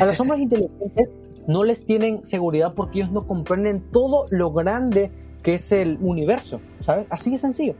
a 0.00 0.04
los 0.04 0.20
hombres 0.20 0.40
inteligentes 0.42 1.18
no 1.46 1.64
les 1.64 1.84
tienen 1.84 2.24
seguridad 2.24 2.74
porque 2.74 3.00
ellos 3.00 3.10
no 3.10 3.26
comprenden 3.26 3.82
todo 3.90 4.26
lo 4.30 4.52
grande 4.52 5.10
que 5.42 5.54
es 5.54 5.72
el 5.72 5.98
universo, 6.00 6.60
¿sabes? 6.80 7.06
Así 7.10 7.30
de 7.30 7.38
sencillo. 7.38 7.74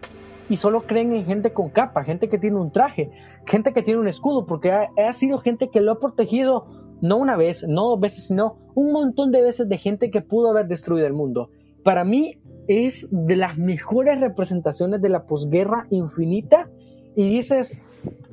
Y 0.49 0.57
solo 0.57 0.83
creen 0.83 1.13
en 1.13 1.25
gente 1.25 1.53
con 1.53 1.69
capa, 1.69 2.05
gente 2.05 2.29
que 2.29 2.39
tiene 2.39 2.57
un 2.57 2.73
traje, 2.73 3.11
gente 3.47 3.73
que 3.73 3.83
tiene 3.83 4.01
un 4.01 4.09
escudo, 4.09 4.47
porque 4.47 4.73
ha, 4.73 5.13
sido 5.13 5.39
gente 5.39 5.69
que 5.71 5.81
lo 5.81 5.93
ha 5.93 5.99
protegido 5.99 6.67
no 7.01 7.17
una 7.19 7.37
vez, 7.37 7.65
no 7.69 7.89
dos 7.91 8.01
veces, 8.01 8.27
sino 8.29 8.57
un 8.75 8.93
montón 8.93 9.31
de 9.31 9.43
veces 9.43 9.69
de 9.69 9.79
gente 9.79 10.11
que 10.11 10.21
pudo 10.21 10.51
haber 10.51 10.67
destruido 10.67 11.07
el 11.07 11.13
mundo. 11.13 11.51
Para 11.85 12.05
mí 12.05 12.39
es 12.67 13.07
de 13.11 13.37
las 13.37 13.57
mejores 13.57 14.21
representaciones 14.21 15.01
de 15.01 15.09
la 15.09 15.27
posguerra 15.27 15.87
infinita 15.91 16.69
y 17.15 17.29
dices, 17.29 17.73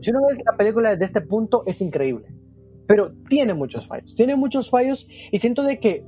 si 0.01 0.11
uno 0.11 0.21
ve 0.27 0.35
la 0.43 0.57
película 0.57 0.91
desde 0.91 1.05
este 1.05 1.21
punto 1.21 1.63
es 1.65 1.81
increíble, 1.81 2.27
pero 2.87 3.13
tiene 3.29 3.53
muchos 3.53 3.87
fallos, 3.87 4.15
tiene 4.15 4.35
muchos 4.35 4.69
fallos 4.69 5.07
y 5.31 5.39
siento 5.39 5.63
de 5.63 5.79
que 5.79 6.05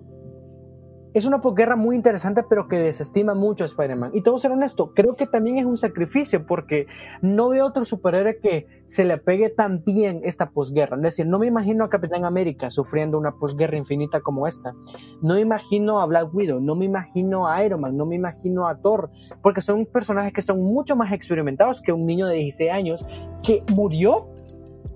es 1.18 1.26
una 1.26 1.42
posguerra 1.42 1.76
muy 1.76 1.96
interesante, 1.96 2.44
pero 2.44 2.68
que 2.68 2.78
desestima 2.78 3.34
mucho 3.34 3.64
a 3.64 3.68
Spider-Man. 3.68 4.12
Y 4.14 4.22
te 4.22 4.30
voy 4.30 4.38
a 4.38 4.42
ser 4.42 4.52
honesto, 4.52 4.94
creo 4.94 5.16
que 5.16 5.26
también 5.26 5.58
es 5.58 5.66
un 5.66 5.78
sacrificio, 5.78 6.46
porque 6.46 6.86
no 7.24 7.50
veo 7.50 7.66
otro 7.66 7.86
superhéroe 7.86 8.38
que 8.38 8.68
se 8.86 9.04
le 9.04 9.18
pegue 9.18 9.50
tan 9.50 9.84
bien 9.84 10.22
esta 10.24 10.52
posguerra. 10.52 10.96
Es 10.98 11.02
decir, 11.02 11.26
no 11.26 11.40
me 11.40 11.48
imagino 11.48 11.84
a 11.84 11.90
Capitán 11.90 12.24
América 12.24 12.70
sufriendo 12.70 13.18
una 13.18 13.32
posguerra 13.32 13.78
infinita 13.78 14.22
como 14.22 14.46
esta. 14.46 14.76
No 15.24 15.34
me 15.34 15.42
imagino 15.42 16.02
a 16.02 16.06
Black 16.06 16.32
Widow, 16.32 16.60
no 16.60 16.76
me 16.76 16.86
imagino 16.86 17.48
a 17.48 17.64
Iron 17.64 17.82
Man, 17.82 17.98
no 17.98 18.06
me 18.06 18.16
imagino 18.16 18.68
a 18.68 18.76
Thor, 18.76 19.10
porque 19.42 19.62
son 19.62 19.88
personajes 19.88 20.34
que 20.34 20.44
son 20.44 20.62
mucho 20.62 20.96
más 20.96 21.12
experimentados 21.12 21.82
que 21.82 21.92
un 21.92 22.06
niño 22.06 22.28
de 22.28 22.36
16 22.36 22.72
años 22.72 23.06
que 23.42 23.64
murió, 23.76 24.28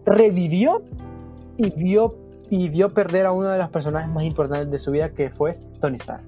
revivió 0.06 0.84
y 1.58 1.72
vio 1.72 2.16
y 2.52 2.68
vio 2.68 2.94
perder 2.94 3.26
a 3.26 3.32
uno 3.32 3.48
de 3.48 3.58
los 3.58 3.70
personajes 3.70 4.10
más 4.10 4.26
importantes 4.26 4.70
de 4.70 4.78
su 4.78 4.92
vida, 4.92 5.10
que 5.10 5.30
fue 5.30 5.58
Tony 5.82 5.98
Stark. 5.98 6.24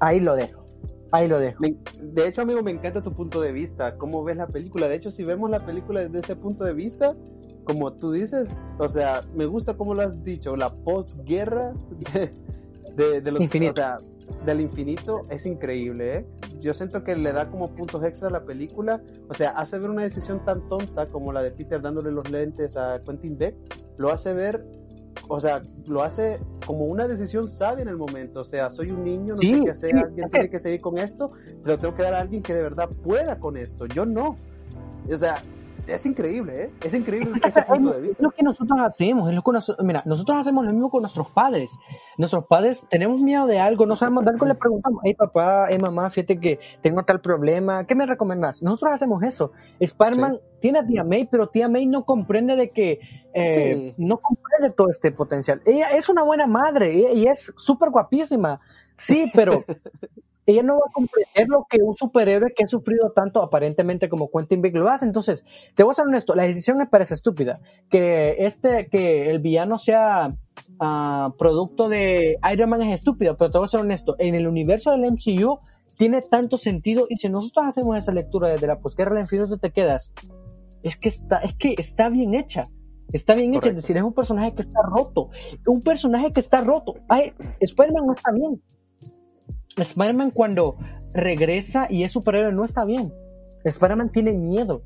Ahí 0.00 0.20
lo 0.20 0.36
dejo. 0.36 0.64
Ahí 1.12 1.28
lo 1.28 1.38
dejo. 1.38 1.62
De 2.00 2.28
hecho, 2.28 2.42
amigo, 2.42 2.62
me 2.62 2.70
encanta 2.70 3.02
tu 3.02 3.12
punto 3.12 3.40
de 3.40 3.52
vista. 3.52 3.96
¿Cómo 3.96 4.22
ves 4.22 4.36
la 4.36 4.46
película? 4.46 4.88
De 4.88 4.96
hecho, 4.96 5.10
si 5.10 5.24
vemos 5.24 5.50
la 5.50 5.64
película 5.64 6.00
desde 6.00 6.20
ese 6.20 6.36
punto 6.36 6.64
de 6.64 6.74
vista, 6.74 7.14
como 7.64 7.92
tú 7.92 8.12
dices, 8.12 8.50
o 8.78 8.88
sea, 8.88 9.22
me 9.34 9.46
gusta 9.46 9.74
como 9.74 9.94
lo 9.94 10.02
has 10.02 10.22
dicho, 10.22 10.56
la 10.56 10.72
posguerra 10.72 11.72
de, 12.96 13.20
de, 13.20 13.32
los, 13.32 13.40
infinito. 13.40 13.70
O 13.70 13.74
sea, 13.74 14.00
del 14.44 14.60
infinito 14.60 15.26
es 15.30 15.46
increíble, 15.46 16.16
¿eh? 16.16 16.26
Yo 16.60 16.74
siento 16.74 17.04
que 17.04 17.16
le 17.16 17.32
da 17.32 17.50
como 17.50 17.74
puntos 17.74 18.04
extra 18.04 18.28
a 18.28 18.30
la 18.30 18.44
película, 18.44 19.00
o 19.28 19.34
sea, 19.34 19.50
hace 19.50 19.78
ver 19.78 19.90
una 19.90 20.02
decisión 20.02 20.44
tan 20.44 20.68
tonta 20.68 21.06
como 21.08 21.32
la 21.32 21.42
de 21.42 21.50
Peter 21.50 21.80
dándole 21.80 22.10
los 22.10 22.28
lentes 22.30 22.76
a 22.76 23.00
Quentin 23.04 23.38
Beck, 23.38 23.54
lo 23.98 24.10
hace 24.10 24.32
ver 24.32 24.64
o 25.28 25.40
sea, 25.40 25.62
lo 25.86 26.02
hace 26.02 26.40
como 26.66 26.84
una 26.84 27.08
decisión 27.08 27.48
sabia 27.48 27.82
en 27.82 27.88
el 27.88 27.96
momento. 27.96 28.40
O 28.40 28.44
sea, 28.44 28.70
soy 28.70 28.90
un 28.90 29.04
niño, 29.04 29.34
no 29.34 29.42
sé 29.42 29.60
qué 29.64 29.70
hacer, 29.70 29.96
alguien 29.96 30.30
tiene 30.30 30.50
que 30.50 30.58
seguir 30.58 30.80
con 30.80 30.98
esto, 30.98 31.32
se 31.62 31.68
lo 31.68 31.78
tengo 31.78 31.94
que 31.94 32.02
dar 32.02 32.14
a 32.14 32.20
alguien 32.20 32.42
que 32.42 32.54
de 32.54 32.62
verdad 32.62 32.88
pueda 33.02 33.38
con 33.38 33.56
esto. 33.56 33.86
Yo 33.86 34.06
no. 34.06 34.36
O 35.10 35.16
sea, 35.16 35.42
es 35.86 36.06
increíble, 36.06 36.64
¿eh? 36.64 36.70
Es 36.82 36.94
increíble 36.94 37.30
es, 37.34 37.44
ese 37.44 37.62
punto 37.62 37.92
de 37.92 38.00
vista. 38.00 38.18
Es 38.18 38.22
lo 38.22 38.30
que 38.30 38.42
nosotros 38.42 38.78
hacemos, 38.80 39.28
es 39.28 39.34
lo 39.34 39.42
que 39.42 39.52
mira, 39.82 40.02
nosotros 40.06 40.38
hacemos 40.38 40.64
lo 40.64 40.72
mismo 40.72 40.90
con 40.90 41.02
nuestros 41.02 41.28
padres. 41.30 41.70
Nuestros 42.18 42.46
padres 42.46 42.84
tenemos 42.90 43.20
miedo 43.20 43.46
de 43.46 43.58
algo, 43.58 43.86
no 43.86 43.96
sabemos, 43.96 44.26
algo 44.26 44.46
le 44.46 44.54
preguntamos, 44.54 45.00
hey 45.04 45.14
papá, 45.14 45.66
hey 45.68 45.78
mamá, 45.78 46.10
fíjate 46.10 46.38
que 46.40 46.58
tengo 46.82 47.02
tal 47.04 47.20
problema, 47.20 47.86
¿qué 47.86 47.94
me 47.94 48.06
recomiendas? 48.06 48.62
Nosotros 48.62 48.92
hacemos 48.94 49.22
eso. 49.22 49.52
Spider-Man 49.80 50.38
tiene 50.60 50.78
a 50.80 50.86
tía 50.86 51.04
May, 51.04 51.26
pero 51.26 51.48
tía 51.48 51.68
May 51.68 51.86
no 51.86 52.04
comprende 52.04 52.56
de 52.56 52.70
que, 52.70 53.00
eh, 53.34 53.94
no 53.96 54.18
comprende 54.18 54.74
todo 54.76 54.88
este 54.88 55.12
potencial. 55.12 55.62
Ella 55.66 55.90
es 55.90 56.08
una 56.08 56.22
buena 56.22 56.46
madre 56.46 57.12
y 57.14 57.26
es 57.26 57.52
súper 57.56 57.90
guapísima, 57.90 58.60
sí, 58.96 59.30
pero 59.34 59.64
ella 60.46 60.62
no 60.62 60.74
va 60.74 60.84
a 60.88 60.92
comprender 60.92 61.48
lo 61.48 61.66
que 61.68 61.78
un 61.82 61.96
superhéroe 61.96 62.52
que 62.54 62.64
ha 62.64 62.68
sufrido 62.68 63.10
tanto 63.10 63.42
aparentemente 63.42 64.08
como 64.08 64.30
Quentin 64.30 64.62
Big 64.62 64.76
lo 64.76 64.88
hace. 64.88 65.04
Entonces, 65.04 65.44
te 65.74 65.82
voy 65.82 65.90
a 65.90 65.94
ser 65.94 66.06
honesto, 66.06 66.34
la 66.34 66.44
decisión 66.44 66.78
me 66.78 66.86
parece 66.86 67.14
estúpida. 67.14 67.60
Que 67.90 68.36
este, 68.46 68.88
que 68.88 69.30
el 69.30 69.40
villano 69.40 69.78
sea 69.78 70.36
ah, 70.80 71.34
producto 71.38 71.88
de 71.88 72.38
Iron 72.52 72.70
Man 72.70 72.82
es 72.82 72.94
estúpido, 72.94 73.36
pero 73.36 73.50
te 73.50 73.58
voy 73.58 73.64
a 73.64 73.68
ser 73.68 73.80
honesto, 73.80 74.14
en 74.18 74.34
el 74.34 74.46
universo 74.46 74.92
del 74.92 75.10
MCU 75.10 75.58
tiene 75.96 76.22
tanto 76.22 76.56
sentido 76.56 77.06
y 77.08 77.16
si 77.16 77.28
nosotros 77.28 77.66
hacemos 77.66 77.96
esa 77.96 78.12
lectura 78.12 78.48
desde 78.48 78.66
la 78.66 78.80
posguerra 78.80 79.16
al 79.16 79.22
infinito 79.22 79.58
te 79.58 79.70
quedas, 79.70 80.12
es 80.82 80.96
que 80.96 81.08
está, 81.08 81.38
es 81.38 81.54
que 81.54 81.74
está 81.76 82.08
bien 82.08 82.34
hecha. 82.34 82.68
Está 83.12 83.34
bien 83.34 83.54
hecha, 83.54 83.70
es 83.70 83.76
decir, 83.76 83.96
es 83.96 84.02
un 84.02 84.12
personaje 84.12 84.52
que 84.54 84.62
está 84.62 84.80
roto. 84.82 85.30
Un 85.66 85.80
personaje 85.80 86.32
que 86.32 86.40
está 86.40 86.60
roto. 86.60 86.96
Ay, 87.08 87.32
Spider-Man 87.60 88.06
no 88.06 88.12
está 88.12 88.32
bien. 88.32 88.60
Spider-Man 89.82 90.30
cuando 90.30 90.76
regresa 91.12 91.86
y 91.90 92.04
es 92.04 92.12
superhéroe 92.12 92.52
no 92.52 92.64
está 92.64 92.84
bien. 92.84 93.12
Spider-Man 93.64 94.10
tiene 94.10 94.32
miedo. 94.32 94.82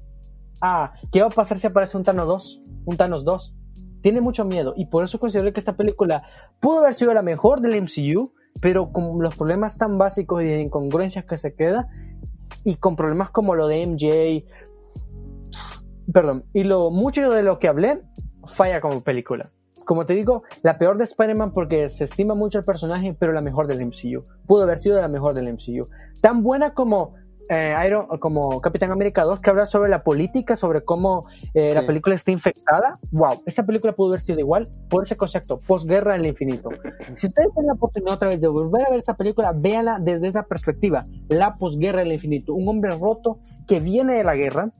Ah, 0.60 0.92
¿qué 1.12 1.20
va 1.20 1.28
a 1.28 1.30
pasar 1.30 1.58
si 1.58 1.66
aparece 1.66 1.96
un 1.96 2.04
Thanos 2.04 2.26
2? 2.26 2.62
Un 2.86 2.96
Thanos 2.96 3.24
2. 3.24 3.54
Tiene 4.02 4.20
mucho 4.20 4.44
miedo 4.44 4.74
y 4.76 4.86
por 4.86 5.04
eso 5.04 5.18
considero 5.18 5.52
que 5.52 5.60
esta 5.60 5.76
película 5.76 6.24
pudo 6.60 6.78
haber 6.78 6.94
sido 6.94 7.12
la 7.12 7.22
mejor 7.22 7.60
del 7.60 7.82
MCU, 7.82 8.32
pero 8.60 8.92
con 8.92 9.22
los 9.22 9.36
problemas 9.36 9.76
tan 9.78 9.98
básicos 9.98 10.42
y 10.42 10.46
de 10.46 10.60
incongruencias 10.62 11.24
que 11.24 11.38
se 11.38 11.54
queda 11.54 11.88
y 12.64 12.76
con 12.76 12.96
problemas 12.96 13.30
como 13.30 13.54
lo 13.54 13.68
de 13.68 13.86
MJ, 13.86 14.44
perdón, 16.12 16.44
y 16.52 16.64
lo 16.64 16.90
mucho 16.90 17.28
de 17.30 17.42
lo 17.42 17.58
que 17.58 17.68
hablé 17.68 18.02
falla 18.46 18.80
como 18.80 19.02
película. 19.02 19.50
Como 19.90 20.06
te 20.06 20.14
digo, 20.14 20.44
la 20.62 20.78
peor 20.78 20.98
de 20.98 21.02
Spider-Man 21.02 21.52
porque 21.52 21.88
se 21.88 22.04
estima 22.04 22.36
mucho 22.36 22.58
el 22.58 22.64
personaje, 22.64 23.12
pero 23.18 23.32
la 23.32 23.40
mejor 23.40 23.66
del 23.66 23.84
MCU. 23.84 24.24
Pudo 24.46 24.62
haber 24.62 24.78
sido 24.78 25.00
la 25.00 25.08
mejor 25.08 25.34
del 25.34 25.52
MCU. 25.52 25.88
Tan 26.20 26.44
buena 26.44 26.74
como 26.74 27.16
eh, 27.48 27.74
Iron, 27.84 28.06
como 28.20 28.60
Capitán 28.60 28.92
América 28.92 29.24
2, 29.24 29.40
que 29.40 29.50
habla 29.50 29.66
sobre 29.66 29.90
la 29.90 30.04
política, 30.04 30.54
sobre 30.54 30.84
cómo 30.84 31.26
eh, 31.54 31.72
la 31.74 31.82
película 31.82 32.14
está 32.14 32.30
infectada. 32.30 33.00
Wow, 33.10 33.42
esta 33.46 33.66
película 33.66 33.92
pudo 33.92 34.10
haber 34.10 34.20
sido 34.20 34.38
igual 34.38 34.68
por 34.88 35.02
ese 35.02 35.16
concepto, 35.16 35.58
posguerra 35.58 36.14
en 36.14 36.20
el 36.20 36.28
infinito. 36.28 36.70
Si 37.16 37.26
ustedes 37.26 37.52
tienen 37.52 37.66
la 37.66 37.72
oportunidad 37.72 38.14
otra 38.14 38.28
vez 38.28 38.40
de 38.40 38.46
volver 38.46 38.86
a 38.86 38.90
ver 38.90 39.00
esa 39.00 39.16
película, 39.16 39.52
véanla 39.52 39.98
desde 40.00 40.28
esa 40.28 40.44
perspectiva, 40.44 41.04
la 41.28 41.56
posguerra 41.56 42.02
en 42.02 42.06
el 42.06 42.12
infinito. 42.12 42.54
Un 42.54 42.68
hombre 42.68 42.96
roto 42.96 43.40
que 43.66 43.80
viene 43.80 44.14
de 44.14 44.22
la 44.22 44.36
guerra 44.36 44.70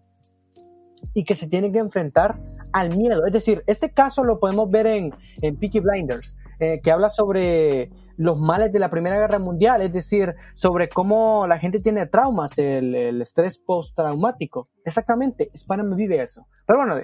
y 1.14 1.24
que 1.24 1.34
se 1.34 1.48
tiene 1.48 1.72
que 1.72 1.78
enfrentar 1.78 2.38
al 2.72 2.96
miedo. 2.96 3.26
Es 3.26 3.32
decir, 3.32 3.62
este 3.66 3.90
caso 3.90 4.24
lo 4.24 4.38
podemos 4.38 4.70
ver 4.70 4.86
en, 4.86 5.14
en 5.42 5.56
Peaky 5.56 5.80
Blinders, 5.80 6.36
eh, 6.58 6.80
que 6.82 6.90
habla 6.90 7.08
sobre 7.08 7.90
los 8.16 8.38
males 8.38 8.70
de 8.72 8.78
la 8.78 8.90
Primera 8.90 9.18
Guerra 9.18 9.38
Mundial, 9.38 9.80
es 9.80 9.92
decir, 9.92 10.34
sobre 10.54 10.88
cómo 10.88 11.46
la 11.46 11.58
gente 11.58 11.80
tiene 11.80 12.06
traumas, 12.06 12.58
el, 12.58 12.94
el 12.94 13.22
estrés 13.22 13.58
postraumático. 13.58 14.68
Exactamente, 14.84 15.50
Spider-Man 15.54 15.96
vive 15.96 16.22
eso. 16.22 16.46
Pero 16.66 16.80
bueno, 16.80 16.96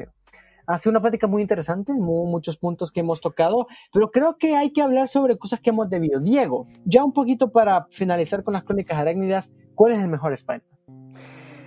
ha 0.67 0.79
sido 0.79 0.91
una 0.91 1.01
plática 1.01 1.27
muy 1.27 1.43
interesante, 1.43 1.93
muchos 1.93 2.59
puntos 2.59 2.91
que 2.91 3.01
hemos 3.01 3.21
tocado, 3.21 3.67
pero 3.93 4.11
creo 4.11 4.37
que 4.37 4.57
hay 4.57 4.73
que 4.73 4.83
hablar 4.83 5.09
sobre 5.09 5.39
cosas 5.39 5.61
que 5.61 5.71
hemos 5.71 5.89
debido. 5.89 6.21
Diego, 6.21 6.67
ya 6.85 7.05
un 7.05 7.13
poquito 7.13 7.51
para 7.51 7.87
finalizar 7.91 8.43
con 8.43 8.55
las 8.55 8.65
crónicas 8.65 8.99
arácnidas, 8.99 9.51
¿cuál 9.75 9.93
es 9.93 10.01
el 10.01 10.09
mejor 10.09 10.33
Spider-Man? 10.33 10.96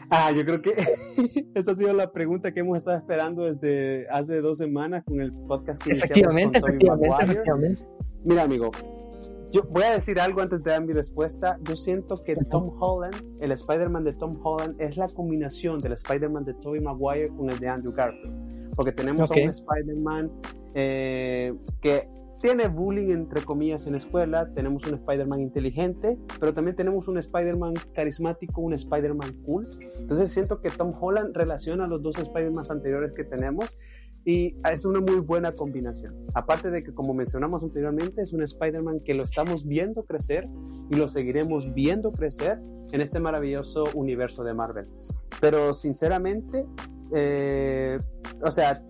Ah, 0.09 0.31
yo 0.31 0.43
creo 0.43 0.61
que 0.61 0.73
esa 1.55 1.71
ha 1.71 1.75
sido 1.75 1.93
la 1.93 2.11
pregunta 2.11 2.51
que 2.51 2.61
hemos 2.61 2.77
estado 2.77 2.97
esperando 2.97 3.43
desde 3.43 4.07
hace 4.09 4.41
dos 4.41 4.57
semanas 4.57 5.03
con 5.05 5.21
el 5.21 5.31
podcast 5.31 5.81
que 5.83 5.93
efectivamente, 5.93 6.59
con 6.61 6.71
efectivamente, 6.71 7.23
efectivamente. 7.23 7.85
Mira, 8.23 8.43
amigo, 8.43 8.71
yo 9.51 9.63
voy 9.63 9.83
a 9.83 9.91
decir 9.91 10.19
algo 10.19 10.41
antes 10.41 10.63
de 10.63 10.71
dar 10.71 10.83
mi 10.83 10.93
respuesta. 10.93 11.57
Yo 11.63 11.75
siento 11.75 12.15
que 12.23 12.35
Tom 12.35 12.75
Holland, 12.79 13.15
el 13.39 13.51
Spider-Man 13.51 14.03
de 14.03 14.13
Tom 14.13 14.39
Holland, 14.43 14.79
es 14.79 14.97
la 14.97 15.07
combinación 15.07 15.79
del 15.79 15.93
Spider-Man 15.93 16.45
de 16.45 16.53
Tobey 16.55 16.81
Maguire 16.81 17.29
con 17.29 17.49
el 17.49 17.59
de 17.59 17.67
Andrew 17.67 17.93
Garfield. 17.93 18.69
Porque 18.75 18.91
tenemos 18.91 19.29
a 19.29 19.33
un 19.33 19.39
Spider-Man 19.39 20.31
eh, 20.75 21.53
que 21.81 22.07
tiene 22.39 22.67
bullying 22.67 23.11
entre 23.11 23.43
comillas 23.43 23.85
en 23.85 23.93
la 23.93 23.97
escuela, 23.97 24.49
tenemos 24.53 24.85
un 24.87 24.95
Spider-Man 24.95 25.41
inteligente, 25.41 26.17
pero 26.39 26.53
también 26.53 26.75
tenemos 26.75 27.07
un 27.07 27.17
Spider-Man 27.17 27.73
carismático, 27.93 28.61
un 28.61 28.73
Spider-Man 28.73 29.33
cool. 29.45 29.67
Entonces 29.99 30.31
siento 30.31 30.61
que 30.61 30.69
Tom 30.69 30.93
Holland 30.99 31.35
relaciona 31.35 31.87
los 31.87 32.01
dos 32.01 32.17
Spider-Man 32.17 32.65
anteriores 32.69 33.13
que 33.13 33.23
tenemos 33.25 33.65
y 34.25 34.55
es 34.71 34.85
una 34.85 35.01
muy 35.01 35.19
buena 35.19 35.53
combinación. 35.53 36.13
Aparte 36.33 36.69
de 36.69 36.83
que, 36.83 36.93
como 36.93 37.13
mencionamos 37.13 37.63
anteriormente, 37.63 38.21
es 38.21 38.33
un 38.33 38.43
Spider-Man 38.43 39.01
que 39.01 39.13
lo 39.13 39.23
estamos 39.23 39.65
viendo 39.65 40.03
crecer 40.03 40.47
y 40.91 40.95
lo 40.95 41.09
seguiremos 41.09 41.73
viendo 41.73 42.11
crecer 42.11 42.59
en 42.91 43.01
este 43.01 43.19
maravilloso 43.19 43.85
universo 43.95 44.43
de 44.43 44.53
Marvel. 44.53 44.87
Pero 45.41 45.73
sinceramente, 45.73 46.65
eh, 47.13 47.99
o 48.41 48.51
sea, 48.51 48.81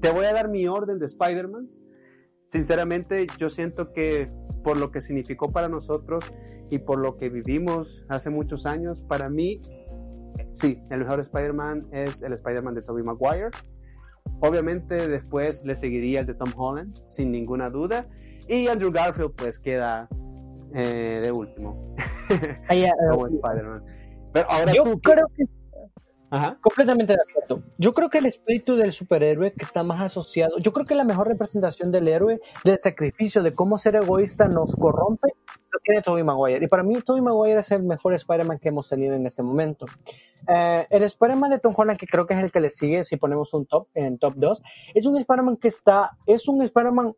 te 0.00 0.10
voy 0.10 0.26
a 0.26 0.32
dar 0.32 0.48
mi 0.48 0.66
orden 0.66 0.98
de 0.98 1.06
Spider-Man 1.06 1.68
sinceramente 2.46 3.26
yo 3.38 3.50
siento 3.50 3.92
que 3.92 4.30
por 4.62 4.76
lo 4.76 4.90
que 4.90 5.00
significó 5.00 5.52
para 5.52 5.68
nosotros 5.68 6.24
y 6.70 6.78
por 6.78 6.98
lo 6.98 7.16
que 7.16 7.28
vivimos 7.28 8.04
hace 8.08 8.30
muchos 8.30 8.66
años, 8.66 9.02
para 9.02 9.28
mí, 9.28 9.60
sí, 10.52 10.82
el 10.90 11.00
mejor 11.00 11.20
Spider-Man 11.20 11.88
es 11.92 12.22
el 12.22 12.32
Spider-Man 12.32 12.74
de 12.74 12.82
Tobey 12.82 13.04
Maguire. 13.04 13.50
Obviamente 14.40 15.08
después 15.08 15.64
le 15.64 15.76
seguiría 15.76 16.20
el 16.20 16.26
de 16.26 16.34
Tom 16.34 16.52
Holland, 16.56 16.96
sin 17.06 17.30
ninguna 17.30 17.70
duda. 17.70 18.08
Y 18.48 18.68
Andrew 18.68 18.90
Garfield 18.90 19.32
pues 19.36 19.58
queda 19.58 20.08
eh, 20.74 21.20
de 21.22 21.32
último 21.32 21.94
como 23.10 23.26
Spider-Man. 23.26 23.84
Pero 24.32 24.50
ahora 24.50 24.72
yo 24.72 24.98
creo 25.00 25.26
que 25.36 25.44
Completamente 26.60 27.12
de 27.12 27.18
acuerdo. 27.28 27.62
Yo 27.78 27.92
creo 27.92 28.10
que 28.10 28.18
el 28.18 28.26
espíritu 28.26 28.76
del 28.76 28.92
superhéroe 28.92 29.52
que 29.52 29.64
está 29.64 29.82
más 29.82 30.00
asociado, 30.00 30.58
yo 30.58 30.72
creo 30.72 30.86
que 30.86 30.94
la 30.94 31.04
mejor 31.04 31.28
representación 31.28 31.92
del 31.92 32.08
héroe, 32.08 32.40
del 32.64 32.78
sacrificio, 32.80 33.42
de 33.42 33.52
cómo 33.52 33.78
ser 33.78 33.96
egoísta 33.96 34.48
nos 34.48 34.74
corrompe, 34.74 35.28
lo 35.72 35.78
tiene 35.80 36.02
Tobey 36.02 36.24
Maguire. 36.24 36.64
Y 36.64 36.68
para 36.68 36.82
mí, 36.82 37.00
Tobey 37.02 37.22
Maguire 37.22 37.60
es 37.60 37.70
el 37.70 37.82
mejor 37.82 38.14
Spider-Man 38.14 38.58
que 38.58 38.68
hemos 38.68 38.88
tenido 38.88 39.14
en 39.14 39.26
este 39.26 39.42
momento. 39.42 39.86
Eh, 40.48 40.86
el 40.90 41.02
Spider-Man 41.04 41.50
de 41.50 41.58
Tom 41.58 41.74
Holland, 41.76 41.98
que 41.98 42.06
creo 42.06 42.26
que 42.26 42.34
es 42.34 42.40
el 42.40 42.50
que 42.50 42.60
le 42.60 42.70
sigue 42.70 43.04
si 43.04 43.16
ponemos 43.16 43.54
un 43.54 43.66
top 43.66 43.88
en 43.94 44.18
top 44.18 44.34
2, 44.36 44.62
es 44.94 45.06
un 45.06 45.16
Spider-Man 45.16 45.56
que 45.56 45.68
está, 45.68 46.10
es 46.26 46.48
un 46.48 46.62
Spider-Man 46.62 47.14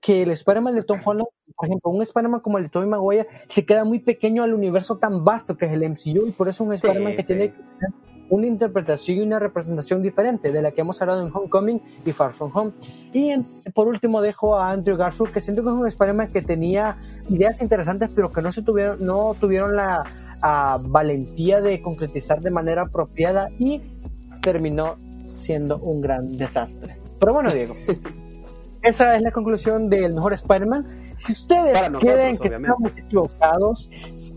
que 0.00 0.22
el 0.22 0.30
Spider-Man 0.30 0.74
de 0.74 0.82
Tom 0.82 0.98
Holland, 1.04 1.28
por 1.54 1.66
ejemplo, 1.66 1.90
un 1.90 2.02
Spider-Man 2.02 2.40
como 2.40 2.58
el 2.58 2.64
de 2.64 2.70
Tobey 2.70 2.88
Maguire, 2.88 3.26
se 3.48 3.66
queda 3.66 3.84
muy 3.84 3.98
pequeño 3.98 4.42
al 4.42 4.54
universo 4.54 4.96
tan 4.96 5.24
vasto 5.24 5.56
que 5.56 5.66
es 5.66 5.72
el 5.72 5.88
MCU 5.88 6.26
y 6.26 6.32
por 6.32 6.48
eso 6.48 6.64
es 6.64 6.68
un 6.68 6.74
Spider-Man 6.74 7.16
que 7.16 7.22
tiene 7.22 7.54
una 8.30 8.46
interpretación 8.46 9.18
y 9.18 9.20
una 9.20 9.38
representación 9.38 10.02
diferente 10.02 10.50
de 10.50 10.62
la 10.62 10.70
que 10.70 10.80
hemos 10.80 11.02
hablado 11.02 11.26
en 11.26 11.34
Homecoming 11.34 11.82
y 12.06 12.12
Far 12.12 12.32
From 12.32 12.50
Home. 12.54 12.72
Y 13.12 13.34
por 13.74 13.88
último 13.88 14.22
dejo 14.22 14.56
a 14.56 14.70
Andrew 14.70 14.96
Garfield, 14.96 15.32
que 15.32 15.40
siento 15.40 15.62
que 15.62 15.68
es 15.68 15.74
un 15.74 15.86
Spider-Man 15.86 16.28
que 16.28 16.40
tenía 16.40 16.96
ideas 17.28 17.60
interesantes, 17.60 18.12
pero 18.14 18.32
que 18.32 18.40
no, 18.40 18.52
se 18.52 18.62
tuvieron, 18.62 19.04
no 19.04 19.34
tuvieron 19.38 19.76
la 19.76 20.04
valentía 20.80 21.60
de 21.60 21.82
concretizar 21.82 22.40
de 22.40 22.50
manera 22.50 22.82
apropiada 22.82 23.48
y 23.58 23.82
terminó 24.40 24.96
siendo 25.36 25.78
un 25.78 26.00
gran 26.00 26.36
desastre. 26.36 26.96
Pero 27.18 27.34
bueno, 27.34 27.50
Diego. 27.50 27.74
esa 28.82 29.16
es 29.16 29.22
la 29.22 29.30
conclusión 29.30 29.90
del 29.90 30.14
mejor 30.14 30.32
Spider-Man. 30.32 30.86
Si 31.18 31.32
ustedes 31.32 31.78
quieren 32.00 32.38
que 32.38 32.48
estamos 32.48 32.96
equivocados, 32.96 33.90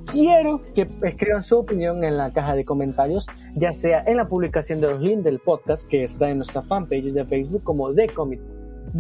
quiero 0.06 0.62
que 0.74 0.88
escriban 1.04 1.44
su 1.44 1.60
opinión 1.60 2.04
en 2.04 2.18
la 2.18 2.32
caja 2.32 2.56
de 2.56 2.66
comentarios, 2.66 3.28
ya 3.56 3.72
sea 3.72 4.04
en 4.06 4.18
la 4.18 4.28
publicación 4.28 4.82
de 4.82 4.92
los 4.92 5.02
links 5.02 5.24
del 5.24 5.40
podcast 5.40 5.88
que 5.88 6.04
está 6.04 6.30
en 6.30 6.38
nuestra 6.38 6.62
fanpage 6.64 7.14
de 7.14 7.26
Facebook 7.26 7.64
como 7.64 7.94
The, 7.94 8.10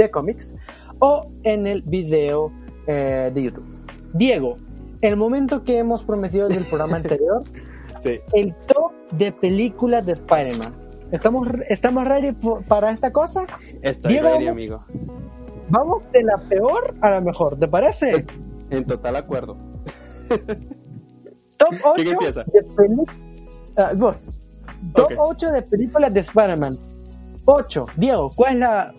Comics 0.09 0.55
o 0.99 1.27
en 1.43 1.67
el 1.67 1.81
video 1.81 2.51
eh, 2.87 3.29
de 3.33 3.43
YouTube. 3.43 3.65
Diego, 4.13 4.57
el 5.01 5.17
momento 5.17 5.63
que 5.63 5.77
hemos 5.77 6.03
prometido 6.03 6.47
desde 6.47 6.61
el 6.61 6.67
programa 6.67 6.97
anterior, 6.97 7.43
el 8.33 8.55
top 8.67 8.93
de 9.17 9.31
películas 9.33 10.05
de 10.05 10.13
Spider-Man. 10.13 10.73
¿Estamos, 11.11 11.47
¿Estamos 11.69 12.05
ready 12.05 12.31
para 12.67 12.91
esta 12.91 13.11
cosa? 13.11 13.45
Estoy 13.83 14.17
ready, 14.17 14.47
amigo. 14.47 14.83
Vamos 15.69 16.03
de 16.11 16.23
la 16.23 16.37
peor 16.37 16.95
a 17.01 17.09
la 17.09 17.21
mejor, 17.21 17.57
¿te 17.57 17.67
parece? 17.67 18.25
En 18.69 18.85
total 18.85 19.15
acuerdo. 19.15 19.57
Top 21.57 21.73
8 21.83 22.03
de 22.03 22.63
películas. 22.75 23.15
Ah, 23.77 23.91
vos. 23.95 24.25
Top 24.95 25.11
8 25.17 25.51
de 25.51 25.61
películas 25.61 26.13
de 26.13 26.19
Spider-Man. 26.21 26.77
8. 27.45 27.85
Diego, 27.97 28.31
¿cuál 28.35 28.53
es 28.53 28.59
la, 28.59 28.93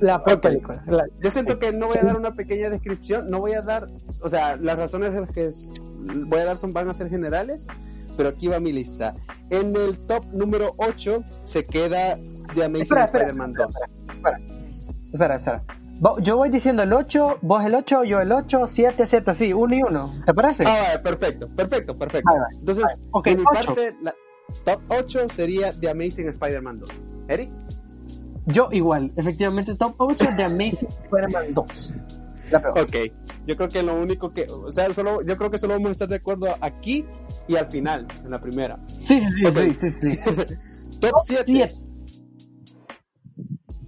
la 0.00 0.24
peor 0.24 0.40
película? 0.40 0.82
Yo 1.20 1.30
siento 1.30 1.58
que 1.58 1.72
no 1.72 1.88
voy 1.88 1.98
a 1.98 2.04
dar 2.04 2.16
una 2.16 2.34
pequeña 2.34 2.70
descripción, 2.70 3.30
no 3.30 3.40
voy 3.40 3.52
a 3.52 3.62
dar, 3.62 3.88
o 4.22 4.28
sea, 4.28 4.56
las 4.56 4.76
razones 4.76 5.30
que 5.30 5.50
voy 6.26 6.40
a 6.40 6.44
dar 6.44 6.56
son, 6.56 6.72
van 6.72 6.88
a 6.88 6.92
ser 6.92 7.08
generales, 7.08 7.66
pero 8.16 8.30
aquí 8.30 8.48
va 8.48 8.60
mi 8.60 8.72
lista. 8.72 9.14
En 9.50 9.74
el 9.76 9.98
top 10.06 10.24
número 10.32 10.74
8 10.78 11.22
se 11.44 11.64
queda 11.64 12.18
The 12.54 12.64
Amazing 12.64 12.98
Spider-Man 12.98 13.52
2. 13.52 13.66
Espera, 13.66 14.38
espera, 14.38 14.63
espera. 15.14 15.62
Yo 16.20 16.36
voy 16.36 16.50
diciendo 16.50 16.82
el 16.82 16.92
8, 16.92 17.38
vos 17.42 17.64
el 17.64 17.74
8, 17.74 18.04
yo 18.04 18.20
el 18.20 18.32
8, 18.32 18.66
7, 18.66 19.06
7, 19.06 19.30
así, 19.30 19.52
1 19.52 19.74
y 19.74 19.82
1. 19.82 20.12
¿Te 20.26 20.34
parece? 20.34 20.64
Ah, 20.66 21.00
perfecto, 21.02 21.48
perfecto, 21.48 21.96
perfecto. 21.96 22.30
Entonces, 22.58 22.84
okay, 23.12 23.36
mi 23.36 23.44
parte, 23.44 23.96
la 24.02 24.12
top 24.64 24.80
8 24.88 25.28
sería 25.30 25.72
The 25.72 25.90
Amazing 25.90 26.28
Spider-Man 26.28 26.80
2. 26.80 26.90
¿Eric? 27.28 27.50
Yo 28.46 28.68
igual, 28.72 29.12
efectivamente, 29.16 29.74
top 29.76 29.94
8 29.98 30.26
de 30.36 30.44
Amazing 30.44 30.88
Spider-Man 31.04 31.54
2. 31.54 31.94
La 32.50 32.60
peor. 32.60 32.80
Ok, 32.80 32.96
yo 33.46 33.56
creo 33.56 33.68
que 33.68 33.82
lo 33.82 33.94
único 33.94 34.32
que, 34.34 34.46
o 34.50 34.70
sea, 34.70 34.92
solo, 34.92 35.22
yo 35.22 35.36
creo 35.38 35.50
que 35.50 35.58
solo 35.58 35.74
vamos 35.74 35.88
a 35.88 35.92
estar 35.92 36.08
de 36.08 36.16
acuerdo 36.16 36.54
aquí 36.60 37.06
y 37.48 37.56
al 37.56 37.66
final, 37.66 38.06
en 38.22 38.30
la 38.30 38.40
primera. 38.40 38.78
Sí, 39.06 39.20
sí, 39.20 39.26
sí, 39.32 39.46
Ok. 39.46 39.56
sí, 39.78 39.90
sí, 39.90 40.12
sí. 40.12 40.18
Top 41.00 41.12
7. 41.24 41.72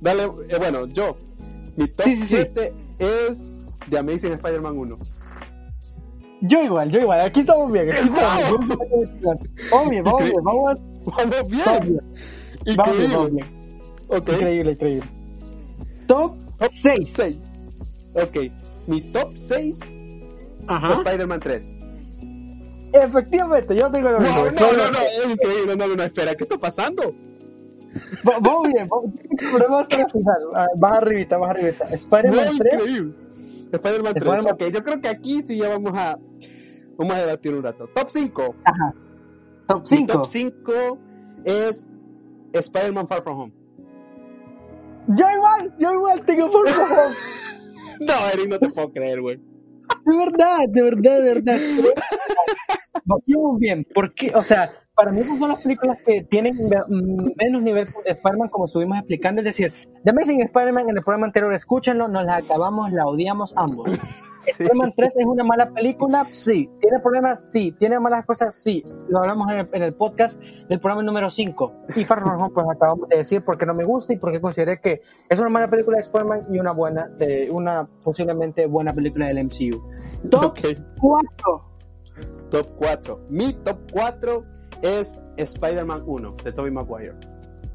Dale, 0.07 0.23
eh, 0.49 0.57
bueno, 0.59 0.87
yo, 0.87 1.16
mi 1.77 1.89
top 1.89 2.05
Sí, 2.05 2.16
sí, 2.16 2.23
sí. 2.23 2.37
7 2.37 2.73
es 3.01 3.57
The 3.91 3.99
Amazing 3.99 4.35
Spider-Man 4.35 4.78
1. 4.78 4.99
Yo 6.43 6.62
igual, 6.62 6.93
yo 6.93 7.01
igual. 7.01 7.23
Aquí 7.23 7.41
estamos 7.41 7.73
bien. 7.73 7.91
Aquí 7.91 8.09
estamos 8.09 8.69
bien. 8.69 8.78
Vamos 9.73 9.91
bien, 9.91 10.05
vamos 10.05 10.23
bien, 10.23 10.45
vamos 10.45 10.78
Vamos 11.07 11.51
bien. 11.51 11.62
vamos 11.66 11.81
bien. 11.87 12.01
Vamos 12.77 12.99
bien, 12.99 13.11
vamos 13.11 13.28
Increíble. 13.28 13.31
bien. 13.33 13.81
Ok. 14.07 14.28
Increíble, 14.28 14.70
increíble. 14.73 15.11
Top 16.07 16.37
6. 16.70 17.12
6. 17.12 17.59
Ok. 18.15 18.37
Mi 18.87 19.01
top 19.11 19.33
6, 19.35 19.81
Ajá. 20.69 20.93
Spider-Man 21.03 21.41
3. 21.41 21.77
Efectivamente, 22.93 23.74
yo 23.74 23.91
tengo 23.91 24.11
lo 24.11 24.20
mismo. 24.20 24.37
No, 24.37 24.51
no, 24.53 24.77
no, 24.77 24.91
no, 24.93 24.99
es 25.01 25.31
increíble. 25.33 25.77
No, 25.77 25.89
no, 25.89 25.97
no, 25.97 26.03
espera, 26.05 26.37
¿qué 26.37 26.45
está 26.45 26.57
pasando? 26.59 27.12
Va- 28.27 28.39
Vamos 28.40 28.68
bien, 28.73 28.86
vamos. 28.89 29.10
Vamos 29.60 29.82
hasta 29.82 29.98
la 29.98 30.09
final. 30.09 30.40
Más 30.81 30.93
arribita, 30.93 31.39
más 31.39 31.51
arribita. 31.51 31.85
Spider-Man 31.86 32.59
3. 32.59 32.74
increíble. 32.74 33.14
Spider-Man 33.73 34.14
3. 34.14 34.24
Spider-Man- 34.27 34.55
Ok, 34.55 34.62
yo 34.73 34.85
creo 34.85 35.01
que 35.01 35.09
aquí 35.09 35.43
sí 35.43 35.59
ya 35.59 35.68
vamos 35.68 35.93
a, 35.97 36.18
vamos 36.97 37.14
a 37.14 37.18
debatir 37.20 37.55
un 37.55 37.62
rato. 37.62 37.89
Top 37.89 38.09
5. 38.09 38.55
Ajá. 38.64 38.94
Top 39.68 39.82
Mi 39.82 39.89
5. 39.98 40.12
top 40.12 40.24
5 40.27 40.98
es 41.44 41.89
Spider-Man 42.52 43.09
Far 43.09 43.23
From 43.23 43.40
Home. 43.40 43.52
Yo 45.09 45.24
igual, 45.36 45.73
yo 45.78 45.93
igual 45.93 46.24
tengo 46.24 46.51
por 46.51 46.68
favor. 46.68 47.10
No, 48.01 48.12
Eric, 48.35 48.48
no 48.51 48.59
te 48.59 48.68
puedo 48.68 48.93
creer, 48.93 49.23
güey. 49.23 49.39
De 50.05 50.16
verdad, 50.18 50.68
de 50.68 50.82
verdad, 50.82 51.18
de 51.18 51.35
verdad. 51.35 51.59
Vamos 53.06 53.59
bien, 53.59 53.86
porque, 53.94 54.32
o 54.35 54.43
sea, 54.43 54.70
para 54.97 55.12
mí 55.12 55.20
esas 55.20 55.39
son 55.39 55.51
las 55.51 55.60
películas 55.60 55.98
que 56.05 56.23
tienen 56.24 56.56
mm, 56.56 57.32
menos 57.36 57.62
nivel 57.62 57.86
de 58.05 58.10
Spider-Man, 58.10 58.48
como 58.48 58.64
estuvimos 58.64 58.97
explicando. 58.98 59.43
Es 59.43 59.44
decir, 59.44 59.73
The 60.02 60.10
Amazing 60.10 60.40
Spider-Man 60.40 60.89
en 60.89 60.97
el 60.97 61.05
programa 61.05 61.27
anterior, 61.27 61.52
escúchenlo, 61.52 62.09
nos 62.09 62.24
la 62.24 62.36
acabamos, 62.36 62.90
la 62.93 63.06
odiamos 63.06 63.55
ambos. 63.56 63.90
Sí. 64.39 64.51
Spider-Man 64.52 64.93
3 64.94 65.16
es 65.16 65.27
una 65.27 65.43
mala 65.43 65.70
película, 65.70 66.24
sí. 66.31 66.70
¿Tiene 66.81 67.01
problemas? 67.01 67.51
Sí. 67.51 67.73
¿Tiene 67.73 67.98
malas 67.98 68.24
cosas? 68.27 68.55
Sí. 68.55 68.85
Lo 69.09 69.20
hablamos 69.20 69.51
en 69.51 69.60
el, 69.60 69.68
en 69.73 69.82
el 69.82 69.94
podcast 69.94 70.39
del 70.68 70.78
programa 70.78 71.02
número 71.02 71.31
5. 71.31 71.73
Y 71.97 72.05
Far 72.05 72.20
From 72.20 72.52
pues 72.52 72.66
acabamos 72.70 73.09
de 73.09 73.16
decir 73.16 73.43
por 73.43 73.59
qué 73.59 73.66
no 73.66 73.74
me 73.74 73.85
gusta 73.85 74.12
y 74.12 74.18
por 74.18 74.31
qué 74.31 74.40
consideré 74.40 74.78
que 74.78 75.01
es 75.31 75.40
una 75.40 75.48
mala 75.48 75.68
película 75.68 75.97
de 75.97 76.02
Spider-Man 76.02 76.47
y 76.52 76.59
una 76.60 76.73
buena, 76.73 77.09
de, 77.18 77.51
una 77.51 77.89
posiblemente 78.05 78.66
buena 78.66 78.93
película 78.93 79.27
del 79.27 79.43
MCU. 79.47 79.82
Top 80.31 80.44
Ok. 80.44 80.60
4. 81.01 81.64
Top 82.51 82.68
4. 82.77 83.20
Mi 83.31 83.52
top 83.52 83.78
4 83.90 84.56
es 84.82 85.20
Spider-Man 85.36 86.03
1 86.07 86.35
de 86.44 86.53
Tobey 86.53 86.70
Maguire. 86.73 87.15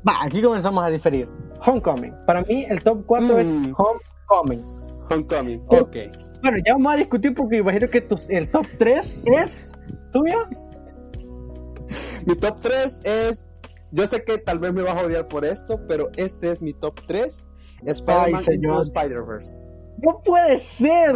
Va, 0.08 0.24
aquí 0.24 0.42
comenzamos 0.42 0.84
a 0.84 0.88
diferir. 0.90 1.30
Homecoming. 1.66 2.14
Para 2.26 2.42
mí, 2.44 2.66
el 2.70 2.84
top 2.84 3.06
4 3.06 3.38
es 3.38 3.48
Mm. 3.48 3.74
Homecoming. 3.78 4.64
Homecoming. 5.10 5.62
Sí. 5.70 5.76
Ok. 5.78 5.96
Bueno, 6.42 6.58
ya 6.66 6.74
vamos 6.74 6.94
a 6.94 6.96
discutir 6.96 7.36
porque 7.36 7.58
imagino 7.58 7.88
que 7.90 8.02
tu- 8.02 8.20
el 8.30 8.50
top 8.50 8.66
3 8.80 9.20
es 9.26 9.72
tuyo. 10.12 10.38
Mi 12.26 12.36
top 12.36 12.60
3 12.62 13.02
es. 13.06 13.48
Yo 13.92 14.08
sé 14.08 14.24
que 14.24 14.38
tal 14.38 14.58
vez 14.60 14.74
me 14.74 14.82
vas 14.82 14.96
a 14.96 15.06
odiar 15.06 15.28
por 15.28 15.44
esto, 15.46 15.80
pero 15.88 16.10
este 16.16 16.50
es 16.50 16.62
mi 16.62 16.74
top 16.74 17.00
3. 17.08 17.46
Spider-Man 17.86 18.44
Spider-Verse. 18.82 19.68
No 19.98 20.20
puede 20.24 20.58
ser, 20.58 21.14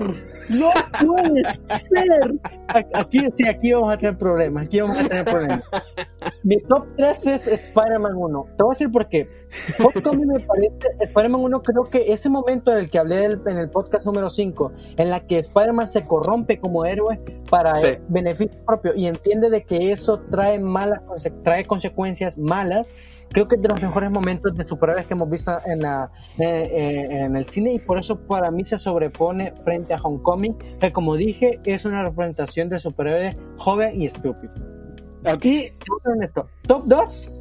no 0.49 0.69
puede 0.99 1.43
ser. 1.67 2.33
Aquí 2.93 3.19
sí, 3.35 3.47
aquí 3.47 3.73
vamos 3.73 3.93
a 3.93 3.97
tener 3.97 4.17
problemas, 4.17 4.65
aquí 4.67 4.79
vamos 4.81 4.97
a 4.97 5.07
tener 5.07 5.25
problemas. 5.25 5.63
Mi 6.43 6.59
top 6.61 6.85
3 6.97 7.27
es 7.27 7.47
Spider-Man 7.47 8.13
1. 8.15 8.45
Te 8.57 8.63
voy 8.63 8.71
a 8.71 8.73
decir 8.73 8.91
por 8.91 9.07
qué. 9.09 9.27
Homecoming 9.83 10.27
me 10.27 10.39
parece, 10.39 10.77
Spider-Man 10.99 11.41
1 11.41 11.61
creo 11.63 11.83
que 11.83 12.11
ese 12.13 12.29
momento 12.29 12.71
del 12.71 12.89
que 12.89 12.99
hablé 12.99 13.15
del- 13.27 13.41
en 13.47 13.57
el 13.57 13.69
podcast 13.69 14.05
número 14.05 14.29
5, 14.29 14.71
en 14.97 15.09
la 15.09 15.25
que 15.25 15.39
Spider-Man 15.39 15.87
se 15.87 16.05
corrompe 16.05 16.59
como 16.59 16.85
héroe 16.85 17.19
para 17.49 17.79
Sí. 17.79 17.97
beneficio 18.09 18.59
propio 18.65 18.93
y 18.95 19.07
entiende 19.07 19.49
de 19.49 19.63
que 19.63 19.91
eso 19.91 20.19
trae 20.29 20.59
malas 20.59 21.01
trae 21.43 21.65
consecuencias 21.65 22.37
malas, 22.37 22.91
creo 23.35 23.49
que 23.49 23.55
es 23.55 23.61
de 23.61 23.67
los 23.67 23.81
mejores 23.81 24.09
momentos 24.09 24.55
de 24.55 24.65
superhéroes 24.65 25.07
que 25.07 25.13
hemos 25.13 25.29
visto 25.29 25.51
en, 25.65 25.81
la, 25.81 26.09
eh, 26.39 26.69
eh, 26.71 27.07
en 27.25 27.35
el 27.35 27.45
cine 27.45 27.73
y 27.73 27.79
por 27.79 27.99
eso 27.99 28.17
para 28.17 28.49
mí 28.49 28.65
se 28.65 28.77
sobrepone 28.77 29.53
frente 29.65 29.93
a 29.93 29.97
Homecoming, 29.97 30.57
que 30.79 30.93
como 30.93 31.17
dije 31.17 31.59
es 31.65 31.83
una 31.83 32.03
representación 32.03 32.69
de 32.69 32.79
superhéroe 32.79 33.31
joven 33.57 34.01
y 34.01 34.05
estúpido. 34.05 34.53
Ok. 35.25 35.43
Y 35.43 35.69
te 35.69 35.85
voy 35.89 35.99
a 35.99 36.03
ser 36.03 36.11
honesto, 36.13 36.49
top 36.65 36.83
2, 36.85 37.31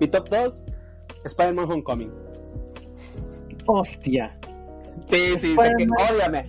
Mi 0.00 0.08
top 0.08 0.28
2, 0.30 0.62
Spider-Man 1.26 1.70
Homecoming. 1.70 2.12
hostia. 3.66 4.32
Sí, 5.06 5.38
sí, 5.38 5.56
sé 5.56 5.72
que 5.76 5.86
ódiame, 6.12 6.44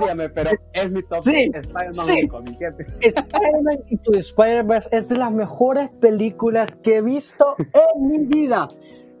ódiame, 0.00 0.28
pero 0.28 0.50
es 0.72 0.90
mi 0.90 1.02
top 1.02 1.22
Sí, 1.24 1.50
2, 1.52 1.64
Spider-Man 1.66 2.06
sí. 2.06 2.12
Homecoming. 2.12 2.58
¿Qué 2.58 2.70
te- 2.72 3.08
Spider-Man 3.08 3.78
Into 3.88 4.10
the 4.12 4.18
Spider-Verse 4.20 4.88
es 4.92 5.08
de 5.08 5.16
las 5.16 5.32
mejores 5.32 5.90
películas 6.00 6.74
que 6.76 6.96
he 6.96 7.02
visto 7.02 7.56
en 7.58 8.08
mi 8.08 8.18
vida. 8.26 8.68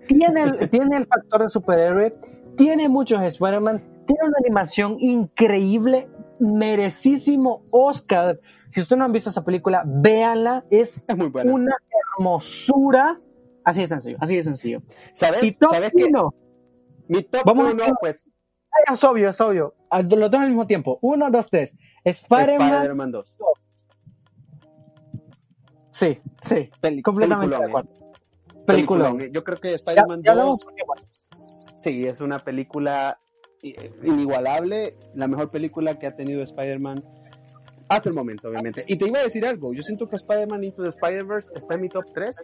Tiene 0.06 0.42
el, 0.42 0.70
tiene 0.70 0.96
el 0.98 1.06
factor 1.06 1.42
de 1.42 1.48
superhéroe, 1.48 2.14
tiene 2.56 2.88
muchos 2.88 3.20
Spider-Man, 3.22 3.82
tiene 4.06 4.20
una 4.28 4.36
animación 4.38 4.96
increíble, 5.00 6.06
merecísimo 6.38 7.62
Oscar. 7.70 8.38
Si 8.70 8.80
ustedes 8.80 8.98
no 8.98 9.04
han 9.04 9.12
visto 9.12 9.30
esa 9.30 9.44
película, 9.44 9.82
véanla, 9.86 10.64
es 10.70 11.04
Es 11.08 11.16
muy 11.16 11.28
buena. 11.28 11.52
una 11.52 11.76
hermosura. 12.18 13.20
Así 13.64 13.80
de 13.80 13.86
sencillo, 13.86 14.18
así 14.20 14.36
de 14.36 14.42
sencillo. 14.42 14.78
Y 14.78 14.86
¿Sabes? 15.14 15.58
top 15.58 15.70
¿Sabes 15.72 15.90
qué? 15.96 16.04
uno, 16.04 16.34
Mi 17.08 17.22
top 17.22 17.42
Vamos 17.46 17.66
a 17.68 17.72
1, 17.72 17.82
hacer- 17.82 17.94
pues, 18.00 18.26
es 18.92 19.04
obvio, 19.04 19.30
es 19.30 19.40
obvio. 19.40 19.74
A- 19.90 20.02
Los 20.02 20.30
dos 20.30 20.40
al 20.40 20.48
mismo 20.48 20.66
tiempo. 20.66 20.98
Uno, 21.02 21.30
dos, 21.30 21.48
tres. 21.50 21.76
Spider-Man. 22.04 22.72
Spider-Man 22.72 23.10
2. 23.12 23.38
sí, 25.92 26.18
sí. 26.42 26.70
Peli- 26.80 27.02
Completamente 27.02 27.54
de 27.56 27.60
peliculón, 27.62 27.68
acuerdo. 27.70 27.90
eh. 27.90 28.62
Película. 28.66 29.04
Peliculón, 29.04 29.20
eh. 29.22 29.30
Yo 29.32 29.44
creo 29.44 29.60
que 29.60 29.74
Spider-Man 29.74 30.22
ya 30.24 30.32
2 30.32 30.40
hablamos 30.40 30.64
porque, 30.64 30.82
bueno, 30.86 31.02
Sí, 31.80 32.06
es 32.06 32.20
una 32.22 32.38
película 32.38 33.18
eh, 33.62 33.92
inigualable, 34.04 34.96
la 35.14 35.28
mejor 35.28 35.50
película 35.50 35.98
que 35.98 36.06
ha 36.06 36.16
tenido 36.16 36.42
Spider-Man 36.42 37.04
hasta 37.90 38.08
el 38.08 38.14
momento, 38.14 38.48
obviamente. 38.48 38.86
Y 38.88 38.96
te 38.96 39.06
iba 39.06 39.18
a 39.18 39.22
decir 39.22 39.44
algo, 39.44 39.74
yo 39.74 39.82
siento 39.82 40.08
que 40.08 40.16
Spider-Man 40.16 40.64
Into 40.64 40.82
the 40.82 40.88
Spider-Verse 40.88 41.52
está 41.54 41.74
en 41.74 41.82
mi 41.82 41.90
top 41.90 42.06
3. 42.14 42.42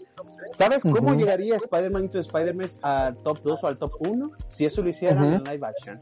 ¿Sabes 0.52 0.82
cómo 0.82 1.14
llegaría 1.14 1.56
Spider-Man 1.56 2.02
Into 2.04 2.18
the 2.18 2.20
Spider-Verse 2.20 2.78
al 2.82 3.16
top 3.22 3.38
2 3.42 3.64
o 3.64 3.66
al 3.66 3.78
top 3.78 3.92
1 4.00 4.30
si 4.48 4.66
eso 4.66 4.82
lo 4.82 4.90
hicieran 4.90 5.32
en 5.32 5.44
live 5.44 5.66
action? 5.66 5.98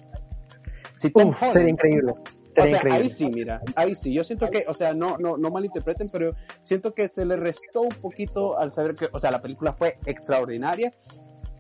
Si 0.98 1.10
Tom 1.10 1.28
Uf, 1.28 1.38
sería 1.52 1.68
increíble. 1.70 2.12
o 2.12 2.16
Sería 2.54 2.70
sea, 2.70 2.76
increíble. 2.78 3.04
ahí 3.04 3.10
sí, 3.10 3.30
mira, 3.30 3.62
ahí 3.76 3.94
sí. 3.94 4.12
Yo 4.12 4.24
siento 4.24 4.50
que, 4.50 4.64
o 4.66 4.74
sea, 4.74 4.92
no, 4.94 5.16
no, 5.18 5.36
no 5.38 5.50
malinterpreten, 5.50 6.08
pero 6.10 6.34
siento 6.62 6.92
que 6.92 7.08
se 7.08 7.24
le 7.24 7.36
restó 7.36 7.82
un 7.82 7.94
poquito 7.94 8.58
al 8.58 8.72
saber 8.72 8.94
que, 8.96 9.08
o 9.12 9.18
sea, 9.18 9.30
la 9.30 9.40
película 9.40 9.72
fue 9.72 9.98
extraordinaria, 10.06 10.92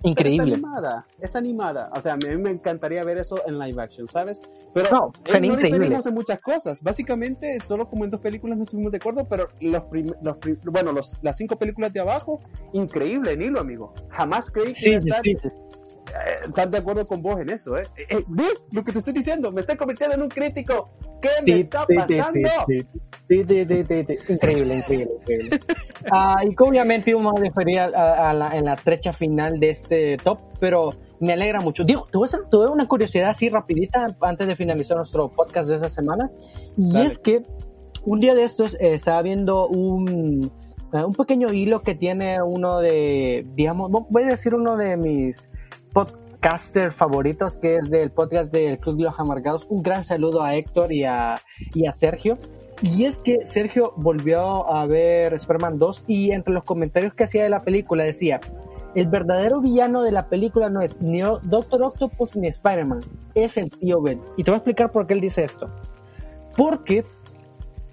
Increíble. 0.04 0.52
Es 0.52 0.52
animada, 0.54 1.06
es 1.20 1.36
animada. 1.36 1.90
O 1.94 2.00
sea, 2.00 2.12
a 2.12 2.16
mí 2.16 2.26
me 2.36 2.50
encantaría 2.50 3.02
ver 3.04 3.18
eso 3.18 3.42
en 3.46 3.58
live 3.58 3.82
action, 3.82 4.06
¿sabes? 4.06 4.40
Pero 4.72 4.90
No, 4.92 5.12
eh, 5.26 5.40
no 5.40 5.56
diferimos 5.56 6.06
en 6.06 6.14
muchas 6.14 6.40
cosas. 6.40 6.80
Básicamente, 6.82 7.58
solo 7.64 7.88
como 7.88 8.04
en 8.04 8.10
dos 8.10 8.20
películas 8.20 8.58
no 8.58 8.64
estuvimos 8.64 8.92
de 8.92 8.98
acuerdo, 8.98 9.26
pero 9.28 9.48
los, 9.60 9.82
los 10.22 10.36
bueno, 10.64 10.92
los, 10.92 11.18
las 11.22 11.36
cinco 11.36 11.58
películas 11.58 11.92
de 11.92 12.00
abajo, 12.00 12.40
increíble, 12.74 13.36
Nilo, 13.36 13.58
amigo. 13.60 13.92
Jamás 14.10 14.50
creí 14.52 14.72
que 14.74 14.80
Sí, 14.80 14.90
iba 14.90 14.98
a 14.98 15.00
sí, 15.00 15.08
estar, 15.08 15.22
sí, 15.24 15.36
sí. 15.42 15.48
Estar 16.44 16.68
de 16.70 16.78
acuerdo 16.78 17.06
con 17.06 17.22
vos 17.22 17.38
en 17.40 17.50
eso, 17.50 17.76
¿eh? 17.76 17.82
Eh, 17.96 18.06
eh, 18.10 18.24
¿Ves 18.28 18.64
lo 18.72 18.84
que 18.84 18.92
te 18.92 18.98
estoy 18.98 19.14
diciendo? 19.14 19.50
Me 19.52 19.60
estoy 19.60 19.76
convirtiendo 19.76 20.14
en 20.16 20.22
un 20.22 20.28
crítico. 20.28 20.90
¿Qué 21.20 21.28
me 21.46 21.60
está 21.60 21.84
pasando? 21.86 22.38
Increíble, 23.28 24.16
increíble, 24.28 24.76
increíble. 24.76 25.58
Ah, 26.10 26.42
y 26.48 26.54
que 26.54 26.64
obviamente 26.64 27.10
íbamos 27.10 27.38
a 27.38 27.42
diferir 27.42 27.80
a- 27.80 28.30
a 28.30 28.34
la- 28.34 28.56
en 28.56 28.64
la 28.64 28.76
trecha 28.76 29.12
final 29.12 29.60
de 29.60 29.70
este 29.70 30.16
top, 30.18 30.38
pero 30.60 30.90
me 31.20 31.32
alegra 31.32 31.60
mucho. 31.60 31.84
Digo, 31.84 32.06
tuve, 32.10 32.26
esa- 32.26 32.48
tuve 32.50 32.68
una 32.68 32.86
curiosidad 32.86 33.30
así 33.30 33.48
rapidita 33.48 34.06
antes 34.20 34.46
de 34.46 34.56
finalizar 34.56 34.96
nuestro 34.96 35.28
podcast 35.30 35.68
de 35.68 35.76
esa 35.76 35.88
semana, 35.88 36.30
y 36.76 36.92
Dale. 36.92 37.06
es 37.08 37.18
que 37.18 37.42
un 38.04 38.20
día 38.20 38.34
de 38.34 38.44
estos 38.44 38.74
eh, 38.74 38.94
estaba 38.94 39.20
viendo 39.22 39.66
un, 39.68 40.50
eh, 40.92 41.04
un 41.04 41.12
pequeño 41.14 41.52
hilo 41.52 41.82
que 41.82 41.94
tiene 41.94 42.40
uno 42.42 42.78
de, 42.78 43.44
digamos, 43.54 43.90
voy 44.08 44.22
a 44.22 44.28
decir 44.28 44.54
uno 44.54 44.76
de 44.76 44.96
mis 44.96 45.50
podcaster 45.98 46.92
favoritos, 46.92 47.56
que 47.56 47.76
es 47.76 47.90
del 47.90 48.12
podcast 48.12 48.52
del 48.52 48.78
Club 48.78 48.98
de 48.98 49.04
los 49.04 49.18
Amargados. 49.18 49.66
Un 49.68 49.82
gran 49.82 50.04
saludo 50.04 50.42
a 50.42 50.54
Héctor 50.54 50.92
y 50.92 51.02
a, 51.02 51.40
Sergio. 51.92 52.38
Y 52.82 53.06
es 53.06 53.16
que 53.18 53.44
Sergio 53.44 53.94
volvió 53.96 54.72
a 54.72 54.86
ver 54.86 55.36
Superman 55.40 55.80
2 55.80 56.04
y 56.06 56.30
entre 56.30 56.54
los 56.54 56.62
comentarios 56.62 57.14
que 57.14 57.24
hacía 57.24 57.42
de 57.42 57.48
la 57.48 57.62
película 57.62 58.04
decía, 58.04 58.40
el 58.94 59.08
verdadero 59.08 59.60
villano 59.60 60.02
de 60.02 60.12
la 60.12 60.28
película 60.28 60.70
no 60.70 60.82
es 60.82 61.00
ni 61.02 61.20
Doctor 61.20 61.82
Octopus 61.82 62.36
ni 62.36 62.46
Spider-Man, 62.46 63.00
es 63.34 63.56
el 63.56 63.68
tío 63.70 64.00
Ben. 64.00 64.20
Y 64.36 64.44
te 64.44 64.52
voy 64.52 64.56
a 64.56 64.58
explicar 64.58 64.92
por 64.92 65.08
qué 65.08 65.14
él 65.14 65.20
dice 65.20 65.42
esto. 65.42 65.68
Porque, 66.56 67.04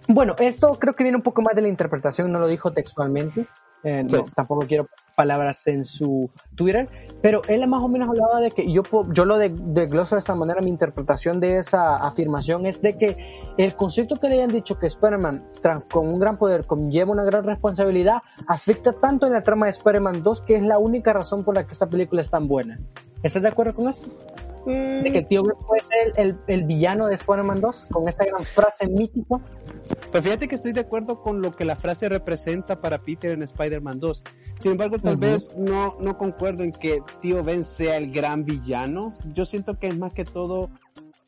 bueno, 0.07 0.35
esto 0.37 0.69
creo 0.79 0.93
que 0.95 1.03
viene 1.03 1.17
un 1.17 1.23
poco 1.23 1.41
más 1.41 1.55
de 1.55 1.63
la 1.63 1.69
interpretación, 1.69 2.31
no 2.31 2.37
lo 2.37 2.47
dijo 2.47 2.71
textualmente, 2.71 3.47
eh, 3.85 4.05
tampoco 4.35 4.65
quiero 4.67 4.87
palabras 5.15 5.65
en 5.67 5.85
su 5.85 6.29
Twitter, 6.55 6.89
pero 7.21 7.41
él 7.47 7.65
más 7.67 7.83
o 7.83 7.87
menos 7.87 8.09
hablaba 8.09 8.41
de 8.41 8.49
que 8.51 8.69
yo, 8.71 8.81
yo 9.13 9.25
lo 9.25 9.37
desgloso 9.37 10.15
de 10.15 10.19
esta 10.19 10.33
manera, 10.33 10.59
mi 10.59 10.69
interpretación 10.69 11.39
de 11.39 11.59
esa 11.59 11.97
afirmación 11.97 12.65
es 12.65 12.81
de 12.81 12.97
que 12.97 13.15
el 13.57 13.75
concepto 13.75 14.15
que 14.15 14.27
le 14.27 14.35
hayan 14.35 14.51
dicho 14.51 14.77
que 14.79 14.87
Spider-Man 14.87 15.45
con 15.91 16.07
un 16.07 16.19
gran 16.19 16.37
poder 16.37 16.65
conlleva 16.65 17.11
una 17.11 17.23
gran 17.23 17.43
responsabilidad 17.45 18.23
afecta 18.47 18.91
tanto 18.93 19.27
en 19.27 19.33
la 19.33 19.41
trama 19.41 19.67
de 19.67 19.71
Spider-Man 19.71 20.23
2 20.23 20.41
que 20.41 20.55
es 20.55 20.63
la 20.63 20.79
única 20.79 21.13
razón 21.13 21.43
por 21.43 21.55
la 21.55 21.65
que 21.65 21.73
esta 21.73 21.87
película 21.87 22.21
es 22.21 22.29
tan 22.29 22.47
buena. 22.47 22.79
¿Estás 23.23 23.43
de 23.43 23.49
acuerdo 23.49 23.73
con 23.73 23.87
esto? 23.87 24.07
De 24.65 25.11
que 25.11 25.19
el 25.19 25.27
tío 25.27 25.43
puede 25.43 25.81
ser 26.13 26.35
el, 26.47 26.63
villano 26.63 27.07
de 27.07 27.15
Spider-Man 27.15 27.61
2 27.61 27.87
con 27.91 28.07
esta 28.07 28.25
gran 28.25 28.43
frase 28.43 28.87
mítica. 28.87 29.39
Pues 30.11 30.23
fíjate 30.23 30.47
que 30.47 30.55
estoy 30.55 30.73
de 30.73 30.81
acuerdo 30.81 31.21
con 31.21 31.41
lo 31.41 31.55
que 31.55 31.65
la 31.65 31.75
frase 31.75 32.09
representa 32.09 32.81
para 32.81 32.97
Peter 32.97 33.31
en 33.31 33.43
Spider-Man 33.43 33.99
2. 33.99 34.23
Sin 34.61 34.71
embargo, 34.71 34.97
tal 34.99 35.17
vez 35.17 35.53
no, 35.55 35.97
no 35.99 36.17
concuerdo 36.17 36.63
en 36.63 36.71
que 36.71 37.03
Tío 37.21 37.43
Ben 37.43 37.63
sea 37.63 37.97
el 37.97 38.11
gran 38.11 38.45
villano. 38.45 39.13
Yo 39.33 39.45
siento 39.45 39.77
que 39.77 39.87
es 39.87 39.97
más 39.97 40.13
que 40.13 40.23
todo 40.23 40.69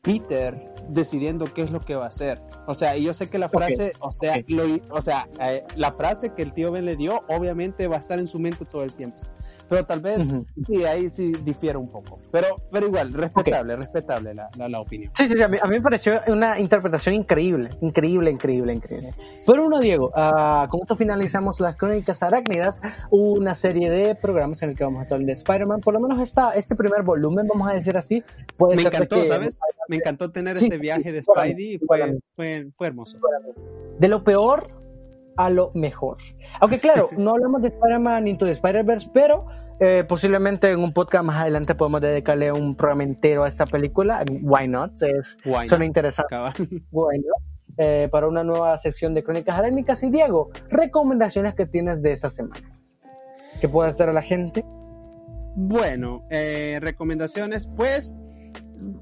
Peter 0.02 0.74
decidiendo 0.88 1.52
qué 1.52 1.62
es 1.62 1.70
lo 1.70 1.80
que 1.80 1.94
va 1.94 2.04
a 2.04 2.08
hacer. 2.08 2.40
O 2.66 2.74
sea, 2.74 2.96
y 2.96 3.04
yo 3.04 3.12
sé 3.12 3.28
que 3.28 3.38
la 3.38 3.48
frase, 3.48 3.92
o 4.00 4.10
sea, 4.10 4.42
o 4.90 5.00
sea, 5.00 5.28
eh, 5.40 5.64
la 5.76 5.92
frase 5.92 6.32
que 6.32 6.42
el 6.42 6.52
tío 6.52 6.72
Ben 6.72 6.84
le 6.84 6.96
dio, 6.96 7.22
obviamente 7.28 7.88
va 7.88 7.96
a 7.96 7.98
estar 7.98 8.18
en 8.18 8.26
su 8.26 8.38
mente 8.38 8.64
todo 8.64 8.84
el 8.84 8.94
tiempo. 8.94 9.18
Pero 9.68 9.84
tal 9.84 10.00
vez, 10.00 10.26
sí, 10.56 10.84
ahí 10.84 11.10
sí 11.10 11.32
difiere 11.44 11.76
un 11.76 11.88
poco. 11.88 12.18
Pero, 12.32 12.56
pero 12.72 12.86
igual, 12.86 13.12
respetable, 13.12 13.76
respetable 13.76 14.34
la, 14.34 14.48
la, 14.56 14.80
opinión. 14.80 15.12
Sí, 15.16 15.28
sí, 15.28 15.42
a 15.42 15.48
mí, 15.48 15.58
me 15.68 15.82
pareció 15.82 16.20
una 16.26 16.58
interpretación 16.58 17.14
increíble, 17.14 17.70
increíble, 17.82 18.30
increíble, 18.30 18.72
increíble. 18.72 19.14
Pero 19.46 19.66
uno, 19.66 19.78
Diego, 19.78 20.10
uh, 20.16 20.68
con 20.68 20.80
esto 20.80 20.96
finalizamos 20.96 21.60
las 21.60 21.76
crónicas 21.76 22.22
arácnidas, 22.22 22.80
una 23.10 23.54
serie 23.54 23.90
de 23.90 24.14
programas 24.14 24.62
en 24.62 24.70
el 24.70 24.76
que 24.76 24.84
vamos 24.84 25.00
a 25.00 25.14
hablar 25.14 25.26
de 25.26 25.32
Spider-Man. 25.32 25.80
Por 25.80 25.94
lo 25.94 26.00
menos 26.00 26.20
esta, 26.20 26.52
este 26.52 26.74
primer 26.74 27.02
volumen, 27.02 27.46
vamos 27.46 27.68
a 27.68 27.74
decir 27.74 27.96
así, 27.96 28.24
puede 28.56 28.76
me 28.76 28.82
encantó, 28.82 29.24
¿sabes? 29.26 29.60
Me 29.88 29.96
encantó 29.96 30.30
tener 30.30 30.56
este 30.56 30.78
viaje 30.78 31.12
de 31.12 31.22
Spidey, 31.22 31.78
fue, 31.86 32.18
fue, 32.36 32.68
fue 32.76 32.86
hermoso. 32.86 33.18
De 33.98 34.08
lo 34.08 34.24
peor 34.24 34.77
a 35.38 35.48
lo 35.48 35.70
mejor. 35.74 36.18
Aunque 36.60 36.78
claro, 36.78 37.08
no 37.16 37.30
hablamos 37.30 37.62
de 37.62 37.68
Spider-Man 37.68 38.24
ni 38.24 38.36
de 38.36 38.50
Spider-Verse, 38.50 39.08
pero 39.14 39.46
eh, 39.80 40.04
posiblemente 40.06 40.70
en 40.70 40.80
un 40.80 40.92
podcast 40.92 41.24
más 41.24 41.40
adelante 41.40 41.74
podemos 41.74 42.00
dedicarle 42.02 42.52
un 42.52 42.76
programa 42.76 43.04
entero 43.04 43.44
a 43.44 43.48
esta 43.48 43.64
película. 43.64 44.24
Why 44.42 44.68
not? 44.68 45.00
Es, 45.02 45.38
suena 45.66 45.86
interesante. 45.86 46.36
Eh, 47.80 48.08
para 48.10 48.26
una 48.26 48.42
nueva 48.42 48.76
sesión 48.76 49.14
de 49.14 49.22
Crónicas 49.22 49.56
Arénicas. 49.56 50.02
Y 50.02 50.10
Diego, 50.10 50.50
recomendaciones 50.68 51.54
que 51.54 51.64
tienes 51.64 52.02
de 52.02 52.10
esa 52.10 52.28
semana. 52.28 52.76
¿Qué 53.60 53.68
puede 53.68 53.90
hacer 53.90 54.08
a 54.08 54.12
la 54.12 54.22
gente? 54.22 54.64
Bueno, 55.54 56.26
eh, 56.28 56.78
recomendaciones, 56.82 57.68
pues 57.76 58.16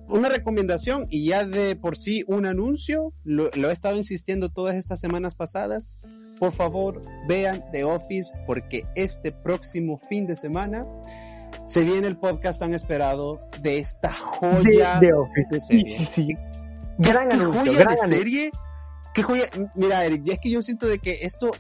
una 0.08 0.28
recomendación 0.28 1.06
y 1.10 1.26
ya 1.26 1.44
de 1.44 1.76
por 1.76 1.96
sí 1.96 2.24
un 2.26 2.46
anuncio, 2.46 3.12
lo, 3.24 3.50
he 3.52 3.72
estado 3.72 3.96
insistiendo 3.96 4.48
todas 4.48 4.76
estas 4.76 5.00
semanas 5.00 5.34
pasadas, 5.34 5.92
por 6.38 6.52
favor 6.52 7.02
vean 7.26 7.64
The 7.72 7.84
Office 7.84 8.32
porque 8.46 8.86
este 8.94 9.32
próximo 9.32 9.98
fin 10.08 10.26
de 10.26 10.36
semana 10.36 10.86
se 11.64 11.82
viene 11.82 12.06
el 12.06 12.16
podcast 12.16 12.60
tan 12.60 12.74
esperado 12.74 13.40
de 13.60 13.78
esta 13.78 14.12
joya 14.12 15.00
de, 15.00 15.12
Office. 15.12 15.60
serie. 15.60 15.98
Sí, 15.98 16.04
sí, 16.04 16.28
Gran 16.98 17.32
anuncio, 17.32 17.72
joya 17.72 17.86
de 17.86 17.96
serie. 17.96 18.50
Qué 19.14 19.22
joya. 19.22 19.44
Mira, 19.74 20.04
Eric, 20.04 20.22
ya 20.24 20.34
es 20.34 20.40
que 20.40 20.50
yo 20.50 20.62
siento 20.62 20.86
de 20.86 20.98
que 20.98 21.18
esto, 21.22 21.52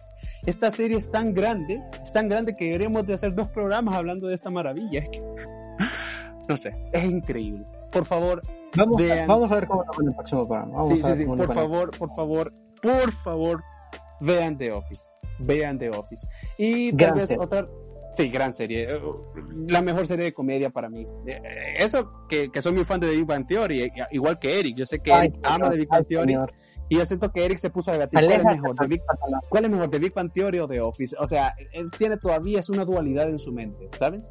esta 0.44 0.70
serie 0.70 0.98
es 0.98 1.10
tan 1.10 1.34
grande, 1.34 1.82
es 2.02 2.12
tan 2.12 2.28
grande 2.28 2.54
que 2.56 2.66
deberíamos 2.66 3.06
de 3.06 3.14
hacer 3.14 3.34
dos 3.34 3.48
programas 3.48 3.94
hablando 3.96 4.28
de 4.28 4.34
esta 4.34 4.50
maravilla. 4.50 5.00
Es 5.00 5.08
que, 5.08 5.22
no 6.48 6.56
sé, 6.56 6.76
es 6.92 7.04
increíble. 7.04 7.66
Por 7.90 8.04
favor, 8.04 8.42
vamos, 8.76 8.96
vean. 8.96 9.26
vamos 9.26 9.50
a 9.50 9.54
ver 9.56 9.66
cómo 9.66 9.84
va 9.84 9.92
en 10.00 10.08
el 10.08 10.14
próximo 10.14 10.46
programa. 10.46 10.88
sí, 10.88 11.02
sí, 11.02 11.16
sí. 11.16 11.24
Por 11.24 11.54
favor, 11.54 11.98
por 11.98 12.14
favor, 12.14 12.52
por 12.82 13.12
favor, 13.12 13.64
vean 14.20 14.56
The 14.58 14.72
Office. 14.72 15.08
Vean 15.40 15.78
The 15.78 15.90
Office. 15.90 16.26
Y 16.58 16.92
tal 16.92 17.14
vez 17.14 17.34
otra. 17.38 17.68
Sí, 18.12 18.28
gran 18.28 18.54
serie. 18.54 18.88
La 19.68 19.82
mejor 19.82 20.06
serie 20.06 20.26
de 20.26 20.32
comedia 20.32 20.70
para 20.70 20.88
mí. 20.88 21.06
Eh, 21.26 21.76
eso 21.78 22.26
que, 22.28 22.50
que 22.50 22.62
soy 22.62 22.72
muy 22.72 22.84
fan 22.84 22.98
de 22.98 23.08
The 23.08 23.16
Big 23.16 23.26
Bang 23.26 23.46
Theory, 23.46 23.92
igual 24.10 24.38
que 24.38 24.58
Eric. 24.58 24.76
Yo 24.76 24.86
sé 24.86 25.00
que 25.00 25.12
Eric 25.12 25.34
ama 25.42 25.70
The 25.70 25.76
Big 25.76 25.88
Bang 25.88 26.06
Theory. 26.06 26.36
Y 26.88 26.98
yo 26.98 27.04
siento 27.04 27.32
que 27.32 27.44
Eric 27.44 27.58
se 27.58 27.70
puso 27.70 27.90
a 27.90 27.94
debatir 27.94 28.20
cuál 28.20 28.32
es 28.32 28.44
mejor, 28.44 28.88
Big, 28.88 29.02
cuál 29.48 29.64
es 29.64 29.70
mejor, 29.70 29.90
The 29.90 29.98
Big 29.98 30.14
Bang 30.14 30.32
Theory 30.32 30.60
o 30.60 30.68
The 30.68 30.80
Office. 30.80 31.16
O 31.18 31.26
sea, 31.26 31.54
él 31.72 31.90
tiene 31.98 32.16
todavía 32.16 32.60
es 32.60 32.68
una 32.68 32.84
dualidad 32.84 33.28
en 33.28 33.38
su 33.38 33.52
mente, 33.52 33.88
¿saben? 33.96 34.24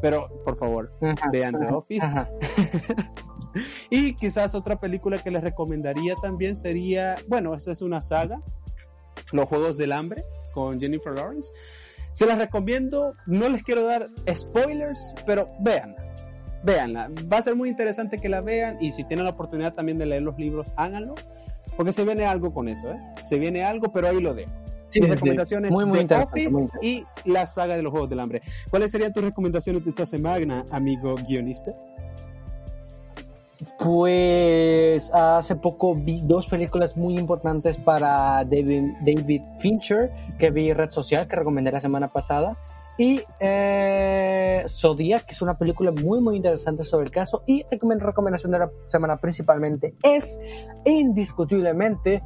Pero, 0.00 0.28
por 0.44 0.56
favor, 0.56 0.92
vean 1.32 1.54
The 1.58 1.72
Office. 1.72 2.06
y 3.90 4.14
quizás 4.14 4.54
otra 4.54 4.80
película 4.80 5.22
que 5.22 5.30
les 5.30 5.42
recomendaría 5.42 6.16
también 6.16 6.56
sería, 6.56 7.16
bueno, 7.28 7.54
esta 7.54 7.70
es 7.72 7.82
una 7.82 8.00
saga, 8.00 8.42
los 9.32 9.46
Juegos 9.46 9.76
del 9.76 9.92
Hambre 9.92 10.24
con 10.52 10.80
Jennifer 10.80 11.12
Lawrence. 11.12 11.52
Se 12.12 12.26
las 12.26 12.38
recomiendo, 12.38 13.14
no 13.26 13.48
les 13.48 13.62
quiero 13.62 13.84
dar 13.84 14.10
spoilers, 14.34 15.00
pero 15.26 15.48
véanla, 15.60 16.02
véanla. 16.64 17.10
Va 17.32 17.38
a 17.38 17.42
ser 17.42 17.54
muy 17.54 17.68
interesante 17.68 18.18
que 18.18 18.28
la 18.28 18.40
vean 18.40 18.78
y 18.80 18.90
si 18.90 19.04
tienen 19.04 19.24
la 19.24 19.30
oportunidad 19.30 19.74
también 19.74 19.98
de 19.98 20.06
leer 20.06 20.22
los 20.22 20.36
libros, 20.36 20.66
háganlo, 20.76 21.14
porque 21.76 21.92
se 21.92 22.04
viene 22.04 22.26
algo 22.26 22.52
con 22.52 22.68
eso, 22.68 22.90
¿eh? 22.90 23.00
Se 23.22 23.38
viene 23.38 23.62
algo, 23.62 23.92
pero 23.92 24.08
ahí 24.08 24.20
lo 24.20 24.34
dejo. 24.34 24.50
Sí, 24.88 25.00
Mis 25.00 25.10
recomendaciones 25.10 25.70
muy, 25.70 25.84
muy 25.84 26.04
de 26.04 26.16
Office 26.16 26.66
y 26.82 27.04
la 27.24 27.46
saga 27.46 27.76
de 27.76 27.82
los 27.82 27.92
Juegos 27.92 28.10
del 28.10 28.18
Hambre. 28.18 28.42
¿Cuáles 28.70 28.90
serían 28.90 29.12
tus 29.12 29.22
recomendaciones 29.22 29.84
de 29.84 29.90
esta 29.90 30.04
semana, 30.04 30.64
amigo 30.72 31.14
guionista? 31.28 31.72
Pues 33.78 35.10
hace 35.12 35.56
poco 35.56 35.94
vi 35.94 36.22
dos 36.22 36.46
películas 36.46 36.96
muy 36.96 37.18
importantes 37.18 37.76
para 37.76 38.44
David, 38.44 39.42
Fincher 39.58 40.10
que 40.38 40.50
vi 40.50 40.72
Red 40.72 40.90
Social, 40.90 41.28
que 41.28 41.36
recomendé 41.36 41.72
la 41.72 41.80
semana 41.80 42.08
pasada. 42.08 42.56
Y 42.98 43.22
eh, 43.38 44.64
Zodiac, 44.68 45.24
que 45.24 45.32
es 45.32 45.42
una 45.42 45.56
película 45.56 45.90
muy, 45.90 46.20
muy 46.20 46.36
interesante 46.36 46.84
sobre 46.84 47.06
el 47.06 47.10
caso. 47.10 47.42
Y 47.46 47.64
recomendación 47.70 48.52
de 48.52 48.58
la 48.58 48.70
semana 48.86 49.16
principalmente 49.16 49.94
es 50.02 50.38
indiscutiblemente 50.84 52.22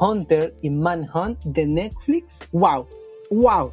Hunter 0.00 0.54
y 0.62 0.70
Manhunt 0.70 1.42
de 1.44 1.66
Netflix. 1.66 2.40
¡Wow! 2.52 2.86
¡Wow! 3.30 3.72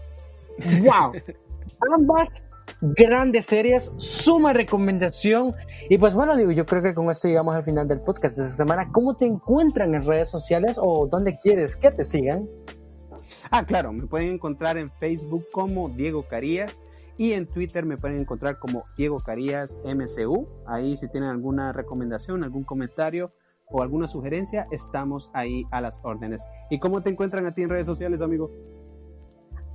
¡Wow! 0.82 1.14
Ambas 1.96 2.30
grandes 2.80 3.46
series, 3.46 3.92
suma 3.98 4.54
recomendación. 4.54 5.54
Y 5.90 5.98
pues 5.98 6.14
bueno, 6.14 6.40
yo 6.52 6.66
creo 6.66 6.82
que 6.82 6.94
con 6.94 7.10
esto 7.10 7.28
llegamos 7.28 7.56
al 7.56 7.64
final 7.64 7.88
del 7.88 8.02
podcast 8.02 8.38
de 8.38 8.46
esta 8.46 8.58
semana. 8.58 8.90
¿Cómo 8.92 9.16
te 9.16 9.26
encuentran 9.26 9.94
en 9.96 10.06
redes 10.06 10.30
sociales 10.30 10.78
o 10.82 11.08
dónde 11.08 11.40
quieres 11.40 11.76
que 11.76 11.92
te 11.92 12.06
sigan? 12.06 12.48
Ah, 13.50 13.66
claro, 13.66 13.92
me 13.92 14.08
pueden 14.08 14.30
encontrar 14.34 14.78
en 14.78 14.92
Facebook 14.92 15.46
como 15.52 15.90
Diego 15.90 16.24
Carías 16.24 16.82
y 17.18 17.34
en 17.34 17.48
Twitter 17.48 17.86
me 17.86 17.98
pueden 17.98 18.20
encontrar 18.20 18.58
como 18.60 18.86
Diego 18.98 19.20
Carías 19.20 19.78
MCU. 19.84 20.48
Ahí 20.66 20.98
si 20.98 21.08
tienen 21.10 21.30
alguna 21.30 21.74
recomendación, 21.74 22.44
algún 22.44 22.64
comentario 22.64 23.32
o 23.68 23.82
alguna 23.82 24.08
sugerencia, 24.08 24.68
estamos 24.72 25.30
ahí 25.34 25.64
a 25.72 25.82
las 25.82 26.00
órdenes. 26.04 26.48
¿Y 26.70 26.80
cómo 26.80 27.02
te 27.02 27.10
encuentran 27.10 27.46
a 27.46 27.54
ti 27.54 27.62
en 27.62 27.70
redes 27.70 27.86
sociales, 27.86 28.22
amigo? 28.22 28.52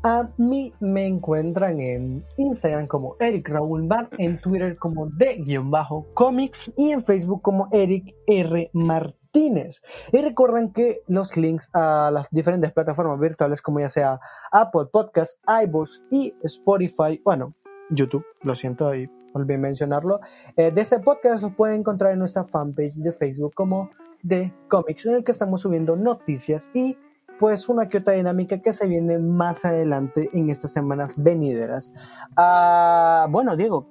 A 0.08 0.28
mí 0.36 0.72
me 0.78 1.04
encuentran 1.04 1.80
en 1.80 2.24
Instagram 2.36 2.86
como 2.86 3.16
Eric 3.18 3.48
Raúl 3.48 3.88
Bar, 3.88 4.08
en 4.18 4.40
Twitter 4.40 4.76
como 4.76 5.08
de-comics 5.08 6.72
y 6.76 6.92
en 6.92 7.02
Facebook 7.02 7.42
como 7.42 7.68
Eric 7.72 8.14
R. 8.28 8.70
Martínez. 8.72 9.82
Y 10.12 10.18
recuerden 10.18 10.72
que 10.72 11.00
los 11.08 11.36
links 11.36 11.68
a 11.72 12.12
las 12.12 12.28
diferentes 12.30 12.72
plataformas 12.72 13.18
virtuales 13.18 13.60
como 13.60 13.80
ya 13.80 13.88
sea 13.88 14.20
Apple 14.52 14.84
Podcasts, 14.92 15.40
iVoox 15.64 16.00
y 16.12 16.32
Spotify, 16.44 17.20
bueno, 17.24 17.56
YouTube, 17.90 18.24
lo 18.42 18.54
siento 18.54 18.86
ahí 18.86 19.10
olvidé 19.32 19.58
mencionarlo, 19.58 20.20
eh, 20.56 20.70
de 20.70 20.82
este 20.82 21.00
podcast 21.00 21.42
los 21.42 21.52
pueden 21.54 21.80
encontrar 21.80 22.12
en 22.12 22.20
nuestra 22.20 22.44
fanpage 22.44 22.94
de 22.94 23.10
Facebook 23.10 23.54
como 23.54 23.90
de 24.22 24.52
Comics, 24.68 25.04
en 25.04 25.16
el 25.16 25.24
que 25.24 25.32
estamos 25.32 25.62
subiendo 25.62 25.96
noticias 25.96 26.70
y 26.74 26.96
pues 27.38 27.68
una 27.68 27.88
que 27.88 27.98
otra 27.98 28.14
dinámica 28.14 28.60
que 28.60 28.72
se 28.72 28.86
viene 28.86 29.18
más 29.18 29.64
adelante 29.64 30.30
en 30.32 30.50
estas 30.50 30.72
semanas 30.72 31.12
venideras. 31.16 31.92
Ah, 32.36 33.26
bueno, 33.30 33.56
Diego, 33.56 33.86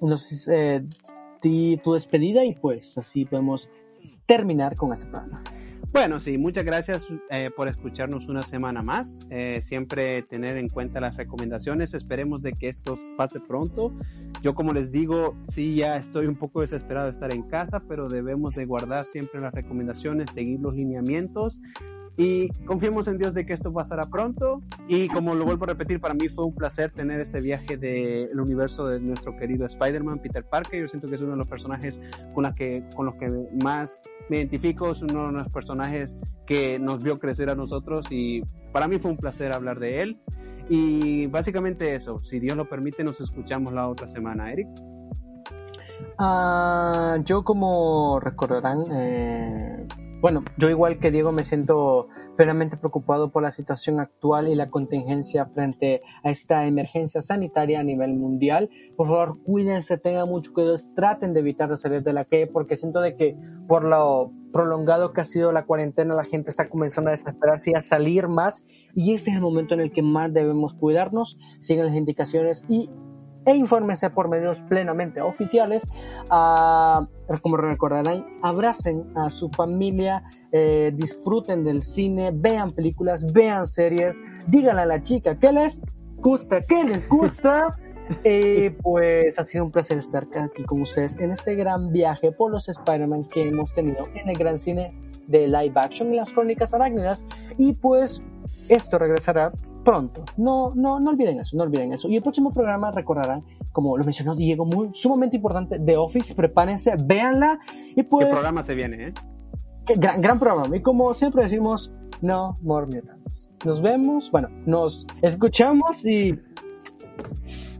nos, 0.00 0.48
eh, 0.48 0.84
tu 1.40 1.92
despedida 1.92 2.44
y 2.44 2.54
pues 2.54 2.98
así 2.98 3.24
podemos 3.24 3.70
terminar 4.26 4.76
con 4.76 4.92
este 4.92 5.06
programa. 5.06 5.42
Bueno, 5.90 6.20
sí, 6.20 6.36
muchas 6.36 6.66
gracias 6.66 7.06
eh, 7.30 7.50
por 7.56 7.66
escucharnos 7.66 8.28
una 8.28 8.42
semana 8.42 8.82
más. 8.82 9.26
Eh, 9.30 9.60
siempre 9.62 10.20
tener 10.22 10.58
en 10.58 10.68
cuenta 10.68 11.00
las 11.00 11.16
recomendaciones. 11.16 11.94
Esperemos 11.94 12.42
de 12.42 12.52
que 12.52 12.68
esto 12.68 12.98
pase 13.16 13.40
pronto. 13.40 13.94
Yo 14.42 14.54
como 14.54 14.74
les 14.74 14.92
digo, 14.92 15.34
sí, 15.48 15.76
ya 15.76 15.96
estoy 15.96 16.26
un 16.26 16.36
poco 16.36 16.60
desesperado 16.60 17.06
de 17.06 17.12
estar 17.12 17.32
en 17.32 17.42
casa, 17.42 17.80
pero 17.88 18.08
debemos 18.08 18.54
de 18.54 18.66
guardar 18.66 19.06
siempre 19.06 19.40
las 19.40 19.54
recomendaciones, 19.54 20.30
seguir 20.30 20.60
los 20.60 20.74
lineamientos 20.74 21.58
y 22.20 22.48
confiemos 22.66 23.06
en 23.06 23.16
Dios 23.16 23.32
de 23.32 23.46
que 23.46 23.52
esto 23.52 23.72
pasará 23.72 24.02
pronto. 24.02 24.60
Y 24.88 25.06
como 25.06 25.36
lo 25.36 25.44
vuelvo 25.44 25.64
a 25.66 25.68
repetir, 25.68 26.00
para 26.00 26.14
mí 26.14 26.28
fue 26.28 26.46
un 26.46 26.54
placer 26.54 26.90
tener 26.90 27.20
este 27.20 27.40
viaje 27.40 27.76
del 27.76 28.38
universo 28.40 28.88
de 28.88 28.98
nuestro 28.98 29.36
querido 29.36 29.66
Spider-Man, 29.66 30.18
Peter 30.18 30.44
Parker. 30.44 30.80
Yo 30.80 30.88
siento 30.88 31.06
que 31.06 31.14
es 31.14 31.20
uno 31.20 31.30
de 31.30 31.36
los 31.36 31.46
personajes 31.46 32.00
con, 32.34 32.42
la 32.42 32.56
que, 32.56 32.82
con 32.96 33.06
los 33.06 33.14
que 33.14 33.30
más 33.62 34.00
me 34.28 34.38
identifico. 34.38 34.90
Es 34.90 35.00
uno 35.00 35.28
de 35.28 35.32
los 35.32 35.48
personajes 35.50 36.16
que 36.44 36.80
nos 36.80 37.04
vio 37.04 37.20
crecer 37.20 37.50
a 37.50 37.54
nosotros 37.54 38.06
y 38.10 38.42
para 38.72 38.88
mí 38.88 38.98
fue 38.98 39.12
un 39.12 39.16
placer 39.16 39.52
hablar 39.52 39.78
de 39.78 40.02
él. 40.02 40.20
Y 40.68 41.28
básicamente 41.28 41.94
eso, 41.94 42.20
si 42.24 42.40
Dios 42.40 42.56
lo 42.56 42.68
permite, 42.68 43.04
nos 43.04 43.20
escuchamos 43.20 43.72
la 43.72 43.86
otra 43.88 44.08
semana, 44.08 44.52
Eric. 44.52 44.66
Ah, 46.18 47.18
yo 47.24 47.44
como 47.44 48.18
recordarán, 48.18 48.86
eh, 48.90 49.86
bueno, 50.20 50.44
yo 50.56 50.68
igual 50.68 50.98
que 50.98 51.10
Diego 51.10 51.30
me 51.30 51.44
siento 51.44 52.08
plenamente 52.36 52.76
preocupado 52.76 53.30
por 53.30 53.42
la 53.42 53.50
situación 53.50 54.00
actual 54.00 54.48
y 54.48 54.54
la 54.54 54.70
contingencia 54.70 55.46
frente 55.46 56.02
a 56.22 56.30
esta 56.30 56.66
emergencia 56.66 57.22
sanitaria 57.22 57.80
a 57.80 57.82
nivel 57.82 58.14
mundial. 58.14 58.70
Por 58.96 59.08
favor, 59.08 59.38
cuídense, 59.44 59.98
tengan 59.98 60.28
mucho 60.28 60.52
cuidado, 60.52 60.76
traten 60.94 61.34
de 61.34 61.40
evitar 61.40 61.76
salir 61.78 62.02
de 62.02 62.12
la 62.12 62.24
calle 62.24 62.46
porque 62.46 62.76
siento 62.76 63.00
de 63.00 63.16
que 63.16 63.36
por 63.66 63.84
lo 63.84 64.32
prolongado 64.52 65.12
que 65.12 65.20
ha 65.20 65.24
sido 65.24 65.52
la 65.52 65.66
cuarentena, 65.66 66.14
la 66.14 66.24
gente 66.24 66.50
está 66.50 66.68
comenzando 66.68 67.08
a 67.08 67.12
desesperarse 67.12 67.72
y 67.72 67.74
a 67.74 67.80
salir 67.80 68.28
más 68.28 68.64
y 68.94 69.14
este 69.14 69.30
es 69.30 69.36
el 69.36 69.42
momento 69.42 69.74
en 69.74 69.80
el 69.80 69.92
que 69.92 70.02
más 70.02 70.32
debemos 70.32 70.74
cuidarnos, 70.74 71.38
sigan 71.60 71.86
las 71.86 71.94
indicaciones 71.94 72.64
y 72.68 72.88
e 73.48 73.56
infórmense 73.56 74.10
por 74.10 74.28
medios 74.28 74.60
plenamente 74.60 75.22
oficiales. 75.22 75.82
Uh, 76.30 77.06
como 77.40 77.56
recordarán, 77.56 78.26
abracen 78.42 79.04
a 79.16 79.30
su 79.30 79.48
familia, 79.48 80.22
eh, 80.52 80.92
disfruten 80.94 81.64
del 81.64 81.82
cine, 81.82 82.30
vean 82.34 82.72
películas, 82.72 83.32
vean 83.32 83.66
series, 83.66 84.20
díganle 84.48 84.82
a 84.82 84.86
la 84.86 85.02
chica 85.02 85.38
qué 85.38 85.50
les 85.52 85.80
gusta, 86.16 86.60
qué 86.60 86.84
les 86.84 87.08
gusta. 87.08 87.74
Eh, 88.24 88.74
pues 88.82 89.38
ha 89.38 89.44
sido 89.44 89.66
un 89.66 89.70
placer 89.70 89.98
estar 89.98 90.26
aquí 90.34 90.64
con 90.64 90.80
ustedes 90.80 91.18
en 91.18 91.30
este 91.30 91.54
gran 91.54 91.92
viaje 91.92 92.32
por 92.32 92.50
los 92.50 92.66
Spider-Man 92.66 93.24
que 93.24 93.46
hemos 93.46 93.70
tenido 93.72 94.08
en 94.14 94.30
el 94.30 94.38
gran 94.38 94.58
cine 94.58 94.98
de 95.26 95.46
live 95.46 95.74
action 95.74 96.14
y 96.14 96.16
las 96.16 96.32
crónicas 96.32 96.72
arácnidas. 96.72 97.22
Y 97.58 97.74
pues 97.74 98.22
esto 98.70 98.98
regresará 98.98 99.52
pronto. 99.88 100.22
No, 100.36 100.74
no, 100.74 101.00
no 101.00 101.10
olviden 101.10 101.40
eso, 101.40 101.56
no 101.56 101.62
olviden 101.62 101.94
eso. 101.94 102.08
Y 102.10 102.16
el 102.16 102.22
próximo 102.22 102.52
programa 102.52 102.90
recordarán, 102.90 103.42
como 103.72 103.96
lo 103.96 104.04
mencionó 104.04 104.34
Diego, 104.34 104.66
muy 104.66 104.90
sumamente 104.92 105.36
importante, 105.36 105.78
The 105.78 105.96
Office. 105.96 106.34
Prepárense, 106.34 106.94
véanla 107.02 107.58
y 107.96 108.02
pues. 108.02 108.26
¿Qué 108.26 108.32
programa 108.32 108.62
se 108.62 108.74
viene, 108.74 109.08
eh? 109.08 109.14
gran, 109.96 110.20
gran 110.20 110.38
programa. 110.38 110.76
Y 110.76 110.82
como 110.82 111.14
siempre 111.14 111.42
decimos, 111.42 111.90
no 112.20 112.58
more 112.60 112.84
mutants. 112.84 113.48
Nos 113.64 113.80
vemos, 113.80 114.30
bueno, 114.30 114.50
nos 114.66 115.06
escuchamos 115.22 116.04
y 116.04 116.38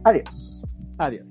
adiós. 0.03 0.63
Adiós. 0.97 1.27